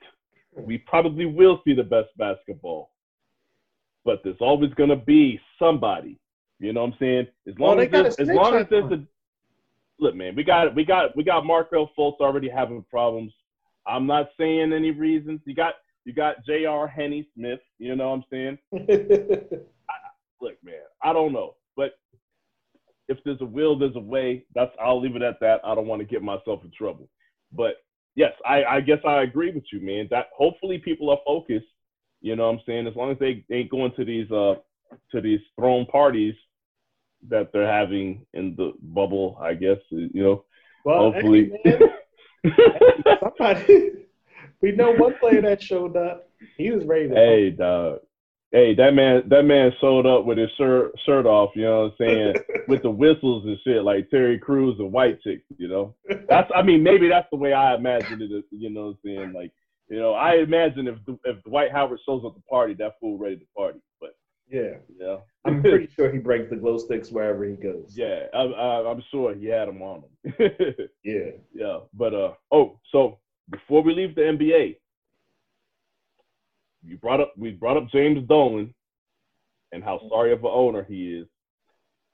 We 0.57 0.79
probably 0.79 1.25
will 1.25 1.61
see 1.65 1.73
the 1.73 1.83
best 1.83 2.09
basketball, 2.17 2.91
but 4.05 4.21
there's 4.23 4.37
always 4.39 4.73
gonna 4.73 4.95
be 4.95 5.39
somebody. 5.59 6.17
You 6.59 6.71
know 6.71 6.81
what 6.81 6.93
I'm 6.93 6.97
saying? 6.99 7.27
As 7.47 7.59
long 7.59 7.77
well, 7.77 8.05
as 8.05 8.15
as 8.15 8.27
long 8.29 8.55
as 8.55 8.67
there's 8.69 8.91
a 8.91 9.03
look, 9.99 10.15
man, 10.15 10.35
we 10.35 10.43
got 10.43 10.73
we 10.73 10.85
got 10.85 11.15
we 11.15 11.23
got 11.23 11.45
Markelle 11.45 11.91
Fultz 11.97 12.21
already 12.21 12.47
having 12.47 12.85
problems. 12.89 13.33
I'm 13.87 14.07
not 14.07 14.29
saying 14.39 14.73
any 14.73 14.91
reasons. 14.91 15.41
You 15.45 15.55
got 15.55 15.75
you 16.05 16.13
got 16.13 16.45
J.R. 16.45 16.87
Henny 16.87 17.27
Smith. 17.35 17.59
You 17.79 17.95
know 17.95 18.09
what 18.09 18.15
I'm 18.15 18.23
saying? 18.31 18.57
I, 19.89 19.95
look, 20.41 20.55
man, 20.63 20.75
I 21.03 21.13
don't 21.13 21.33
know, 21.33 21.55
but 21.75 21.93
if 23.07 23.17
there's 23.23 23.41
a 23.41 23.45
will, 23.45 23.77
there's 23.77 23.95
a 23.95 23.99
way. 23.99 24.45
That's 24.53 24.71
I'll 24.81 25.01
leave 25.01 25.15
it 25.15 25.21
at 25.21 25.39
that. 25.41 25.61
I 25.63 25.75
don't 25.75 25.87
want 25.87 26.01
to 26.01 26.07
get 26.07 26.23
myself 26.23 26.63
in 26.63 26.71
trouble. 26.75 27.09
But 27.51 27.75
yes, 28.15 28.33
I, 28.45 28.63
I 28.63 28.81
guess 28.81 28.99
I 29.05 29.21
agree 29.21 29.51
with 29.51 29.65
you, 29.71 29.79
man. 29.81 30.07
That 30.11 30.27
hopefully 30.35 30.79
people 30.79 31.09
are 31.09 31.19
focused. 31.25 31.65
You 32.21 32.35
know 32.35 32.47
what 32.47 32.55
I'm 32.55 32.61
saying? 32.65 32.87
As 32.87 32.95
long 32.95 33.11
as 33.11 33.19
they 33.19 33.45
ain't 33.51 33.69
going 33.69 33.91
to 33.95 34.05
these 34.05 34.29
uh 34.31 34.55
to 35.11 35.21
these 35.21 35.41
throne 35.59 35.85
parties 35.85 36.35
that 37.27 37.51
they're 37.51 37.71
having 37.71 38.25
in 38.33 38.55
the 38.55 38.73
bubble, 38.81 39.37
I 39.41 39.53
guess, 39.53 39.77
you 39.89 40.23
know. 40.23 40.45
Well, 40.83 41.11
hopefully 41.11 41.51
hey, 41.63 41.79
Somebody, 43.19 43.91
we 44.61 44.71
know 44.71 44.93
one 44.93 45.15
player 45.19 45.41
that 45.41 45.61
showed 45.61 45.95
up. 45.95 46.29
He 46.57 46.71
was 46.71 46.85
ready 46.85 47.09
to. 47.09 47.15
Hey, 47.15 47.49
dog. 47.51 47.99
Hey, 48.51 48.73
that 48.75 48.93
man, 48.93 49.23
that 49.27 49.43
man 49.43 49.71
showed 49.81 50.05
up 50.05 50.25
with 50.25 50.37
his 50.37 50.49
shirt 50.57 50.93
shirt 51.05 51.25
off. 51.25 51.51
You 51.55 51.63
know 51.63 51.83
what 51.83 52.07
I'm 52.07 52.07
saying? 52.07 52.35
with 52.67 52.83
the 52.83 52.89
whistles 52.89 53.45
and 53.45 53.57
shit, 53.63 53.83
like 53.83 54.09
Terry 54.09 54.39
Crews 54.39 54.77
and 54.79 54.91
White 54.91 55.21
Chicks. 55.21 55.43
You 55.57 55.67
know, 55.67 55.95
that's. 56.29 56.49
I 56.55 56.61
mean, 56.61 56.81
maybe 56.81 57.09
that's 57.09 57.27
the 57.31 57.37
way 57.37 57.53
I 57.53 57.75
imagined 57.75 58.21
it. 58.21 58.45
You 58.51 58.69
know 58.69 58.85
what 58.85 58.89
I'm 58.89 58.97
saying? 59.03 59.33
Like, 59.33 59.51
you 59.89 59.99
know, 59.99 60.13
I 60.13 60.35
imagine 60.35 60.87
if 60.87 60.95
if 61.25 61.43
Dwight 61.43 61.71
Howard 61.71 61.99
shows 62.05 62.23
up 62.25 62.35
to 62.35 62.41
party, 62.49 62.75
that 62.75 62.93
fool 63.01 63.17
ready 63.17 63.37
to 63.37 63.45
party. 63.57 63.79
Yeah, 64.47 64.75
yeah, 64.99 65.17
I'm 65.43 65.61
pretty 65.61 65.89
sure 65.95 66.11
he 66.11 66.19
breaks 66.19 66.49
the 66.49 66.55
glow 66.55 66.77
sticks 66.77 67.09
wherever 67.09 67.43
he 67.45 67.55
goes. 67.55 67.95
Yeah, 67.97 68.25
I'm, 68.33 68.53
I'm 68.53 69.03
sure 69.09 69.33
he 69.33 69.47
had 69.47 69.67
them 69.67 69.81
on 69.81 70.03
him. 70.23 70.33
yeah, 71.03 71.31
yeah. 71.53 71.79
But 71.93 72.13
uh, 72.13 72.33
oh, 72.51 72.79
so 72.91 73.17
before 73.49 73.81
we 73.81 73.95
leave 73.95 74.13
the 74.13 74.21
NBA, 74.21 74.77
you 76.83 76.97
brought 76.97 77.21
up 77.21 77.33
we 77.37 77.51
brought 77.51 77.77
up 77.77 77.89
James 77.91 78.27
Dolan 78.27 78.73
and 79.71 79.83
how 79.83 79.99
sorry 80.09 80.31
of 80.31 80.39
an 80.39 80.51
owner 80.51 80.83
he 80.83 81.13
is. 81.13 81.27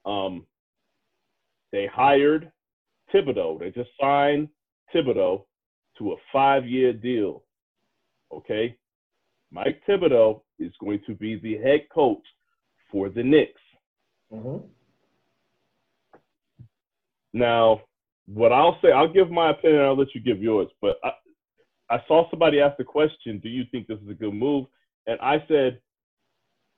Um, 0.06 0.46
they 1.70 1.86
hired 1.86 2.50
Thibodeau. 3.12 3.58
They 3.60 3.70
just 3.70 3.90
signed 4.00 4.48
Thibodeau 4.94 5.44
to 5.98 6.12
a 6.12 6.16
five-year 6.32 6.94
deal. 6.94 7.44
Okay, 8.32 8.76
Mike 9.50 9.82
Thibodeau 9.86 10.42
is 10.62 10.72
going 10.80 11.00
to 11.06 11.14
be 11.14 11.38
the 11.38 11.58
head 11.58 11.82
coach 11.92 12.22
for 12.90 13.08
the 13.08 13.22
Knicks. 13.22 13.60
Mm-hmm. 14.32 14.66
Now, 17.32 17.80
what 18.26 18.52
I'll 18.52 18.78
say, 18.82 18.92
I'll 18.92 19.12
give 19.12 19.30
my 19.30 19.50
opinion. 19.50 19.82
I'll 19.82 19.96
let 19.96 20.14
you 20.14 20.20
give 20.20 20.42
yours. 20.42 20.68
But 20.80 20.96
I, 21.02 21.10
I 21.90 21.98
saw 22.06 22.28
somebody 22.30 22.60
ask 22.60 22.76
the 22.76 22.84
question, 22.84 23.38
"Do 23.38 23.48
you 23.48 23.64
think 23.70 23.86
this 23.86 23.98
is 23.98 24.08
a 24.08 24.14
good 24.14 24.34
move?" 24.34 24.66
And 25.06 25.18
I 25.20 25.44
said, 25.48 25.80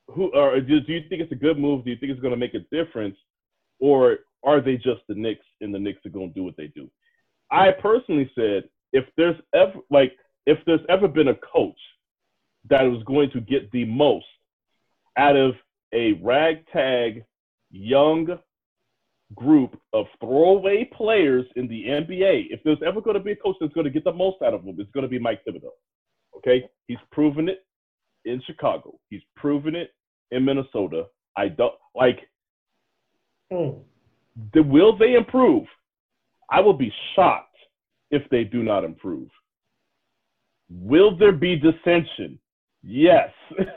"Who 0.07 0.31
or 0.33 0.59
do, 0.59 0.79
do 0.79 0.93
you 0.93 1.01
think 1.09 1.21
it's 1.21 1.31
a 1.31 1.35
good 1.35 1.59
move? 1.59 1.83
Do 1.83 1.91
you 1.91 1.97
think 1.97 2.11
it's 2.11 2.21
going 2.21 2.33
to 2.33 2.37
make 2.37 2.55
a 2.55 2.75
difference, 2.75 3.17
or 3.79 4.19
are 4.43 4.61
they 4.61 4.75
just 4.75 5.01
the 5.07 5.15
Knicks 5.15 5.45
and 5.61 5.73
the 5.73 5.79
Knicks 5.79 6.05
are 6.05 6.09
going 6.09 6.29
to 6.29 6.33
do 6.33 6.43
what 6.43 6.57
they 6.57 6.67
do?" 6.67 6.89
I 7.51 7.71
personally 7.71 8.31
said, 8.33 8.63
if 8.91 9.05
there's 9.17 9.35
ever 9.53 9.79
like 9.91 10.13
if 10.45 10.57
there's 10.65 10.85
ever 10.89 11.07
been 11.07 11.27
a 11.27 11.35
coach 11.35 11.77
that 12.69 12.83
was 12.83 13.03
going 13.03 13.29
to 13.31 13.41
get 13.41 13.71
the 13.71 13.85
most 13.85 14.25
out 15.17 15.35
of 15.35 15.53
a 15.93 16.13
ragtag 16.23 17.23
young 17.71 18.37
group 19.35 19.79
of 19.93 20.05
throwaway 20.19 20.89
players 20.95 21.45
in 21.55 21.67
the 21.67 21.83
NBA. 21.85 22.47
If 22.49 22.61
there's 22.63 22.81
ever 22.85 23.01
going 23.01 23.15
to 23.15 23.23
be 23.23 23.31
a 23.31 23.35
coach 23.35 23.55
that's 23.59 23.73
going 23.73 23.85
to 23.85 23.91
get 23.91 24.03
the 24.03 24.13
most 24.13 24.41
out 24.43 24.53
of 24.53 24.65
them, 24.65 24.75
it's 24.77 24.91
going 24.91 25.03
to 25.03 25.09
be 25.09 25.19
Mike 25.19 25.41
Thibodeau. 25.47 25.71
Okay, 26.37 26.63
he's 26.87 26.97
proven 27.11 27.49
it 27.49 27.65
in 28.25 28.41
Chicago. 28.45 28.97
He's 29.09 29.21
proven 29.35 29.75
it 29.75 29.91
in 30.31 30.45
Minnesota. 30.45 31.05
I 31.37 31.47
don't 31.49 31.73
like. 31.95 32.19
Mm. 33.51 33.79
The, 34.53 34.63
will 34.63 34.97
they 34.97 35.13
improve? 35.13 35.65
I 36.51 36.59
will 36.61 36.73
be 36.73 36.93
shocked 37.15 37.55
if 38.11 38.23
they 38.29 38.43
do 38.43 38.63
not 38.63 38.83
improve. 38.83 39.29
Will 40.69 41.15
there 41.17 41.31
be 41.31 41.55
dissension? 41.55 42.39
Yes. 42.85 43.29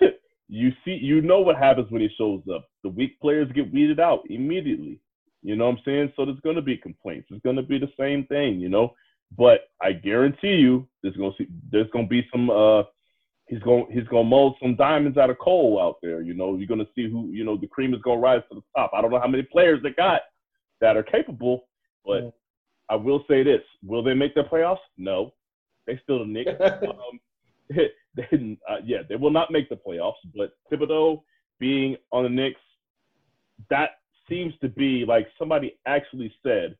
you 0.48 0.70
see, 0.84 0.98
you 1.00 1.20
know 1.22 1.40
what 1.40 1.56
happens 1.56 1.90
when 1.90 2.02
he 2.02 2.10
shows 2.16 2.42
up. 2.54 2.68
The 2.82 2.90
weak 2.90 3.18
players 3.20 3.50
get 3.54 3.72
weeded 3.72 3.98
out 3.98 4.20
immediately. 4.28 5.00
You 5.42 5.56
know 5.56 5.66
what 5.66 5.78
I'm 5.78 5.82
saying? 5.84 6.12
So 6.14 6.24
there's 6.24 6.40
going 6.40 6.56
to 6.56 6.62
be 6.62 6.76
complaints. 6.76 7.28
It's 7.30 7.42
going 7.42 7.56
to 7.56 7.62
be 7.62 7.78
the 7.78 7.90
same 7.98 8.26
thing, 8.26 8.60
you 8.60 8.68
know. 8.68 8.94
But 9.36 9.68
I 9.82 9.92
guarantee 9.92 10.56
you, 10.56 10.88
there's 11.02 11.16
going 11.16 11.32
to 11.32 11.44
see, 11.44 11.48
there's 11.70 11.90
going 11.90 12.06
to 12.06 12.08
be 12.08 12.26
some 12.32 12.50
uh 12.50 12.82
he's 13.46 13.60
going 13.60 13.86
he's 13.90 14.06
going 14.08 14.24
to 14.24 14.30
mold 14.30 14.56
some 14.60 14.74
diamonds 14.76 15.18
out 15.18 15.30
of 15.30 15.38
coal 15.38 15.78
out 15.80 15.96
there. 16.02 16.22
You 16.22 16.34
know, 16.34 16.56
you're 16.56 16.66
going 16.66 16.80
to 16.80 16.88
see 16.94 17.10
who 17.10 17.30
you 17.30 17.44
know 17.44 17.56
the 17.56 17.66
cream 17.66 17.94
is 17.94 18.00
going 18.02 18.18
to 18.18 18.22
rise 18.22 18.42
to 18.50 18.56
the 18.56 18.62
top. 18.76 18.90
I 18.94 19.02
don't 19.02 19.10
know 19.10 19.20
how 19.20 19.28
many 19.28 19.42
players 19.42 19.80
they 19.82 19.90
got 19.90 20.22
that 20.80 20.96
are 20.96 21.02
capable, 21.02 21.68
but 22.04 22.24
yeah. 22.24 22.30
I 22.88 22.96
will 22.96 23.24
say 23.28 23.42
this: 23.42 23.62
Will 23.84 24.02
they 24.02 24.14
make 24.14 24.34
the 24.34 24.42
playoffs? 24.42 24.78
No, 24.96 25.32
they 25.86 26.00
still 26.02 26.20
the 26.20 26.26
Knicks. 26.26 26.50
um, 26.60 27.20
they, 28.18 28.56
uh, 28.68 28.76
yeah, 28.84 28.98
they 29.08 29.16
will 29.16 29.30
not 29.30 29.50
make 29.50 29.68
the 29.68 29.76
playoffs. 29.76 30.14
But 30.36 30.52
Thibodeau 30.70 31.22
being 31.58 31.96
on 32.12 32.24
the 32.24 32.28
Knicks, 32.28 32.60
that 33.70 33.90
seems 34.28 34.54
to 34.60 34.68
be 34.68 35.04
like 35.06 35.28
somebody 35.38 35.78
actually 35.86 36.32
said, 36.42 36.76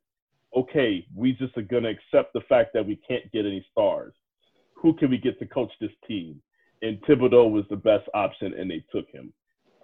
"Okay, 0.57 1.07
we 1.15 1.33
just 1.33 1.57
are 1.57 1.63
going 1.63 1.85
to 1.85 1.91
accept 1.91 2.33
the 2.33 2.43
fact 2.49 2.73
that 2.75 2.87
we 2.87 2.97
can't 2.97 3.31
get 3.33 3.47
any 3.47 3.65
stars. 3.71 4.15
Who 4.75 4.95
can 4.95 5.11
we 5.11 5.19
get 5.19 5.39
to 5.39 5.47
coach 5.47 5.73
this 5.81 5.93
team?" 6.07 6.41
And 6.83 7.01
Thibodeau 7.03 7.51
was 7.51 7.65
the 7.71 7.77
best 7.77 8.09
option, 8.15 8.55
and 8.55 8.71
they 8.71 8.85
took 8.93 9.09
him. 9.11 9.33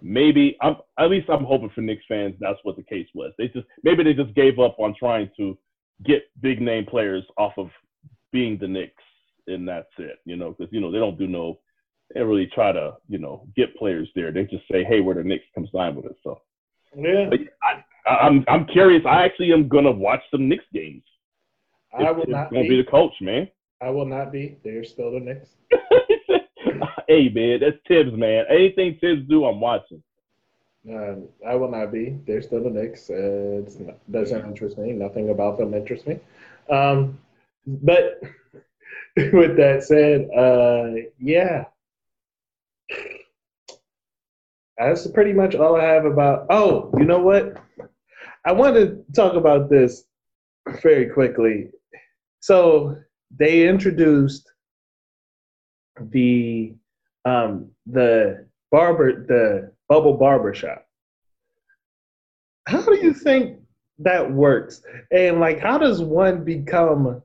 Maybe 0.01 0.57
I'm 0.61 0.77
at 0.99 1.09
least 1.09 1.29
I'm 1.29 1.45
hoping 1.45 1.69
for 1.73 1.81
Knicks 1.81 2.03
fans 2.07 2.35
that's 2.39 2.59
what 2.63 2.75
the 2.75 2.83
case 2.83 3.07
was. 3.13 3.31
They 3.37 3.47
just 3.47 3.67
maybe 3.83 4.03
they 4.03 4.13
just 4.13 4.33
gave 4.35 4.59
up 4.59 4.75
on 4.77 4.93
trying 4.97 5.29
to 5.37 5.57
get 6.03 6.23
big 6.41 6.61
name 6.61 6.85
players 6.85 7.23
off 7.37 7.53
of 7.57 7.69
being 8.31 8.57
the 8.57 8.67
Knicks, 8.67 9.03
and 9.47 9.67
that's 9.67 9.87
it. 9.97 10.19
You 10.25 10.35
know, 10.35 10.55
because 10.57 10.71
you 10.71 10.81
know 10.81 10.91
they 10.91 10.99
don't 10.99 11.17
do 11.17 11.27
no, 11.27 11.59
they 12.13 12.21
really 12.21 12.49
try 12.53 12.71
to 12.71 12.93
you 13.07 13.17
know 13.17 13.47
get 13.55 13.75
players 13.77 14.09
there. 14.15 14.31
They 14.31 14.43
just 14.43 14.63
say, 14.71 14.83
hey, 14.83 15.01
we're 15.01 15.15
the 15.15 15.23
Knicks, 15.23 15.45
come 15.53 15.67
sign 15.73 15.95
with 15.95 16.05
us. 16.05 16.17
So 16.23 16.41
yeah, 16.97 17.27
but 17.29 17.39
I, 17.63 18.15
I'm 18.15 18.45
I'm 18.47 18.65
curious. 18.65 19.03
I 19.07 19.25
actually 19.25 19.51
am 19.53 19.67
gonna 19.67 19.91
watch 19.91 20.21
some 20.31 20.47
Knicks 20.47 20.65
games. 20.73 21.03
I 21.97 22.11
will 22.11 22.27
not 22.27 22.51
gonna 22.51 22.63
be. 22.63 22.69
be 22.69 22.77
the 22.77 22.91
coach, 22.91 23.13
man. 23.21 23.49
I 23.81 23.89
will 23.89 24.05
not 24.05 24.31
be. 24.31 24.57
They're 24.63 24.83
still 24.83 25.11
the 25.11 25.19
Knicks. 25.19 25.49
hey 27.07 27.29
man, 27.29 27.59
that's 27.61 27.77
Thibs, 27.87 28.17
man. 28.17 28.45
Anything 28.49 28.97
Thibs 28.99 29.27
do, 29.27 29.45
I'm 29.45 29.59
watching. 29.59 30.01
Uh, 30.89 31.15
I 31.47 31.55
will 31.55 31.71
not 31.71 31.91
be. 31.91 32.17
They're 32.27 32.43
still 32.43 32.63
the 32.63 32.69
Knicks. 32.69 33.09
Uh, 33.09 33.63
it 33.65 34.11
doesn't 34.11 34.45
interest 34.45 34.77
me. 34.77 34.91
Nothing 34.91 35.29
about 35.29 35.57
them 35.57 35.73
interests 35.73 36.05
me. 36.05 36.19
Um, 36.69 37.17
but 37.65 38.21
with 39.33 39.55
that 39.55 39.83
said, 39.83 40.27
uh, 40.37 41.09
yeah, 41.17 41.65
that's 44.77 45.07
pretty 45.07 45.31
much 45.31 45.55
all 45.55 45.75
I 45.77 45.85
have 45.85 46.05
about. 46.05 46.47
Oh, 46.49 46.91
you 46.97 47.05
know 47.05 47.19
what? 47.19 47.55
I 48.45 48.51
want 48.51 48.75
to 48.75 49.03
talk 49.15 49.35
about 49.35 49.69
this 49.69 50.03
very 50.81 51.09
quickly. 51.09 51.69
So 52.41 52.97
they 53.37 53.67
introduced 53.67 54.51
the 55.99 56.75
um, 57.23 57.71
the 57.85 58.45
barber 58.71 59.25
the 59.25 59.71
bubble 59.87 60.17
barber 60.17 60.53
shop. 60.53 60.85
How 62.67 62.81
do 62.81 62.97
you 62.97 63.13
think 63.13 63.59
that 63.99 64.31
works? 64.31 64.81
And 65.11 65.39
like, 65.39 65.59
how 65.59 65.77
does 65.77 66.01
one 66.01 66.43
become 66.43 67.21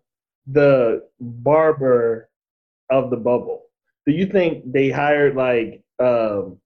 the 0.52 1.06
barber 1.20 2.28
of 2.90 3.10
the 3.10 3.16
bubble? 3.16 3.62
Do 4.06 4.12
you 4.12 4.26
think 4.26 4.70
they 4.72 4.90
hired 4.90 5.36
like 5.36 5.82
um, 5.98 6.58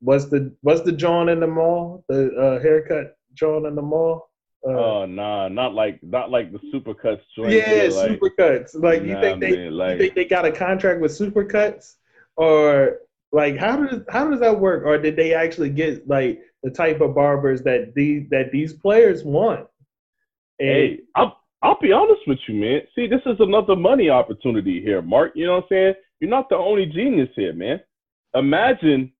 what's 0.00 0.26
the 0.26 0.54
what's 0.62 0.82
the 0.82 0.92
John 0.92 1.28
in 1.28 1.40
the 1.40 1.46
mall? 1.46 2.04
The 2.08 2.34
uh, 2.34 2.62
haircut 2.62 3.16
John 3.34 3.66
in 3.66 3.74
the 3.74 3.82
mall? 3.82 4.30
Uh, 4.66 4.70
oh 4.70 5.06
nah, 5.06 5.48
not 5.48 5.74
like 5.74 6.00
not 6.02 6.30
like 6.30 6.52
the 6.52 6.58
supercuts 6.72 7.22
joint. 7.36 7.52
Yeah, 7.52 7.88
like, 7.92 8.20
supercuts. 8.20 8.70
Like 8.74 9.02
you 9.02 9.18
think 9.20 9.40
they 9.40 9.56
man, 9.56 9.72
like, 9.72 9.92
you 9.92 9.98
think 9.98 10.14
they 10.14 10.24
got 10.24 10.44
a 10.44 10.52
contract 10.52 11.00
with 11.00 11.12
supercuts, 11.12 11.94
or 12.36 12.98
like 13.32 13.56
how 13.56 13.76
does 13.76 14.02
how 14.08 14.28
does 14.28 14.40
that 14.40 14.58
work? 14.58 14.84
Or 14.84 14.98
did 14.98 15.16
they 15.16 15.32
actually 15.32 15.70
get 15.70 16.08
like 16.08 16.40
the 16.62 16.70
type 16.70 17.00
of 17.00 17.14
barbers 17.14 17.62
that 17.62 17.94
these 17.94 18.28
that 18.30 18.50
these 18.50 18.72
players 18.72 19.24
want? 19.24 19.66
And, 20.60 20.68
hey, 20.68 21.00
I'll 21.14 21.37
I'll 21.62 21.78
be 21.80 21.92
honest 21.92 22.20
with 22.26 22.38
you, 22.46 22.54
man. 22.54 22.80
See, 22.94 23.08
this 23.08 23.20
is 23.26 23.36
another 23.40 23.74
money 23.74 24.10
opportunity 24.10 24.80
here, 24.80 25.02
Mark. 25.02 25.32
You 25.34 25.46
know 25.46 25.56
what 25.56 25.64
I'm 25.64 25.68
saying? 25.70 25.94
You're 26.20 26.30
not 26.30 26.48
the 26.48 26.56
only 26.56 26.86
genius 26.86 27.30
here, 27.34 27.52
man. 27.52 27.80
Imagine 28.34 29.12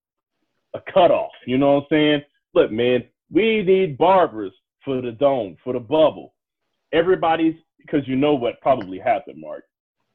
a 0.75 0.81
cutoff. 0.93 1.33
You 1.47 1.59
know 1.59 1.75
what 1.75 1.81
I'm 1.83 1.87
saying? 1.91 2.23
Look, 2.55 2.71
man, 2.71 3.05
we 3.31 3.63
need 3.63 3.99
barbers 3.99 4.53
for 4.85 5.01
the 5.01 5.13
dome, 5.13 5.57
for 5.65 5.73
the 5.73 5.81
bubble. 5.81 6.35
Everybody's 6.93 7.55
because 7.79 8.07
you 8.07 8.17
know 8.17 8.35
what 8.35 8.61
probably 8.61 8.99
happened, 8.99 9.41
Mark. 9.41 9.65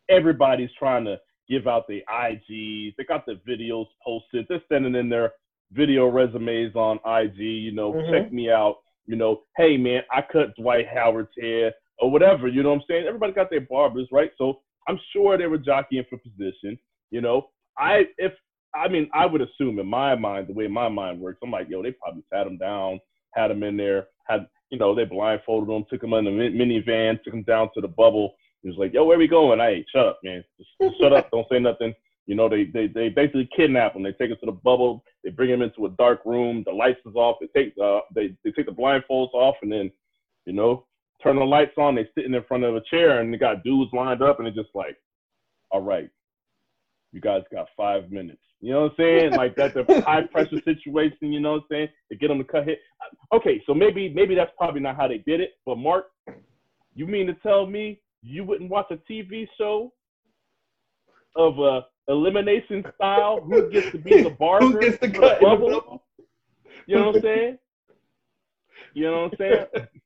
Everybody's 0.09 0.69
trying 0.77 1.05
to 1.05 1.19
give 1.49 1.67
out 1.67 1.87
the 1.87 2.03
IGs. 2.09 2.95
They 2.95 3.03
got 3.07 3.25
the 3.25 3.39
videos 3.47 3.87
posted. 4.03 4.45
They're 4.47 4.61
sending 4.69 4.95
in 4.95 5.09
their 5.09 5.33
video 5.71 6.07
resumes 6.07 6.75
on 6.75 6.99
IG. 7.05 7.37
You 7.37 7.71
know, 7.73 7.93
mm-hmm. 7.93 8.11
check 8.11 8.31
me 8.31 8.49
out. 8.49 8.77
You 9.05 9.17
know, 9.17 9.41
hey 9.57 9.75
man, 9.75 10.01
I 10.11 10.21
cut 10.21 10.55
Dwight 10.55 10.87
Howard's 10.87 11.31
hair 11.39 11.73
or 11.99 12.11
whatever. 12.11 12.48
You 12.48 12.64
know 12.64 12.70
what 12.70 12.76
I'm 12.76 12.84
saying? 12.90 13.06
Everybody 13.07 13.34
got 13.34 13.49
their 13.49 13.61
barbers, 13.61 14.07
right? 14.11 14.32
So 14.38 14.60
I'm 14.88 14.99
sure 15.11 15.38
they 15.38 15.48
were 15.48 15.57
jockeying 15.57 16.06
for 16.10 16.18
position. 16.18 16.78
You 17.11 17.22
know, 17.22 17.49
I 17.78 18.06
if 18.18 18.34
I 18.76 18.88
mean 18.88 19.10
I 19.14 19.26
would 19.26 19.41
assume 19.41 19.80
in 19.80 19.88
my 19.88 20.15
mind 20.15 20.48
the 20.48 20.53
way 20.53 20.68
my 20.68 20.90
mind 20.90 21.20
works, 21.20 21.40
I'm 21.44 21.52
like, 21.52 21.68
yo, 21.70 21.84
they 21.84 21.91
probably 21.91 22.24
sat 22.32 22.48
him 22.48 22.57
down, 22.57 22.99
had 23.34 23.52
him 23.52 23.64
in 23.64 23.78
there, 23.78 24.07
had 24.28 24.48
you 24.70 24.78
know 24.78 24.95
they 24.95 25.06
blindfolded 25.06 25.70
him, 25.70 25.86
took 25.90 26.03
him 26.03 26.14
in 26.14 26.26
the 26.26 26.32
minivan, 26.32 27.22
took 27.24 27.34
him 27.34 27.44
down 27.44 27.70
to 27.76 27.82
the 27.82 27.88
bubble 27.88 28.36
he 28.64 28.70
was 28.70 28.78
like, 28.78 28.94
"Yo, 28.94 29.03
where 29.03 29.18
we 29.18 29.28
going?" 29.28 29.60
I 29.60 29.72
ain't 29.72 29.90
shut 29.94 30.07
up, 30.07 30.20
man. 30.24 30.44
Just, 30.57 30.98
shut 30.99 31.14
up. 31.14 31.30
Don't 31.32 31.48
say 31.52 31.60
nothing. 31.60 31.94
You 32.26 32.36
know, 32.36 32.48
they, 32.48 32.64
they 32.64 32.88
they 32.88 33.10
basically 33.10 33.49
kidnap 33.56 33.95
him. 33.95 34.03
They 34.03 34.14
take 34.14 34.32
him 34.32 34.38
to 34.40 34.45
the 34.45 34.53
bubble. 34.53 35.03
They 35.24 35.30
bring 35.30 35.49
him 35.49 35.61
into 35.61 35.86
a 35.86 35.90
dark 35.91 36.22
room. 36.26 36.64
The 36.65 36.72
lights 36.72 37.02
is 37.06 37.15
off. 37.15 37.38
They 37.41 37.48
take 37.48 37.74
uh 37.78 37.99
they 38.15 38.36
they 38.44 38.52
take 38.52 38.65
the 38.65 38.72
blindfolds 38.72 39.34
off, 39.34 39.56
and 39.61 39.72
then, 39.72 39.91
you 40.45 40.53
know, 40.53 40.86
turn 41.23 41.37
the 41.37 41.43
lights 41.43 41.77
on. 41.77 41.95
They 41.95 42.07
sitting 42.15 42.33
in 42.33 42.43
front 42.43 42.63
of 42.63 42.75
a 42.75 42.81
chair, 42.89 43.21
and 43.21 43.33
they 43.33 43.37
got 43.37 43.63
dudes 43.63 43.91
lined 43.93 44.21
up, 44.21 44.39
and 44.39 44.47
it's 44.47 44.57
just 44.57 44.69
like, 44.75 44.97
all 45.71 45.81
right, 45.81 46.09
you 47.11 47.21
guys 47.21 47.43
got 47.51 47.67
five 47.75 48.11
minutes. 48.11 48.41
You 48.59 48.71
know 48.73 48.81
what 48.83 48.91
I'm 48.91 48.97
saying? 48.97 49.31
Like 49.37 49.55
that's 49.55 49.75
a 49.75 50.01
high 50.01 50.21
pressure 50.31 50.61
situation. 50.63 51.33
You 51.33 51.39
know 51.39 51.53
what 51.53 51.63
I'm 51.63 51.67
saying? 51.71 51.87
To 52.11 52.17
get 52.17 52.27
them 52.27 52.37
to 52.37 52.43
cut 52.43 52.65
hit. 52.65 52.79
Uh, 53.01 53.35
okay, 53.37 53.61
so 53.65 53.73
maybe 53.73 54.09
maybe 54.09 54.35
that's 54.35 54.51
probably 54.57 54.81
not 54.81 54.95
how 54.95 55.07
they 55.07 55.19
did 55.19 55.41
it. 55.41 55.51
But 55.65 55.77
Mark, 55.77 56.05
you 56.95 57.07
mean 57.07 57.27
to 57.27 57.33
tell 57.35 57.65
me 57.65 57.99
you 58.21 58.43
wouldn't 58.43 58.69
watch 58.69 58.87
a 58.91 58.97
TV 59.11 59.47
show 59.57 59.91
of 61.35 61.59
a 61.59 61.85
elimination 62.07 62.83
style? 62.95 63.41
Who 63.41 63.69
gets 63.69 63.91
to 63.91 63.97
be 63.97 64.21
the 64.21 64.29
barber? 64.31 64.65
Who 64.71 64.79
gets 64.79 64.97
to 64.99 65.09
cut 65.09 65.39
the 65.39 65.45
bubble? 65.45 66.03
You 66.87 66.97
know 66.97 67.07
what 67.07 67.15
I'm 67.17 67.21
saying? 67.21 67.57
You 68.93 69.03
know 69.03 69.23
what 69.23 69.31
I'm 69.31 69.37
saying? 69.37 69.87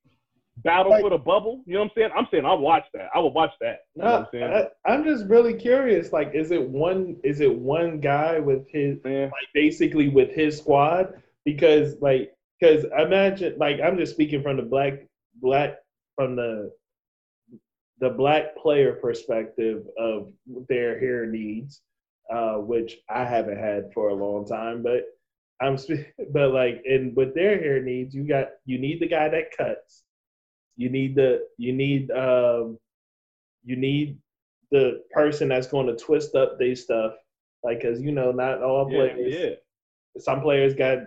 Battle 0.67 0.91
like, 0.91 1.01
for 1.01 1.09
the 1.09 1.17
bubble. 1.17 1.63
You 1.65 1.75
know 1.75 1.79
what 1.79 1.85
I'm 1.85 1.91
saying? 1.95 2.09
I'm 2.15 2.27
saying 2.31 2.45
I'll 2.45 2.59
watch 2.59 2.85
that. 2.93 3.09
I 3.15 3.19
will 3.19 3.33
watch 3.33 3.53
that. 3.61 3.79
You 3.95 4.03
know 4.03 4.15
I'm 4.15 4.27
saying? 4.31 4.67
I, 4.85 4.93
am 4.93 5.03
just 5.03 5.25
really 5.27 5.53
curious. 5.53 6.11
Like, 6.11 6.31
is 6.33 6.51
it 6.51 6.61
one? 6.61 7.17
Is 7.23 7.39
it 7.39 7.53
one 7.53 7.99
guy 7.99 8.39
with 8.39 8.67
his 8.69 8.97
like 9.03 9.31
basically 9.53 10.09
with 10.09 10.31
his 10.31 10.57
squad? 10.57 11.13
Because 11.45 11.95
like, 12.01 12.33
because 12.59 12.85
imagine 12.97 13.55
like 13.57 13.79
I'm 13.83 13.97
just 13.97 14.13
speaking 14.13 14.43
from 14.43 14.57
the 14.57 14.63
black 14.63 15.05
black 15.41 15.77
from 16.15 16.35
the 16.35 16.71
the 17.99 18.09
black 18.09 18.55
player 18.57 18.93
perspective 18.93 19.83
of 19.97 20.31
their 20.69 20.99
hair 20.99 21.25
needs, 21.25 21.81
uh, 22.31 22.55
which 22.55 22.97
I 23.09 23.23
haven't 23.23 23.57
had 23.57 23.91
for 23.93 24.09
a 24.09 24.13
long 24.13 24.45
time, 24.45 24.83
but 24.83 25.05
I'm 25.61 25.77
but 26.31 26.51
like 26.51 26.83
and 26.85 27.15
with 27.15 27.33
their 27.33 27.59
hair 27.59 27.81
needs, 27.81 28.13
you 28.13 28.27
got 28.27 28.49
you 28.65 28.79
need 28.79 28.99
the 28.99 29.07
guy 29.07 29.29
that 29.29 29.55
cuts, 29.57 30.03
you 30.77 30.89
need 30.89 31.15
the 31.15 31.47
you 31.57 31.73
need 31.73 32.09
um, 32.11 32.77
you 33.63 33.75
need 33.75 34.17
the 34.71 35.03
person 35.11 35.49
that's 35.49 35.67
going 35.67 35.87
to 35.87 35.95
twist 35.95 36.35
up 36.35 36.57
their 36.57 36.75
stuff, 36.75 37.13
like 37.63 37.81
because 37.81 38.01
you 38.01 38.11
know 38.11 38.31
not 38.31 38.61
all 38.61 38.87
players. 38.89 39.33
Yeah. 39.33 40.21
Some 40.21 40.41
players 40.41 40.73
got 40.73 40.99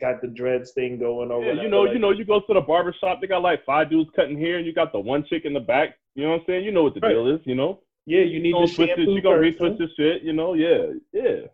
got 0.00 0.20
the 0.20 0.28
dreads 0.28 0.72
thing 0.72 0.98
going 0.98 1.30
over. 1.30 1.46
Yeah, 1.46 1.62
you 1.62 1.68
know, 1.68 1.82
like, 1.82 1.94
you 1.94 1.98
know, 1.98 2.10
you 2.10 2.24
go 2.24 2.40
to 2.40 2.54
the 2.54 2.60
barber 2.60 2.94
shop, 3.00 3.20
they 3.20 3.26
got 3.26 3.42
like 3.42 3.64
five 3.64 3.90
dudes 3.90 4.10
cutting 4.14 4.38
hair, 4.38 4.58
and 4.58 4.66
you 4.66 4.72
got 4.72 4.92
the 4.92 5.00
one 5.00 5.24
chick 5.28 5.44
in 5.44 5.52
the 5.52 5.60
back. 5.60 5.96
You 6.14 6.24
know 6.24 6.30
what 6.30 6.40
I'm 6.40 6.46
saying? 6.46 6.64
You 6.64 6.72
know 6.72 6.82
what 6.82 6.94
the 6.94 7.00
right. 7.00 7.12
deal 7.12 7.28
is. 7.28 7.40
You 7.44 7.54
know. 7.54 7.80
Yeah, 8.06 8.20
you 8.20 8.40
need 8.40 8.52
to 8.52 8.72
twist 8.72 8.92
it. 8.96 9.08
You 9.08 9.20
gonna 9.20 9.38
retwist 9.38 9.78
this 9.78 9.90
shit. 9.96 10.22
You 10.22 10.32
know? 10.32 10.54
Yeah, 10.54 10.92
yeah. 11.12 11.46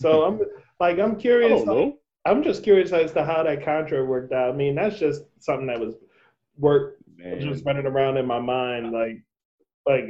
So 0.00 0.22
I'm 0.24 0.40
like, 0.80 0.98
I'm 0.98 1.16
curious. 1.16 1.64
How, 1.64 1.92
I'm 2.24 2.42
just 2.42 2.62
curious 2.62 2.92
as 2.92 3.12
to 3.12 3.24
how 3.24 3.42
that 3.42 3.62
contract 3.64 4.06
worked 4.06 4.32
out. 4.32 4.54
I 4.54 4.56
mean, 4.56 4.74
that's 4.74 4.98
just 4.98 5.22
something 5.38 5.66
that 5.66 5.78
was 5.78 5.96
work 6.60 6.96
just 7.40 7.64
running 7.64 7.86
around 7.86 8.16
in 8.16 8.26
my 8.26 8.40
mind, 8.40 8.92
like, 8.92 9.22
like 9.86 10.04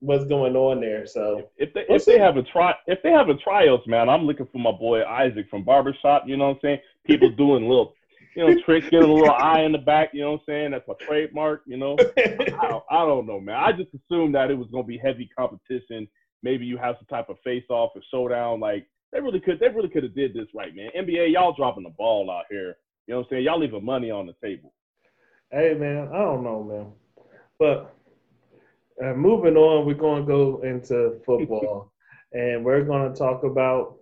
what's 0.00 0.24
going 0.24 0.56
on 0.56 0.80
there. 0.80 1.06
So 1.06 1.50
if 1.56 1.72
they 1.74 1.84
if 1.88 2.04
they 2.04 2.18
have 2.18 2.36
a 2.36 2.42
try 2.42 2.74
if 2.86 3.02
they 3.02 3.10
have 3.10 3.28
a 3.28 3.34
trials, 3.34 3.80
man, 3.86 4.08
I'm 4.08 4.22
looking 4.22 4.46
for 4.50 4.58
my 4.58 4.72
boy 4.72 5.04
Isaac 5.04 5.48
from 5.50 5.64
Barbershop. 5.64 6.24
You 6.26 6.36
know 6.36 6.48
what 6.48 6.54
I'm 6.54 6.60
saying? 6.62 6.78
People 7.04 7.30
doing 7.30 7.68
little 7.68 7.94
you 8.36 8.46
know 8.46 8.62
tricks, 8.62 8.88
getting 8.88 9.08
a 9.08 9.12
little 9.12 9.34
eye 9.34 9.62
in 9.62 9.72
the 9.72 9.78
back. 9.78 10.10
You 10.12 10.22
know 10.22 10.32
what 10.32 10.40
I'm 10.40 10.44
saying? 10.46 10.70
That's 10.70 10.86
my 10.86 10.94
trademark. 11.06 11.62
You 11.66 11.76
know, 11.76 11.96
I, 12.16 12.68
don't, 12.68 12.84
I 12.90 13.04
don't 13.04 13.26
know, 13.26 13.40
man. 13.40 13.56
I 13.56 13.72
just 13.72 13.90
assumed 13.94 14.34
that 14.34 14.50
it 14.50 14.54
was 14.54 14.68
gonna 14.70 14.84
be 14.84 14.98
heavy 14.98 15.28
competition. 15.36 16.08
maybe 16.42 16.64
you 16.64 16.76
have 16.76 16.96
some 16.98 17.06
type 17.06 17.28
of 17.28 17.36
face 17.42 17.64
off 17.68 17.92
or 17.94 18.02
showdown. 18.10 18.60
Like 18.60 18.86
they 19.12 19.20
really 19.20 19.40
could, 19.40 19.58
they 19.58 19.68
really 19.68 19.88
could 19.88 20.04
have 20.04 20.14
did 20.14 20.34
this 20.34 20.48
right, 20.54 20.74
man. 20.74 20.90
NBA, 20.96 21.32
y'all 21.32 21.54
dropping 21.54 21.84
the 21.84 21.94
ball 21.98 22.30
out 22.30 22.44
here. 22.50 22.76
You 23.06 23.14
know 23.14 23.20
what 23.20 23.26
I'm 23.26 23.30
saying? 23.30 23.44
Y'all 23.44 23.58
leaving 23.58 23.84
money 23.84 24.10
on 24.10 24.26
the 24.26 24.34
table. 24.44 24.72
Hey 25.50 25.74
man, 25.74 26.08
I 26.12 26.18
don't 26.18 26.44
know, 26.44 26.62
man. 26.62 26.92
But 27.58 27.94
uh, 29.02 29.14
moving 29.14 29.56
on, 29.56 29.86
we're 29.86 29.94
going 29.94 30.26
to 30.26 30.26
go 30.26 30.60
into 30.62 31.20
football, 31.24 31.92
and 32.32 32.64
we're 32.64 32.84
going 32.84 33.10
to 33.12 33.18
talk 33.18 33.44
about 33.44 33.96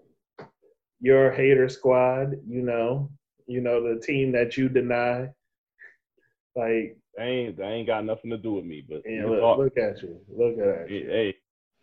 your 1.00 1.30
hater 1.30 1.68
squad. 1.68 2.32
You 2.48 2.62
know, 2.62 3.10
you 3.46 3.60
know 3.60 3.82
the 3.94 4.00
team 4.00 4.32
that 4.32 4.56
you 4.56 4.68
deny. 4.68 5.28
Like 6.56 6.96
They 7.16 7.22
ain't, 7.24 7.56
they 7.58 7.64
ain't 7.64 7.86
got 7.86 8.04
nothing 8.04 8.30
to 8.30 8.38
do 8.38 8.54
with 8.54 8.64
me. 8.64 8.84
But 8.88 9.02
Yeah, 9.06 9.26
look, 9.26 9.40
talk- 9.40 9.58
look 9.58 9.76
at 9.76 10.02
you. 10.02 10.18
Look 10.28 10.58
at 10.58 10.90
you. 10.90 11.06
hey, 11.08 11.34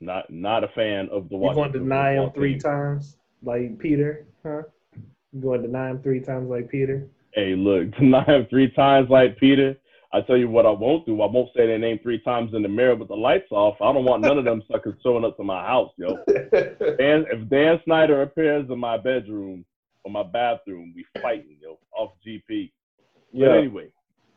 not 0.01 0.29
not 0.29 0.63
a 0.63 0.67
fan 0.69 1.07
of 1.09 1.29
the 1.29 1.37
You 1.37 1.53
going 1.53 1.71
to 1.71 1.79
deny 1.79 2.13
him 2.13 2.31
three 2.31 2.53
team. 2.53 2.59
times 2.59 3.17
like 3.43 3.77
Peter? 3.79 4.25
Huh? 4.43 4.63
You 5.31 5.41
going 5.41 5.61
to 5.61 5.67
deny 5.67 5.89
him 5.91 6.01
three 6.01 6.19
times 6.19 6.49
like 6.49 6.69
Peter? 6.69 7.07
Hey, 7.33 7.55
look, 7.55 7.91
deny 7.99 8.23
him 8.23 8.47
three 8.49 8.71
times 8.71 9.09
like 9.09 9.37
Peter. 9.37 9.75
I 10.13 10.21
tell 10.21 10.37
you 10.37 10.47
what 10.47 10.67
I 10.67 10.69
won't 10.69 11.07
do. 11.07 11.21
I 11.23 11.25
won't 11.25 11.49
say 11.55 11.65
their 11.65 11.79
name 11.79 11.99
three 12.03 12.19
times 12.19 12.53
in 12.53 12.61
the 12.61 12.69
mirror 12.69 12.95
with 12.95 13.07
the 13.07 13.15
lights 13.15 13.51
off. 13.51 13.75
I 13.81 13.91
don't 13.91 14.05
want 14.05 14.21
none 14.21 14.37
of 14.37 14.45
them 14.45 14.61
suckers 14.71 14.93
showing 15.01 15.25
up 15.25 15.35
to 15.37 15.43
my 15.43 15.65
house, 15.65 15.91
yo. 15.97 16.17
Dan, 16.27 17.25
if 17.31 17.49
Dan 17.49 17.79
Snyder 17.83 18.21
appears 18.21 18.69
in 18.69 18.77
my 18.77 18.97
bedroom 18.97 19.65
or 20.03 20.11
my 20.11 20.21
bathroom, 20.21 20.93
we 20.95 21.03
fighting, 21.19 21.57
yo, 21.59 21.79
off 21.97 22.11
GP. 22.25 22.71
But 23.33 23.39
yeah. 23.39 23.55
anyway, 23.55 23.87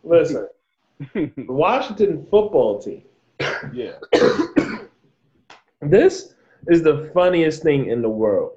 Listen, 0.02 0.48
the 1.12 1.30
Washington 1.48 2.26
football 2.30 2.80
team. 2.80 3.02
yeah. 3.72 3.98
This 5.82 6.34
is 6.68 6.82
the 6.82 7.10
funniest 7.12 7.62
thing 7.62 7.90
in 7.90 8.00
the 8.00 8.08
world. 8.08 8.52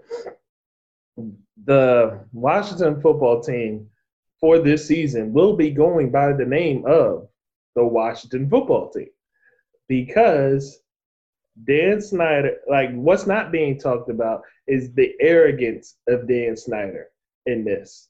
The 1.66 2.22
Washington 2.32 3.02
football 3.02 3.42
team 3.42 3.88
for 4.40 4.60
this 4.60 4.88
season 4.88 5.34
will 5.34 5.56
be 5.56 5.70
going 5.70 6.12
by 6.12 6.34
the 6.34 6.46
name 6.46 6.86
of 6.86 7.28
the 7.76 7.84
Washington 7.84 8.50
football 8.50 8.90
team 8.90 9.10
because 9.88 10.82
Dan 11.66 12.02
Snyder, 12.02 12.58
like 12.70 12.94
what's 12.94 13.28
not 13.28 13.52
being 13.52 13.78
talked 13.78 14.10
about 14.10 14.44
is 14.68 14.94
the 14.94 15.14
arrogance 15.20 15.98
of 16.08 16.28
Dan 16.28 16.56
Snyder 16.56 17.08
in 17.46 17.66
this. 17.66 18.10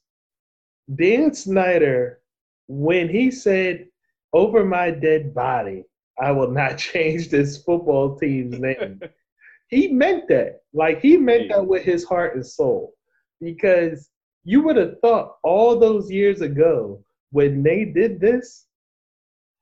Dan 0.94 1.34
Snyder, 1.34 2.20
when 2.68 3.08
he 3.08 3.30
said, 3.30 3.86
Over 4.32 4.64
my 4.64 4.90
dead 4.90 5.34
body, 5.34 5.84
I 6.20 6.30
will 6.30 6.50
not 6.50 6.78
change 6.92 7.28
this 7.28 7.62
football 7.62 8.16
team's 8.16 8.58
name. 8.58 9.00
he 9.68 9.88
meant 9.88 10.28
that. 10.28 10.60
Like 10.72 11.00
he 11.00 11.16
meant 11.16 11.48
that 11.48 11.66
with 11.66 11.82
his 11.82 12.04
heart 12.04 12.36
and 12.36 12.46
soul. 12.46 12.94
Because 13.40 14.09
you 14.44 14.62
would 14.62 14.76
have 14.76 14.98
thought 15.00 15.36
all 15.42 15.78
those 15.78 16.10
years 16.10 16.40
ago 16.40 17.02
when 17.30 17.62
they 17.62 17.84
did 17.84 18.20
this, 18.20 18.66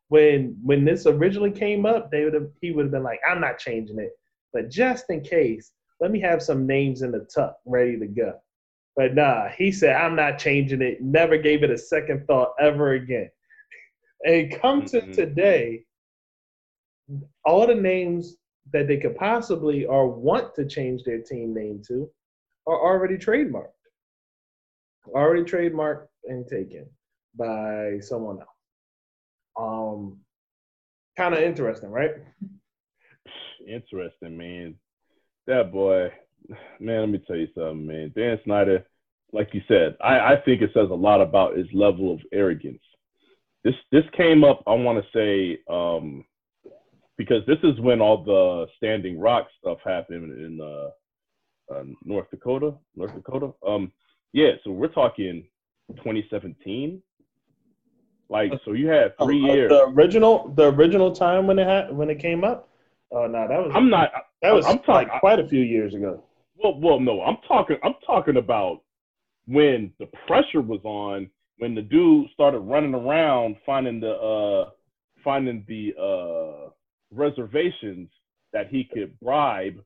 when 0.08 0.56
when 0.62 0.84
this 0.84 1.06
originally 1.06 1.50
came 1.50 1.84
up, 1.84 2.10
they 2.10 2.24
would 2.24 2.34
have 2.34 2.48
he 2.60 2.70
would 2.70 2.86
have 2.86 2.92
been 2.92 3.02
like, 3.02 3.20
I'm 3.28 3.40
not 3.40 3.58
changing 3.58 3.98
it. 3.98 4.12
But 4.52 4.70
just 4.70 5.10
in 5.10 5.20
case, 5.20 5.72
let 6.00 6.10
me 6.10 6.20
have 6.20 6.42
some 6.42 6.66
names 6.66 7.02
in 7.02 7.10
the 7.12 7.28
tuck 7.34 7.56
ready 7.66 7.98
to 7.98 8.06
go. 8.06 8.34
But 8.96 9.14
nah, 9.14 9.48
he 9.48 9.70
said, 9.70 9.96
I'm 9.96 10.16
not 10.16 10.38
changing 10.38 10.82
it. 10.82 11.02
Never 11.02 11.36
gave 11.36 11.62
it 11.62 11.70
a 11.70 11.78
second 11.78 12.26
thought 12.26 12.54
ever 12.58 12.94
again. 12.94 13.30
And 14.24 14.50
come 14.60 14.84
to 14.86 15.00
Mhm. 15.02 15.12
today, 15.12 15.84
all 17.44 17.66
the 17.66 17.74
names 17.74 18.36
that 18.72 18.86
they 18.88 18.96
could 18.96 19.16
possibly 19.16 19.84
or 19.86 20.08
want 20.08 20.54
to 20.54 20.66
change 20.66 21.04
their 21.04 21.22
team 21.22 21.54
name 21.54 21.82
to 21.88 22.10
are 22.66 22.80
already 22.80 23.16
trademarked. 23.16 23.72
Already 25.06 25.42
trademarked 25.42 26.08
and 26.24 26.46
taken 26.46 26.86
by 27.36 27.98
someone 28.00 28.38
else. 28.38 28.48
Um 29.58 30.18
kind 31.16 31.34
of 31.34 31.40
interesting, 31.40 31.90
right? 31.90 32.12
Interesting, 33.66 34.36
man. 34.36 34.76
That 35.46 35.72
boy, 35.72 36.10
man, 36.78 37.00
let 37.00 37.08
me 37.08 37.22
tell 37.26 37.36
you 37.36 37.48
something, 37.54 37.86
man. 37.86 38.12
Dan 38.14 38.38
Snyder, 38.44 38.86
like 39.32 39.52
you 39.52 39.60
said, 39.68 39.96
I, 40.00 40.34
I 40.34 40.36
think 40.44 40.62
it 40.62 40.70
says 40.72 40.88
a 40.90 40.94
lot 40.94 41.20
about 41.20 41.56
his 41.56 41.66
level 41.72 42.12
of 42.12 42.20
arrogance. 42.32 42.82
This 43.64 43.74
this 43.90 44.04
came 44.16 44.44
up, 44.44 44.62
I 44.66 44.74
want 44.74 45.02
to 45.02 45.10
say, 45.12 45.58
um, 45.68 46.24
because 47.16 47.44
this 47.46 47.58
is 47.64 47.78
when 47.80 48.00
all 48.00 48.22
the 48.22 48.66
Standing 48.76 49.18
Rock 49.18 49.48
stuff 49.58 49.78
happened 49.84 50.32
in 50.38 50.60
uh, 50.60 51.74
uh, 51.74 51.84
North 52.04 52.30
Dakota. 52.30 52.74
North 52.94 53.14
Dakota. 53.14 53.52
Um, 53.66 53.92
yeah, 54.32 54.52
so 54.64 54.70
we're 54.70 54.88
talking 54.88 55.44
2017. 55.96 57.02
Like, 58.30 58.52
so 58.64 58.72
you 58.72 58.88
had 58.88 59.16
three 59.22 59.42
Uh, 59.48 59.54
years. 59.54 59.70
The 59.70 59.86
original 59.86 60.48
the 60.54 60.70
original 60.72 61.12
time 61.12 61.46
when 61.46 61.58
it 61.58 61.66
had 61.66 61.96
when 61.96 62.10
it 62.10 62.18
came 62.18 62.44
up? 62.44 62.68
Oh 63.10 63.26
no, 63.26 63.48
that 63.48 63.58
was 63.58 63.72
I'm 63.74 63.88
not. 63.88 64.10
that 64.42 64.52
was 64.52 64.66
I'm 64.66 64.76
like 64.76 64.84
talking- 65.06 65.20
quite 65.20 65.38
a 65.38 65.48
few 65.48 65.62
years 65.62 65.94
ago. 65.94 66.22
Well, 66.56 66.78
well, 66.78 67.00
no, 67.00 67.22
I'm 67.22 67.38
talking. 67.46 67.78
I'm 67.82 67.94
talking 68.04 68.36
about 68.36 68.82
when 69.46 69.92
the 69.98 70.06
pressure 70.26 70.60
was 70.60 70.80
on, 70.84 71.30
when 71.58 71.74
the 71.74 71.80
dude 71.82 72.28
started 72.34 72.58
running 72.58 72.94
around 72.94 73.56
finding 73.64 73.98
the 74.00 74.12
uh, 74.14 74.70
finding 75.24 75.64
the 75.66 75.94
uh, 75.98 76.70
reservations 77.10 78.10
that 78.52 78.68
he 78.68 78.84
could 78.84 79.18
bribe 79.20 79.82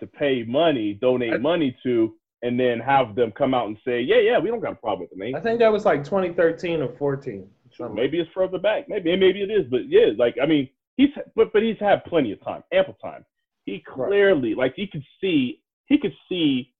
to 0.00 0.06
pay 0.06 0.42
money, 0.42 0.94
donate 0.94 1.40
money 1.40 1.76
to, 1.84 2.16
and 2.44 2.60
then 2.60 2.78
have 2.78 3.14
them 3.16 3.32
come 3.32 3.54
out 3.54 3.66
and 3.66 3.76
say, 3.84 4.00
"Yeah, 4.00 4.18
yeah, 4.20 4.38
we 4.38 4.50
don't 4.50 4.60
got 4.60 4.72
a 4.72 4.76
problem 4.76 5.00
with 5.00 5.18
the 5.18 5.24
name." 5.24 5.34
I 5.34 5.40
think 5.40 5.58
that 5.58 5.72
was 5.72 5.84
like 5.84 6.04
2013 6.04 6.82
or 6.82 6.88
14. 6.88 7.50
something. 7.76 7.96
Maybe 7.96 8.20
it's 8.20 8.30
further 8.32 8.58
back. 8.58 8.88
Maybe 8.88 9.16
maybe 9.16 9.42
it 9.42 9.50
is, 9.50 9.66
but 9.70 9.88
yeah, 9.88 10.10
like 10.16 10.36
I 10.40 10.46
mean, 10.46 10.68
he's 10.96 11.08
but 11.34 11.52
but 11.52 11.62
he's 11.62 11.78
had 11.80 12.04
plenty 12.04 12.32
of 12.32 12.44
time, 12.44 12.62
ample 12.72 12.94
time. 13.02 13.24
He 13.64 13.82
clearly 13.86 14.54
like 14.54 14.74
he 14.76 14.86
could 14.86 15.04
see 15.20 15.62
he 15.86 15.98
could 15.98 16.14
see 16.28 16.72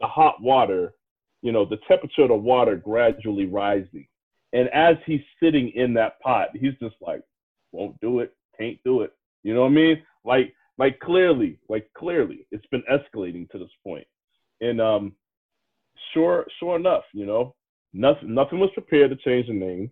the 0.00 0.08
hot 0.08 0.42
water, 0.42 0.94
you 1.40 1.52
know, 1.52 1.64
the 1.64 1.78
temperature 1.88 2.22
of 2.22 2.28
the 2.28 2.34
water 2.34 2.76
gradually 2.76 3.46
rising, 3.46 4.06
and 4.52 4.68
as 4.70 4.96
he's 5.06 5.22
sitting 5.40 5.70
in 5.70 5.94
that 5.94 6.20
pot, 6.20 6.48
he's 6.54 6.74
just 6.82 6.96
like, 7.00 7.22
won't 7.70 7.98
do 8.00 8.18
it, 8.20 8.34
can't 8.58 8.78
do 8.84 9.02
it. 9.02 9.12
You 9.44 9.54
know 9.54 9.62
what 9.62 9.68
I 9.68 9.70
mean? 9.70 10.02
Like 10.24 10.52
like 10.78 10.98
clearly, 11.00 11.58
like 11.68 11.88
clearly, 11.96 12.46
it's 12.50 12.66
been 12.66 12.82
escalating 12.90 13.48
to 13.50 13.58
this 13.58 13.70
point, 13.84 14.06
and 14.62 14.80
um, 14.80 15.12
sure 16.14 16.46
sure 16.58 16.76
enough, 16.76 17.04
you 17.12 17.26
know, 17.26 17.54
nothing 17.92 18.34
nothing 18.34 18.58
was 18.58 18.70
prepared 18.72 19.10
to 19.10 19.16
change 19.16 19.48
the 19.48 19.52
name 19.52 19.90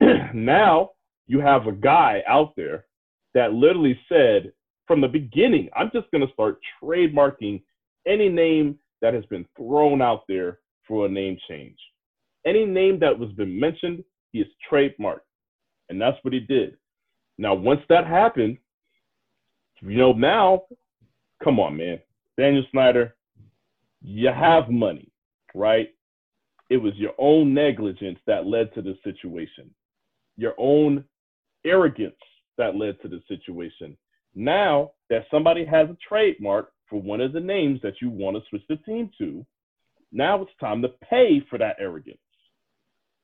now 0.34 0.90
you 1.26 1.40
have 1.40 1.66
a 1.66 1.72
guy 1.72 2.22
out 2.28 2.54
there 2.56 2.86
that 3.34 3.52
literally 3.52 3.98
said 4.08 4.52
from 4.86 5.00
the 5.00 5.08
beginning, 5.08 5.68
I'm 5.74 5.90
just 5.92 6.10
going 6.10 6.26
to 6.26 6.32
start 6.32 6.58
trademarking 6.82 7.62
any 8.06 8.28
name 8.28 8.78
that 9.02 9.14
has 9.14 9.24
been 9.26 9.44
thrown 9.56 10.00
out 10.00 10.22
there 10.28 10.60
for 10.86 11.06
a 11.06 11.08
name 11.08 11.36
change. 11.48 11.76
Any 12.46 12.64
name 12.64 13.00
that 13.00 13.18
was 13.18 13.32
been 13.32 13.58
mentioned, 13.58 14.04
he 14.30 14.40
is 14.40 14.46
trademarked. 14.70 15.20
And 15.88 16.00
that's 16.00 16.16
what 16.22 16.32
he 16.32 16.40
did. 16.40 16.76
Now, 17.38 17.54
once 17.54 17.80
that 17.88 18.06
happened, 18.06 18.58
you 19.82 19.98
know, 19.98 20.12
now, 20.12 20.62
come 21.42 21.58
on, 21.58 21.76
man. 21.76 21.98
Daniel 22.38 22.64
Snyder, 22.70 23.15
you 24.06 24.28
mm-hmm. 24.30 24.40
have 24.40 24.70
money, 24.70 25.10
right? 25.54 25.88
It 26.70 26.78
was 26.78 26.94
your 26.96 27.12
own 27.18 27.54
negligence 27.54 28.18
that 28.26 28.46
led 28.46 28.74
to 28.74 28.82
the 28.82 28.96
situation 29.04 29.70
your 30.36 30.54
own 30.58 31.04
arrogance 31.64 32.14
that 32.58 32.76
led 32.76 33.00
to 33.02 33.08
the 33.08 33.22
situation. 33.28 33.96
Now 34.34 34.92
that 35.10 35.26
somebody 35.30 35.64
has 35.64 35.88
a 35.88 35.96
trademark 36.06 36.72
for 36.88 37.00
one 37.00 37.20
of 37.20 37.32
the 37.32 37.40
names 37.40 37.80
that 37.82 38.00
you 38.00 38.10
want 38.10 38.36
to 38.36 38.42
switch 38.48 38.62
the 38.68 38.76
team 38.76 39.10
to, 39.18 39.44
now 40.12 40.42
it's 40.42 40.52
time 40.60 40.82
to 40.82 40.88
pay 40.88 41.42
for 41.50 41.58
that 41.58 41.76
arrogance. 41.80 42.18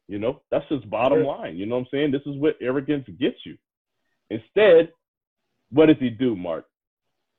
You 0.08 0.18
know, 0.18 0.42
that's 0.50 0.68
just 0.68 0.90
bottom 0.90 1.22
line. 1.24 1.56
You 1.56 1.66
know 1.66 1.76
what 1.76 1.82
I'm 1.82 1.88
saying? 1.90 2.10
This 2.10 2.22
is 2.26 2.38
what 2.40 2.56
arrogance 2.60 3.06
gets 3.20 3.38
you. 3.46 3.56
Instead, 4.30 4.92
what 5.70 5.86
does 5.86 5.96
he 6.00 6.10
do, 6.10 6.34
Mark? 6.34 6.66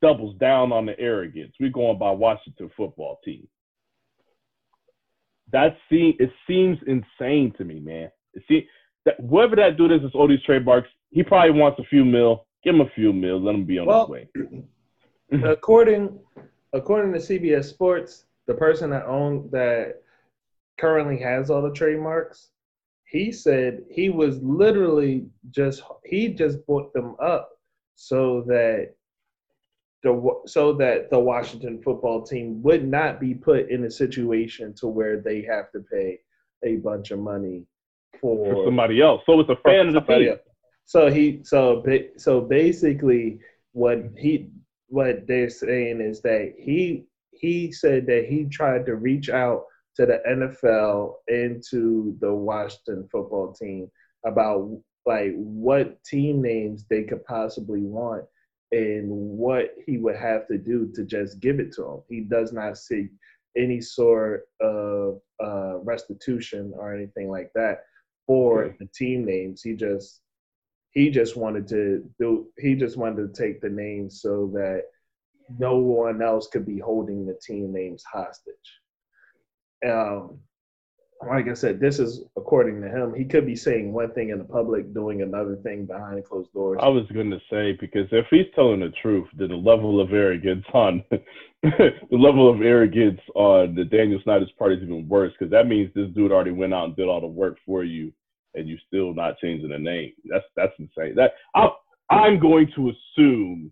Doubles 0.04 0.36
down 0.36 0.74
on 0.74 0.86
the 0.86 1.00
arrogance. 1.00 1.54
We're 1.62 1.70
going 1.70 1.98
by 1.98 2.12
Washington 2.12 2.70
football 2.76 3.22
team. 3.24 3.48
That 5.54 5.78
seem 5.90 6.16
it 6.20 6.30
seems 6.46 6.78
insane 6.88 7.54
to 7.58 7.64
me, 7.64 7.80
man. 7.80 8.12
See 8.50 8.68
that 9.06 9.16
whoever 9.30 9.56
that 9.56 9.78
dude 9.78 9.94
is 9.94 10.02
that's 10.02 10.14
all 10.14 10.28
these 10.28 10.44
trademarks, 10.46 10.90
he 11.12 11.24
probably 11.24 11.58
wants 11.58 11.80
a 11.80 11.86
few 11.86 12.04
mil. 12.04 12.46
Give 12.66 12.76
him 12.76 12.82
a 12.82 12.90
few 12.96 13.14
mil, 13.14 13.42
let 13.42 13.56
him 13.56 13.64
be 13.64 13.80
on 13.80 13.86
Well, 13.86 14.02
his 14.02 14.10
way. 14.10 14.28
according 15.46 16.20
according 16.74 17.14
to 17.14 17.20
CBS 17.20 17.66
Sports, 17.70 18.26
the 18.46 18.56
person 18.56 18.90
that 18.90 19.06
owned 19.06 19.52
that 19.52 20.02
currently 20.78 21.18
has 21.20 21.50
all 21.50 21.62
the 21.62 21.72
trademarks, 21.72 22.50
he 23.06 23.32
said 23.32 23.84
he 23.90 24.10
was 24.10 24.42
literally 24.44 25.28
just 25.52 25.82
he 26.04 26.28
just 26.28 26.66
bought 26.66 26.92
them 26.92 27.16
up 27.22 27.52
so 27.96 28.42
that 28.48 28.96
the 30.04 30.42
so 30.46 30.74
that 30.74 31.10
the 31.10 31.20
Washington 31.20 31.82
football 31.82 32.24
team 32.24 32.62
would 32.62 32.86
not 32.86 33.20
be 33.20 33.34
put 33.34 33.70
in 33.70 33.86
a 33.86 33.92
situation 33.92 34.74
to 34.76 34.88
where 34.88 35.20
they 35.20 35.42
have 35.44 35.72
to 35.72 35.80
pay 35.92 36.20
a 36.64 36.76
bunch 36.78 37.12
of 37.12 37.20
money 37.20 37.66
for, 38.20 38.54
for 38.54 38.66
somebody 38.66 39.02
else. 39.02 39.22
So 39.26 39.40
it's 39.40 39.50
a 39.50 39.56
fan 39.58 39.88
of 39.88 39.94
the 39.94 40.02
team. 40.02 40.30
Else. 40.30 40.40
So 40.86 41.10
he 41.10 41.42
so 41.44 41.84
so 42.18 42.42
basically 42.42 43.40
what 43.72 44.00
he 44.18 44.50
what 44.88 45.26
they're 45.26 45.50
saying 45.50 46.02
is 46.02 46.22
that 46.22 46.54
he 46.58 47.06
he 47.32 47.72
said 47.72 48.06
that 48.08 48.26
he 48.26 48.46
tried 48.46 48.86
to 48.86 48.96
reach 48.96 49.30
out 49.30 49.66
to 49.96 50.06
the 50.06 50.22
NFL 50.28 51.14
and 51.28 51.64
to 51.70 52.18
the 52.20 52.34
Washington 52.34 53.08
football 53.12 53.54
team 53.54 53.90
about 54.26 54.78
like 55.06 55.34
what 55.36 56.04
team 56.04 56.42
names 56.42 56.86
they 56.90 57.04
could 57.04 57.24
possibly 57.26 57.82
want 57.82 58.26
and 58.74 59.08
what 59.08 59.76
he 59.86 60.00
would 60.00 60.16
have 60.16 60.48
to 60.48 60.58
do 60.58 60.92
to 60.96 61.04
just 61.04 61.40
give 61.40 61.60
it 61.60 61.72
to 61.74 61.86
him. 61.86 62.02
He 62.10 62.22
does 62.22 62.52
not 62.52 62.78
seek 62.78 63.10
any 63.56 63.80
sort 63.80 64.48
of 64.60 65.22
uh, 65.44 65.78
restitution 65.78 66.74
or 66.76 66.94
anything 66.94 67.30
like 67.30 67.52
that 67.54 67.84
for 68.26 68.76
the 68.80 68.88
team 68.88 69.26
names. 69.26 69.62
He 69.62 69.76
just 69.76 70.22
he 70.92 71.12
just 71.12 71.36
wanted 71.36 71.68
to 71.68 72.04
do 72.20 72.48
he 72.58 72.74
just 72.74 72.98
wanted 72.98 73.34
to 73.34 73.42
take 73.42 73.62
the 73.62 73.70
names 73.70 74.22
so 74.22 74.50
that 74.54 74.86
no 75.60 75.78
one 75.78 76.24
else 76.24 76.48
could 76.48 76.66
be 76.66 76.80
holding 76.80 77.28
the 77.28 77.38
team 77.46 77.72
names 77.72 78.04
hostage. 78.12 78.56
Um, 79.88 80.40
like 81.28 81.48
I 81.48 81.54
said, 81.54 81.80
this 81.80 82.00
is 82.00 82.24
according 82.36 82.82
to 82.82 82.90
him. 82.90 83.14
He 83.14 83.26
could 83.26 83.46
be 83.46 83.56
saying 83.56 83.94
one 83.94 84.12
thing 84.12 84.30
in 84.30 84.38
the 84.38 84.44
public, 84.44 84.94
doing 84.94 85.22
another 85.22 85.56
thing 85.58 85.86
behind 85.86 86.26
closed 86.26 86.52
doors. 86.54 86.80
I 86.82 86.90
was 86.90 87.06
going 87.14 87.30
to 87.32 87.40
say 87.50 87.74
because 87.80 88.08
if 88.12 88.26
he's 88.30 88.46
telling 88.56 88.82
the 88.82 88.92
truth, 89.02 89.28
then 89.34 89.50
the 89.50 89.56
level 89.56 90.02
of 90.02 90.14
arrogance 90.14 90.66
on 90.74 91.04
the 91.64 91.94
level 92.12 92.50
of 92.50 92.62
arrogance 92.62 93.20
on 93.36 93.76
the 93.76 93.86
Daniel 93.86 94.20
Snyder's 94.24 94.52
part 94.58 94.74
is 94.74 94.84
even 94.84 95.08
worse 95.08 95.34
because 95.38 95.52
that 95.52 95.68
means 95.68 95.92
this 95.94 96.10
dude 96.14 96.32
already 96.32 96.52
went 96.52 96.74
out 96.74 96.86
and 96.86 96.96
did 96.96 97.08
all 97.08 97.22
the 97.22 97.28
work 97.28 97.58
for 97.66 97.84
you, 97.84 98.12
and 98.54 98.68
you 98.68 98.78
still 98.88 99.14
not 99.14 99.38
changing 99.40 99.70
the 99.70 99.80
name. 99.80 100.14
That's 100.26 100.46
that's 100.56 100.74
insane. 100.80 101.16
That 101.16 101.34
i 101.56 101.70
I'm 102.10 102.40
going 102.40 102.70
to 102.76 102.92
assume, 102.92 103.72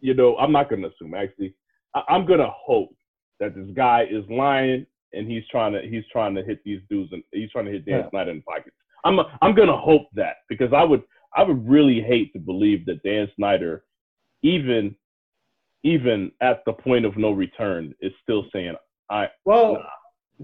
you 0.00 0.14
know, 0.14 0.36
I'm 0.36 0.52
not 0.52 0.68
going 0.68 0.82
to 0.82 0.88
assume 0.88 1.14
actually. 1.14 1.54
I, 1.94 2.02
I'm 2.08 2.26
going 2.26 2.40
to 2.40 2.50
hope 2.52 2.94
that 3.40 3.54
this 3.54 3.68
guy 3.74 4.06
is 4.10 4.24
lying 4.30 4.86
and 5.16 5.30
he's 5.30 5.46
trying 5.50 5.72
to 5.72 5.82
he's 5.82 6.04
trying 6.10 6.34
to 6.34 6.42
hit 6.42 6.62
these 6.64 6.80
dudes 6.88 7.12
and 7.12 7.22
he's 7.32 7.50
trying 7.50 7.66
to 7.66 7.72
hit 7.72 7.86
Dan 7.86 8.00
yeah. 8.00 8.10
Snyder 8.10 8.30
in 8.30 8.36
the 8.38 8.42
pockets. 8.42 8.76
I'm 9.04 9.18
a, 9.18 9.38
I'm 9.42 9.54
gonna 9.54 9.76
hope 9.76 10.08
that 10.14 10.36
because 10.48 10.72
I 10.72 10.84
would 10.84 11.02
I 11.34 11.42
would 11.42 11.68
really 11.68 12.00
hate 12.00 12.32
to 12.32 12.38
believe 12.38 12.86
that 12.86 13.02
Dan 13.02 13.28
Snyder, 13.36 13.84
even 14.42 14.94
even 15.82 16.32
at 16.40 16.64
the 16.66 16.72
point 16.72 17.04
of 17.04 17.16
no 17.16 17.30
return, 17.30 17.94
is 18.00 18.12
still 18.22 18.44
saying 18.52 18.74
I 19.10 19.28
well. 19.44 19.74
Nah. 19.74 19.80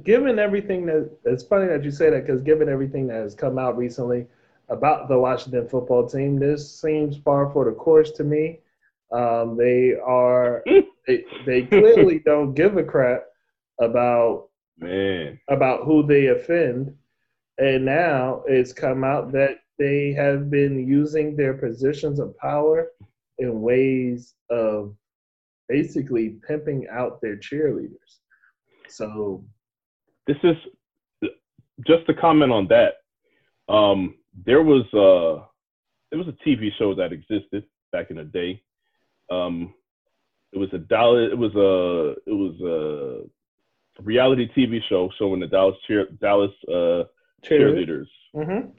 Given 0.04 0.38
everything 0.38 0.86
that 0.86 1.10
it's 1.26 1.44
funny 1.44 1.66
that 1.66 1.84
you 1.84 1.90
say 1.90 2.08
that 2.08 2.24
because 2.24 2.40
given 2.40 2.66
everything 2.66 3.06
that 3.08 3.16
has 3.16 3.34
come 3.34 3.58
out 3.58 3.76
recently 3.76 4.26
about 4.70 5.08
the 5.08 5.18
Washington 5.18 5.68
football 5.68 6.08
team, 6.08 6.38
this 6.38 6.80
seems 6.80 7.18
far 7.18 7.50
for 7.52 7.66
the 7.66 7.72
course 7.72 8.10
to 8.12 8.24
me. 8.24 8.60
Um, 9.12 9.54
they 9.58 9.94
are 10.02 10.64
they, 11.06 11.24
they 11.44 11.62
clearly 11.64 12.20
don't 12.20 12.54
give 12.54 12.78
a 12.78 12.82
crap 12.82 13.24
about 13.78 14.48
Man. 14.78 15.38
about 15.48 15.84
who 15.84 16.06
they 16.06 16.28
offend. 16.28 16.94
And 17.58 17.84
now 17.84 18.42
it's 18.46 18.72
come 18.72 19.04
out 19.04 19.32
that 19.32 19.58
they 19.78 20.12
have 20.12 20.50
been 20.50 20.86
using 20.86 21.36
their 21.36 21.54
positions 21.54 22.18
of 22.18 22.36
power 22.38 22.88
in 23.38 23.60
ways 23.60 24.34
of 24.50 24.94
basically 25.68 26.36
pimping 26.46 26.86
out 26.90 27.20
their 27.20 27.36
cheerleaders. 27.36 28.18
So 28.88 29.44
this 30.26 30.36
is 30.42 30.56
just 31.86 32.06
to 32.06 32.14
comment 32.14 32.52
on 32.52 32.68
that. 32.68 32.94
Um, 33.72 34.16
there 34.46 34.62
was 34.62 34.84
a 34.92 35.46
there 36.10 36.18
was 36.18 36.28
a 36.28 36.48
TV 36.48 36.70
show 36.78 36.94
that 36.94 37.12
existed 37.12 37.64
back 37.90 38.10
in 38.10 38.16
the 38.16 38.24
day. 38.24 38.62
Um, 39.30 39.74
it 40.52 40.58
was 40.58 40.68
a 40.72 40.78
dollar. 40.78 41.30
It 41.30 41.38
was 41.38 41.54
a 41.54 42.30
it 42.30 42.34
was 42.34 42.60
a 42.60 43.28
reality 44.00 44.48
TV 44.56 44.80
show 44.88 45.10
showing 45.18 45.40
the 45.40 45.46
Dallas 45.46 45.76
cheer 45.86 46.06
Dallas 46.20 46.52
uh, 46.68 47.04
cheerleaders. 47.44 48.06
Mm-hmm. 48.34 48.70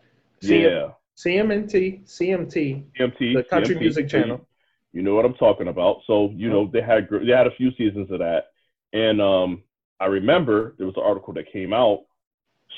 Yeah. 0.41 0.89
CMNT, 1.17 2.05
CMT, 2.05 2.85
CMT, 2.99 3.35
the 3.35 3.43
country 3.49 3.75
CMT, 3.75 3.79
music 3.79 4.09
channel. 4.09 4.47
You 4.93 5.03
know 5.03 5.15
what 5.15 5.25
I'm 5.25 5.35
talking 5.35 5.67
about. 5.67 6.01
So 6.07 6.31
you 6.35 6.49
know 6.49 6.69
they 6.71 6.81
had 6.81 7.07
they 7.09 7.31
had 7.31 7.47
a 7.47 7.55
few 7.55 7.71
seasons 7.75 8.09
of 8.11 8.19
that, 8.19 8.45
and 8.93 9.21
um, 9.21 9.63
I 9.99 10.05
remember 10.05 10.75
there 10.77 10.87
was 10.87 10.97
an 10.97 11.03
article 11.03 11.33
that 11.33 11.51
came 11.51 11.73
out 11.73 12.01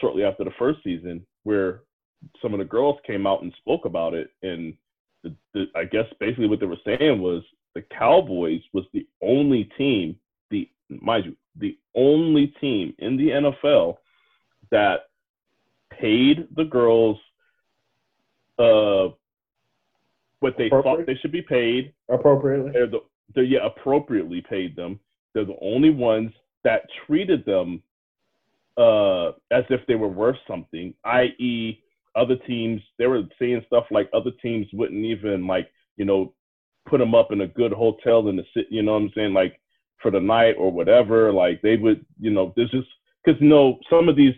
shortly 0.02 0.24
after 0.24 0.44
the 0.44 0.52
first 0.60 0.80
season 0.84 1.26
where 1.44 1.82
some 2.42 2.54
of 2.54 2.60
the 2.60 2.66
girls 2.66 3.00
came 3.06 3.26
out 3.26 3.42
and 3.42 3.54
spoke 3.58 3.86
about 3.86 4.14
it, 4.14 4.32
and 4.44 4.74
the, 5.24 5.34
the, 5.54 5.66
I 5.76 5.86
guess 5.86 6.06
basically 6.20 6.48
what 6.48 6.60
they 6.60 6.66
were 6.66 6.78
saying 6.86 7.22
was 7.22 7.44
the 7.74 7.84
Cowboys 7.98 8.62
was 8.74 8.86
the 8.94 9.08
only 9.22 9.70
team, 9.78 10.16
mind 10.90 11.26
you, 11.26 11.36
the 11.58 11.78
only 11.96 12.48
team 12.60 12.94
in 13.00 13.18
the 13.18 13.30
NFL 13.30 13.98
that 14.72 15.08
paid 16.00 16.48
the 16.56 16.64
girls 16.66 17.18
uh, 18.60 19.10
what 20.40 20.56
they 20.58 20.70
thought 20.70 21.06
they 21.06 21.16
should 21.22 21.32
be 21.32 21.42
paid 21.42 21.94
appropriately. 22.10 22.72
They're 22.72 22.88
the 22.88 23.00
they're, 23.34 23.44
yeah 23.44 23.66
appropriately 23.66 24.44
paid 24.48 24.76
them. 24.76 25.00
They're 25.34 25.46
the 25.46 25.58
only 25.62 25.90
ones 25.90 26.32
that 26.64 26.84
treated 27.06 27.46
them 27.46 27.82
uh, 28.78 29.30
as 29.52 29.64
if 29.70 29.82
they 29.88 29.96
were 29.96 30.08
worth 30.08 30.38
something, 30.48 30.94
i.e., 31.06 31.82
other 32.16 32.36
teams. 32.48 32.82
They 32.98 33.08
were 33.08 33.24
saying 33.40 33.64
stuff 33.68 33.86
like 33.92 34.10
other 34.14 34.32
teams 34.42 34.68
wouldn't 34.74 35.04
even 35.04 35.48
like 35.48 35.70
you 35.98 36.06
know 36.06 36.34
put 36.86 37.00
them 37.00 37.16
up 37.16 37.32
in 37.32 37.42
a 37.42 37.48
good 37.48 37.74
hotel 37.74 38.28
in 38.28 38.36
the 38.36 38.46
city. 38.54 38.68
You 38.70 38.84
know 38.84 38.94
what 38.94 39.04
I'm 39.04 39.12
saying? 39.16 39.34
Like 39.34 39.60
for 40.02 40.12
the 40.12 40.20
night 40.20 40.56
or 40.58 40.72
whatever. 40.72 41.32
Like 41.32 41.62
they 41.62 41.78
would, 41.78 42.06
you 42.20 42.32
know, 42.32 42.54
there's 42.56 42.72
just 42.72 42.88
because 43.24 43.40
you 43.42 43.48
know 43.48 43.80
some 43.90 44.10
of 44.10 44.16
these 44.16 44.36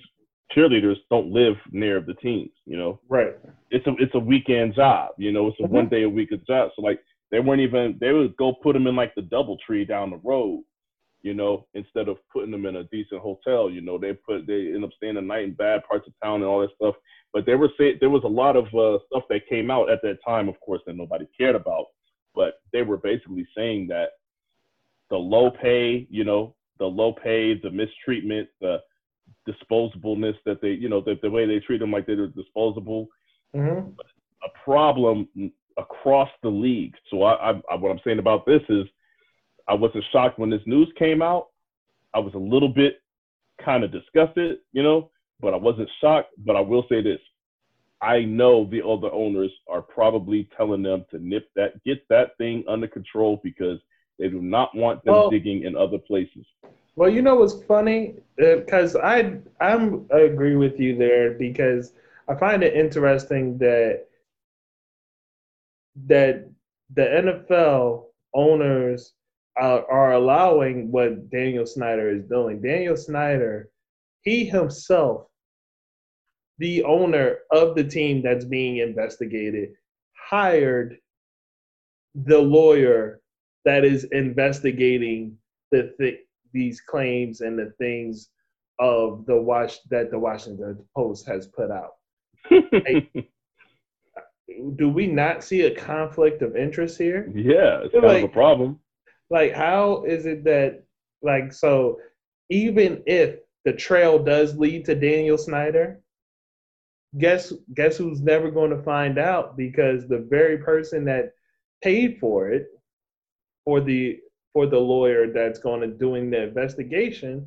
cheerleaders 0.55 0.95
don't 1.09 1.31
live 1.31 1.55
near 1.71 2.01
the 2.01 2.13
teams. 2.15 2.51
You 2.65 2.77
know, 2.77 2.99
right? 3.09 3.35
It's 3.71 3.85
a 3.87 3.93
it's 3.99 4.15
a 4.15 4.19
weekend 4.19 4.75
job. 4.75 5.11
You 5.17 5.31
know, 5.31 5.47
it's 5.47 5.59
a 5.59 5.63
mm-hmm. 5.63 5.73
one 5.73 5.89
day 5.89 6.03
a 6.03 6.09
week 6.09 6.29
job. 6.47 6.71
So 6.75 6.81
like 6.81 6.99
they 7.31 7.39
weren't 7.39 7.61
even 7.61 7.97
they 7.99 8.13
would 8.13 8.35
go 8.37 8.53
put 8.53 8.73
them 8.73 8.87
in 8.87 8.95
like 8.95 9.15
the 9.15 9.21
double 9.23 9.57
tree 9.65 9.85
down 9.85 10.11
the 10.11 10.21
road. 10.23 10.63
You 11.21 11.33
know, 11.33 11.65
instead 11.73 12.07
of 12.07 12.17
putting 12.31 12.51
them 12.51 12.65
in 12.65 12.77
a 12.77 12.83
decent 12.85 13.21
hotel, 13.21 13.69
you 13.69 13.81
know, 13.81 13.97
they 13.97 14.13
put 14.13 14.47
they 14.47 14.71
end 14.73 14.83
up 14.83 14.91
staying 14.95 15.15
the 15.15 15.21
night 15.21 15.43
in 15.43 15.53
bad 15.53 15.81
parts 15.89 16.07
of 16.07 16.13
town 16.23 16.41
and 16.41 16.45
all 16.45 16.61
that 16.61 16.69
stuff. 16.75 16.95
But 17.33 17.45
there 17.45 17.57
was 17.57 17.71
there 17.77 18.09
was 18.09 18.23
a 18.23 18.27
lot 18.27 18.55
of 18.55 18.65
uh, 18.67 18.99
stuff 19.07 19.23
that 19.29 19.47
came 19.49 19.69
out 19.69 19.89
at 19.89 20.01
that 20.03 20.19
time, 20.25 20.47
of 20.47 20.59
course, 20.61 20.81
that 20.85 20.95
nobody 20.95 21.27
cared 21.37 21.55
about. 21.55 21.85
But 22.33 22.55
they 22.71 22.83
were 22.83 22.97
basically 22.97 23.47
saying 23.55 23.87
that 23.87 24.09
the 25.09 25.17
low 25.17 25.51
pay, 25.51 26.07
you 26.09 26.23
know, 26.23 26.55
the 26.79 26.85
low 26.85 27.13
pay, 27.13 27.59
the 27.59 27.69
mistreatment, 27.69 28.47
the 28.61 28.81
disposableness 29.47 30.35
that 30.45 30.61
they, 30.61 30.71
you 30.71 30.89
know, 30.89 31.01
the, 31.01 31.17
the 31.21 31.29
way 31.29 31.45
they 31.45 31.59
treat 31.59 31.79
them 31.79 31.91
like 31.91 32.05
they're 32.05 32.27
disposable, 32.27 33.07
mm-hmm. 33.55 33.89
a 34.43 34.63
problem 34.63 35.27
across 35.77 36.29
the 36.43 36.49
league. 36.49 36.93
So 37.09 37.23
I, 37.23 37.51
I, 37.51 37.61
I, 37.71 37.75
what 37.75 37.91
I'm 37.91 37.99
saying 38.03 38.19
about 38.19 38.45
this 38.45 38.61
is, 38.69 38.85
I 39.69 39.73
wasn't 39.73 40.05
shocked 40.11 40.39
when 40.39 40.49
this 40.49 40.61
news 40.65 40.87
came 40.97 41.21
out. 41.21 41.47
I 42.13 42.19
was 42.19 42.33
a 42.35 42.39
little 42.39 42.69
bit 42.69 43.01
kind 43.63 43.83
of 43.83 43.91
disgusted, 43.91 44.59
you 44.71 44.81
know, 44.81 45.11
but 45.41 45.53
I 45.53 45.57
wasn't 45.57 45.89
shocked. 45.99 46.29
But 46.45 46.55
I 46.55 46.61
will 46.61 46.85
say 46.89 47.01
this: 47.01 47.19
I 48.01 48.21
know 48.21 48.65
the 48.65 48.85
other 48.85 49.11
owners 49.11 49.51
are 49.69 49.81
probably 49.81 50.47
telling 50.55 50.83
them 50.83 51.05
to 51.11 51.19
nip 51.19 51.49
that, 51.55 51.83
get 51.83 52.07
that 52.09 52.37
thing 52.37 52.63
under 52.67 52.87
control 52.87 53.41
because 53.43 53.79
they 54.19 54.29
do 54.29 54.41
not 54.41 54.75
want 54.75 55.03
them 55.03 55.13
well, 55.13 55.29
digging 55.29 55.63
in 55.63 55.75
other 55.75 55.97
places. 55.97 56.45
Well, 56.95 57.09
you 57.09 57.21
know 57.21 57.35
what's 57.35 57.61
funny? 57.63 58.15
Because 58.37 58.95
uh, 58.95 58.99
I 58.99 59.37
I'm 59.61 60.07
I 60.13 60.21
agree 60.21 60.55
with 60.55 60.79
you 60.79 60.97
there 60.97 61.31
because 61.31 61.93
I 62.27 62.35
find 62.35 62.63
it 62.63 62.73
interesting 62.73 63.57
that 63.59 64.07
that 66.07 66.49
the 66.93 67.01
NFL 67.01 68.05
owners 68.33 69.13
are, 69.57 69.89
are 69.89 70.13
allowing 70.13 70.91
what 70.91 71.29
Daniel 71.29 71.65
Snyder 71.65 72.09
is 72.09 72.23
doing. 72.25 72.61
Daniel 72.61 72.95
Snyder, 72.95 73.69
he 74.21 74.45
himself, 74.45 75.27
the 76.59 76.83
owner 76.83 77.37
of 77.51 77.75
the 77.75 77.83
team 77.83 78.21
that's 78.21 78.45
being 78.45 78.77
investigated, 78.77 79.69
hired 80.13 80.97
the 82.15 82.39
lawyer 82.39 83.21
that 83.67 83.83
is 83.83 84.05
investigating 84.05 85.37
the 85.71 85.93
th- 85.99 86.21
these 86.53 86.79
claims 86.79 87.41
and 87.41 87.59
the 87.59 87.73
things 87.77 88.29
of 88.79 89.25
the 89.25 89.35
watch 89.35 89.83
that 89.89 90.09
the 90.09 90.17
Washington 90.17 90.79
Post 90.95 91.27
has 91.27 91.47
put 91.47 91.69
out. 91.69 91.95
do 94.77 94.87
we 94.87 95.05
not 95.05 95.43
see 95.43 95.63
a 95.63 95.75
conflict 95.75 96.41
of 96.41 96.55
interest 96.55 96.97
here? 96.97 97.29
Yeah, 97.35 97.81
it's 97.83 97.91
kind 97.91 98.05
like, 98.05 98.23
of 98.23 98.29
a 98.29 98.33
problem. 98.33 98.79
like 99.29 99.51
how 99.51 100.05
is 100.05 100.25
it 100.25 100.45
that 100.45 100.85
like 101.21 101.51
so 101.51 101.99
even 102.49 103.03
if 103.05 103.35
the 103.65 103.73
trail 103.73 104.17
does 104.17 104.55
lead 104.55 104.85
to 104.85 104.95
Daniel 104.95 105.37
Snyder, 105.37 105.99
guess 107.17 107.51
guess 107.73 107.97
who's 107.97 108.21
never 108.21 108.49
going 108.49 108.71
to 108.71 108.81
find 108.81 109.17
out 109.17 109.57
because 109.57 110.07
the 110.07 110.25
very 110.29 110.59
person 110.59 111.03
that 111.03 111.33
paid 111.83 112.17
for 112.21 112.47
it 112.49 112.67
for 113.67 113.81
the 113.81 114.17
for 114.53 114.65
the 114.65 114.79
lawyer 114.79 115.27
that's 115.33 115.59
going 115.59 115.81
to 115.81 115.87
doing 115.87 116.29
the 116.31 116.41
investigation 116.41 117.45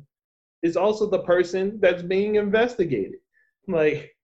is 0.61 0.77
also 0.77 1.09
the 1.09 1.23
person 1.23 1.79
that's 1.81 2.03
being 2.03 2.35
investigated. 2.35 3.19
Like 3.67 4.15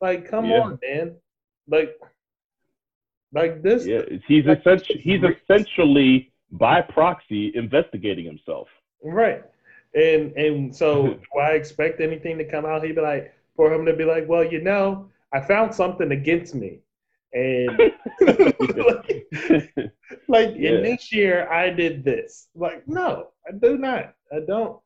like 0.00 0.30
come 0.30 0.44
Yeah. 0.46 0.60
on, 0.60 0.78
man. 0.88 1.16
Like 1.66 1.90
like 3.32 3.60
this 3.62 3.84
Yeah, 3.84 4.02
he's 4.28 4.46
like, 4.46 4.60
essentially 4.60 5.00
he's 5.00 5.22
essentially 5.24 6.32
by 6.52 6.80
proxy 6.80 7.50
investigating 7.56 8.24
himself. 8.24 8.68
Right. 9.02 9.42
And 9.96 10.32
and 10.36 10.74
so 10.74 11.14
do 11.32 11.38
I 11.40 11.50
expect 11.62 12.00
anything 12.00 12.38
to 12.38 12.44
come 12.44 12.64
out? 12.64 12.84
He'd 12.84 12.94
be 12.94 13.00
like, 13.00 13.34
for 13.56 13.72
him 13.72 13.84
to 13.86 13.94
be 13.94 14.04
like, 14.04 14.28
well, 14.28 14.44
you 14.44 14.60
know, 14.62 15.08
I 15.32 15.40
found 15.40 15.74
something 15.74 16.12
against 16.12 16.54
me. 16.54 16.78
And 17.34 17.78
like, 18.20 19.26
like 20.28 20.54
Yeah. 20.56 20.70
in 20.70 20.82
this 20.82 21.12
year 21.12 21.48
I 21.50 21.70
did 21.70 22.04
this. 22.04 22.48
Like, 22.54 22.86
no, 22.86 23.28
I 23.48 23.52
do 23.60 23.76
not. 23.76 24.14
I 24.32 24.40
don't 24.46 24.78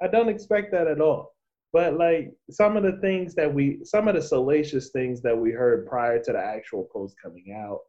I 0.00 0.08
don't 0.08 0.28
expect 0.28 0.72
that 0.72 0.86
at 0.86 1.00
all. 1.00 1.34
But 1.72 1.98
like 1.98 2.32
some 2.50 2.76
of 2.76 2.84
the 2.84 2.98
things 3.00 3.34
that 3.34 3.52
we 3.52 3.80
some 3.84 4.08
of 4.08 4.14
the 4.14 4.22
salacious 4.22 4.90
things 4.90 5.20
that 5.22 5.36
we 5.36 5.50
heard 5.50 5.86
prior 5.86 6.22
to 6.22 6.32
the 6.32 6.38
actual 6.38 6.88
post 6.92 7.16
coming 7.22 7.52
out, 7.54 7.80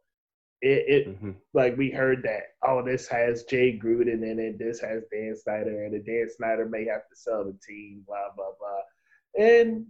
it, 0.62 0.84
it 0.88 1.22
Mhm. 1.22 1.36
like 1.54 1.76
we 1.76 1.90
heard 1.90 2.22
that 2.24 2.42
oh 2.66 2.82
this 2.82 3.06
has 3.08 3.44
Jay 3.44 3.78
Gruden 3.78 4.24
in 4.28 4.38
it, 4.40 4.58
this 4.58 4.80
has 4.80 5.04
Dan 5.12 5.36
Snyder, 5.36 5.84
and 5.84 6.04
Dan 6.04 6.28
Snyder 6.28 6.66
may 6.66 6.84
have 6.86 7.08
to 7.08 7.14
sell 7.16 7.44
the 7.44 7.56
team, 7.66 8.02
blah 8.06 8.30
blah 8.36 8.52
blah. 8.58 9.44
And 9.46 9.86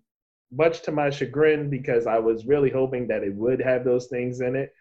much 0.51 0.83
to 0.83 0.93
my 0.93 1.11
chagrin, 1.11 1.70
because 1.70 2.07
I 2.07 2.19
was 2.19 2.47
really 2.47 2.70
hoping 2.70 3.07
that 3.09 3.23
it 3.23 3.35
would 3.35 3.61
have 3.61 3.85
those 3.85 4.07
things 4.07 4.41
in 4.41 4.57
it, 4.57 4.73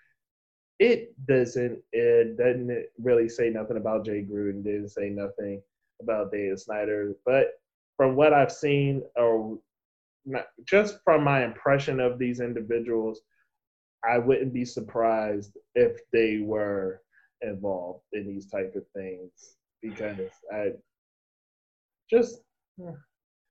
it 0.80 1.14
doesn't. 1.26 1.80
It 1.92 2.38
doesn't 2.38 2.86
really 3.00 3.30
say 3.30 3.50
nothing 3.50 3.78
about 3.78 4.06
Jay 4.06 4.24
Gruden. 4.24 4.64
Didn't 4.64 4.90
say 4.90 5.10
nothing 5.10 5.62
about 6.02 6.32
Dan 6.32 6.56
Snyder. 6.56 7.16
But 7.26 7.54
from 7.96 8.16
what 8.16 8.34
I've 8.34 8.52
seen, 8.52 9.02
or 9.16 9.58
not, 10.26 10.48
just 10.66 11.00
from 11.04 11.24
my 11.24 11.44
impression 11.44 12.00
of 12.00 12.20
these 12.20 12.40
individuals, 12.40 13.22
I 14.08 14.20
wouldn't 14.20 14.54
be 14.54 14.66
surprised 14.66 15.58
if 15.74 16.00
they 16.14 16.42
were 16.44 17.02
involved 17.42 18.04
in 18.14 18.28
these 18.28 18.46
type 18.46 18.74
of 18.76 18.84
things 18.96 19.56
because 19.82 20.30
I 20.54 20.72
just 22.10 22.40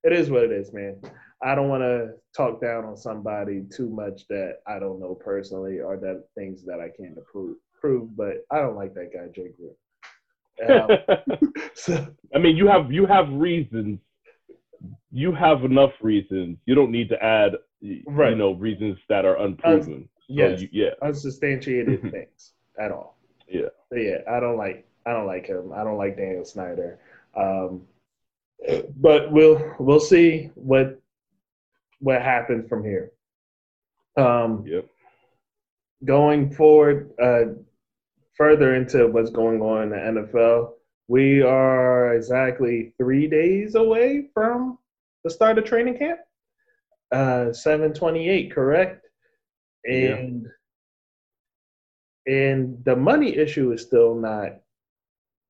it 0.06 0.12
is 0.12 0.30
what 0.30 0.44
it 0.44 0.52
is, 0.52 0.72
man. 0.72 1.00
I 1.42 1.54
don't 1.54 1.68
want 1.68 1.82
to 1.82 2.12
talk 2.34 2.60
down 2.60 2.84
on 2.84 2.96
somebody 2.96 3.64
too 3.74 3.88
much 3.90 4.26
that 4.28 4.58
I 4.66 4.78
don't 4.78 5.00
know 5.00 5.14
personally 5.14 5.80
or 5.80 5.96
that 5.98 6.24
things 6.34 6.64
that 6.64 6.80
I 6.80 6.88
can't 6.96 7.18
approve, 7.18 7.56
prove. 7.78 8.16
But 8.16 8.44
I 8.50 8.58
don't 8.60 8.76
like 8.76 8.94
that 8.94 9.10
guy, 9.12 9.28
Jay. 9.34 9.52
Um, 10.66 11.40
so, 11.74 12.06
I 12.34 12.38
mean, 12.38 12.56
you 12.56 12.66
have 12.68 12.90
you 12.90 13.04
have 13.06 13.28
reasons. 13.30 13.98
You 15.10 15.32
have 15.32 15.64
enough 15.64 15.92
reasons. 16.00 16.58
You 16.66 16.74
don't 16.74 16.90
need 16.90 17.08
to 17.10 17.22
add, 17.22 17.52
Right. 18.06 18.30
you 18.30 18.36
know, 18.36 18.52
reasons 18.54 18.98
that 19.08 19.24
are 19.24 19.36
unproven. 19.38 20.08
So 20.20 20.24
yes, 20.28 20.60
you- 20.62 20.68
yeah. 20.72 20.90
unsubstantiated 21.02 22.00
things 22.10 22.52
at 22.78 22.90
all. 22.92 23.18
Yeah. 23.48 23.68
But 23.90 23.96
yeah, 23.96 24.18
I 24.30 24.40
don't 24.40 24.56
like 24.56 24.86
I 25.06 25.12
don't 25.12 25.26
like 25.26 25.46
him. 25.46 25.72
I 25.74 25.84
don't 25.84 25.98
like 25.98 26.16
Daniel 26.16 26.44
Snyder. 26.44 26.98
Um, 27.36 27.82
but 28.96 29.30
we'll 29.32 29.74
we'll 29.78 30.00
see 30.00 30.50
what 30.54 31.00
what 32.00 32.22
happens 32.22 32.68
from 32.68 32.84
here. 32.84 33.12
Um, 34.16 34.64
Yep. 34.66 34.86
going 36.04 36.50
forward, 36.50 37.10
uh, 37.22 37.44
further 38.36 38.74
into 38.74 39.06
what's 39.08 39.30
going 39.30 39.60
on 39.62 39.84
in 39.84 39.90
the 40.14 40.20
NFL, 40.22 40.72
we 41.08 41.42
are 41.42 42.14
exactly 42.14 42.92
three 42.98 43.26
days 43.28 43.74
away 43.74 44.28
from 44.34 44.78
the 45.24 45.30
start 45.30 45.58
of 45.58 45.64
training 45.64 45.98
camp. 45.98 46.20
Uh, 47.12 47.52
seven 47.52 47.92
twenty-eight, 47.94 48.52
correct? 48.52 49.06
Yeah. 49.84 50.14
And 50.16 50.46
and 52.26 52.84
the 52.84 52.96
money 52.96 53.36
issue 53.36 53.70
is 53.72 53.82
still 53.82 54.14
not 54.14 54.56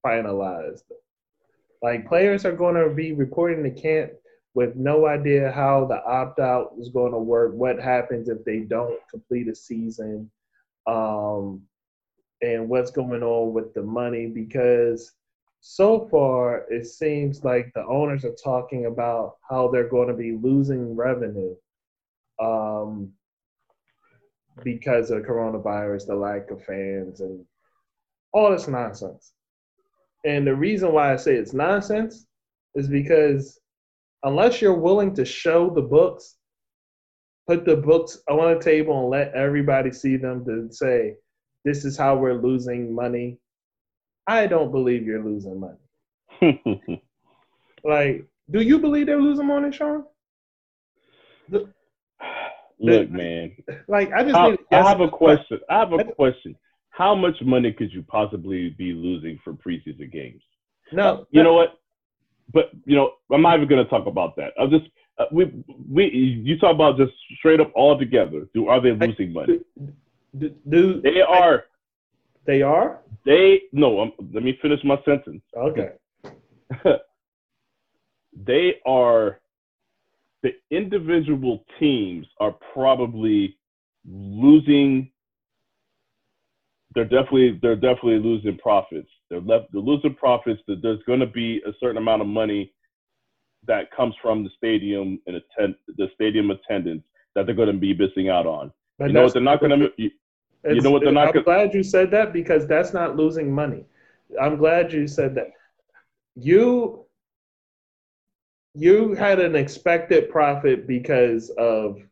finalized. 0.04 0.82
Like 1.82 2.08
players 2.08 2.44
are 2.44 2.52
going 2.52 2.74
to 2.74 2.94
be 2.94 3.12
reporting 3.12 3.62
to 3.64 3.70
camp 3.70 4.12
with 4.54 4.74
no 4.74 5.06
idea 5.06 5.52
how 5.52 5.86
the 5.86 6.02
opt 6.04 6.38
out 6.38 6.72
is 6.78 6.88
going 6.88 7.12
to 7.12 7.18
work. 7.18 7.52
What 7.52 7.78
happens 7.78 8.28
if 8.28 8.44
they 8.44 8.60
don't 8.60 8.98
complete 9.10 9.48
a 9.48 9.54
season? 9.54 10.30
Um, 10.86 11.62
and 12.42 12.68
what's 12.68 12.90
going 12.90 13.22
on 13.22 13.52
with 13.52 13.74
the 13.74 13.82
money 13.82 14.26
because 14.26 15.12
so 15.60 16.06
far 16.10 16.64
it 16.70 16.86
seems 16.86 17.44
like 17.44 17.72
the 17.74 17.84
owners 17.86 18.24
are 18.24 18.36
talking 18.42 18.86
about 18.86 19.36
how 19.48 19.68
they're 19.68 19.88
going 19.88 20.08
to 20.08 20.14
be 20.14 20.38
losing 20.40 20.94
revenue 20.94 21.54
um, 22.40 23.10
because 24.62 25.10
of 25.10 25.22
coronavirus, 25.22 26.06
the 26.06 26.14
lack 26.14 26.50
of 26.50 26.64
fans, 26.64 27.20
and 27.20 27.44
all 28.32 28.50
this 28.50 28.68
nonsense. 28.68 29.32
And 30.26 30.46
the 30.46 30.54
reason 30.54 30.92
why 30.92 31.12
I 31.12 31.16
say 31.16 31.36
it's 31.36 31.54
nonsense 31.54 32.26
is 32.74 32.88
because 32.88 33.60
unless 34.24 34.60
you're 34.60 34.74
willing 34.74 35.14
to 35.14 35.24
show 35.24 35.70
the 35.70 35.82
books, 35.82 36.36
put 37.46 37.64
the 37.64 37.76
books 37.76 38.18
on 38.28 38.56
a 38.56 38.60
table 38.60 39.00
and 39.00 39.10
let 39.10 39.32
everybody 39.34 39.92
see 39.92 40.16
them 40.16 40.44
to 40.44 40.68
say, 40.70 41.14
this 41.64 41.84
is 41.84 41.96
how 41.96 42.16
we're 42.16 42.42
losing 42.42 42.94
money. 42.94 43.38
I 44.26 44.46
don't 44.46 44.72
believe 44.72 45.06
you're 45.06 45.24
losing 45.24 45.60
money. 45.60 47.02
Like, 47.84 48.24
do 48.50 48.60
you 48.62 48.80
believe 48.80 49.06
they're 49.06 49.20
losing 49.20 49.46
money, 49.46 49.70
Shawn? 49.70 50.04
Look, 51.48 53.10
man. 53.10 53.56
Like, 53.86 54.12
I 54.12 54.24
just 54.24 54.34
I. 54.34 54.58
I 54.72 54.88
have 54.88 55.00
a 55.00 55.08
question. 55.08 55.60
I 55.70 55.78
have 55.78 55.92
a 55.92 56.04
question. 56.04 56.56
How 56.96 57.14
much 57.14 57.36
money 57.42 57.72
could 57.72 57.92
you 57.92 58.02
possibly 58.02 58.70
be 58.70 58.94
losing 58.94 59.38
for 59.44 59.52
preseason 59.52 60.10
games? 60.10 60.40
No, 60.92 61.26
You 61.30 61.42
know 61.42 61.52
what? 61.52 61.78
But 62.54 62.70
you 62.86 62.96
know, 62.96 63.12
I'm 63.30 63.42
not 63.42 63.56
even 63.56 63.68
going 63.68 63.84
to 63.84 63.90
talk 63.90 64.06
about 64.06 64.34
that. 64.36 64.54
I'll 64.58 64.68
just 64.68 64.86
uh, 65.18 65.26
we 65.30 65.52
we 65.90 66.06
you 66.06 66.58
talk 66.58 66.74
about 66.74 66.96
just 66.96 67.12
straight 67.36 67.60
up 67.60 67.70
all 67.74 67.98
together. 67.98 68.48
Do 68.54 68.68
are 68.68 68.80
they 68.80 68.92
losing 68.92 69.34
money? 69.34 69.60
do, 70.38 70.54
do 70.70 71.02
They 71.02 71.20
are. 71.20 71.64
they 72.46 72.62
are 72.62 73.00
They 73.26 73.62
no. 73.72 74.00
Um, 74.00 74.12
let 74.32 74.42
me 74.42 74.58
finish 74.62 74.80
my 74.82 74.96
sentence. 75.04 75.42
okay? 75.54 75.90
they 78.46 78.76
are 78.86 79.40
the 80.42 80.52
individual 80.70 81.62
teams 81.78 82.26
are 82.40 82.54
probably 82.72 83.58
losing 84.08 85.10
they're 86.96 87.04
definitely 87.04 87.58
they're 87.62 87.76
definitely 87.76 88.18
losing 88.18 88.56
profits 88.58 89.08
they're 89.30 89.40
left 89.42 89.66
they're 89.72 89.82
losing 89.82 90.14
profits 90.14 90.60
that 90.66 90.80
there's 90.82 91.02
going 91.06 91.20
to 91.20 91.26
be 91.26 91.62
a 91.66 91.70
certain 91.78 91.98
amount 91.98 92.22
of 92.22 92.26
money 92.26 92.72
that 93.66 93.90
comes 93.94 94.14
from 94.22 94.42
the 94.42 94.50
stadium 94.56 95.20
and 95.26 95.36
attend 95.36 95.74
the 95.98 96.08
stadium 96.14 96.50
attendance 96.50 97.02
that 97.34 97.44
they're 97.46 97.54
going 97.54 97.70
to 97.70 97.78
be 97.78 97.94
missing 97.94 98.28
out 98.30 98.46
on 98.46 98.72
But 98.98 99.08
you 99.08 99.12
know 99.12 99.24
what 99.24 99.34
they're 99.34 99.42
not 99.42 99.60
going 99.60 99.78
to 99.78 99.92
you, 99.98 100.10
It's- 100.64 100.82
know 100.82 100.90
what 100.90 101.02
they're 101.02 101.12
not 101.12 101.28
I'm 101.28 101.32
gonna- 101.34 101.44
glad 101.44 101.74
you 101.74 101.82
said 101.82 102.10
that 102.12 102.32
because 102.32 102.66
that's 102.66 102.92
not 102.94 103.14
losing 103.16 103.52
money. 103.52 103.84
I'm 104.40 104.56
glad 104.56 104.92
you 104.92 105.06
said 105.06 105.34
that. 105.36 105.52
You 106.34 107.04
you 108.74 109.14
had 109.14 109.38
an 109.40 109.54
expected 109.56 110.28
profit 110.30 110.86
because 110.86 111.50
of 111.50 112.02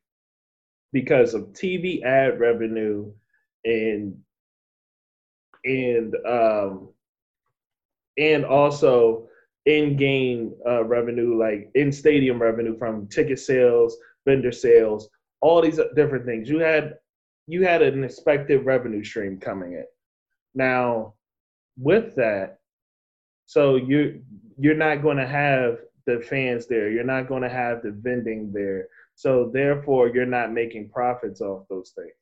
because 0.92 1.34
of 1.34 1.52
TV 1.52 2.02
ad 2.02 2.38
revenue 2.40 3.12
and 3.64 4.16
and 5.64 6.14
um 6.26 6.88
and 8.18 8.44
also 8.44 9.26
in-game 9.66 10.54
uh, 10.66 10.84
revenue 10.84 11.38
like 11.38 11.70
in 11.74 11.90
stadium 11.90 12.40
revenue 12.40 12.76
from 12.78 13.06
ticket 13.08 13.38
sales 13.38 13.96
vendor 14.26 14.52
sales 14.52 15.08
all 15.40 15.62
these 15.62 15.80
different 15.96 16.26
things 16.26 16.48
you 16.48 16.58
had 16.58 16.98
you 17.46 17.64
had 17.64 17.82
an 17.82 18.04
expected 18.04 18.64
revenue 18.64 19.04
stream 19.04 19.38
coming 19.38 19.74
in. 19.74 19.84
Now, 20.54 21.14
with 21.76 22.14
that, 22.16 22.58
so 23.46 23.76
you 23.76 24.22
you're 24.58 24.74
not 24.76 25.02
going 25.02 25.16
to 25.16 25.26
have 25.26 25.78
the 26.06 26.20
fans 26.20 26.66
there. 26.66 26.90
You're 26.90 27.04
not 27.04 27.28
going 27.28 27.42
to 27.42 27.48
have 27.48 27.82
the 27.82 27.90
vending 27.90 28.52
there. 28.52 28.88
So 29.16 29.50
therefore, 29.52 30.08
you're 30.08 30.26
not 30.26 30.52
making 30.52 30.90
profits 30.90 31.40
off 31.40 31.66
those 31.68 31.90
things. 31.90 32.12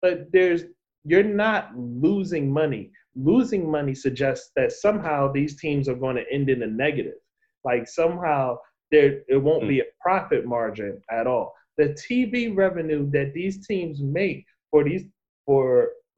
But 0.00 0.32
there's 0.32 0.64
you're 1.06 1.22
not 1.46 1.62
losing 1.76 2.46
money. 2.52 2.90
losing 3.32 3.64
money 3.70 3.94
suggests 3.94 4.50
that 4.56 4.70
somehow 4.72 5.32
these 5.32 5.54
teams 5.64 5.88
are 5.88 5.94
going 6.04 6.16
to 6.16 6.30
end 6.36 6.50
in 6.50 6.62
a 6.62 6.66
negative. 6.66 7.20
Like 7.64 7.84
somehow 7.88 8.58
there 8.92 9.10
it 9.34 9.40
won't 9.46 9.64
Mm. 9.64 9.68
be 9.74 9.80
a 9.80 9.90
profit 10.06 10.42
margin 10.44 10.92
at 11.10 11.26
all. 11.26 11.54
The 11.78 11.88
TV 12.06 12.34
revenue 12.64 13.02
that 13.16 13.32
these 13.38 13.56
teams 13.66 14.02
make 14.02 14.44
for 14.70 14.84
these 14.84 15.04
for 15.46 15.66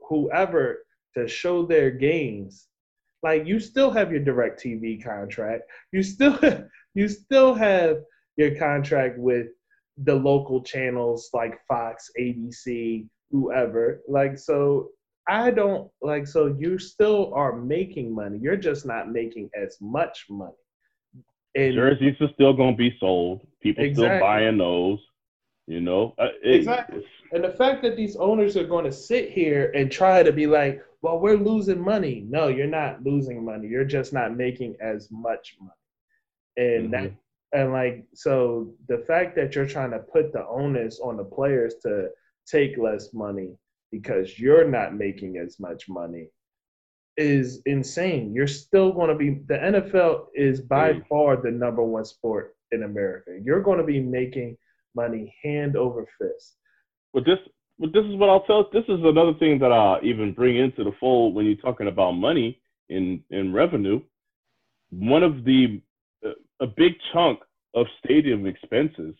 whoever 0.09 0.65
to 1.15 1.29
show 1.29 1.57
their 1.67 1.91
games, 2.11 2.67
like 3.23 3.47
you 3.51 3.59
still 3.61 3.91
have 3.99 4.11
your 4.13 4.25
direct 4.31 4.57
TV 4.65 4.85
contract. 5.13 5.63
You 5.93 6.03
still 6.03 6.37
you 6.99 7.07
still 7.09 7.55
have 7.55 7.95
your 8.41 8.53
contract 8.57 9.15
with 9.19 9.47
the 10.09 10.15
local 10.31 10.63
channels 10.73 11.31
like 11.33 11.55
Fox, 11.71 12.11
ABC, 12.19 13.07
whoever. 13.31 14.01
Like 14.09 14.39
so 14.39 14.91
I 15.29 15.51
don't 15.51 15.91
like 16.01 16.27
so 16.27 16.47
you 16.59 16.79
still 16.79 17.33
are 17.35 17.55
making 17.57 18.15
money. 18.15 18.39
You're 18.41 18.57
just 18.57 18.87
not 18.87 19.11
making 19.11 19.51
as 19.55 19.77
much 19.81 20.27
money. 20.31 20.53
And 21.55 21.75
Jerseys 21.75 22.17
are 22.21 22.31
still 22.35 22.53
gonna 22.55 22.77
be 22.77 22.97
sold. 23.01 23.47
People 23.61 23.85
still 23.93 24.21
buying 24.21 24.59
those. 24.59 25.01
You 25.67 25.81
know, 25.81 26.15
Uh, 26.19 26.29
it- 26.43 26.55
Exactly. 26.57 27.05
And 27.33 27.45
the 27.45 27.51
fact 27.51 27.83
that 27.83 27.95
these 27.95 28.17
owners 28.17 28.57
are 28.57 28.65
going 28.67 28.87
to 28.87 28.93
sit 28.93 29.29
here 29.29 29.71
and 29.75 29.93
try 29.93 30.23
to 30.23 30.33
be 30.33 30.47
like, 30.47 30.83
well, 31.03 31.19
we're 31.21 31.37
losing 31.37 31.79
money. 31.79 32.25
No, 32.27 32.49
you're 32.49 32.67
not 32.67 33.05
losing 33.05 33.45
money. 33.45 33.69
You're 33.69 33.85
just 33.85 34.15
not 34.15 34.35
making 34.35 34.77
as 34.81 35.11
much 35.11 35.57
money. 35.61 35.73
And 36.57 36.91
that 36.95 37.13
and 37.53 37.73
like 37.73 38.07
so 38.15 38.73
the 38.89 38.99
fact 39.07 39.37
that 39.37 39.55
you're 39.55 39.67
trying 39.67 39.91
to 39.91 39.99
put 39.99 40.33
the 40.33 40.47
onus 40.47 41.01
on 41.01 41.19
the 41.19 41.25
players 41.25 41.75
to 41.83 42.09
take 42.51 42.77
less 42.79 43.13
money 43.13 43.51
because 43.91 44.39
you're 44.39 44.69
not 44.69 44.95
making 44.95 45.39
as 45.39 45.59
much 45.61 45.89
money 45.89 46.29
is 47.17 47.63
insane. 47.67 48.33
You're 48.35 48.47
still 48.47 48.93
going 48.93 49.09
to 49.09 49.15
be 49.15 49.41
the 49.49 49.59
NFL 49.59 50.27
is 50.35 50.61
by 50.61 50.93
Mm. 50.93 51.07
far 51.09 51.37
the 51.37 51.51
number 51.51 51.83
one 51.83 52.05
sport 52.05 52.55
in 52.71 52.85
America. 52.85 53.39
You're 53.43 53.63
going 53.63 53.79
to 53.79 53.85
be 53.85 54.01
making 54.01 54.57
money 54.95 55.35
hand 55.43 55.77
over 55.77 56.07
fist. 56.19 56.57
But 57.13 57.25
this, 57.25 57.39
but 57.79 57.93
this 57.93 58.05
is 58.05 58.17
what 58.17 58.29
I'll 58.29 58.43
tell. 58.45 58.69
This 58.73 58.85
is 58.89 59.01
another 59.03 59.35
thing 59.35 59.59
that 59.61 59.73
I 59.73 60.01
even 60.03 60.33
bring 60.33 60.57
into 60.57 60.85
the 60.85 60.93
fold 61.01 61.35
when 61.35 61.47
you're 61.47 61.57
talking 61.57 61.89
about 61.89 62.13
money 62.13 62.61
in 62.89 63.23
in 63.31 63.53
revenue. 63.53 64.01
One 64.91 65.23
of 65.23 65.45
the 65.45 65.81
a 66.61 66.67
big 66.67 66.95
chunk 67.13 67.41
of 67.75 67.87
stadium 68.05 68.47
expenses 68.47 69.15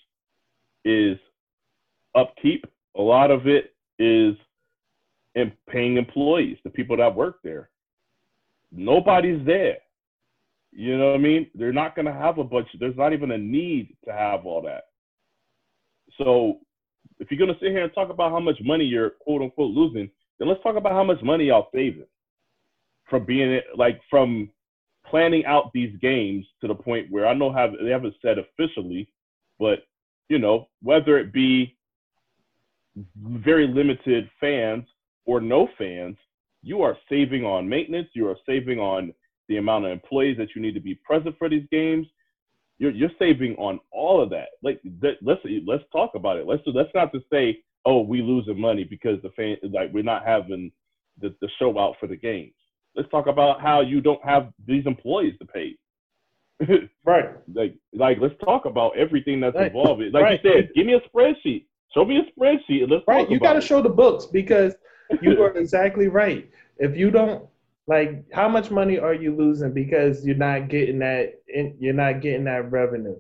is 0.85 1.17
upkeep. 2.15 2.65
A 2.99 3.03
lot 3.03 3.31
of 3.31 3.47
it 3.47 3.75
is 3.99 4.35
in 5.35 5.53
paying 5.69 5.97
employees, 5.97 6.59
the 6.65 6.71
people 6.71 6.97
that 6.97 7.15
work 7.15 7.39
there. 7.43 7.71
Nobody's 8.73 9.45
there. 9.47 9.79
You 10.73 10.99
know 10.99 11.11
what 11.11 11.15
I 11.15 11.19
mean? 11.19 11.51
They're 11.55 11.73
not 11.73 11.95
going 11.95 12.07
to 12.07 12.13
have 12.13 12.39
a 12.39 12.45
bunch. 12.45 12.69
There's 12.79 12.97
not 12.97 13.13
even 13.13 13.31
a 13.31 13.39
need 13.39 13.97
to 14.05 14.13
have 14.13 14.45
all 14.45 14.63
that. 14.63 14.85
So 16.19 16.59
if 17.21 17.31
you're 17.31 17.39
gonna 17.39 17.59
sit 17.61 17.71
here 17.71 17.85
and 17.85 17.93
talk 17.95 18.11
about 18.11 18.33
how 18.33 18.41
much 18.41 18.59
money 18.63 18.85
you're 18.85 19.11
quote 19.11 19.43
unquote 19.43 19.75
losing, 19.75 20.11
then 20.39 20.49
let's 20.49 20.63
talk 20.63 20.77
about 20.77 20.93
how 20.93 21.05
much 21.05 21.23
money 21.23 21.47
y'all 21.47 21.69
saving 21.75 22.07
from 23.09 23.25
being 23.25 23.61
like 23.77 24.01
from 24.11 24.51
planning 25.07 25.45
out 25.47 25.71
these 25.73 25.97
games 26.01 26.45
to 26.61 26.69
the 26.69 26.75
point 26.75 27.11
where 27.11 27.27
I 27.27 27.35
know 27.35 27.53
have 27.53 27.71
they 27.83 27.91
haven't 27.91 28.15
said 28.23 28.37
officially, 28.39 29.09
but 29.59 29.81
you 30.29 30.39
know 30.39 30.69
whether 30.83 31.19
it 31.19 31.33
be 31.33 31.77
very 33.17 33.67
limited 33.67 34.29
fans 34.41 34.85
or 35.27 35.41
no 35.41 35.69
fans, 35.79 36.17
you 36.63 36.83
are 36.83 36.97
saving 37.09 37.45
on 37.45 37.69
maintenance. 37.69 38.09
You 38.15 38.29
are 38.29 38.37
saving 38.47 38.79
on 38.81 39.13
the 39.49 39.59
amount 39.59 39.87
of 39.87 39.93
employees 39.93 40.37
that 40.39 40.49
you 40.55 40.63
need 40.63 40.75
to 40.75 40.81
be 40.81 40.95
present 40.97 41.37
for 41.39 41.49
these 41.49 41.67
games 41.71 42.07
you're 42.79 42.93
you're 42.93 43.11
saving 43.19 43.55
on 43.57 43.81
all 43.91 44.23
of 44.23 44.31
that. 44.31 44.49
Like 44.63 44.81
that, 45.01 45.17
let's 45.23 45.41
let's 45.67 45.85
talk 45.93 46.13
about 46.15 46.37
it. 46.37 46.47
Let's 46.47 46.63
let's 46.67 46.91
not 46.95 47.13
just 47.13 47.27
say, 47.31 47.59
oh, 47.85 48.01
we 48.03 48.23
losing 48.23 48.61
money 48.61 48.85
because 48.85 49.21
the 49.23 49.31
fan 49.31 49.57
like 49.73 49.93
we're 49.93 50.03
not 50.05 50.25
having 50.25 50.73
the, 51.21 51.35
the 51.41 51.49
show 51.59 51.79
out 51.79 51.97
for 52.01 52.07
the 52.07 52.17
games. 52.17 52.55
Let's 52.97 53.11
talk 53.11 53.27
about 53.27 53.61
how 53.61 53.81
you 53.81 54.01
don't 54.01 54.25
have 54.25 54.53
these 54.67 54.87
employees 54.87 55.35
to 55.41 55.47
pay. 55.47 55.77
Right. 57.05 57.31
like 57.55 57.75
like 57.95 58.19
let's 58.21 58.35
talk 58.45 58.67
about 58.67 58.97
everything 58.99 59.41
that's 59.41 59.57
Right. 59.57 59.69
involved. 59.69 60.03
Like 60.13 60.23
Right. 60.25 60.41
you 60.43 60.51
said, 60.53 60.71
give 60.75 60.87
me 60.87 60.95
a 60.95 61.01
spreadsheet. 61.09 61.67
Show 61.95 62.05
me 62.05 62.19
a 62.19 62.41
spreadsheet 62.41 62.83
and 62.83 62.93
let's 62.93 63.05
Right. 63.07 63.31
You 63.31 63.41
got 63.41 63.55
to 63.55 63.61
show 63.61 63.83
the 63.83 63.89
books 63.89 64.27
because 64.27 64.75
you 65.23 65.43
are 65.43 65.57
exactly 65.57 66.09
right. 66.09 66.49
If 66.79 66.97
you 66.97 67.11
don't 67.11 67.47
like, 67.87 68.25
how 68.33 68.49
much 68.49 68.71
money 68.71 68.99
are 68.99 69.15
you 69.15 69.35
losing 69.35 69.73
because 69.73 70.25
you're 70.27 70.37
not 70.37 70.69
getting 70.69 70.99
that? 70.99 71.41
In, 71.49 71.77
you're 71.79 71.95
not 71.95 72.21
getting 72.21 72.45
that 72.45 72.71
revenue 72.71 73.17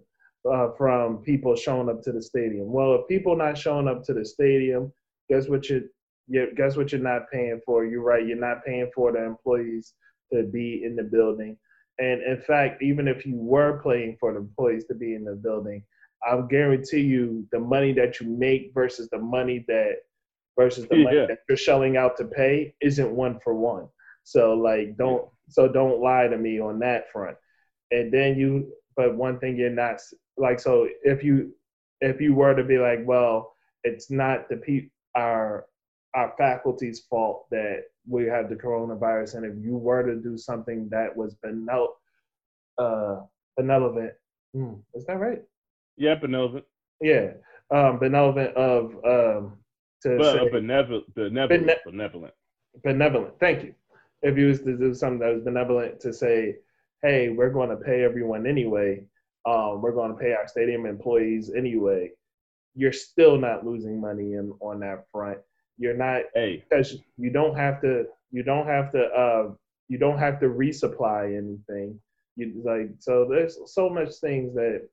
uh, 0.50 0.68
from 0.76 1.18
people 1.18 1.56
showing 1.56 1.88
up 1.88 2.02
to 2.02 2.12
the 2.12 2.22
stadium. 2.22 2.70
Well, 2.70 2.94
if 2.94 3.08
people 3.08 3.36
not 3.36 3.56
showing 3.56 3.88
up 3.88 4.04
to 4.04 4.14
the 4.14 4.24
stadium, 4.24 4.92
guess 5.30 5.48
what 5.48 5.68
you, 5.68 5.88
you 6.28 6.52
guess 6.56 6.76
what 6.76 6.92
you're 6.92 7.00
not 7.00 7.30
paying 7.32 7.60
for? 7.64 7.86
You're 7.86 8.02
right. 8.02 8.26
You're 8.26 8.38
not 8.38 8.64
paying 8.64 8.90
for 8.94 9.12
the 9.12 9.24
employees 9.24 9.94
to 10.32 10.42
be 10.42 10.82
in 10.84 10.94
the 10.94 11.02
building. 11.02 11.56
And 11.98 12.22
in 12.22 12.40
fact, 12.40 12.82
even 12.82 13.08
if 13.08 13.26
you 13.26 13.34
were 13.34 13.80
paying 13.82 14.16
for 14.20 14.32
the 14.32 14.38
employees 14.38 14.84
to 14.86 14.94
be 14.94 15.14
in 15.14 15.24
the 15.24 15.34
building, 15.34 15.82
I'll 16.26 16.42
guarantee 16.46 17.00
you 17.02 17.46
the 17.52 17.60
money 17.60 17.92
that 17.94 18.20
you 18.20 18.28
make 18.28 18.72
versus 18.74 19.08
the 19.10 19.18
money 19.18 19.64
that 19.68 19.96
versus 20.58 20.86
the 20.88 20.96
money 20.96 21.16
Yeah. 21.18 21.26
that 21.26 21.40
you're 21.48 21.56
shelling 21.56 21.96
out 21.96 22.16
to 22.18 22.24
pay 22.24 22.74
isn't 22.80 23.10
one 23.14 23.38
for 23.40 23.54
one. 23.54 23.88
So 24.24 24.54
like 24.54 24.96
don't 24.96 25.28
so 25.48 25.68
don't 25.68 26.00
lie 26.00 26.26
to 26.28 26.36
me 26.36 26.60
on 26.60 26.78
that 26.80 27.10
front. 27.12 27.36
And 27.90 28.12
then 28.12 28.36
you 28.38 28.72
but 28.96 29.14
one 29.16 29.38
thing 29.38 29.56
you're 29.56 29.70
not 29.70 30.00
like 30.36 30.60
so 30.60 30.88
if 31.04 31.22
you 31.22 31.54
if 32.00 32.20
you 32.20 32.34
were 32.34 32.54
to 32.54 32.64
be 32.64 32.78
like, 32.78 33.00
well, 33.04 33.54
it's 33.84 34.10
not 34.10 34.48
the 34.48 34.56
pe 34.56 34.88
our 35.14 35.66
our 36.14 36.34
faculty's 36.38 37.00
fault 37.00 37.46
that 37.50 37.84
we 38.08 38.24
have 38.24 38.48
the 38.48 38.56
coronavirus 38.56 39.34
and 39.36 39.44
if 39.46 39.54
you 39.64 39.76
were 39.76 40.02
to 40.02 40.16
do 40.16 40.36
something 40.38 40.88
that 40.90 41.14
was 41.14 41.36
benel 41.44 41.88
uh 42.78 43.20
benevolent 43.56 44.12
hmm, 44.54 44.74
is 44.94 45.04
that 45.06 45.18
right? 45.18 45.42
Yeah, 45.98 46.14
benevolent, 46.14 46.64
Yeah. 47.00 47.32
Um 47.70 47.98
benevolent 47.98 48.56
of 48.56 48.94
um 49.04 49.58
to 50.02 50.16
but 50.16 50.34
say, 50.34 50.48
benevolent, 50.50 51.14
benevolent, 51.14 51.66
Bene- 51.66 51.76
benevolent. 51.84 52.34
benevolent. 52.84 53.34
Thank 53.40 53.64
you. 53.64 53.74
If 54.22 54.36
you 54.38 54.46
was 54.46 54.60
to 54.62 54.76
do 54.76 54.94
something 54.94 55.18
that 55.20 55.34
was 55.34 55.44
benevolent 55.44 56.00
to 56.00 56.12
say, 56.12 56.56
hey, 57.02 57.28
we're 57.30 57.50
going 57.50 57.70
to 57.70 57.76
pay 57.76 58.02
everyone 58.04 58.46
anyway. 58.46 59.02
Um, 59.46 59.80
we're 59.82 59.92
going 59.92 60.12
to 60.12 60.18
pay 60.18 60.32
our 60.32 60.46
stadium 60.48 60.86
employees 60.86 61.52
anyway. 61.56 62.10
You're 62.74 62.92
still 62.92 63.38
not 63.38 63.64
losing 63.66 64.00
money 64.00 64.34
in, 64.34 64.52
on 64.60 64.80
that 64.80 65.04
front. 65.12 65.38
You're 65.78 65.96
not 65.96 66.22
Hey, 66.34 66.64
because 66.68 66.96
you 67.16 67.30
don't 67.30 67.56
have 67.56 67.80
to. 67.82 68.04
You 68.30 68.42
don't 68.42 68.66
have 68.66 68.92
to. 68.92 69.04
Uh, 69.06 69.52
you 69.88 69.98
don't 69.98 70.18
have 70.18 70.38
to 70.40 70.46
resupply 70.46 71.36
anything. 71.36 71.98
You 72.36 72.60
like 72.64 72.90
so. 72.98 73.26
There's 73.28 73.58
so 73.66 73.88
much 73.88 74.14
things 74.16 74.54
that 74.54 74.88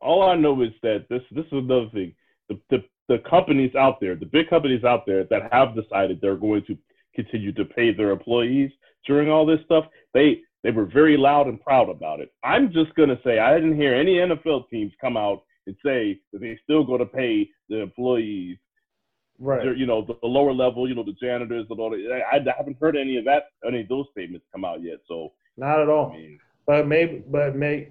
all 0.00 0.22
I 0.22 0.34
know 0.36 0.62
is 0.62 0.70
that 0.82 1.06
this 1.08 1.22
this 1.30 1.44
is 1.46 1.52
another 1.52 1.88
thing. 1.92 2.14
The, 2.48 2.58
the 2.70 2.84
the 3.08 3.18
companies 3.28 3.74
out 3.74 4.00
there, 4.00 4.14
the 4.14 4.26
big 4.26 4.48
companies 4.48 4.84
out 4.84 5.04
there 5.06 5.24
that 5.24 5.52
have 5.52 5.74
decided 5.74 6.20
they're 6.20 6.36
going 6.36 6.64
to 6.66 6.76
continue 7.14 7.52
to 7.52 7.64
pay 7.64 7.92
their 7.92 8.10
employees 8.10 8.70
during 9.06 9.30
all 9.30 9.44
this 9.46 9.60
stuff, 9.64 9.84
they 10.14 10.40
they 10.62 10.70
were 10.70 10.86
very 10.86 11.16
loud 11.16 11.46
and 11.46 11.60
proud 11.60 11.88
about 11.88 12.20
it. 12.20 12.30
I'm 12.44 12.72
just 12.72 12.94
gonna 12.94 13.18
say 13.24 13.38
I 13.38 13.54
didn't 13.54 13.76
hear 13.76 13.94
any 13.94 14.16
NFL 14.16 14.68
teams 14.70 14.92
come 15.00 15.16
out 15.16 15.42
and 15.66 15.76
say 15.84 16.18
that 16.32 16.40
they 16.40 16.58
still 16.64 16.84
going 16.84 17.00
to 17.00 17.06
pay 17.06 17.48
the 17.68 17.80
employees. 17.80 18.56
right. 19.38 19.76
You 19.76 19.86
know, 19.86 20.02
the, 20.02 20.14
the 20.22 20.26
lower 20.26 20.52
level, 20.52 20.88
you 20.88 20.94
know, 20.94 21.04
the 21.04 21.14
janitors 21.20 21.66
and 21.70 21.78
all 21.78 21.90
that. 21.90 22.22
I, 22.32 22.36
I 22.38 22.54
haven't 22.56 22.78
heard 22.80 22.96
any 22.96 23.18
of 23.18 23.24
that, 23.26 23.44
any 23.66 23.82
of 23.82 23.88
those 23.88 24.06
statements 24.12 24.46
come 24.52 24.64
out 24.64 24.82
yet. 24.82 24.98
So 25.06 25.32
Not 25.56 25.80
at 25.80 25.88
I 25.88 25.92
all. 25.92 26.12
mean, 26.12 26.38
But 26.66 26.86
maybe, 26.88 27.22
but 27.28 27.56
may 27.56 27.90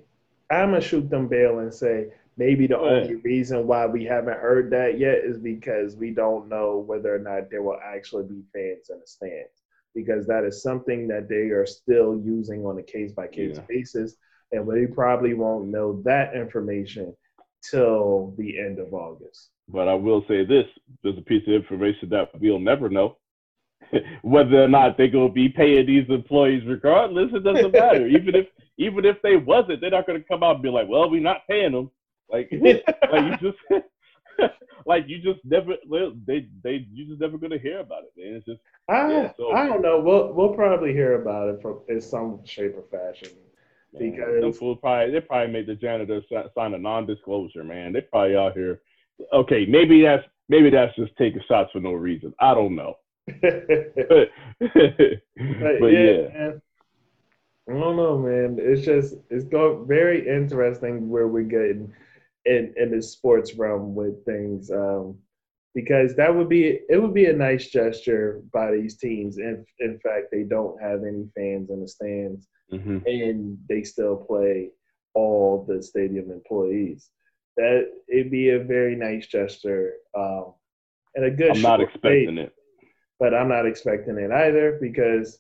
I'm 0.52 0.72
gonna 0.72 0.82
shoot 0.82 1.10
them 1.10 1.28
bail 1.28 1.60
and 1.60 1.74
say 1.74 2.08
maybe 2.38 2.68
the 2.68 2.80
ahead. 2.80 3.04
only 3.04 3.16
reason 3.16 3.68
why 3.68 3.86
we 3.86 4.06
haven't 4.06 4.40
heard 4.40 4.72
that 4.72 4.98
yet 4.98 5.20
is 5.20 5.38
because 5.38 5.96
we 5.96 6.12
don't 6.12 6.50
know 6.50 6.80
whether 6.80 7.14
or 7.14 7.20
not 7.20 7.50
there 7.52 7.62
will 7.62 7.80
actually 7.84 8.24
be 8.24 8.42
fans 8.54 8.90
in 8.90 9.00
the 9.00 9.08
stands. 9.08 9.62
Because 9.94 10.26
that 10.28 10.44
is 10.44 10.62
something 10.62 11.08
that 11.08 11.28
they 11.28 11.50
are 11.50 11.66
still 11.66 12.20
using 12.24 12.66
on 12.66 12.78
a 12.78 12.84
case 12.84 13.12
by 13.12 13.28
case 13.28 13.60
basis, 13.68 14.16
and 14.52 14.66
we 14.66 14.86
probably 14.86 15.34
won't 15.34 15.68
know 15.68 16.02
that 16.04 16.36
information 16.36 17.16
till 17.62 18.34
the 18.38 18.60
end 18.60 18.80
of 18.80 18.94
August. 18.94 19.50
But 19.68 19.88
I 19.88 19.94
will 19.94 20.24
say 20.28 20.46
this: 20.46 20.66
there's 21.04 21.18
a 21.18 21.22
piece 21.22 21.48
of 21.48 21.54
information 21.54 22.10
that 22.10 22.30
we'll 22.40 22.60
never 22.60 22.90
know. 22.90 23.18
Whether 24.22 24.64
or 24.64 24.68
not 24.68 24.98
they're 24.98 25.08
gonna 25.08 25.32
be 25.32 25.50
paying 25.50 25.86
these 25.86 26.10
employees 26.10 26.64
regardless, 26.66 27.32
it 27.34 27.44
doesn't 27.44 27.72
matter. 27.74 28.08
even 28.18 28.36
if 28.36 28.48
even 28.78 29.06
if 29.06 29.22
they 29.22 29.36
wasn't, 29.36 29.82
they're 29.82 29.92
not 29.92 30.08
gonna 30.08 30.22
come 30.22 30.44
out 30.44 30.56
and 30.56 30.64
be 30.64 30.70
like, 30.70 30.88
"Well, 30.88 31.10
we're 31.10 31.22
not 31.22 31.48
paying 31.50 31.72
them." 31.72 31.92
Like, 32.32 32.50
like 33.12 33.42
you 33.42 33.52
just 33.52 33.84
like 34.86 35.08
you 35.08 35.20
just 35.22 35.40
never 35.44 35.76
they 36.26 36.48
they 36.64 36.88
you 36.92 37.08
just 37.08 37.22
never 37.22 37.38
gonna 37.38 37.58
hear 37.58 37.80
about 37.80 38.04
it, 38.04 38.12
man. 38.18 38.36
It's 38.36 38.46
just 38.46 38.60
I 38.88 39.12
Yeah, 39.12 39.32
so- 39.38 39.52
I 39.52 39.68
don't 39.68 39.82
know. 39.82 40.00
We'll 40.00 40.34
we'll 40.34 40.54
probably 40.54 40.94
hear 40.94 41.22
about 41.22 41.50
it 41.50 41.62
from 41.62 41.82
in 41.90 42.02
some 42.02 42.42
shape 42.46 42.76
or 42.78 42.84
fashion. 42.84 43.30
Because- 43.98 44.58
fools 44.58 44.78
probably 44.82 45.12
they 45.12 45.22
probably 45.22 45.52
made 45.52 45.68
the 45.68 45.76
janitor 45.76 46.22
sign 46.56 46.74
a 46.74 46.78
non-disclosure, 46.78 47.64
man. 47.64 47.94
They 47.94 48.02
probably 48.02 48.36
out 48.36 48.54
here. 48.54 48.82
Okay, 49.34 49.66
maybe 49.66 50.02
that's 50.04 50.24
maybe 50.48 50.70
that's 50.70 50.96
just 50.96 51.16
taking 51.18 51.42
shots 51.48 51.72
for 51.72 51.80
no 51.80 51.94
reason. 51.94 52.34
I 52.40 52.54
don't 52.54 52.76
know, 52.76 52.96
but 53.42 54.30
but, 55.80 55.88
yeah, 55.88 56.12
yeah, 56.12 56.28
man. 56.28 56.62
I 57.70 57.74
don't 57.74 57.98
know, 57.98 58.18
man. 58.18 58.58
It's 58.60 58.86
just 58.86 59.16
it's 59.30 59.46
going 59.46 59.88
very 59.88 60.28
interesting 60.28 61.10
where 61.10 61.28
we're 61.28 61.44
getting 61.44 61.94
in 62.46 62.74
in 62.78 62.92
the 62.92 63.02
sports 63.02 63.56
realm 63.56 63.96
with 63.96 64.26
things. 64.26 64.72
Um, 64.72 65.18
because 65.76 66.16
that 66.16 66.34
would 66.36 66.50
be 66.50 66.80
it 66.90 67.02
would 67.02 67.14
be 67.14 67.26
a 67.28 67.34
nice 67.34 67.70
gesture 67.70 68.42
by 68.52 68.72
these 68.72 68.98
teams 68.98 69.38
if 69.38 69.60
in 69.80 70.00
fact 70.00 70.26
they 70.32 70.44
don't 70.44 70.82
have 70.82 71.04
any 71.04 71.28
fans 71.38 71.70
in 71.70 71.80
the 71.80 71.88
stands 71.88 72.48
hmm 72.72 72.98
and 73.06 73.58
they 73.70 73.84
still 73.84 74.16
play 74.16 74.72
all 75.14 75.66
the 75.68 75.82
stadium 75.82 76.32
employees. 76.32 77.10
That 77.58 77.90
it'd 78.08 78.32
be 78.32 78.50
a 78.50 78.64
very 78.64 78.96
nice 78.96 79.28
gesture 79.28 79.94
um, 80.18 80.54
and 81.16 81.26
a 81.26 81.32
good. 81.32 81.52
I'm 81.52 81.62
not 81.62 81.82
expecting 81.82 82.38
it. 82.38 82.54
But 83.20 83.34
I'm 83.34 83.50
not 83.50 83.66
expecting 83.66 84.18
it 84.18 84.32
either 84.32 84.78
because 84.82 85.40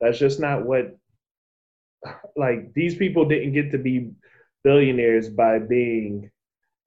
that's 0.00 0.18
just 0.18 0.40
not 0.40 0.64
what. 0.64 0.96
Like 2.36 2.72
these 2.74 2.94
people 2.94 3.24
didn't 3.24 3.52
get 3.52 3.72
to 3.72 3.78
be 3.78 4.12
billionaires 4.62 5.28
by 5.28 5.58
being, 5.58 6.30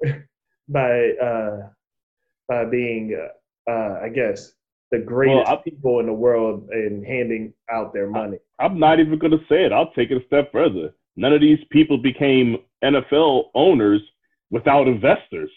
by 0.70 1.10
uh, 1.22 1.70
by 2.48 2.66
being, 2.66 3.20
uh, 3.68 3.72
uh, 3.72 4.00
I 4.04 4.10
guess, 4.10 4.54
the 4.92 5.00
greatest 5.00 5.50
I- 5.50 5.58
people 5.58 6.00
in 6.00 6.06
the 6.06 6.14
world 6.14 6.70
and 6.72 7.06
handing 7.06 7.54
out 7.70 7.94
their 7.94 8.08
money. 8.08 8.38
I'm 8.60 8.80
not 8.80 9.00
even 9.00 9.20
gonna 9.20 9.44
say 9.50 9.66
it. 9.66 9.72
I'll 9.74 9.92
take 9.92 10.12
it 10.12 10.22
a 10.22 10.26
step 10.28 10.52
further. 10.52 10.94
None 11.16 11.34
of 11.34 11.42
these 11.42 11.60
people 11.70 11.98
became 11.98 12.58
NFL 12.84 13.50
owners 13.56 14.02
without 14.52 14.88
investors. 14.88 15.52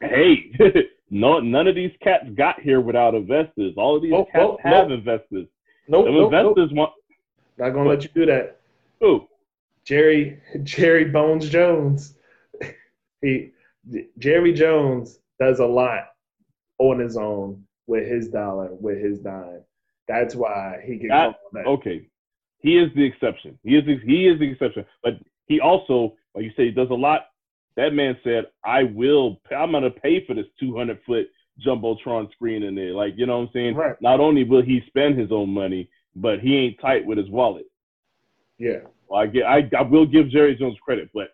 Hey, 0.00 0.52
no, 1.10 1.40
none 1.40 1.66
of 1.66 1.74
these 1.74 1.92
cats 2.02 2.26
got 2.36 2.60
here 2.60 2.80
without 2.80 3.14
investors. 3.14 3.74
All 3.76 3.96
of 3.96 4.02
these 4.02 4.12
Oh, 4.12 4.24
cats 4.26 4.44
oh, 4.44 4.58
have 4.62 4.88
no. 4.88 4.94
investors. 4.94 5.46
Nope, 5.88 6.04
The 6.06 6.12
nope, 6.12 6.32
nope. 6.32 6.32
investors 6.56 6.70
want 6.76 6.92
Not 7.56 7.70
gonna 7.70 7.88
let 7.88 8.02
you 8.02 8.10
do 8.14 8.26
that. 8.26 8.60
who? 9.00 9.26
Jerry 9.84 10.40
Jerry 10.64 11.04
Bones 11.06 11.48
Jones. 11.48 12.14
He 13.22 13.50
Jerry 14.18 14.52
Jones 14.52 15.18
does 15.40 15.58
a 15.60 15.66
lot 15.66 16.08
on 16.78 16.98
his 17.00 17.16
own 17.16 17.64
with 17.86 18.06
his 18.06 18.28
dollar, 18.28 18.68
with 18.74 18.98
his 18.98 19.18
dime. 19.20 19.62
That's 20.06 20.34
why 20.36 20.80
he 20.84 20.98
can 20.98 21.08
that. 21.08 21.66
Okay, 21.66 22.06
he 22.58 22.78
is 22.78 22.90
the 22.94 23.02
exception. 23.04 23.58
He 23.64 23.76
is 23.76 23.84
the, 23.86 23.98
he 24.04 24.28
is 24.28 24.38
the 24.38 24.50
exception. 24.52 24.84
But 25.02 25.14
he 25.46 25.58
also, 25.60 26.16
like 26.34 26.44
you 26.44 26.50
say, 26.56 26.66
he 26.66 26.70
does 26.70 26.90
a 26.90 26.94
lot. 26.94 27.22
That 27.78 27.94
man 27.94 28.18
said, 28.24 28.46
"I 28.64 28.82
will. 28.82 29.40
I'm 29.56 29.70
gonna 29.70 29.88
pay 29.88 30.26
for 30.26 30.34
this 30.34 30.48
200 30.58 30.98
foot 31.06 31.30
jumbotron 31.64 32.30
screen 32.32 32.64
in 32.64 32.74
there." 32.74 32.92
Like 32.92 33.14
you 33.16 33.24
know 33.24 33.38
what 33.38 33.44
I'm 33.44 33.50
saying? 33.52 33.76
Right. 33.76 33.94
Not 34.02 34.18
only 34.18 34.42
will 34.42 34.62
he 34.62 34.82
spend 34.88 35.16
his 35.16 35.30
own 35.30 35.50
money, 35.50 35.88
but 36.16 36.40
he 36.40 36.56
ain't 36.56 36.80
tight 36.80 37.06
with 37.06 37.18
his 37.18 37.30
wallet. 37.30 37.66
Yeah. 38.58 38.80
Well, 39.06 39.20
I 39.20 39.26
get, 39.28 39.44
I, 39.44 39.70
I 39.78 39.82
will 39.82 40.06
give 40.06 40.28
Jerry 40.28 40.56
Jones 40.56 40.76
credit, 40.84 41.08
but 41.14 41.28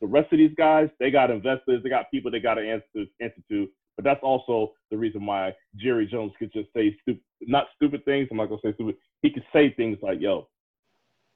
the 0.00 0.06
rest 0.06 0.32
of 0.32 0.38
these 0.38 0.54
guys, 0.56 0.88
they 0.98 1.10
got 1.10 1.30
investors, 1.30 1.82
they 1.82 1.90
got 1.90 2.10
people 2.10 2.30
they 2.30 2.40
got 2.40 2.54
to 2.54 2.62
answer 2.62 3.06
answer 3.20 3.42
to. 3.50 3.68
But 3.96 4.06
that's 4.06 4.22
also 4.22 4.72
the 4.90 4.96
reason 4.96 5.26
why 5.26 5.54
Jerry 5.76 6.06
Jones 6.06 6.32
could 6.38 6.54
just 6.54 6.72
say 6.74 6.96
stupid, 7.02 7.22
not 7.42 7.66
stupid 7.76 8.02
things. 8.06 8.28
I'm 8.30 8.38
not 8.38 8.48
gonna 8.48 8.62
say 8.64 8.72
stupid. 8.72 8.96
He 9.20 9.28
could 9.28 9.44
say 9.52 9.74
things 9.74 9.98
like, 10.00 10.22
"Yo, 10.22 10.48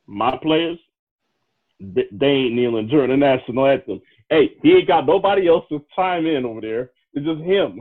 my 0.07 0.39
players, 0.39 0.79
they, 1.79 2.07
they 2.11 2.27
ain't 2.27 2.55
kneeling 2.55 2.89
during 2.89 3.11
the 3.11 3.19
national 3.19 3.67
anthem." 3.67 4.01
Hey, 4.29 4.57
he 4.63 4.73
ain't 4.73 4.89
got 4.89 5.07
nobody 5.07 5.49
else 5.49 5.65
to 5.69 5.85
chime 5.95 6.27
in 6.27 6.45
over 6.45 6.61
there. 6.61 6.91
It's 7.15 7.25
just 7.27 7.41
him. 7.41 7.81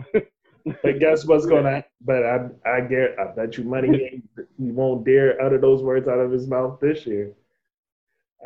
But 0.81 0.99
guess 0.99 1.25
what's 1.25 1.45
gonna 1.45 1.83
but 2.01 2.25
I 2.25 2.47
I 2.65 2.81
get 2.81 3.15
I 3.19 3.35
bet 3.35 3.55
you 3.55 3.63
money 3.65 4.23
he, 4.57 4.71
won't 4.71 5.05
dare 5.05 5.39
utter 5.39 5.59
those 5.59 5.83
words 5.83 6.07
out 6.07 6.19
of 6.19 6.31
his 6.31 6.47
mouth 6.47 6.79
this 6.79 7.05
year. 7.05 7.33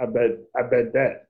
I 0.01 0.05
bet 0.05 0.31
I 0.57 0.63
bet 0.63 0.91
that. 0.93 1.29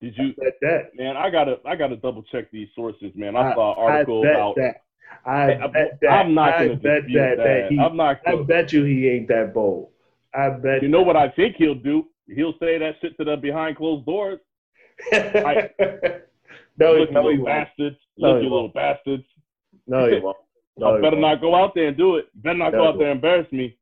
Did 0.00 0.18
you, 0.18 0.34
Bet 0.36 0.54
that. 0.60 0.90
man? 0.96 1.16
I 1.16 1.30
gotta, 1.30 1.56
I 1.64 1.76
gotta 1.76 1.96
double 1.96 2.22
check 2.24 2.50
these 2.50 2.68
sources, 2.74 3.12
man. 3.14 3.36
I, 3.36 3.52
I- 3.52 3.54
saw 3.54 3.72
an 3.72 3.92
article 3.94 4.20
I 4.20 4.24
bet 4.24 4.34
about. 4.34 4.56
that. 4.56 4.80
I 5.24 5.52
I, 5.54 5.66
bet 5.68 5.98
that. 6.02 6.08
I'm 6.08 6.34
not 6.34 6.58
gonna 6.58 6.76
bet 6.76 7.02
that, 7.14 7.36
that. 7.36 7.36
that 7.36 7.66
he, 7.70 7.78
I'm 7.78 7.96
not. 7.96 8.20
I 8.26 8.32
Gonna, 8.32 8.44
bet 8.44 8.72
you 8.72 8.84
he 8.84 9.08
ain't 9.08 9.28
that 9.28 9.54
bold. 9.54 9.90
I 10.34 10.50
bet 10.50 10.82
You 10.82 10.88
know 10.88 11.02
what 11.02 11.16
I 11.16 11.28
think 11.30 11.56
he'll 11.56 11.74
do? 11.74 12.06
He'll 12.28 12.54
say 12.58 12.76
that 12.78 12.96
shit 13.00 13.16
to 13.18 13.24
them 13.24 13.40
behind 13.40 13.76
closed 13.76 14.04
doors. 14.04 14.40
no, 15.12 16.92
Look, 16.92 17.12
no, 17.12 17.28
you 17.28 17.28
little 17.28 17.44
won't. 17.44 17.46
bastards. 17.46 17.96
No, 18.18 18.28
Look, 18.32 18.42
you 18.42 18.50
little 18.50 18.68
bastards. 18.68 19.24
No, 19.86 20.06
you 20.06 20.22
won't. 20.22 20.36
No, 20.76 20.96
I 20.96 21.00
better 21.00 21.18
not 21.18 21.40
go 21.40 21.54
out 21.54 21.72
there 21.74 21.88
and 21.88 21.96
do 21.96 22.16
it. 22.16 22.26
Better 22.42 22.58
not 22.58 22.72
No, 22.72 22.78
go 22.78 22.88
out 22.88 22.98
there 22.98 23.10
and 23.10 23.18
embarrass 23.18 23.50
me. 23.52 23.76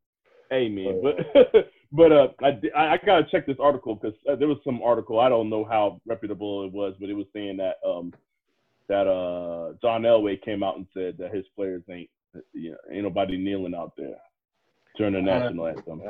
Hey, 0.51 0.69
man. 0.69 1.01
But, 1.03 1.71
but 1.93 2.13
uh, 2.13 2.29
I, 2.43 2.61
I, 2.77 2.93
I 2.93 2.99
got 2.99 3.19
to 3.19 3.31
check 3.31 3.47
this 3.47 3.57
article 3.61 3.95
because 3.95 4.17
uh, 4.31 4.37
there 4.37 4.49
was 4.49 4.59
some 4.65 4.83
article. 4.83 5.19
I 5.19 5.29
don't 5.29 5.49
know 5.49 5.65
how 5.65 6.01
reputable 6.07 6.65
it 6.65 6.73
was, 6.73 6.95
but 7.01 7.09
it 7.09 7.15
was 7.15 7.27
saying 7.33 7.57
that 7.59 7.77
um 7.87 8.13
that 8.89 9.07
uh 9.07 9.75
John 9.81 10.03
Elway 10.03 10.43
came 10.43 10.63
out 10.63 10.77
and 10.77 10.87
said 10.93 11.17
that 11.19 11.35
his 11.35 11.47
players 11.57 11.83
ain't 11.91 12.11
you 12.53 12.73
know, 12.73 12.77
ain't 12.91 13.05
nobody 13.05 13.39
kneeling 13.39 13.75
out 13.75 13.93
there 13.97 14.17
during 14.97 15.15
the 15.15 15.21
national 15.21 15.67
anthem. 15.67 16.03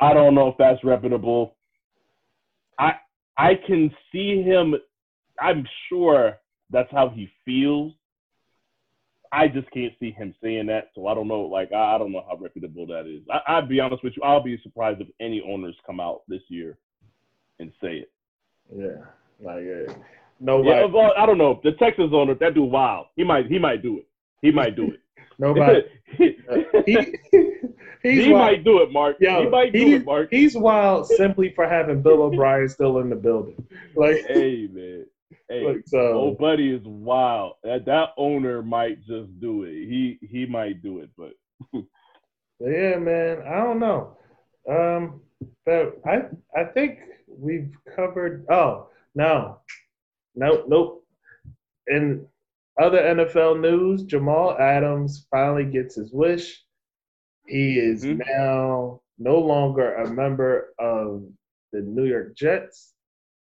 I 0.00 0.12
don't 0.12 0.34
know 0.34 0.48
if 0.48 0.56
that's 0.58 0.82
reputable. 0.82 1.56
I 2.78 2.94
I 3.40 3.54
can 3.66 3.90
see 4.12 4.42
him. 4.42 4.74
I'm 5.40 5.66
sure 5.88 6.36
that's 6.70 6.90
how 6.92 7.08
he 7.08 7.30
feels. 7.44 7.94
I 9.32 9.48
just 9.48 9.70
can't 9.70 9.94
see 9.98 10.10
him 10.10 10.34
saying 10.42 10.66
that, 10.66 10.90
so 10.94 11.06
I 11.06 11.14
don't 11.14 11.28
know. 11.28 11.42
Like 11.42 11.72
I, 11.72 11.96
don't 11.96 12.12
know 12.12 12.24
how 12.28 12.36
reputable 12.36 12.86
that 12.88 13.06
is. 13.06 13.22
I, 13.32 13.58
I'd 13.58 13.68
be 13.68 13.80
honest 13.80 14.04
with 14.04 14.12
you. 14.16 14.22
I'll 14.22 14.42
be 14.42 14.60
surprised 14.62 15.00
if 15.00 15.08
any 15.20 15.42
owners 15.48 15.76
come 15.86 16.00
out 16.00 16.22
this 16.28 16.42
year 16.48 16.76
and 17.60 17.72
say 17.80 18.04
it. 18.04 18.10
yeah, 18.76 19.04
like 19.40 19.64
uh, 19.64 19.94
no. 20.40 20.62
Yeah, 20.62 20.86
I 21.16 21.24
don't 21.24 21.38
know. 21.38 21.60
The 21.64 21.72
Texas 21.72 22.10
owner, 22.12 22.34
that 22.34 22.54
dude, 22.54 22.70
wild. 22.70 23.06
He 23.16 23.24
might, 23.24 23.46
he 23.46 23.58
might 23.58 23.82
do 23.82 23.98
it. 23.98 24.08
He 24.42 24.50
might 24.50 24.76
do 24.76 24.92
nobody. 25.40 25.82
he, 26.86 27.18
he 28.02 28.32
might 28.32 28.64
do 28.64 28.82
it, 28.82 28.92
Mark. 28.92 29.16
Yo, 29.20 29.42
he 29.44 29.48
might 29.48 29.72
do 29.72 29.78
he- 29.78 29.94
it, 29.94 30.04
Mark. 30.04 30.28
He's 30.30 30.56
wild 30.56 31.06
simply 31.06 31.52
for 31.54 31.68
having 31.68 32.02
Bill 32.02 32.22
O'Brien 32.22 32.68
still 32.68 32.98
in 32.98 33.10
the 33.10 33.16
building. 33.16 33.66
Like, 33.96 34.24
hey 34.28 34.68
man. 34.70 35.06
Hey, 35.48 35.66
like 35.66 35.82
so. 35.86 36.12
old 36.12 36.38
buddy 36.38 36.70
is 36.70 36.82
wild. 36.84 37.54
That 37.64 37.84
that 37.86 38.10
owner 38.16 38.62
might 38.62 39.00
just 39.04 39.40
do 39.40 39.64
it. 39.64 39.72
He 39.72 40.18
he 40.22 40.46
might 40.46 40.82
do 40.82 41.00
it, 41.00 41.10
but 41.16 41.32
Yeah, 42.60 42.98
man. 42.98 43.42
I 43.42 43.56
don't 43.56 43.80
know. 43.80 44.16
Um, 44.68 45.22
but 45.64 45.98
I 46.06 46.22
I 46.56 46.64
think 46.64 46.98
we've 47.26 47.74
covered. 47.96 48.46
Oh 48.50 48.88
no, 49.14 49.58
nope, 50.34 50.66
nope. 50.68 51.04
In 51.88 52.26
other 52.80 52.98
NFL 52.98 53.60
news, 53.60 54.02
Jamal 54.04 54.56
Adams 54.58 55.26
finally 55.30 55.64
gets 55.70 55.94
his 55.96 56.12
wish. 56.12 56.64
He 57.46 57.78
is 57.78 58.04
Mhm. 58.04 58.22
now 58.26 59.02
no 59.18 59.38
longer 59.38 59.94
a 59.94 60.10
member 60.10 60.72
of 60.78 61.30
the 61.72 61.80
New 61.82 62.04
York 62.04 62.34
Jets. 62.34 62.94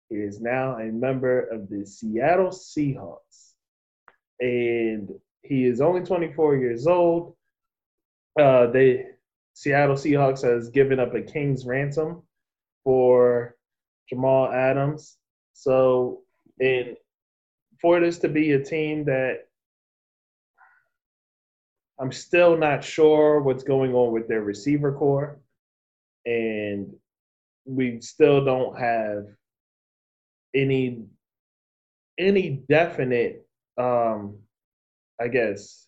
He 0.08 0.16
is 0.16 0.40
now 0.40 0.78
a 0.78 0.92
member 0.92 1.40
of 1.40 1.68
the 1.68 1.84
Seattle 1.84 2.50
Seahawks, 2.50 3.54
and 4.40 5.10
he 5.42 5.64
is 5.66 5.80
only 5.80 6.02
24 6.02 6.56
years 6.56 6.86
old. 6.86 7.36
Uh, 8.38 8.66
they 8.68 9.06
Seattle 9.54 9.96
Seahawks 9.96 10.42
has 10.42 10.68
given 10.70 10.98
up 10.98 11.14
a 11.14 11.22
king's 11.22 11.64
ransom 11.66 12.22
for 12.82 13.56
Jamal 14.08 14.52
Adams. 14.52 15.16
So, 15.52 16.24
and 16.60 16.96
for 17.84 18.00
this 18.00 18.18
to 18.18 18.28
be 18.28 18.52
a 18.52 18.64
team 18.64 19.04
that 19.04 19.40
I'm 22.00 22.12
still 22.12 22.56
not 22.56 22.82
sure 22.82 23.42
what's 23.42 23.62
going 23.62 23.94
on 23.94 24.10
with 24.10 24.26
their 24.26 24.40
receiver 24.40 24.90
corps, 24.90 25.38
and 26.24 26.90
we 27.66 28.00
still 28.00 28.42
don't 28.42 28.78
have 28.78 29.26
any 30.56 31.04
any 32.18 32.62
definite, 32.70 33.46
um, 33.76 34.38
I 35.20 35.28
guess, 35.28 35.86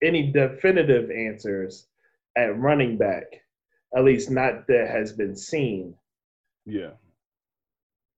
any 0.00 0.30
definitive 0.30 1.10
answers 1.10 1.88
at 2.36 2.56
running 2.56 2.98
back, 2.98 3.24
at 3.96 4.04
least 4.04 4.30
not 4.30 4.68
that 4.68 4.90
has 4.90 5.12
been 5.12 5.34
seen. 5.34 5.96
yeah. 6.66 6.90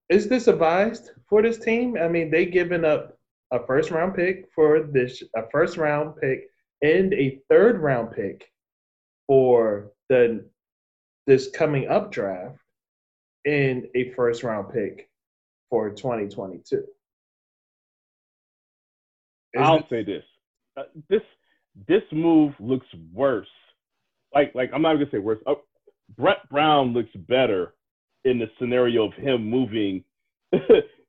Is 0.09 0.29
this 0.29 0.47
advised 0.47 1.09
for 1.27 1.41
this 1.41 1.57
team? 1.57 1.97
I 1.99 2.07
mean, 2.07 2.29
they 2.29 2.45
given 2.45 2.85
up 2.85 3.14
a 3.51 3.65
first 3.65 3.91
round 3.91 4.15
pick 4.15 4.47
for 4.53 4.81
this, 4.81 5.21
a 5.35 5.43
first 5.51 5.77
round 5.77 6.15
pick, 6.21 6.49
and 6.81 7.13
a 7.13 7.39
third 7.49 7.79
round 7.81 8.11
pick 8.11 8.49
for 9.27 9.91
the 10.09 10.45
this 11.27 11.49
coming 11.51 11.87
up 11.87 12.11
draft, 12.11 12.57
and 13.45 13.87
a 13.95 14.11
first 14.13 14.43
round 14.43 14.73
pick 14.73 15.09
for 15.69 15.89
2022. 15.89 16.83
I'll 19.57 19.87
say 19.89 20.03
this: 20.03 20.23
uh, 20.77 20.83
this 21.09 21.21
this 21.87 22.03
move 22.11 22.53
looks 22.59 22.87
worse. 23.13 23.47
Like 24.33 24.53
like 24.53 24.71
I'm 24.73 24.81
not 24.81 24.93
gonna 24.93 25.09
say 25.11 25.19
worse. 25.19 25.39
Uh, 25.47 25.55
Brett 26.17 26.47
Brown 26.49 26.93
looks 26.93 27.11
better 27.15 27.73
in 28.25 28.39
the 28.39 28.49
scenario 28.59 29.07
of 29.07 29.13
him 29.13 29.49
moving 29.49 30.03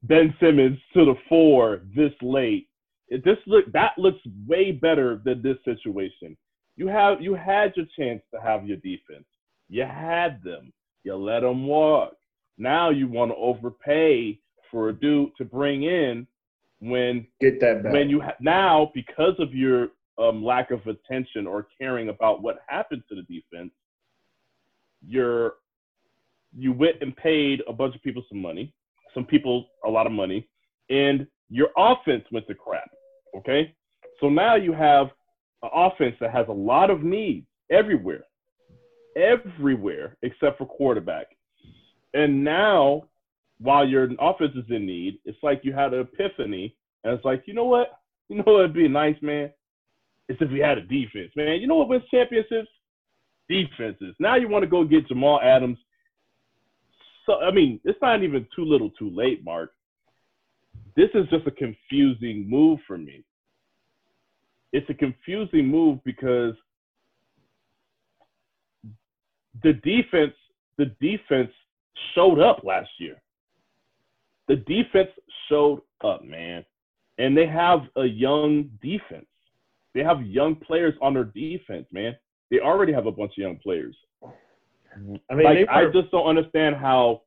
Ben 0.08 0.34
Simmons 0.40 0.78
to 0.94 1.04
the 1.04 1.14
four 1.28 1.80
this 1.94 2.12
late. 2.22 2.68
It, 3.08 3.24
this 3.24 3.38
look 3.46 3.70
that 3.72 3.92
looks 3.98 4.20
way 4.46 4.72
better 4.72 5.20
than 5.24 5.42
this 5.42 5.58
situation. 5.64 6.36
You 6.76 6.88
have 6.88 7.20
you 7.20 7.34
had 7.34 7.72
your 7.76 7.86
chance 7.98 8.22
to 8.34 8.40
have 8.40 8.66
your 8.66 8.76
defense. 8.78 9.24
You 9.68 9.84
had 9.84 10.42
them. 10.42 10.72
You 11.04 11.14
let 11.14 11.40
them 11.40 11.66
walk. 11.66 12.14
Now 12.58 12.90
you 12.90 13.06
want 13.08 13.30
to 13.30 13.36
overpay 13.36 14.38
for 14.70 14.88
a 14.88 14.92
dude 14.92 15.30
to 15.38 15.44
bring 15.44 15.84
in 15.84 16.26
when 16.80 17.26
get 17.40 17.60
that 17.60 17.82
back. 17.82 17.92
when 17.92 18.10
you 18.10 18.20
ha- 18.20 18.36
now 18.40 18.90
because 18.94 19.34
of 19.38 19.54
your 19.54 19.88
um, 20.18 20.44
lack 20.44 20.70
of 20.70 20.80
attention 20.86 21.46
or 21.46 21.68
caring 21.78 22.08
about 22.08 22.42
what 22.42 22.58
happened 22.66 23.02
to 23.08 23.14
the 23.14 23.22
defense, 23.22 23.72
you're 25.06 25.54
you 26.56 26.72
went 26.72 26.96
and 27.02 27.14
paid 27.16 27.62
a 27.68 27.72
bunch 27.72 27.94
of 27.94 28.02
people 28.02 28.24
some 28.28 28.40
money, 28.40 28.72
some 29.14 29.24
people 29.24 29.66
a 29.84 29.90
lot 29.90 30.06
of 30.06 30.12
money, 30.12 30.48
and 30.90 31.26
your 31.48 31.68
offense 31.76 32.24
went 32.32 32.46
to 32.48 32.54
crap. 32.54 32.90
Okay, 33.36 33.74
so 34.20 34.28
now 34.28 34.56
you 34.56 34.72
have 34.72 35.08
an 35.62 35.70
offense 35.74 36.16
that 36.20 36.32
has 36.32 36.46
a 36.48 36.52
lot 36.52 36.90
of 36.90 37.02
needs 37.02 37.46
everywhere, 37.70 38.24
everywhere 39.16 40.16
except 40.22 40.58
for 40.58 40.66
quarterback, 40.66 41.26
and 42.14 42.42
now 42.44 43.02
while 43.58 43.86
your 43.86 44.08
offense 44.20 44.52
is 44.54 44.64
in 44.70 44.86
need, 44.86 45.18
it's 45.24 45.38
like 45.42 45.60
you 45.62 45.72
had 45.72 45.94
an 45.94 46.00
epiphany, 46.00 46.76
and 47.04 47.14
it's 47.14 47.24
like, 47.24 47.44
you 47.46 47.54
know 47.54 47.64
what? 47.64 47.88
You 48.28 48.36
know 48.36 48.42
what 48.44 48.56
would 48.56 48.74
be 48.74 48.88
nice, 48.88 49.16
man? 49.22 49.50
It's 50.28 50.40
if 50.42 50.50
we 50.50 50.58
had 50.58 50.78
a 50.78 50.82
defense, 50.82 51.30
man. 51.36 51.60
You 51.60 51.66
know 51.66 51.76
what 51.76 51.88
wins 51.88 52.02
championships? 52.10 52.68
Defenses. 53.48 54.14
Now 54.18 54.34
you 54.36 54.48
want 54.48 54.64
to 54.64 54.68
go 54.68 54.84
get 54.84 55.06
Jamal 55.06 55.40
Adams. 55.40 55.78
So 57.26 57.40
I 57.40 57.50
mean, 57.50 57.80
it's 57.84 58.00
not 58.00 58.22
even 58.22 58.46
too 58.54 58.64
little, 58.64 58.90
too 58.90 59.10
late, 59.10 59.44
Mark. 59.44 59.72
This 60.96 61.10
is 61.14 61.28
just 61.28 61.46
a 61.46 61.50
confusing 61.50 62.48
move 62.48 62.78
for 62.86 62.96
me. 62.96 63.24
It's 64.72 64.88
a 64.88 64.94
confusing 64.94 65.66
move 65.66 65.98
because 66.04 66.54
the 69.62 69.74
defense, 69.84 70.34
the 70.78 70.86
defense 71.00 71.50
showed 72.14 72.40
up 72.40 72.62
last 72.64 72.90
year 72.98 73.20
the 74.48 74.56
defense 74.56 75.10
showed 75.48 75.80
up, 76.04 76.24
man. 76.24 76.64
And 77.18 77.36
they 77.36 77.46
have 77.46 77.80
a 77.96 78.04
young 78.04 78.70
defense. 78.82 79.26
They 79.94 80.02
have 80.02 80.22
young 80.22 80.56
players 80.56 80.94
on 81.00 81.14
their 81.14 81.24
defense, 81.24 81.86
man. 81.90 82.14
They 82.50 82.60
already 82.60 82.92
have 82.92 83.06
a 83.06 83.12
bunch 83.12 83.32
of 83.32 83.38
young 83.38 83.56
players. 83.56 83.96
I 85.30 85.34
mean, 85.34 85.44
like. 85.44 85.68
I 85.68 85.84
just 85.92 86.10
don't 86.10 86.26
understand 86.26 86.76
how 86.76 87.22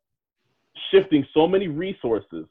shifting 0.91 1.25
so 1.33 1.47
many 1.47 1.67
resources 1.67 2.45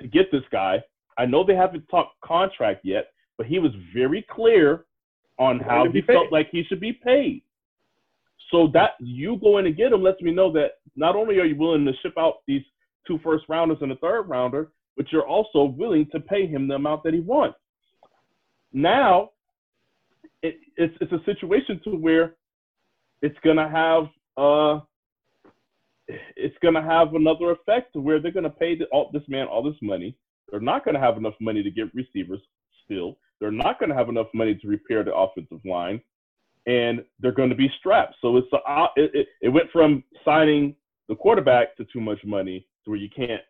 to 0.00 0.08
get 0.08 0.30
this 0.30 0.42
guy. 0.50 0.82
I 1.18 1.26
know 1.26 1.44
they 1.44 1.54
haven't 1.54 1.86
talked 1.88 2.20
contract 2.22 2.80
yet, 2.84 3.08
but 3.36 3.46
he 3.46 3.58
was 3.58 3.72
very 3.94 4.24
clear 4.30 4.84
on 5.38 5.58
how 5.58 5.86
he 5.90 6.02
felt 6.02 6.30
like 6.30 6.48
he 6.50 6.64
should 6.64 6.80
be 6.80 6.92
paid. 6.92 7.42
So 8.50 8.68
that 8.74 8.90
you 9.00 9.36
going 9.38 9.64
to 9.64 9.72
get 9.72 9.92
him 9.92 10.02
lets 10.02 10.20
me 10.20 10.32
know 10.32 10.52
that 10.52 10.72
not 10.96 11.16
only 11.16 11.38
are 11.38 11.44
you 11.44 11.56
willing 11.56 11.84
to 11.86 11.92
ship 12.02 12.14
out 12.18 12.38
these 12.46 12.62
two 13.06 13.18
first 13.22 13.44
rounders 13.48 13.78
and 13.80 13.92
a 13.92 13.96
third 13.96 14.22
rounder, 14.22 14.70
but 14.96 15.06
you're 15.10 15.26
also 15.26 15.64
willing 15.64 16.06
to 16.12 16.20
pay 16.20 16.46
him 16.46 16.68
the 16.68 16.74
amount 16.74 17.02
that 17.04 17.14
he 17.14 17.20
wants. 17.20 17.58
Now, 18.72 19.30
it, 20.42 20.56
it's 20.76 20.94
it's 21.00 21.12
a 21.12 21.24
situation 21.24 21.80
to 21.84 21.90
where 21.96 22.34
it's 23.22 23.38
gonna 23.44 23.68
have 23.68 24.04
uh 24.40 24.80
it's 26.36 26.56
gonna 26.62 26.82
have 26.82 27.14
another 27.14 27.52
effect 27.52 27.92
to 27.92 28.00
where 28.00 28.20
they're 28.20 28.32
gonna 28.32 28.50
pay 28.50 28.76
the, 28.76 28.86
all, 28.86 29.10
this 29.12 29.22
man 29.28 29.46
all 29.46 29.62
this 29.62 29.80
money. 29.82 30.16
They're 30.50 30.60
not 30.60 30.84
gonna 30.84 30.98
have 30.98 31.16
enough 31.16 31.34
money 31.40 31.62
to 31.62 31.70
get 31.70 31.94
receivers 31.94 32.40
still. 32.84 33.18
They're 33.40 33.52
not 33.52 33.78
gonna 33.78 33.94
have 33.94 34.08
enough 34.08 34.28
money 34.34 34.54
to 34.56 34.68
repair 34.68 35.04
the 35.04 35.14
offensive 35.14 35.60
line, 35.64 36.00
and 36.66 37.04
they're 37.20 37.32
going 37.32 37.50
to 37.50 37.56
be 37.56 37.70
strapped. 37.78 38.16
So 38.20 38.36
it's 38.36 38.48
a, 38.52 38.58
uh, 38.70 38.88
it, 38.96 39.10
it, 39.14 39.26
it 39.42 39.48
went 39.48 39.70
from 39.72 40.04
signing 40.24 40.74
the 41.08 41.14
quarterback 41.14 41.76
to 41.76 41.84
too 41.92 42.00
much 42.00 42.18
money 42.24 42.66
to 42.84 42.90
where 42.90 42.98
you 42.98 43.08
can't 43.14 43.42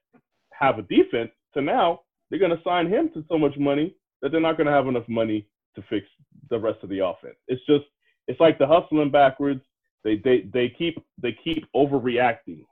have 0.53 0.79
a 0.79 0.83
defense 0.83 1.31
to 1.55 1.63
now 1.63 2.01
they're 2.29 2.39
going 2.39 2.57
to 2.57 2.63
sign 2.63 2.87
him 2.89 3.11
to 3.15 3.25
so 3.29 3.37
much 3.37 3.57
money 3.59 3.95
that 4.23 4.31
they're 4.31 4.41
not 4.41 4.57
going 4.57 4.67
to 4.67 4.73
have 4.73 4.87
enough 4.87 5.09
money 5.09 5.47
to 5.75 5.83
fix 5.91 6.07
the 6.49 6.59
rest 6.59 6.79
of 6.83 6.89
the 6.89 7.05
offense. 7.05 7.37
It's 7.49 7.65
just 7.67 7.85
it's 8.29 8.41
like 8.41 8.59
the 8.59 8.67
hustling 8.67 9.11
backwards. 9.11 9.63
They 10.05 10.17
they 10.17 10.43
they 10.53 10.69
keep 10.69 11.03
they 11.21 11.33
keep 11.33 11.67
overreacting. 11.75 12.65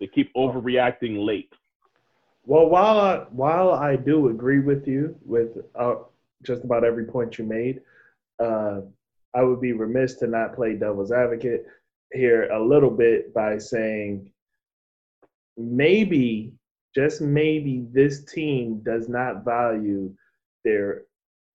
They 0.00 0.06
keep 0.06 0.32
overreacting 0.34 1.24
late. 1.24 1.52
Well, 2.44 2.68
while 2.68 3.00
I, 3.00 3.16
while 3.30 3.72
I 3.72 3.96
do 3.96 4.28
agree 4.28 4.60
with 4.60 4.86
you 4.86 5.16
with 5.24 5.58
uh, 5.74 5.96
just 6.42 6.64
about 6.64 6.84
every 6.84 7.04
point 7.04 7.38
you 7.38 7.44
made, 7.44 7.80
uh, 8.38 8.82
I 9.34 9.42
would 9.42 9.60
be 9.60 9.72
remiss 9.72 10.14
to 10.16 10.26
not 10.26 10.54
play 10.54 10.74
devil's 10.74 11.12
advocate 11.12 11.66
here 12.12 12.48
a 12.50 12.62
little 12.62 12.90
bit 12.90 13.34
by 13.34 13.58
saying 13.58 14.30
maybe, 15.56 16.52
just 16.94 17.20
maybe, 17.20 17.86
this 17.92 18.24
team 18.24 18.80
does 18.84 19.08
not 19.08 19.44
value 19.44 20.14
their 20.64 21.02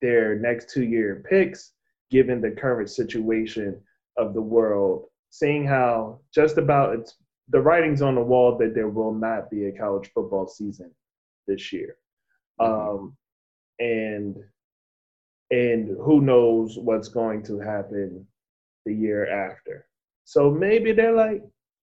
their 0.02 0.36
next 0.36 0.70
two 0.70 0.84
year 0.84 1.24
picks 1.30 1.74
given 2.10 2.42
the 2.42 2.52
current 2.52 2.90
situation 2.90 3.80
of 4.18 4.34
the 4.34 4.42
world. 4.42 5.06
Seeing 5.30 5.66
how 5.66 6.20
just 6.34 6.58
about 6.58 6.94
it's 6.96 7.16
the 7.50 7.62
writing's 7.62 8.02
on 8.02 8.16
the 8.16 8.22
wall 8.22 8.58
that 8.58 8.74
there 8.76 8.90
will 8.90 9.14
not 9.14 9.50
be 9.50 9.66
a 9.66 9.72
college 9.72 10.10
football 10.14 10.48
season 10.48 10.92
this 11.48 11.72
year. 11.72 11.96
Mm-hmm. 12.60 12.90
Um, 12.90 13.18
and 13.80 14.38
and 15.52 15.98
who 16.02 16.22
knows 16.22 16.78
what's 16.78 17.10
going 17.10 17.44
to 17.44 17.60
happen 17.60 18.26
the 18.86 18.94
year 18.94 19.30
after. 19.30 19.86
So 20.24 20.50
maybe 20.50 20.94
they're 20.94 21.16
like 21.16 21.42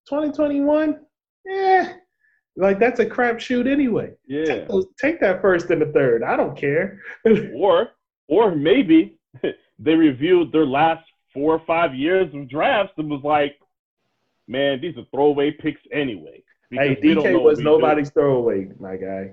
2021, 0.09 1.00
yeah, 1.44 1.92
like 2.56 2.78
that's 2.78 3.00
a 3.00 3.06
crapshoot 3.06 3.70
anyway. 3.70 4.12
Yeah. 4.26 4.44
Take, 4.44 4.68
those, 4.68 4.86
take, 5.00 5.20
that 5.20 5.40
first 5.40 5.70
and 5.70 5.80
the 5.80 5.92
third. 5.92 6.22
I 6.22 6.36
don't 6.36 6.56
care. 6.56 7.00
or 7.55 7.90
or 8.28 8.55
maybe 8.55 9.18
they 9.78 9.94
reviewed 9.94 10.52
their 10.52 10.66
last 10.66 11.05
four 11.39 11.55
or 11.55 11.62
five 11.66 11.94
years 11.94 12.32
of 12.35 12.48
drafts 12.48 12.94
and 12.97 13.09
was 13.09 13.23
like, 13.23 13.56
man, 14.48 14.81
these 14.81 14.97
are 14.97 15.05
throwaway 15.12 15.52
picks 15.52 15.81
anyway. 15.93 16.43
Hey, 16.70 16.97
DK 16.97 17.40
was 17.40 17.60
nobody's 17.60 18.09
do. 18.09 18.15
throwaway, 18.15 18.69
my 18.81 18.97
guy. 18.97 19.31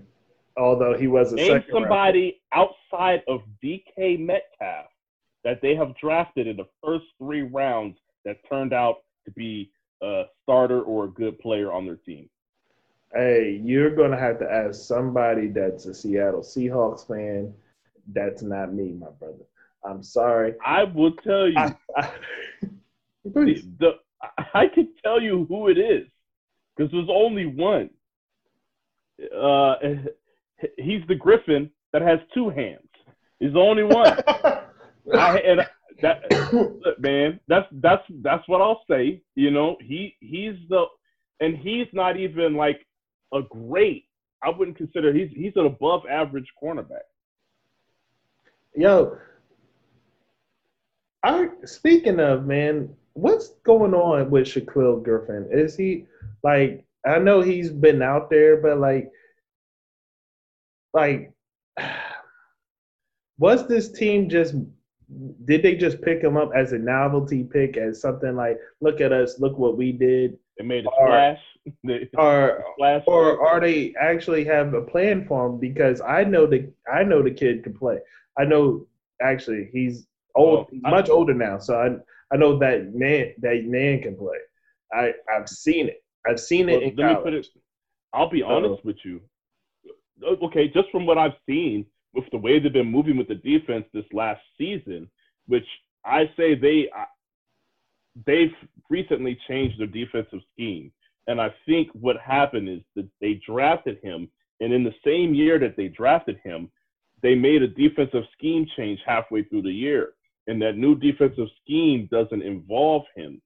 Although 0.57 0.97
he 0.97 1.07
was 1.07 1.33
a 1.33 1.35
Name 1.35 1.63
somebody 1.71 2.41
outside 2.53 3.23
of 3.27 3.41
DK 3.63 4.19
Metcalf 4.19 4.85
that 5.43 5.61
they 5.61 5.75
have 5.75 5.97
drafted 5.97 6.47
in 6.47 6.55
the 6.55 6.67
first 6.83 7.05
three 7.17 7.41
rounds 7.41 7.97
that 8.23 8.37
turned 8.49 8.73
out 8.73 8.97
to 9.25 9.31
be 9.31 9.71
a 10.01 10.23
starter 10.43 10.81
or 10.81 11.05
a 11.05 11.09
good 11.09 11.37
player 11.39 11.71
on 11.73 11.85
their 11.85 11.97
team. 11.97 12.29
Hey, 13.13 13.59
you're 13.63 13.95
gonna 13.95 14.19
have 14.19 14.39
to 14.39 14.51
ask 14.51 14.81
somebody 14.85 15.47
that's 15.47 15.85
a 15.87 15.93
Seattle 15.93 16.41
Seahawks 16.41 17.07
fan. 17.07 17.53
That's 18.13 18.43
not 18.43 18.73
me, 18.73 18.93
my 18.93 19.09
brother. 19.19 19.45
I'm 19.85 20.03
sorry. 20.03 20.53
I 20.65 20.83
will 20.83 21.13
tell 21.13 21.47
you. 21.47 21.57
I, 21.57 21.75
I, 21.97 22.11
the, 23.23 23.63
the, 23.79 23.91
I 24.53 24.67
can 24.73 24.89
tell 25.03 25.21
you 25.21 25.45
who 25.47 25.67
it 25.67 25.77
is 25.77 26.07
because 26.75 26.91
there's 26.91 27.09
only 27.09 27.45
one. 27.45 27.89
Uh, 29.35 29.75
he's 30.77 31.01
the 31.07 31.15
Griffin 31.15 31.69
that 31.93 32.01
has 32.01 32.19
two 32.33 32.49
hands. 32.49 32.79
He's 33.39 33.53
the 33.53 33.59
only 33.59 33.83
one. 33.83 34.17
I, 35.13 35.37
and 35.39 35.61
that 36.01 36.95
man, 36.99 37.39
that's 37.47 37.67
that's 37.73 38.03
that's 38.21 38.47
what 38.47 38.61
I'll 38.61 38.81
say. 38.89 39.21
You 39.35 39.51
know, 39.51 39.77
he 39.81 40.15
he's 40.19 40.55
the 40.69 40.85
and 41.39 41.57
he's 41.57 41.87
not 41.93 42.17
even 42.17 42.55
like 42.55 42.85
a 43.33 43.41
great. 43.41 44.05
I 44.43 44.49
wouldn't 44.49 44.77
consider 44.77 45.13
he's 45.13 45.29
he's 45.31 45.53
an 45.55 45.65
above 45.65 46.01
average 46.09 46.47
cornerback. 46.61 47.07
Yo, 48.75 49.17
I 51.25 51.49
speaking 51.65 52.19
of 52.19 52.45
man, 52.45 52.89
what's 53.13 53.49
going 53.65 53.93
on 53.95 54.29
with 54.29 54.45
Shaquill 54.47 55.03
Griffin? 55.03 55.47
Is 55.51 55.75
he 55.75 56.05
like 56.43 56.85
I 57.05 57.17
know 57.19 57.41
he's 57.41 57.71
been 57.71 58.01
out 58.01 58.29
there, 58.29 58.57
but 58.57 58.77
like 58.79 59.11
like 60.93 61.31
was 63.39 63.67
this 63.67 63.91
team 63.91 64.29
just 64.29 64.55
did 65.45 65.61
they 65.63 65.75
just 65.75 66.01
pick 66.01 66.21
him 66.23 66.37
up 66.37 66.51
as 66.55 66.71
a 66.73 66.77
novelty 66.79 67.43
pick 67.43 67.77
as 67.77 68.01
something 68.01 68.35
like 68.35 68.57
look 68.81 69.01
at 69.01 69.11
us 69.11 69.39
look 69.39 69.57
what 69.57 69.77
we 69.77 69.91
did 69.91 70.37
They 70.57 70.65
made 70.65 70.85
a 70.85 70.89
Or- 70.89 71.07
splash. 71.07 71.39
They- 71.83 72.09
or 72.17 72.63
splash. 72.75 73.03
or 73.07 73.45
are 73.47 73.59
they 73.59 73.93
actually 73.99 74.45
have 74.45 74.73
a 74.75 74.81
plan 74.81 75.25
for 75.27 75.47
him 75.47 75.59
because 75.59 75.99
i 76.01 76.23
know 76.23 76.45
the 76.47 76.71
i 76.91 77.03
know 77.03 77.21
the 77.23 77.31
kid 77.31 77.63
can 77.63 77.73
play 77.73 77.97
i 78.39 78.45
know 78.45 78.87
actually 79.21 79.69
he's 79.73 80.07
old 80.35 80.67
Well, 80.71 80.81
I- 80.85 80.89
much 80.91 81.09
older 81.09 81.33
now 81.33 81.57
so 81.57 81.75
i 81.79 81.87
i 82.33 82.37
know 82.37 82.57
that 82.59 82.93
man 82.93 83.33
that 83.39 83.63
man 83.65 84.01
can 84.01 84.15
play. 84.15 84.37
I 84.93 85.13
i've 85.33 85.49
seen 85.49 85.87
it. 85.87 86.03
I've 86.27 86.39
seen 86.39 86.69
it 86.69 86.73
Well, 86.97 87.09
in 87.11 87.15
college. 87.15 87.47
it. 87.55 87.61
I'll 88.13 88.29
be 88.29 88.41
honest 88.43 88.83
with 88.85 88.97
you. 89.03 89.21
Okay, 90.23 90.67
just 90.69 90.89
from 90.91 91.05
what 91.05 91.17
I've 91.17 91.37
seen 91.47 91.85
with 92.13 92.23
the 92.31 92.37
way 92.37 92.57
they've 92.59 92.71
been 92.71 92.89
moving 92.89 93.17
with 93.17 93.27
the 93.27 93.35
defense 93.35 93.85
this 93.93 94.05
last 94.13 94.41
season, 94.57 95.09
which 95.47 95.67
I 96.05 96.31
say 96.37 96.55
they 96.55 96.89
I- 96.95 97.05
they've 98.25 98.53
recently 98.89 99.37
changed 99.47 99.79
their 99.79 99.87
defensive 99.87 100.39
scheme, 100.53 100.91
and 101.27 101.41
I 101.41 101.53
think 101.65 101.89
what 101.93 102.17
happened 102.19 102.69
is 102.69 102.81
that 102.95 103.07
they 103.21 103.33
drafted 103.45 103.99
him, 104.01 104.29
and 104.61 104.71
in 104.73 104.83
the 104.83 104.95
same 105.03 105.33
year 105.33 105.59
that 105.59 105.75
they 105.75 105.89
drafted 105.89 106.37
him, 106.43 106.71
they 107.21 107.35
made 107.35 107.61
a 107.61 107.67
defensive 107.67 108.23
scheme 108.33 108.65
change 108.77 108.99
halfway 109.05 109.43
through 109.43 109.63
the 109.63 109.71
year, 109.71 110.13
and 110.47 110.61
that 110.61 110.77
new 110.77 110.95
defensive 110.95 111.47
scheme 111.63 112.07
doesn't 112.11 112.41
involve 112.41 113.03
him. 113.15 113.41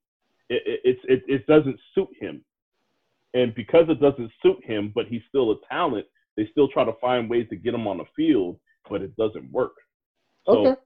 It 0.49 0.63
it 0.65 0.81
it's- 0.84 1.05
it, 1.07 1.23
it 1.27 1.47
doesn't 1.47 1.80
suit 1.95 2.09
him. 2.19 2.43
And 3.34 3.53
because 3.53 3.88
it 3.89 3.99
doesn't 4.01 4.31
suit 4.41 4.63
him, 4.65 4.91
but 4.95 5.07
he's 5.07 5.21
still 5.30 5.51
a 5.51 5.55
talent, 5.67 6.07
they 6.35 6.47
still 6.47 6.67
try 6.67 6.84
to 6.84 6.93
find 6.93 7.30
ways 7.30 7.47
to 7.49 7.55
get 7.55 7.73
him 7.76 7.88
on 7.88 7.97
the 7.97 8.05
field, 8.15 8.59
but 8.89 9.01
it 9.01 9.15
doesn't 9.17 9.51
work. 9.51 9.73
So, 10.45 10.67
Okay. 10.67 10.81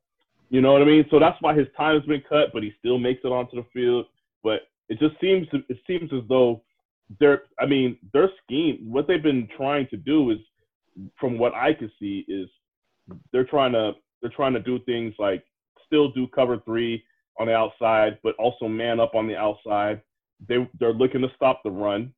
you 0.50 0.60
know 0.60 0.74
what 0.74 0.82
I 0.82 0.86
mean? 0.86 1.06
So 1.10 1.20
that's 1.20 1.42
why 1.42 1.54
his 1.54 1.68
time's 1.78 2.06
been 2.06 2.22
cut, 2.22 2.52
but 2.52 2.64
he 2.64 2.72
still 2.80 2.98
makes 3.00 3.24
it 3.24 3.32
onto 3.32 3.56
the 3.56 3.64
field. 3.72 4.08
But 4.44 4.68
it 4.90 5.00
just 5.00 5.18
seems 5.22 5.48
to, 5.50 5.64
it 5.70 5.80
seems 5.88 6.12
as 6.12 6.28
though 6.28 6.64
their 7.20 7.44
I 7.60 7.66
mean, 7.66 7.98
their 8.12 8.30
scheme, 8.44 8.92
what 8.92 9.08
they've 9.08 9.22
been 9.24 9.48
trying 9.56 9.88
to 9.88 9.98
do 9.98 10.32
is 10.32 10.40
from 11.16 11.38
what 11.38 11.54
I 11.54 11.74
can 11.74 11.92
see 12.00 12.26
is 12.28 12.50
they're 13.32 13.46
trying 13.46 13.74
to 13.74 13.94
they're 14.22 14.32
trying 14.32 14.54
to 14.54 14.60
do 14.60 14.80
things 14.80 15.14
like 15.20 15.44
still 15.86 16.12
do 16.12 16.28
cover 16.28 16.60
three 16.66 17.04
on 17.40 17.48
the 17.48 17.54
outside, 17.56 18.18
but 18.24 18.36
also 18.38 18.68
man 18.68 19.00
up 19.00 19.16
on 19.16 19.28
the 19.28 19.36
outside. 19.36 20.02
They 20.48 20.70
they're 20.80 20.94
looking 20.94 21.22
to 21.22 21.30
stop 21.36 21.62
the 21.64 21.72
run. 21.72 22.14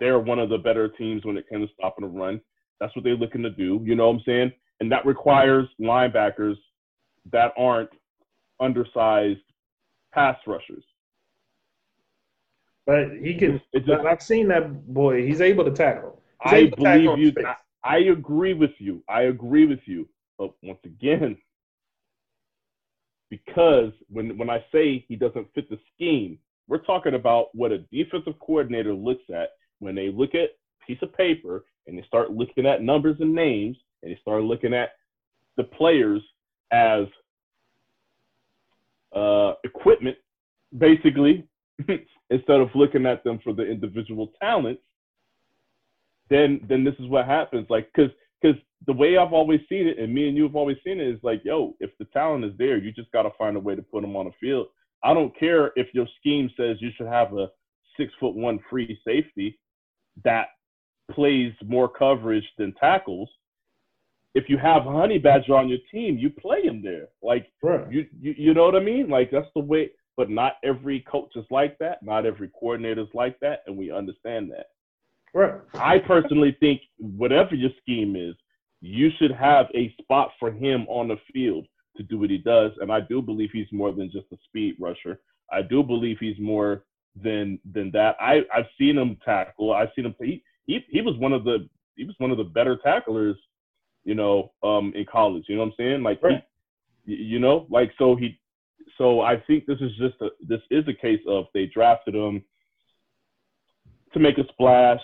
They're 0.00 0.18
one 0.18 0.38
of 0.38 0.48
the 0.50 0.58
better 0.58 0.88
teams 0.88 1.24
when 1.24 1.36
it 1.36 1.48
comes 1.48 1.68
to 1.68 1.74
stopping 1.74 2.04
the 2.10 2.18
run. 2.18 2.40
That's 2.80 2.94
what 2.96 3.04
they're 3.04 3.16
looking 3.16 3.42
to 3.42 3.50
do. 3.50 3.80
You 3.84 3.94
know 3.94 4.08
what 4.08 4.16
I'm 4.16 4.22
saying? 4.26 4.52
And 4.80 4.90
that 4.92 5.06
requires 5.06 5.68
linebackers 5.80 6.56
that 7.32 7.52
aren't 7.56 7.90
undersized 8.60 9.40
pass 10.12 10.36
rushers. 10.46 10.84
but 12.86 13.10
he 13.20 13.34
can 13.34 13.60
just, 13.74 13.90
i've 14.06 14.22
seen 14.22 14.48
that 14.48 14.92
boy 14.92 15.26
he's 15.26 15.40
able 15.40 15.64
to 15.64 15.70
tackle 15.72 16.20
He's 16.42 16.52
I 16.52 16.60
to 16.66 16.70
tackle 16.82 17.16
believe 17.16 17.18
you. 17.18 17.32
I, 17.44 17.54
I 17.84 17.98
agree 17.98 18.54
with 18.54 18.72
you. 18.78 19.02
I 19.08 19.22
agree 19.22 19.66
with 19.66 19.80
you. 19.86 20.08
But 20.38 20.52
once 20.62 20.80
again, 20.84 21.36
because 23.30 23.92
when 24.08 24.36
when 24.38 24.50
I 24.50 24.64
say 24.72 25.04
he 25.08 25.16
doesn't 25.16 25.52
fit 25.54 25.68
the 25.70 25.78
scheme, 25.94 26.38
we're 26.68 26.78
talking 26.78 27.14
about 27.14 27.46
what 27.54 27.72
a 27.72 27.78
defensive 27.92 28.34
coordinator 28.40 28.94
looks 28.94 29.24
at 29.34 29.50
when 29.78 29.94
they 29.94 30.10
look 30.10 30.34
at 30.34 30.50
piece 30.86 30.98
of 31.02 31.12
paper 31.14 31.64
and 31.86 31.96
they 31.98 32.04
start 32.06 32.30
looking 32.30 32.66
at 32.66 32.82
numbers 32.82 33.16
and 33.20 33.34
names 33.34 33.76
and 34.02 34.12
they 34.12 34.18
start 34.20 34.42
looking 34.42 34.74
at 34.74 34.90
the 35.56 35.64
players 35.64 36.22
as 36.72 37.04
uh, 39.14 39.52
equipment, 39.64 40.16
basically, 40.76 41.46
instead 42.30 42.60
of 42.60 42.68
looking 42.74 43.06
at 43.06 43.22
them 43.24 43.38
for 43.42 43.52
the 43.52 43.62
individual 43.62 44.32
talents 44.40 44.82
then 46.30 46.60
then 46.68 46.84
this 46.84 46.94
is 46.98 47.08
what 47.08 47.26
happens. 47.26 47.66
Like, 47.68 47.90
cause 47.94 48.10
cause 48.44 48.60
the 48.86 48.92
way 48.92 49.16
I've 49.16 49.32
always 49.32 49.60
seen 49.68 49.86
it, 49.86 49.98
and 49.98 50.12
me 50.12 50.28
and 50.28 50.36
you 50.36 50.42
have 50.42 50.56
always 50.56 50.76
seen 50.84 51.00
it, 51.00 51.08
is 51.08 51.20
like, 51.22 51.42
yo, 51.44 51.74
if 51.80 51.90
the 51.98 52.04
talent 52.06 52.44
is 52.44 52.52
there, 52.58 52.76
you 52.76 52.92
just 52.92 53.10
got 53.12 53.22
to 53.22 53.30
find 53.38 53.56
a 53.56 53.60
way 53.60 53.74
to 53.74 53.82
put 53.82 54.02
them 54.02 54.16
on 54.16 54.26
the 54.26 54.32
field. 54.40 54.66
I 55.02 55.14
don't 55.14 55.38
care 55.38 55.72
if 55.76 55.88
your 55.94 56.06
scheme 56.18 56.50
says 56.56 56.76
you 56.80 56.90
should 56.96 57.06
have 57.06 57.32
a 57.34 57.48
six 57.96 58.12
foot 58.20 58.34
one 58.34 58.58
free 58.70 58.98
safety 59.06 59.58
that 60.24 60.48
plays 61.10 61.52
more 61.64 61.88
coverage 61.88 62.44
than 62.58 62.72
tackles. 62.74 63.28
If 64.34 64.48
you 64.48 64.58
have 64.58 64.82
honey 64.82 65.18
badger 65.18 65.54
on 65.54 65.68
your 65.68 65.78
team, 65.92 66.18
you 66.18 66.30
play 66.30 66.62
him 66.62 66.82
there. 66.82 67.08
Like 67.22 67.52
you, 67.90 68.06
you 68.20 68.34
you 68.36 68.54
know 68.54 68.64
what 68.64 68.74
I 68.74 68.80
mean? 68.80 69.08
Like 69.08 69.30
that's 69.30 69.48
the 69.54 69.62
way. 69.62 69.90
But 70.16 70.30
not 70.30 70.54
every 70.64 71.00
coach 71.10 71.32
is 71.36 71.44
like 71.50 71.76
that. 71.78 72.02
Not 72.02 72.24
every 72.24 72.48
coordinator 72.58 73.02
is 73.02 73.08
like 73.14 73.38
that, 73.40 73.60
and 73.66 73.76
we 73.76 73.90
understand 73.90 74.50
that. 74.52 74.66
Right 75.34 75.54
I 75.74 75.98
personally 75.98 76.56
think 76.60 76.80
whatever 76.98 77.54
your 77.54 77.70
scheme 77.82 78.16
is, 78.16 78.34
you 78.80 79.10
should 79.18 79.32
have 79.32 79.66
a 79.74 79.94
spot 80.00 80.30
for 80.38 80.50
him 80.50 80.86
on 80.88 81.08
the 81.08 81.16
field 81.32 81.66
to 81.96 82.02
do 82.02 82.18
what 82.18 82.30
he 82.30 82.38
does. 82.38 82.72
And 82.80 82.92
I 82.92 83.00
do 83.00 83.22
believe 83.22 83.50
he's 83.52 83.72
more 83.72 83.92
than 83.92 84.10
just 84.10 84.26
a 84.32 84.36
speed 84.46 84.76
rusher. 84.78 85.20
I 85.52 85.62
do 85.62 85.82
believe 85.82 86.18
he's 86.20 86.38
more 86.38 86.84
than 87.22 87.58
than 87.72 87.90
that. 87.92 88.16
I 88.20 88.42
I've 88.54 88.66
seen 88.78 88.98
him 88.98 89.16
tackle. 89.24 89.72
I've 89.72 89.88
seen 89.94 90.06
him. 90.06 90.14
He 90.20 90.42
he, 90.66 90.84
he 90.88 91.00
was 91.00 91.16
one 91.18 91.32
of 91.32 91.44
the 91.44 91.68
he 91.96 92.04
was 92.04 92.14
one 92.18 92.30
of 92.30 92.38
the 92.38 92.44
better 92.44 92.76
tacklers, 92.76 93.36
you 94.04 94.14
know, 94.14 94.52
um, 94.62 94.92
in 94.96 95.04
college. 95.10 95.44
You 95.48 95.56
know 95.56 95.62
what 95.62 95.68
I'm 95.68 95.74
saying? 95.78 96.02
Like, 96.02 96.22
Right. 96.22 96.42
y- 97.06 97.14
you 97.32 97.38
know, 97.38 97.66
like 97.70 97.92
so 97.98 98.16
he. 98.16 98.38
So 98.98 99.20
I 99.22 99.38
think 99.46 99.66
this 99.66 99.80
is 99.80 99.92
just 99.96 100.14
a 100.20 100.28
this 100.46 100.60
is 100.70 100.86
a 100.88 100.94
case 100.94 101.20
of 101.26 101.46
they 101.54 101.66
drafted 101.66 102.14
him 102.14 102.44
to 104.12 104.18
make 104.20 104.38
a 104.38 104.46
splash. 104.52 105.00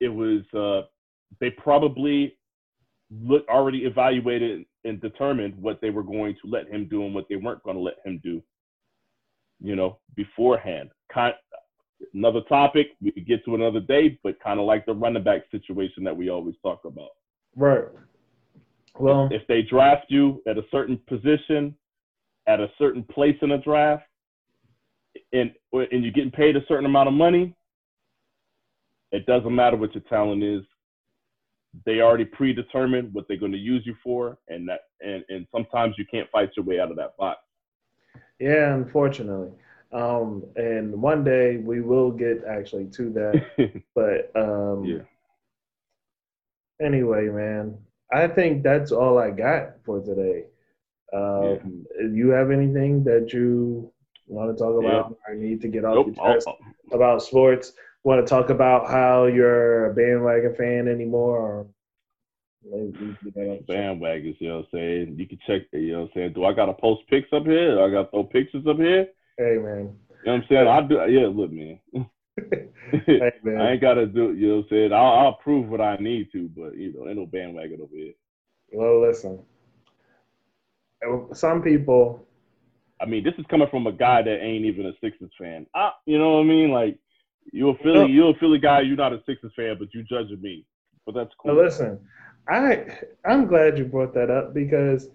It 0.00 0.08
was 0.08 0.42
uh, 0.54 0.86
they 1.40 1.50
probably 1.50 2.36
look 3.10 3.46
already 3.48 3.84
evaluated 3.84 4.66
and 4.84 5.00
determined 5.00 5.54
what 5.60 5.80
they 5.80 5.90
were 5.90 6.02
going 6.02 6.34
to 6.42 6.50
let 6.50 6.68
him 6.68 6.88
do 6.88 7.04
and 7.04 7.14
what 7.14 7.26
they 7.28 7.36
weren't 7.36 7.62
going 7.62 7.76
to 7.76 7.82
let 7.82 7.96
him 8.04 8.20
do. 8.22 8.42
You 9.60 9.74
know, 9.74 9.98
beforehand. 10.14 10.90
Kind 11.12 11.34
another 12.14 12.40
topic 12.48 12.88
we 13.00 13.10
could 13.10 13.26
get 13.26 13.44
to 13.44 13.54
another 13.54 13.80
day, 13.80 14.18
but 14.22 14.40
kind 14.40 14.60
of 14.60 14.66
like 14.66 14.86
the 14.86 14.94
running 14.94 15.22
back 15.22 15.42
situation 15.50 16.04
that 16.04 16.16
we 16.16 16.28
always 16.28 16.54
talk 16.62 16.80
about. 16.84 17.10
right 17.56 17.84
well 18.98 19.28
If 19.30 19.46
they 19.46 19.62
draft 19.62 20.06
you 20.08 20.42
at 20.46 20.58
a 20.58 20.64
certain 20.70 20.98
position, 21.08 21.74
at 22.46 22.60
a 22.60 22.68
certain 22.78 23.02
place 23.04 23.36
in 23.42 23.52
a 23.52 23.58
draft, 23.58 24.04
and 25.32 25.52
and 25.72 26.04
you're 26.04 26.12
getting 26.12 26.30
paid 26.30 26.56
a 26.56 26.64
certain 26.68 26.86
amount 26.86 27.08
of 27.08 27.14
money, 27.14 27.54
it 29.12 29.26
doesn't 29.26 29.54
matter 29.54 29.76
what 29.76 29.94
your 29.94 30.02
talent 30.02 30.42
is. 30.42 30.62
They 31.84 32.00
already 32.00 32.24
predetermined 32.24 33.12
what 33.14 33.26
they're 33.28 33.36
going 33.36 33.52
to 33.52 33.58
use 33.58 33.84
you 33.86 33.94
for, 34.02 34.38
and 34.48 34.68
that 34.68 34.80
and 35.00 35.22
and 35.28 35.46
sometimes 35.52 35.94
you 35.98 36.04
can't 36.10 36.30
fight 36.30 36.50
your 36.56 36.64
way 36.64 36.80
out 36.80 36.90
of 36.90 36.96
that 36.96 37.16
box. 37.16 37.40
Yeah, 38.40 38.74
unfortunately. 38.74 39.50
Um, 39.92 40.44
and 40.56 41.00
one 41.00 41.24
day 41.24 41.56
we 41.58 41.80
will 41.80 42.10
get 42.10 42.42
actually 42.48 42.86
to 42.86 43.10
that. 43.10 43.82
But 43.94 44.30
um, 44.36 44.84
yeah. 44.84 45.02
anyway, 46.84 47.28
man, 47.28 47.76
I 48.12 48.28
think 48.28 48.62
that's 48.62 48.92
all 48.92 49.18
I 49.18 49.30
got 49.30 49.74
for 49.84 50.00
today. 50.00 50.44
Um, 51.12 51.86
You 52.12 52.28
have 52.30 52.50
anything 52.50 53.02
that 53.04 53.32
you 53.32 53.90
want 54.26 54.56
to 54.56 54.62
talk 54.62 54.78
about 54.78 55.16
or 55.26 55.34
need 55.34 55.60
to 55.62 55.68
get 55.68 55.84
off 55.84 55.94
Nope. 55.94 56.16
your 56.16 56.34
chest 56.34 56.48
about 56.92 57.22
sports? 57.22 57.72
Want 58.08 58.26
to 58.26 58.30
talk 58.30 58.48
about 58.48 58.88
how 58.88 59.26
you're 59.26 59.90
a 59.90 59.94
bandwagon 59.94 60.54
fan 60.56 60.88
anymore? 60.88 61.38
Or 61.38 61.66
maybe 62.64 62.86
we 62.86 62.92
can 62.92 63.18
get 63.22 63.34
that 63.34 63.40
off 63.40 63.46
your 63.46 63.56
chest. 63.58 63.68
bandwagons, 63.68 64.36
you 64.38 64.48
know 64.48 64.56
what 64.56 64.68
I'm 64.72 64.78
saying? 64.78 65.16
You 65.18 65.28
can 65.28 65.38
check, 65.46 65.62
you 65.74 65.92
know 65.92 65.98
what 65.98 66.04
I'm 66.04 66.10
saying? 66.14 66.32
Do 66.32 66.46
I 66.46 66.54
got 66.54 66.66
to 66.66 66.72
post 66.72 67.02
pics 67.10 67.28
up 67.34 67.44
here? 67.44 67.74
Do 67.74 67.82
I 67.82 67.90
got 67.90 68.04
to 68.04 68.10
throw 68.10 68.24
pictures 68.24 68.64
up 68.66 68.78
here? 68.78 69.08
Hey, 69.36 69.58
man. 69.58 69.62
You 69.62 70.24
know 70.24 70.32
what 70.32 70.32
I'm 70.32 70.44
saying? 70.48 70.68
I 70.68 70.80
do, 70.80 70.94
yeah, 71.12 71.26
look, 71.26 71.52
man. 71.52 71.78
Hey, 73.06 73.30
man. 73.42 73.60
I 73.60 73.72
ain't 73.72 73.82
got 73.82 73.94
to 73.94 74.06
do, 74.06 74.32
you 74.32 74.48
know 74.48 74.54
what 74.54 74.62
I'm 74.62 74.68
saying? 74.70 74.92
I'll, 74.94 75.26
I'll 75.26 75.38
prove 75.44 75.68
what 75.68 75.82
I 75.82 75.96
need 75.96 76.32
to, 76.32 76.48
but, 76.56 76.78
you 76.78 76.94
know, 76.94 77.06
ain't 77.08 77.18
no 77.18 77.26
bandwagon 77.26 77.82
over 77.82 77.94
here. 77.94 78.14
Well, 78.72 79.06
listen. 79.06 79.38
Some 81.34 81.60
people 81.60 82.26
I 83.00 83.06
mean, 83.06 83.22
this 83.22 83.34
is 83.38 83.44
coming 83.50 83.68
from 83.70 83.86
a 83.86 83.92
guy 83.92 84.22
that 84.22 84.42
ain't 84.42 84.64
even 84.64 84.86
a 84.86 84.92
Sixers 85.02 85.30
fan. 85.38 85.66
I, 85.74 85.90
you 86.06 86.18
know 86.18 86.36
what 86.36 86.40
I 86.40 86.44
mean? 86.44 86.70
Like, 86.70 86.98
you 87.52 87.70
a 87.70 87.76
Philly, 87.78 88.12
you're 88.12 88.30
a 88.30 88.38
Philly 88.38 88.58
guy, 88.58 88.80
you're 88.80 88.96
not 88.96 89.12
a 89.12 89.22
Sixers 89.26 89.52
fan, 89.56 89.76
but 89.78 89.92
you 89.94 90.02
judging 90.02 90.40
me. 90.40 90.64
But 91.06 91.14
that's 91.14 91.32
cool. 91.38 91.54
Now 91.54 91.62
listen, 91.62 92.00
I 92.48 92.98
I'm 93.26 93.46
glad 93.46 93.78
you 93.78 93.84
brought 93.84 94.14
that 94.14 94.30
up 94.30 94.54
because 94.54 95.08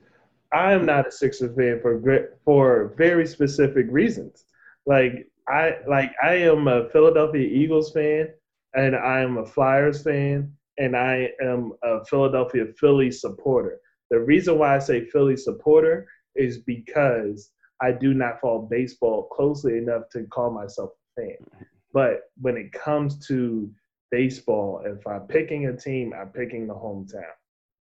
I 0.53 0.73
am 0.73 0.85
not 0.85 1.07
a 1.07 1.11
Sixers 1.11 1.55
fan 1.55 1.79
for 1.81 2.29
for 2.45 2.93
very 2.97 3.27
specific 3.27 3.87
reasons. 3.89 4.45
Like 4.85 5.27
I 5.47 5.77
like 5.87 6.11
I 6.21 6.35
am 6.35 6.67
a 6.67 6.89
Philadelphia 6.89 7.47
Eagles 7.47 7.91
fan 7.91 8.29
and 8.75 8.95
I 8.95 9.21
am 9.21 9.37
a 9.37 9.45
Flyers 9.45 10.03
fan 10.03 10.53
and 10.77 10.95
I 10.95 11.29
am 11.41 11.73
a 11.83 12.03
Philadelphia 12.05 12.65
Philly 12.79 13.11
supporter. 13.11 13.79
The 14.09 14.19
reason 14.19 14.57
why 14.57 14.75
I 14.75 14.79
say 14.79 15.05
Philly 15.05 15.37
supporter 15.37 16.07
is 16.35 16.59
because 16.59 17.51
I 17.81 17.91
do 17.91 18.13
not 18.13 18.39
follow 18.41 18.61
baseball 18.61 19.23
closely 19.23 19.77
enough 19.77 20.03
to 20.13 20.23
call 20.25 20.51
myself 20.51 20.91
a 21.17 21.21
fan. 21.21 21.67
But 21.93 22.21
when 22.41 22.57
it 22.57 22.73
comes 22.73 23.25
to 23.27 23.71
baseball, 24.11 24.81
if 24.85 25.05
I'm 25.07 25.27
picking 25.27 25.67
a 25.67 25.77
team, 25.77 26.13
I'm 26.19 26.29
picking 26.29 26.67
the 26.67 26.73
hometown. 26.73 27.23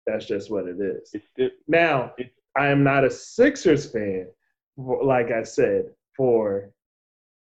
That's 0.07 0.27
just 0.27 0.51
what 0.51 0.67
it 0.67 0.77
is. 0.81 1.15
It's 1.37 1.55
Now, 1.67 2.15
I 2.57 2.69
am 2.69 2.85
not 2.85 3.05
a 3.05 3.11
Sixers 3.11 3.91
fan, 3.91 4.29
like 4.77 5.31
I 5.31 5.43
said, 5.43 5.87
for 6.17 6.71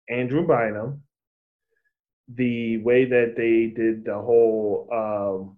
Andrew 0.09 0.45
Bynum, 0.45 1.01
the 2.33 2.77
way 2.79 3.05
that 3.05 3.35
they 3.37 3.67
did 3.67 4.03
the 4.03 4.15
whole, 4.15 4.89
um, 4.91 5.57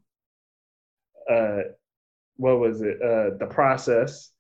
uh, 1.30 1.62
what 2.38 2.60
was 2.60 2.82
it, 2.82 3.02
uh, 3.02 3.38
the 3.38 3.48
process, 3.50 4.32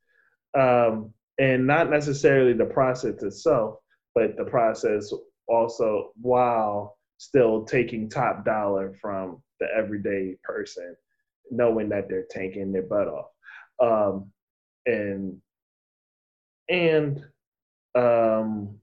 um, 0.57 1.13
and 1.39 1.65
not 1.65 1.89
necessarily 1.89 2.53
the 2.53 2.65
process 2.65 3.23
itself, 3.23 3.79
but 4.13 4.35
the 4.37 4.45
process 4.45 5.11
also 5.49 6.11
while 6.21 6.97
still 7.17 7.65
taking 7.65 8.09
top 8.09 8.45
dollar 8.45 8.93
from 9.01 9.41
the 9.59 9.67
everyday 9.75 10.37
person, 10.43 10.95
knowing 11.51 11.89
that 11.89 12.07
they're 12.07 12.25
tanking 12.29 12.71
their 12.71 12.83
butt 12.83 13.07
off. 13.07 13.27
Um, 13.81 14.31
and 14.85 15.41
and 16.69 17.25
um, 17.95 18.77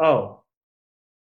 oh, 0.00 0.42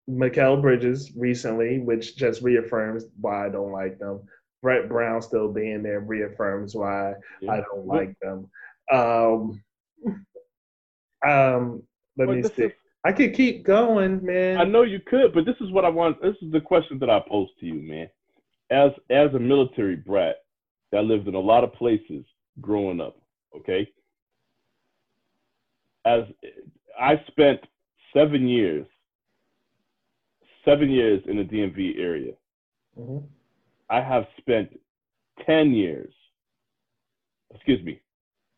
Mikal 0.08 0.60
Bridges 0.60 1.12
recently, 1.16 1.78
which 1.80 2.16
just 2.16 2.42
reaffirms 2.42 3.04
why 3.20 3.46
I 3.46 3.48
don't 3.48 3.72
like 3.72 3.98
them. 3.98 4.22
Brett 4.62 4.88
Brown 4.88 5.22
still 5.22 5.52
being 5.52 5.82
there 5.82 6.00
reaffirms 6.00 6.74
why 6.74 7.14
yeah. 7.40 7.52
I 7.52 7.56
don't 7.60 7.86
like 7.86 8.14
them. 8.20 8.50
Um, 8.92 9.62
um, 11.26 11.82
let 12.16 12.26
But 12.26 12.36
me 12.36 12.42
see. 12.42 12.62
is- 12.64 12.72
I 13.04 13.12
could 13.12 13.34
keep 13.34 13.64
going, 13.64 14.24
man. 14.24 14.58
I 14.58 14.64
know 14.64 14.82
you 14.82 15.00
could, 15.06 15.32
but 15.32 15.44
this 15.44 15.56
is 15.60 15.70
what 15.70 15.84
I 15.84 15.88
want. 15.88 16.20
This 16.20 16.36
is 16.42 16.50
the 16.52 16.60
question 16.60 16.98
that 16.98 17.10
I 17.10 17.20
pose 17.28 17.48
to 17.60 17.66
you, 17.66 17.74
man. 17.74 18.08
As 18.70 18.90
as 19.10 19.32
a 19.34 19.38
military 19.38 19.96
brat 19.96 20.36
that 20.92 21.04
lived 21.04 21.28
in 21.28 21.34
a 21.34 21.40
lot 21.40 21.64
of 21.64 21.72
places 21.74 22.24
growing 22.60 23.00
up, 23.00 23.16
okay. 23.56 23.88
As 26.04 26.24
I 27.00 27.22
spent 27.28 27.60
seven 28.12 28.48
years, 28.48 28.86
seven 30.64 30.90
years 30.90 31.22
in 31.26 31.36
the 31.36 31.44
DMV 31.44 31.98
area. 31.98 32.32
Mhm. 32.98 33.26
I 33.88 34.00
have 34.00 34.26
spent 34.38 34.78
ten 35.46 35.72
years. 35.72 36.12
Excuse 37.54 37.82
me, 37.84 38.00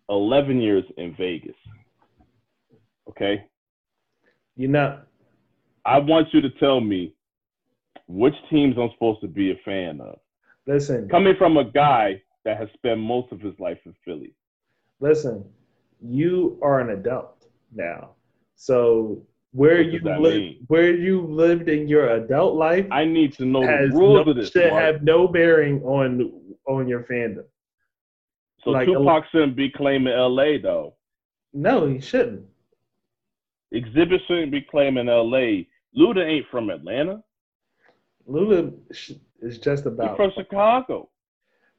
eleven 0.09 0.61
years 0.61 0.85
in 0.97 1.15
Vegas. 1.15 1.57
Okay. 3.09 3.45
You 4.61 4.69
know, 4.69 5.01
I 5.87 5.99
want 5.99 6.35
you 6.35 6.43
to 6.43 6.51
tell 6.51 6.83
me 6.83 7.15
which 8.09 8.35
teams 8.51 8.77
I'm 8.77 8.91
supposed 8.93 9.23
to 9.23 9.27
be 9.27 9.53
a 9.53 9.57
fan 9.65 10.03
of. 10.03 10.19
listen, 10.67 11.09
Coming 11.09 11.35
from 11.39 11.57
a 11.57 11.65
guy 11.65 12.21
that 12.45 12.59
has 12.59 12.69
spent 12.75 13.01
most 13.01 13.33
of 13.33 13.41
his 13.41 13.59
life 13.59 13.79
in 13.87 13.95
Philly. 14.05 14.35
listen. 15.01 15.47
You 16.03 16.59
are 16.61 16.81
an 16.81 16.91
adult 16.91 17.47
now, 17.75 18.11
so 18.55 19.23
where 19.53 19.81
you 19.81 19.99
live, 20.01 20.57
where 20.67 20.95
you 20.95 21.23
lived 21.23 21.71
in 21.71 21.89
your 21.89 22.11
adult 22.17 22.55
life, 22.55 22.87
I 22.91 23.07
need 23.07 23.33
to 23.39 23.47
know 23.47 23.63
has 23.63 23.91
the 23.91 23.97
rules 23.97 24.27
no, 24.27 24.31
of 24.31 24.37
this. 24.37 24.51
should 24.51 24.73
Mark. 24.73 24.85
have 24.85 25.03
no 25.03 25.27
bearing 25.27 25.83
on 25.85 26.33
on 26.67 26.87
your 26.87 27.05
fandom. 27.05 27.45
so 28.63 28.73
like- 28.73 28.87
Tupac 28.87 29.25
shouldn't 29.33 29.57
be 29.57 29.71
claiming 29.71 30.13
LA 30.13 30.59
though. 30.59 30.97
No, 31.55 31.87
he 31.87 31.99
shouldn't. 31.99 32.45
Xzibit 33.75 34.19
shouldn't 34.27 34.53
be 34.53 34.63
claiming 34.63 35.07
LA. 35.07 35.65
Luda 35.97 36.25
ain't 36.25 36.47
from 36.51 36.71
Atlanta. 36.71 37.23
Luda 38.29 38.73
is 39.41 39.59
just 39.59 39.85
He's 39.85 39.87
about. 39.87 40.17
from 40.17 40.33
Chicago. 40.37 41.09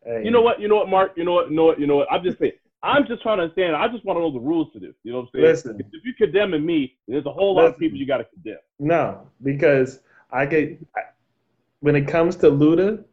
hey, 0.06 0.22
You 0.24 0.32
know 0.32 0.42
what? 0.42 0.60
You 0.60 0.68
know 0.68 0.78
what, 0.78 0.90
Mark? 0.90 1.14
You 1.16 1.24
know 1.24 1.34
what? 1.34 1.50
You 1.50 1.56
know 1.56 1.66
what? 1.66 1.80
You 1.80 1.88
know 1.88 1.98
what? 1.98 2.12
I'm 2.12 2.24
just 2.24 2.40
saying. 2.40 2.54
I'm 2.84 3.06
just 3.08 3.22
trying 3.22 3.38
to 3.38 3.44
understand. 3.44 3.76
I 3.76 3.88
just 3.88 4.04
want 4.06 4.18
to 4.18 4.22
know 4.22 4.32
the 4.32 4.40
rules 4.40 4.74
to 4.74 4.80
this. 4.80 4.96
You 5.04 5.12
know 5.12 5.20
what 5.20 5.24
I'm 5.26 5.30
saying? 5.34 5.46
Listen. 5.46 5.80
If, 5.80 6.04
you're 6.04 6.16
condemning 6.18 6.66
me, 6.66 6.98
there's 7.08 7.26
a 7.26 7.32
whole 7.32 7.56
lot 7.56 7.66
of 7.66 7.78
people 7.78 7.98
you 7.98 8.08
got 8.08 8.18
to 8.18 8.26
condemn. 8.26 8.58
No, 8.80 9.28
because 9.44 10.00
I 10.32 10.46
get 10.48 10.80
I, 10.96 11.02
when 11.82 11.96
it 11.96 12.08
comes 12.08 12.36
to 12.38 12.48
Luda, 12.50 13.04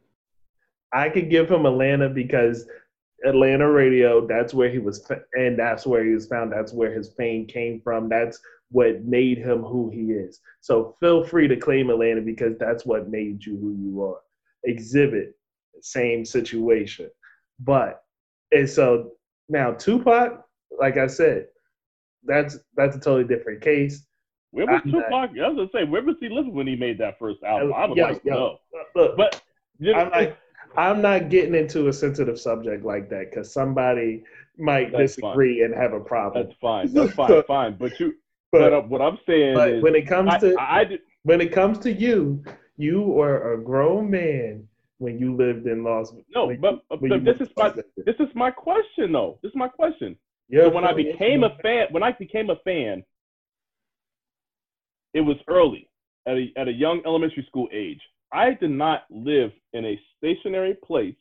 I 0.92 1.10
could 1.10 1.28
give 1.28 1.50
him 1.50 1.66
Atlanta 1.66 2.08
because 2.08 2.66
Atlanta 3.24 3.70
radio. 3.70 4.26
That's 4.26 4.54
where 4.54 4.68
he 4.70 4.78
was, 4.78 5.08
and 5.34 5.58
that's 5.58 5.86
where 5.86 6.04
he 6.04 6.12
was 6.12 6.26
found. 6.26 6.52
That's 6.52 6.72
where 6.72 6.92
his 6.92 7.12
fame 7.14 7.46
came 7.46 7.80
from. 7.80 8.08
That's 8.08 8.40
what 8.70 9.04
made 9.04 9.38
him 9.38 9.62
who 9.62 9.90
he 9.90 10.12
is. 10.12 10.40
So 10.60 10.94
feel 11.00 11.24
free 11.24 11.48
to 11.48 11.56
claim 11.56 11.90
Atlanta 11.90 12.20
because 12.20 12.56
that's 12.58 12.84
what 12.84 13.08
made 13.08 13.44
you 13.44 13.56
who 13.56 13.72
you 13.72 14.02
are. 14.04 14.20
Xzibit, 14.68 15.32
same 15.80 16.24
situation, 16.24 17.10
but 17.60 18.02
and 18.52 18.68
so 18.68 19.12
now 19.48 19.72
Tupac, 19.72 20.44
like 20.78 20.96
I 20.96 21.06
said, 21.06 21.46
that's 22.24 22.58
that's 22.76 22.96
a 22.96 23.00
totally 23.00 23.24
different 23.24 23.60
case. 23.62 24.04
Where 24.50 24.66
was 24.66 24.80
I'm 24.84 24.90
not- 24.90 25.04
Tupac? 25.04 25.30
I 25.38 25.48
was 25.48 25.56
gonna 25.56 25.68
say, 25.72 25.84
where 25.88 26.02
was 26.02 26.16
he 26.20 26.28
living 26.28 26.54
when 26.54 26.66
he 26.66 26.76
made 26.76 26.98
that 26.98 27.18
first 27.18 27.42
album? 27.42 27.72
I 27.74 27.86
would 27.86 27.96
Yo, 27.96 28.04
like 28.04 28.22
to 28.22 28.28
yo, 28.28 28.34
know. 28.34 28.58
Look, 28.94 29.16
But 29.16 29.42
you 29.78 29.92
know, 29.92 29.98
I'm 29.98 30.10
like, 30.10 30.36
I'm 30.76 31.02
not 31.02 31.28
getting 31.28 31.54
into 31.54 31.88
a 31.88 31.92
sensitive 31.92 32.38
subject 32.38 32.84
like 32.84 33.08
that 33.10 33.30
because 33.30 33.52
somebody 33.52 34.24
might 34.56 34.92
That's 34.92 35.16
disagree 35.16 35.62
and 35.62 35.74
have 35.74 35.92
a 35.92 36.00
problem. 36.00 36.46
that's 36.46 36.58
fine. 36.60 36.92
That's 36.92 37.12
fine. 37.12 37.42
fine. 37.46 37.76
But 37.78 37.98
you, 38.00 38.14
but 38.52 38.60
but 38.60 38.72
uh, 38.72 38.80
what 38.82 39.00
I'm 39.00 39.18
saying 39.26 39.54
but 39.54 39.70
is, 39.70 39.82
when 39.82 39.94
it 39.94 40.06
comes 40.06 40.30
I, 40.34 40.38
to 40.38 40.54
I, 40.58 40.80
I 40.80 40.84
did, 40.84 41.00
when 41.22 41.40
it 41.40 41.52
comes 41.52 41.78
to 41.80 41.92
you, 41.92 42.42
you 42.76 43.20
are 43.20 43.54
a 43.54 43.62
grown 43.62 44.10
man 44.10 44.66
when 44.98 45.18
you 45.18 45.34
lived 45.36 45.66
in 45.66 45.84
Las. 45.84 46.12
no, 46.34 46.46
when 46.46 46.60
but, 46.60 46.82
but 46.88 47.24
this 47.24 47.36
is 47.40 47.48
my 47.56 47.70
this 47.70 48.16
is 48.18 48.28
my 48.34 48.50
question 48.50 49.12
though. 49.12 49.38
This 49.42 49.50
is 49.50 49.56
my 49.56 49.68
question. 49.68 50.16
Yeah. 50.48 50.64
So 50.64 50.70
when 50.70 50.84
I 50.84 50.92
became 50.92 51.44
a 51.44 51.56
fan, 51.62 51.86
when 51.90 52.02
I 52.02 52.12
became 52.12 52.50
a 52.50 52.56
fan, 52.64 53.04
it 55.14 55.20
was 55.20 55.36
early 55.48 55.88
at 56.26 56.36
a 56.36 56.52
at 56.56 56.68
a 56.68 56.72
young 56.72 57.02
elementary 57.04 57.44
school 57.46 57.68
age. 57.72 58.00
I 58.32 58.54
did 58.54 58.70
not 58.70 59.04
live 59.10 59.52
in 59.72 59.84
a 59.84 60.00
stationary 60.16 60.74
place 60.74 61.14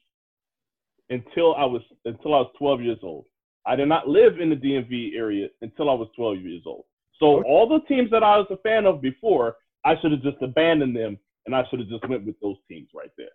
until 1.10 1.56
I 1.56 1.66
was 1.66 1.82
until 2.06 2.34
I 2.36 2.40
was 2.40 2.52
12 2.58 2.82
years 2.82 3.00
old. 3.04 3.26
I 3.66 3.76
did 3.76 3.88
not 3.88 4.08
live 4.08 4.40
in 4.40 4.50
the 4.50 4.56
DMV 4.56 5.16
area 5.16 5.48
until 5.62 5.90
I 5.90 5.94
was 5.94 6.10
12 6.16 6.40
years 6.42 6.64
old. 6.66 6.86
So 7.20 7.40
Okay. 7.40 7.50
all 7.50 7.68
the 7.68 7.80
teams 7.88 8.10
that 8.12 8.24
I 8.24 8.38
was 8.38 8.48
a 8.50 8.58
fan 8.58 8.86
of 8.86 9.02
before, 9.02 9.58
I 9.84 10.00
should 10.00 10.12
have 10.12 10.22
just 10.22 10.42
abandoned 10.42 10.96
them 10.96 11.18
and 11.46 11.56
I 11.56 11.64
should 11.70 11.80
have 11.80 11.90
just 11.90 12.08
went 12.08 12.26
with 12.26 12.40
those 12.40 12.58
teams 12.68 12.90
right 12.94 13.12
there. 13.18 13.30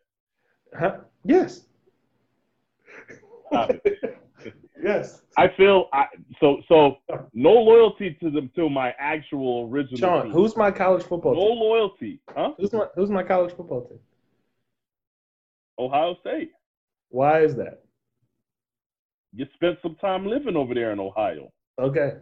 Huh? 0.78 0.98
Yes. 1.24 1.66
Yes. 4.82 5.22
I 5.38 5.48
feel 5.56 5.88
I 5.92 6.06
so 6.40 6.60
so 6.68 6.96
no 7.32 7.52
loyalty 7.52 8.16
to 8.20 8.30
them 8.30 8.50
to 8.56 8.68
my 8.68 8.94
actual 8.98 9.68
original. 9.72 9.96
Shawn, 9.98 10.22
team. 10.24 10.32
who's 10.32 10.56
my 10.56 10.70
college 10.70 11.04
football 11.04 11.34
no 11.34 11.48
team? 11.48 11.58
loyalty? 11.58 12.20
Huh? 12.30 12.50
Who's 12.58 12.72
my 12.72 12.86
who's 12.94 13.10
my 13.10 13.22
college 13.22 13.54
football 13.54 13.86
team? 13.88 13.98
Ohio 15.78 16.16
State. 16.20 16.50
Why 17.10 17.40
is 17.42 17.54
that? 17.56 17.82
You 19.34 19.46
spent 19.54 19.78
some 19.82 19.94
time 19.96 20.26
living 20.26 20.56
over 20.56 20.74
there 20.74 20.92
in 20.92 21.00
Ohio. 21.00 21.50
Okay. 21.80 22.16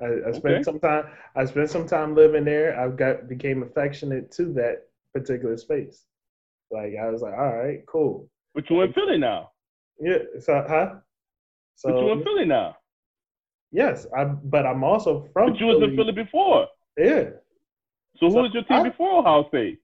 I, 0.00 0.06
I 0.28 0.32
spent 0.32 0.54
Okay. 0.54 0.62
some 0.62 0.80
time. 0.80 1.04
I 1.36 1.44
spent 1.44 1.70
some 1.70 1.86
time 1.86 2.14
living 2.14 2.44
there. 2.44 2.78
I 2.80 2.88
got 2.88 3.28
became 3.28 3.62
affectionate 3.62 4.32
to 4.32 4.52
that 4.54 4.88
particular 5.14 5.56
space. 5.56 6.06
Like 6.70 6.94
I 7.00 7.08
was 7.10 7.22
like, 7.22 7.34
all 7.34 7.56
right, 7.56 7.84
cool. 7.86 8.28
But 8.54 8.68
you 8.68 8.80
in 8.80 8.92
Philly 8.92 9.18
now. 9.18 9.50
Yeah. 10.00 10.18
So, 10.40 10.64
huh? 10.68 10.94
But 11.84 11.90
you 11.94 12.00
So 12.06 12.12
in 12.12 12.22
Philly 12.22 12.44
now. 12.44 12.76
yes, 13.72 14.06
I. 14.16 14.24
But 14.24 14.66
I'm 14.66 14.84
also 14.84 15.28
from. 15.32 15.50
But 15.52 15.60
you 15.60 15.66
was 15.66 15.82
in 15.82 15.96
Philly 15.96 16.12
before. 16.12 16.66
Yeah. 16.96 17.30
So 18.16 18.26
who 18.26 18.30
So 18.32 18.42
was 18.42 18.50
your 18.54 18.62
team 18.64 18.78
I- 18.78 18.88
before 18.90 19.18
Ohio 19.20 19.46
State? 19.48 19.78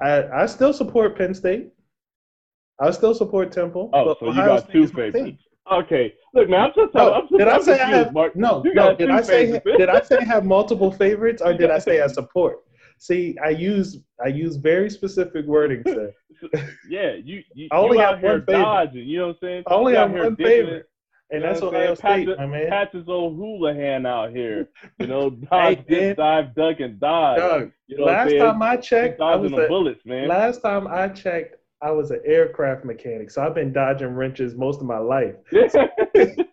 I 0.00 0.24
I 0.42 0.46
still 0.46 0.72
support 0.72 1.16
Penn 1.16 1.34
State. 1.34 1.70
I 2.80 2.90
still 2.92 3.14
support 3.14 3.50
Temple. 3.52 3.90
Oh, 3.92 4.04
but 4.04 4.18
so 4.20 4.26
you 4.28 4.34
got 4.34 4.64
State 4.64 4.72
two 4.72 4.86
favorites. 4.88 5.42
Okay. 5.70 6.14
Look, 6.34 6.48
man, 6.48 6.60
I'm 6.60 6.72
just 6.74 6.94
No, 6.94 7.12
I'm 7.12 7.22
just 7.28 7.38
did 7.38 7.48
I 7.48 7.60
say 7.60 7.80
I 7.80 7.86
have 7.86 8.12
Mark. 8.14 8.34
no? 8.36 8.62
You 8.64 8.72
No, 8.74 8.94
did 8.94 9.10
I 9.10 9.20
say 9.20 9.60
did 9.64 9.88
I 9.88 10.00
say 10.00 10.24
have 10.24 10.44
multiple 10.44 10.90
favorites, 10.90 11.42
or 11.42 11.52
did 11.54 11.70
I 11.70 11.78
say 11.78 12.00
I 12.00 12.06
support? 12.20 12.58
See, 12.98 13.36
I 13.44 13.50
use 13.50 13.98
I 14.24 14.28
use 14.28 14.56
very 14.56 14.90
specific 14.90 15.46
wording, 15.46 15.82
sir. 15.86 16.12
Yeah, 16.88 17.14
you 17.14 17.42
you, 17.54 17.68
I 17.72 17.76
only 17.78 17.98
you 17.98 18.02
have 18.04 18.22
one 18.22 18.40
favorite. 18.46 18.46
dodging. 18.62 19.06
You 19.08 19.18
know 19.18 19.26
what 19.28 19.36
I'm 19.36 19.38
saying? 19.42 19.62
I 19.66 19.74
only 19.74 19.92
You 19.92 19.98
have 19.98 20.12
one 20.12 20.36
favorite, 20.36 20.86
and 21.30 21.44
that's 21.44 21.60
what 21.60 21.74
I'm 21.74 21.96
saying? 21.96 21.96
State, 21.96 22.26
Pat- 22.28 22.38
my 22.38 22.46
man. 22.46 22.68
Patches 22.68 23.04
O'Houlihan 23.08 24.06
out 24.06 24.30
here. 24.30 24.68
You 24.98 25.06
know, 25.06 25.30
dodge, 25.30 25.84
Hey, 25.88 26.14
dive, 26.14 26.54
duck, 26.54 26.80
and 26.80 26.98
dodge. 26.98 27.38
Doug, 27.38 27.72
You 27.86 27.98
know 27.98 28.04
last 28.04 28.34
time 28.34 28.62
I 28.62 28.76
checked, 28.76 29.20
I 29.20 29.36
was 29.36 29.52
at, 29.52 29.68
bullets, 29.68 30.04
man. 30.04 30.28
last 30.28 30.62
time 30.62 30.86
I 30.86 31.08
checked, 31.08 31.56
I 31.82 31.90
was 31.90 32.10
an 32.10 32.20
aircraft 32.24 32.84
mechanic, 32.84 33.30
so 33.30 33.42
I've 33.42 33.54
been 33.54 33.72
dodging 33.72 34.14
wrenches 34.14 34.54
most 34.54 34.80
of 34.80 34.86
my 34.86 34.98
life. 34.98 35.34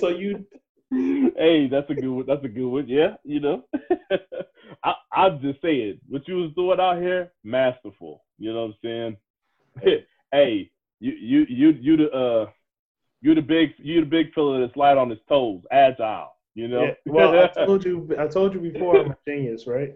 So 0.00 0.08
you, 0.08 0.44
hey, 0.90 1.68
that's 1.68 1.88
a 1.90 1.94
good 1.94 2.08
one. 2.08 2.26
That's 2.26 2.44
a 2.44 2.48
good 2.48 2.66
one. 2.66 2.88
Yeah, 2.88 3.14
you 3.24 3.38
know. 3.40 3.64
I, 4.84 4.94
I'm 5.12 5.40
just 5.40 5.62
saying, 5.62 6.00
what 6.08 6.26
you 6.26 6.36
was 6.38 6.50
doing 6.56 6.80
out 6.80 7.00
here, 7.00 7.30
masterful. 7.44 8.24
You 8.38 8.52
know 8.52 8.66
what 8.66 8.90
I'm 8.92 9.16
saying? 9.84 10.04
hey, 10.32 10.70
you 10.98 11.12
you 11.12 11.46
you 11.48 11.70
you 11.80 11.96
the 11.96 12.10
uh 12.10 12.46
you 13.22 13.34
the 13.34 13.40
big 13.40 13.70
you're 13.78 14.04
the 14.04 14.10
big 14.10 14.34
fella 14.34 14.60
that's 14.60 14.76
light 14.76 14.98
on 14.98 15.08
his 15.08 15.20
toes, 15.28 15.62
agile. 15.70 16.34
You 16.54 16.68
know. 16.68 16.84
yeah, 16.84 16.94
well, 17.06 17.34
I 17.34 17.64
told 17.64 17.84
you, 17.84 18.14
I 18.18 18.26
told 18.26 18.52
you 18.52 18.60
before, 18.60 19.00
I'm 19.00 19.12
a 19.12 19.16
genius, 19.26 19.66
right? 19.66 19.94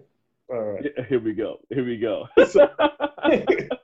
All 0.49 0.63
right. 0.63 0.85
Here 1.09 1.21
we 1.21 1.35
go. 1.35 1.59
Here 1.69 1.85
we 1.85 1.99
go. 1.99 2.27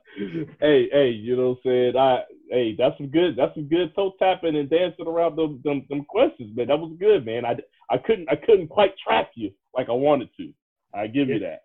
Hey, 0.61 0.89
hey, 0.93 1.09
you 1.09 1.37
know 1.37 1.51
what 1.51 1.59
I'm 1.65 1.71
saying? 1.71 1.97
I 1.97 2.23
hey, 2.51 2.77
that's 2.77 2.97
some 2.99 3.09
good 3.09 3.35
that's 3.35 3.55
some 3.55 3.67
good 3.69 3.95
toe 3.95 4.13
tapping 4.19 4.57
and 4.57 4.69
dancing 4.69 5.07
around 5.07 5.37
them, 5.37 5.61
them 5.65 5.87
them 5.89 6.05
questions, 6.05 6.55
man. 6.55 6.69
That 6.69 6.79
was 6.79 6.95
good, 7.01 7.25
man. 7.25 7.45
I, 7.47 7.57
I 7.91 7.97
couldn't 7.97 8.29
I 8.31 8.37
couldn't 8.37 8.69
quite 8.69 8.93
track 8.99 9.31
you 9.35 9.51
like 9.75 9.89
I 9.89 9.93
wanted 9.93 10.29
to. 10.37 10.53
I 10.95 11.07
give 11.07 11.29
you 11.29 11.41
that. 11.41 11.63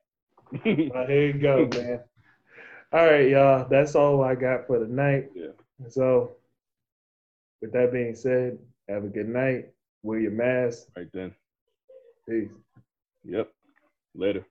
Well, 0.63 1.07
here 1.07 1.27
you 1.27 1.33
go, 1.33 1.67
man. 1.73 1.99
All 2.93 3.05
right, 3.05 3.29
y'all. 3.29 3.67
That's 3.69 3.95
all 3.95 4.23
I 4.23 4.33
got 4.33 4.65
for 4.65 4.79
tonight. 4.79 5.29
Yeah. 5.35 5.47
So, 5.89 6.37
with 7.61 7.71
that 7.73 7.91
being 7.91 8.15
said, 8.15 8.57
have 8.89 9.03
a 9.03 9.07
good 9.07 9.27
night. 9.29 9.69
Wear 10.03 10.19
your 10.19 10.31
mask. 10.31 10.87
right 10.95 11.07
then. 11.13 11.33
Peace. 12.29 12.49
Yep. 13.23 13.51
Later. 14.15 14.45